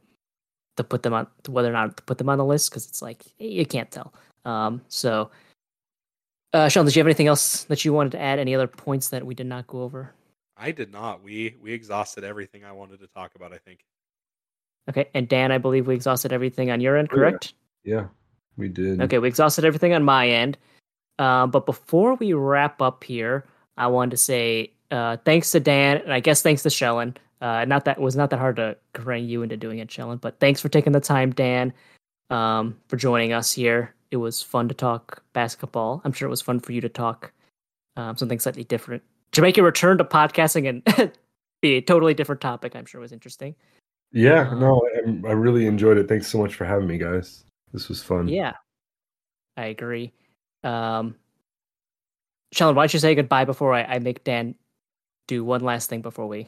to 0.78 0.86
put 0.86 1.03
them 1.03 1.14
on 1.14 1.28
whether 1.49 1.70
or 1.70 1.74
not 1.74 1.98
to 1.98 2.03
put 2.03 2.18
them 2.18 2.30
on 2.30 2.38
the 2.38 2.45
list 2.45 2.70
because 2.70 2.88
it's 2.88 3.02
like 3.02 3.24
you 3.40 3.66
can't 3.66 3.91
tell. 3.91 4.14
Um, 4.45 4.82
so, 4.88 5.30
uh, 6.54 6.70
Sean, 6.70 6.86
did 6.86 6.96
you 6.96 7.00
have 7.00 7.08
anything 7.08 7.28
else 7.28 7.64
that 7.66 7.86
you 7.86 7.94
wanted 7.94 8.12
to 8.14 8.20
add? 8.20 8.40
Any 8.40 8.56
other 8.56 8.68
points 8.68 9.10
that 9.10 9.26
we 9.26 9.36
did 9.36 9.48
not 9.48 9.68
go 9.68 9.82
over? 9.82 10.14
I 10.58 10.72
did 10.72 10.92
not. 10.92 11.24
We 11.24 11.56
we 11.62 11.72
exhausted 11.74 12.24
everything 12.24 12.66
I 12.66 12.72
wanted 12.72 13.00
to 13.00 13.08
talk 13.08 13.36
about. 13.36 13.54
I 13.54 13.58
think. 13.58 13.86
Okay, 14.90 15.10
and 15.14 15.28
Dan, 15.28 15.52
I 15.52 15.58
believe 15.60 15.88
we 15.88 15.96
exhausted 15.96 16.34
everything 16.34 16.72
on 16.72 16.82
your 16.82 16.98
end, 16.98 17.10
correct? 17.10 17.54
Yeah, 17.84 17.96
yeah 17.96 18.08
we 18.58 18.70
did. 18.70 19.02
Okay, 19.02 19.20
we 19.20 19.28
exhausted 19.28 19.64
everything 19.64 19.94
on 19.94 20.04
my 20.04 20.28
end. 20.28 20.58
Uh, 21.20 21.46
but 21.46 21.66
before 21.66 22.16
we 22.16 22.34
wrap 22.34 22.82
up 22.82 23.04
here, 23.04 23.46
I 23.78 23.88
wanted 23.88 24.12
to 24.12 24.18
say 24.18 24.74
uh, 24.90 25.18
thanks 25.26 25.52
to 25.52 25.60
Dan, 25.60 25.98
and 25.98 26.14
I 26.14 26.20
guess 26.20 26.42
thanks 26.42 26.64
to 26.64 26.70
Shellin. 26.70 27.16
Uh, 27.42 27.66
not 27.66 27.86
that 27.86 27.98
it 27.98 28.02
was 28.02 28.16
not 28.16 28.32
that 28.32 28.40
hard 28.40 28.58
to 28.58 28.76
crank 28.94 29.30
you 29.30 29.44
into 29.44 29.56
doing 29.56 29.80
it, 29.80 29.90
Shellin, 29.90 30.18
but 30.18 30.40
thanks 30.40 30.60
for 30.60 30.70
taking 30.70 30.92
the 30.92 31.00
time, 31.00 31.32
Dan, 31.32 31.72
um, 32.30 32.78
for 32.88 32.98
joining 32.98 33.32
us 33.32 33.54
here. 33.54 33.94
It 34.11 34.18
was 34.18 34.41
fun 34.41 34.68
to 34.69 34.73
talk 34.73 35.23
basketball. 35.34 36.02
I'm 36.03 36.14
sure 36.14 36.27
it 36.27 36.31
was 36.31 36.41
fun 36.41 36.60
for 36.60 36.72
you 36.72 36.81
to 36.81 36.90
talk 36.90 37.31
um, 37.95 38.18
something 38.18 38.40
slightly 38.40 38.64
different. 38.64 39.03
To 39.34 39.41
make 39.41 39.57
a 39.57 39.64
return 39.64 39.98
to 39.99 40.03
podcasting 40.03 40.68
and 40.68 41.14
be 41.61 41.76
a 41.76 41.81
totally 41.81 42.14
different 42.14 42.41
topic, 42.41 42.76
I'm 42.76 42.86
sure 42.86 43.02
was 43.02 43.11
interesting. 43.11 43.56
Yeah, 44.11 44.49
um, 44.49 44.60
no, 44.60 44.81
I, 44.95 45.30
I 45.30 45.31
really 45.34 45.68
enjoyed 45.68 45.98
it. 45.98 46.07
Thanks 46.07 46.27
so 46.27 46.40
much 46.40 46.56
for 46.56 46.65
having 46.65 46.88
me, 46.88 46.98
guys. 46.98 47.44
This 47.72 47.90
was 47.90 48.02
fun. 48.02 48.27
Yeah, 48.27 48.53
I 49.56 49.65
agree. 49.65 50.11
Um, 50.64 51.15
Shellin, 52.52 52.76
why 52.76 52.84
don't 52.84 52.94
you 52.94 52.99
say 52.99 53.14
goodbye 53.14 53.45
before 53.45 53.73
I, 53.73 53.84
I 53.84 53.99
make 53.99 54.23
Dan 54.23 54.56
do 55.27 55.44
one 55.44 55.61
last 55.61 55.90
thing 55.90 56.02
before 56.02 56.27
we 56.27 56.48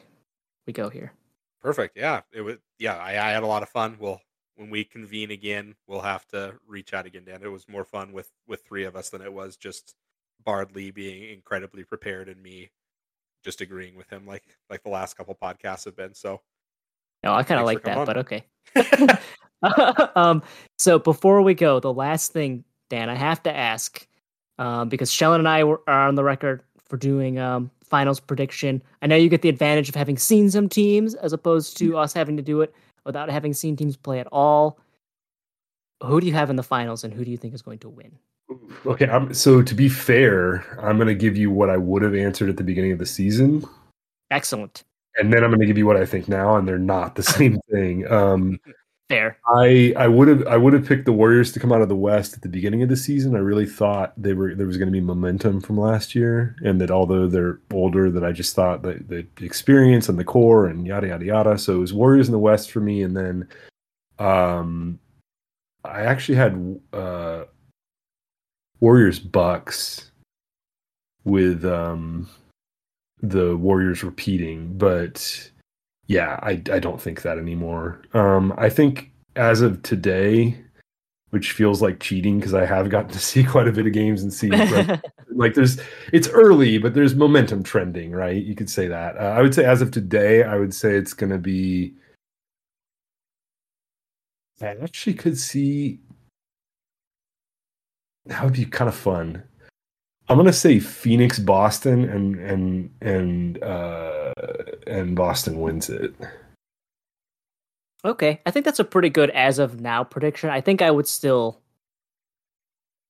we 0.65 0.73
go 0.73 0.89
here? 0.89 1.13
Perfect. 1.61 1.97
Yeah, 1.97 2.21
it 2.31 2.41
was. 2.41 2.57
Yeah, 2.79 2.97
I, 2.97 3.11
I 3.11 3.31
had 3.31 3.43
a 3.43 3.47
lot 3.47 3.61
of 3.61 3.69
fun. 3.69 3.97
We'll 3.99 4.19
when 4.61 4.69
we 4.69 4.83
convene 4.83 5.31
again, 5.31 5.73
we'll 5.87 6.01
have 6.01 6.27
to 6.27 6.53
reach 6.67 6.93
out 6.93 7.07
again, 7.07 7.23
Dan. 7.25 7.41
It 7.41 7.51
was 7.51 7.67
more 7.67 7.83
fun 7.83 8.13
with 8.13 8.29
with 8.47 8.63
three 8.63 8.83
of 8.85 8.95
us 8.95 9.09
than 9.09 9.23
it 9.23 9.33
was 9.33 9.57
just 9.57 9.95
Bard 10.45 10.75
Lee 10.75 10.91
being 10.91 11.33
incredibly 11.33 11.83
prepared 11.83 12.29
and 12.29 12.41
me 12.41 12.69
just 13.43 13.59
agreeing 13.61 13.95
with 13.95 14.07
him 14.11 14.27
like 14.27 14.43
like 14.69 14.83
the 14.83 14.89
last 14.89 15.17
couple 15.17 15.35
podcasts 15.41 15.85
have 15.85 15.95
been. 15.95 16.13
So 16.13 16.41
no, 17.23 17.33
I 17.33 17.41
kind 17.41 17.59
of 17.59 17.65
like 17.65 17.83
that, 17.83 17.97
on. 17.97 18.05
but 18.05 18.17
okay. 18.19 18.45
um, 20.15 20.43
so 20.77 20.99
before 20.99 21.41
we 21.41 21.55
go, 21.55 21.79
the 21.79 21.93
last 21.93 22.31
thing, 22.31 22.63
Dan, 22.91 23.09
I 23.09 23.15
have 23.15 23.41
to 23.43 23.55
ask, 23.55 24.07
um, 24.59 24.89
because 24.89 25.11
Shellin 25.11 25.39
and 25.39 25.49
I 25.49 25.63
were, 25.63 25.81
are 25.87 26.07
on 26.07 26.13
the 26.15 26.23
record 26.23 26.61
for 26.87 26.97
doing 26.97 27.39
um, 27.39 27.71
finals 27.83 28.19
prediction. 28.19 28.83
I 29.01 29.07
know 29.07 29.15
you 29.15 29.29
get 29.29 29.41
the 29.41 29.49
advantage 29.49 29.89
of 29.89 29.95
having 29.95 30.17
seen 30.17 30.51
some 30.51 30.69
teams 30.69 31.15
as 31.15 31.33
opposed 31.33 31.77
to 31.77 31.97
us 31.97 32.13
having 32.13 32.37
to 32.37 32.43
do 32.43 32.61
it 32.61 32.73
without 33.05 33.29
having 33.29 33.53
seen 33.53 33.75
teams 33.75 33.97
play 33.97 34.19
at 34.19 34.27
all. 34.31 34.79
Who 36.03 36.19
do 36.19 36.27
you 36.27 36.33
have 36.33 36.49
in 36.49 36.55
the 36.55 36.63
finals, 36.63 37.03
and 37.03 37.13
who 37.13 37.23
do 37.23 37.31
you 37.31 37.37
think 37.37 37.53
is 37.53 37.61
going 37.61 37.79
to 37.79 37.89
win? 37.89 38.17
Okay, 38.85 39.07
I'm, 39.07 39.33
so 39.33 39.61
to 39.61 39.75
be 39.75 39.87
fair, 39.87 40.65
I'm 40.81 40.97
going 40.97 41.07
to 41.07 41.15
give 41.15 41.37
you 41.37 41.51
what 41.51 41.69
I 41.69 41.77
would 41.77 42.01
have 42.01 42.15
answered 42.15 42.49
at 42.49 42.57
the 42.57 42.63
beginning 42.63 42.91
of 42.91 42.99
the 42.99 43.05
season. 43.05 43.63
Excellent 44.29 44.83
and 45.17 45.31
then 45.31 45.43
I'm 45.43 45.49
going 45.49 45.59
to 45.59 45.65
give 45.65 45.77
you 45.77 45.85
what 45.85 45.97
I 45.97 46.05
think 46.05 46.27
now, 46.27 46.55
and 46.55 46.67
they're 46.67 46.79
not 46.79 47.15
the 47.15 47.23
same 47.37 47.59
thing. 47.71 48.09
Um, 48.11 48.59
Fair. 49.11 49.37
I 49.45 49.93
I 49.97 50.07
would 50.07 50.29
have 50.29 50.47
I 50.47 50.55
would 50.55 50.71
have 50.71 50.87
picked 50.87 51.03
the 51.03 51.11
Warriors 51.11 51.51
to 51.51 51.59
come 51.59 51.73
out 51.73 51.81
of 51.81 51.89
the 51.89 51.95
West 51.97 52.33
at 52.33 52.43
the 52.43 52.47
beginning 52.47 52.81
of 52.81 52.87
the 52.87 52.95
season. 52.95 53.35
I 53.35 53.39
really 53.39 53.65
thought 53.65 54.13
they 54.15 54.31
were 54.31 54.55
there 54.55 54.65
was 54.65 54.77
going 54.77 54.87
to 54.87 54.91
be 54.91 55.01
momentum 55.01 55.59
from 55.59 55.77
last 55.77 56.15
year, 56.15 56.55
and 56.63 56.79
that 56.79 56.91
although 56.91 57.27
they're 57.27 57.59
older, 57.73 58.09
that 58.09 58.23
I 58.23 58.31
just 58.31 58.55
thought 58.55 58.83
that 58.83 59.09
the 59.09 59.27
experience 59.41 60.07
and 60.07 60.17
the 60.17 60.23
core 60.23 60.65
and 60.67 60.87
yada 60.87 61.07
yada 61.07 61.25
yada. 61.25 61.57
So 61.57 61.75
it 61.75 61.79
was 61.79 61.93
Warriors 61.93 62.29
in 62.29 62.31
the 62.31 62.39
West 62.39 62.71
for 62.71 62.79
me, 62.79 63.03
and 63.03 63.17
then 63.17 63.49
um, 64.17 64.97
I 65.83 66.03
actually 66.03 66.35
had 66.35 66.79
uh, 66.93 67.43
Warriors 68.79 69.19
Bucks 69.19 70.09
with 71.25 71.65
um 71.65 72.29
the 73.21 73.57
Warriors 73.57 74.05
repeating, 74.05 74.77
but 74.77 75.50
yeah, 76.11 76.37
I 76.43 76.61
I 76.71 76.79
don't 76.79 77.01
think 77.01 77.21
that 77.21 77.37
anymore. 77.37 78.01
Um, 78.13 78.53
I 78.57 78.69
think 78.69 79.11
as 79.37 79.61
of 79.61 79.81
today, 79.81 80.57
which 81.29 81.53
feels 81.53 81.81
like 81.81 82.01
cheating 82.01 82.37
because 82.37 82.53
I 82.53 82.65
have 82.65 82.89
gotten 82.89 83.11
to 83.11 83.19
see 83.31 83.45
quite 83.45 83.69
a 83.69 83.71
bit 83.71 83.87
of 83.87 83.93
games 83.93 84.21
and 84.21 84.33
see 84.33 84.49
like 85.29 85.53
there's 85.53 85.79
it's 86.11 86.27
early, 86.27 86.77
but 86.77 86.93
there's 86.93 87.15
momentum 87.15 87.63
trending, 87.63 88.11
right? 88.11 88.43
You 88.43 88.55
could 88.55 88.69
say 88.69 88.87
that. 88.89 89.15
Uh, 89.17 89.35
I 89.37 89.41
would 89.41 89.55
say 89.55 89.63
as 89.63 89.81
of 89.81 89.91
today, 89.91 90.43
I 90.43 90.57
would 90.57 90.73
say 90.73 90.95
it's 90.95 91.13
going 91.13 91.31
to 91.31 91.37
be. 91.37 91.93
I 94.61 94.75
actually 94.83 95.13
could 95.13 95.37
see. 95.37 95.99
That 98.25 98.43
would 98.43 98.53
be 98.53 98.65
kind 98.65 98.89
of 98.89 98.95
fun 98.95 99.43
I'm 100.31 100.37
gonna 100.37 100.53
say 100.53 100.79
Phoenix, 100.79 101.39
Boston, 101.39 102.05
and 102.05 102.35
and 102.39 102.89
and 103.01 103.61
uh, 103.63 104.33
and 104.87 105.15
Boston 105.15 105.59
wins 105.59 105.89
it. 105.89 106.15
Okay, 108.05 108.39
I 108.45 108.51
think 108.51 108.65
that's 108.65 108.79
a 108.79 108.83
pretty 108.85 109.09
good 109.09 109.29
as 109.31 109.59
of 109.59 109.81
now 109.81 110.03
prediction. 110.03 110.49
I 110.49 110.61
think 110.61 110.81
I 110.81 110.89
would 110.89 111.05
still, 111.07 111.61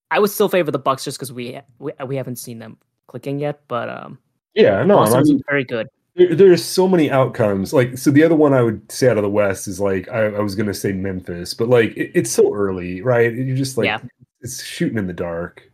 I 0.09 0.19
would 0.19 0.31
still 0.31 0.49
favor 0.49 0.71
the 0.71 0.79
Bucks 0.79 1.03
just 1.05 1.17
because 1.17 1.31
we, 1.31 1.59
we 1.79 1.93
we 2.05 2.15
haven't 2.15 2.37
seen 2.37 2.59
them 2.59 2.77
clicking 3.07 3.39
yet. 3.39 3.61
But 3.67 3.87
um, 3.87 4.17
yeah, 4.55 4.83
no, 4.83 4.97
Boston's 4.97 5.29
I 5.29 5.33
mean, 5.33 5.43
very 5.47 5.63
good. 5.63 5.87
there, 6.15 6.33
there's 6.35 6.65
so 6.65 6.87
many 6.87 7.09
outcomes. 7.11 7.71
Like, 7.71 7.97
so 7.99 8.09
the 8.11 8.23
other 8.23 8.35
one 8.35 8.53
I 8.53 8.63
would 8.63 8.91
say 8.91 9.07
out 9.09 9.17
of 9.17 9.23
the 9.23 9.29
West 9.29 9.67
is 9.67 9.79
like 9.79 10.09
I, 10.09 10.25
I 10.25 10.39
was 10.39 10.55
gonna 10.55 10.73
say 10.73 10.91
Memphis, 10.91 11.53
but 11.53 11.69
like 11.69 11.95
it, 11.95 12.11
it's 12.15 12.31
so 12.31 12.53
early, 12.53 13.01
right? 13.01 13.31
You're 13.33 13.55
just 13.55 13.77
like 13.77 13.85
Yeah. 13.85 13.99
it's 14.41 14.63
shooting 14.63 14.97
in 14.97 15.05
the 15.07 15.13
dark. 15.13 15.70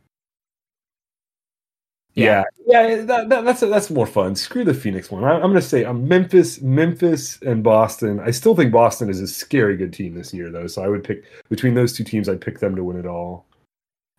Yeah. 2.18 2.44
Yeah, 2.66 2.88
yeah, 2.88 3.02
that, 3.04 3.30
that, 3.30 3.46
that's 3.46 3.60
that's 3.62 3.90
more 3.90 4.08
fun. 4.08 4.36
Screw 4.36 4.66
the 4.66 4.74
Phoenix 4.74 5.12
one. 5.12 5.24
I, 5.24 5.34
I'm 5.34 5.42
gonna 5.42 5.62
say 5.62 5.86
um, 5.86 6.08
Memphis, 6.08 6.62
Memphis, 6.62 7.40
and 7.44 7.64
Boston. 7.64 8.20
I 8.20 8.32
still 8.32 8.56
think 8.56 8.72
Boston 8.72 9.10
is 9.10 9.22
a 9.22 9.28
scary 9.28 9.78
good 9.78 9.94
team 9.94 10.16
this 10.16 10.34
year, 10.34 10.50
though. 10.50 10.68
So 10.68 10.84
I 10.84 10.88
would 10.88 11.04
pick 11.04 11.24
between 11.50 11.76
those 11.76 11.94
two 11.94 12.04
teams. 12.04 12.28
I'd 12.28 12.42
pick 12.42 12.60
them 12.60 12.76
to 12.76 12.84
win 12.84 12.98
it 12.98 13.06
all. 13.06 13.46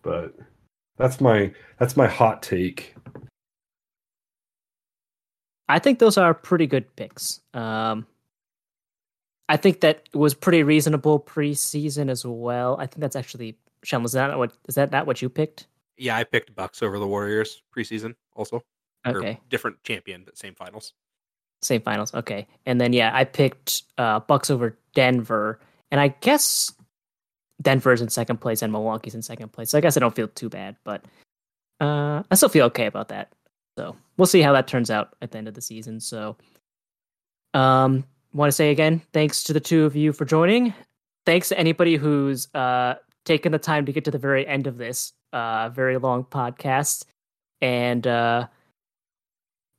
But 0.01 0.33
that's 0.97 1.19
my 1.19 1.51
that's 1.77 1.97
my 1.97 2.07
hot 2.07 2.41
take. 2.41 2.95
I 5.67 5.77
think 5.77 5.99
those 5.99 6.17
are 6.17 6.33
pretty 6.33 6.65
good 6.65 6.95
picks. 6.95 7.41
Um, 7.53 8.07
I 9.49 9.57
think 9.57 9.81
that 9.81 10.07
was 10.13 10.33
pretty 10.33 10.63
reasonable 10.63 11.19
preseason 11.19 12.09
as 12.09 12.25
well. 12.25 12.77
I 12.79 12.87
think 12.87 13.01
that's 13.01 13.15
actually 13.15 13.57
Shem. 13.83 14.03
Was 14.03 14.13
that 14.13 14.37
what 14.37 14.53
is 14.67 14.75
that 14.75 14.91
not 14.91 15.05
what 15.05 15.21
you 15.21 15.29
picked? 15.29 15.67
Yeah, 15.99 16.15
I 16.17 16.23
picked 16.23 16.55
Bucks 16.55 16.81
over 16.81 16.97
the 16.97 17.07
Warriors 17.07 17.61
preseason 17.75 18.15
also. 18.35 18.63
Or 19.05 19.17
Okay, 19.17 19.39
different 19.49 19.83
champion, 19.83 20.23
but 20.23 20.37
same 20.37 20.55
finals. 20.55 20.93
same 21.61 21.81
finals. 21.81 22.13
Okay, 22.13 22.47
and 22.65 22.79
then 22.79 22.93
yeah, 22.93 23.11
I 23.13 23.23
picked 23.25 23.83
uh, 23.97 24.19
Bucks 24.21 24.49
over 24.49 24.77
Denver, 24.95 25.59
and 25.91 25.99
I 26.01 26.09
guess 26.21 26.73
Denver's 27.61 28.01
in 28.01 28.09
second 28.09 28.37
place 28.37 28.61
and 28.61 28.71
Milwaukee's 28.71 29.15
in 29.15 29.21
second 29.21 29.51
place. 29.51 29.69
So 29.69 29.77
I 29.77 29.81
guess 29.81 29.97
I 29.97 29.99
don't 29.99 30.15
feel 30.15 30.27
too 30.29 30.49
bad, 30.49 30.77
but 30.83 31.03
uh, 31.81 32.23
I 32.29 32.35
still 32.35 32.49
feel 32.49 32.65
okay 32.67 32.85
about 32.85 33.09
that. 33.09 33.33
So 33.77 33.95
we'll 34.17 34.25
see 34.25 34.41
how 34.41 34.53
that 34.53 34.67
turns 34.67 34.89
out 34.89 35.15
at 35.21 35.31
the 35.31 35.37
end 35.37 35.47
of 35.47 35.53
the 35.53 35.61
season. 35.61 35.99
So, 35.99 36.35
um, 37.53 38.03
want 38.33 38.49
to 38.49 38.53
say 38.53 38.71
again, 38.71 39.01
thanks 39.13 39.43
to 39.43 39.53
the 39.53 39.59
two 39.59 39.85
of 39.85 39.95
you 39.95 40.13
for 40.13 40.25
joining. 40.25 40.73
Thanks 41.25 41.49
to 41.49 41.59
anybody 41.59 41.95
who's 41.95 42.53
uh 42.53 42.95
taken 43.25 43.51
the 43.51 43.59
time 43.59 43.85
to 43.85 43.91
get 43.91 44.05
to 44.05 44.11
the 44.11 44.17
very 44.17 44.47
end 44.47 44.65
of 44.67 44.77
this 44.77 45.13
uh 45.33 45.69
very 45.69 45.97
long 45.97 46.23
podcast, 46.23 47.05
and 47.61 48.05
uh, 48.05 48.47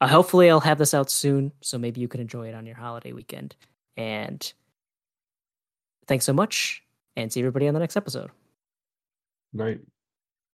uh 0.01 0.09
hopefully 0.09 0.51
I'll 0.51 0.61
have 0.61 0.79
this 0.79 0.95
out 0.95 1.11
soon, 1.11 1.53
so 1.61 1.79
maybe 1.79 2.01
you 2.01 2.09
can 2.09 2.21
enjoy 2.21 2.49
it 2.49 2.55
on 2.55 2.67
your 2.67 2.77
holiday 2.77 3.13
weekend. 3.13 3.57
And 3.97 4.53
thanks 6.07 6.25
so 6.25 6.33
much, 6.33 6.83
and 7.17 7.33
see 7.33 7.41
everybody 7.41 7.69
on 7.69 7.75
the 7.75 7.81
next 7.81 7.97
episode. 7.97 8.31
Night. 9.53 9.81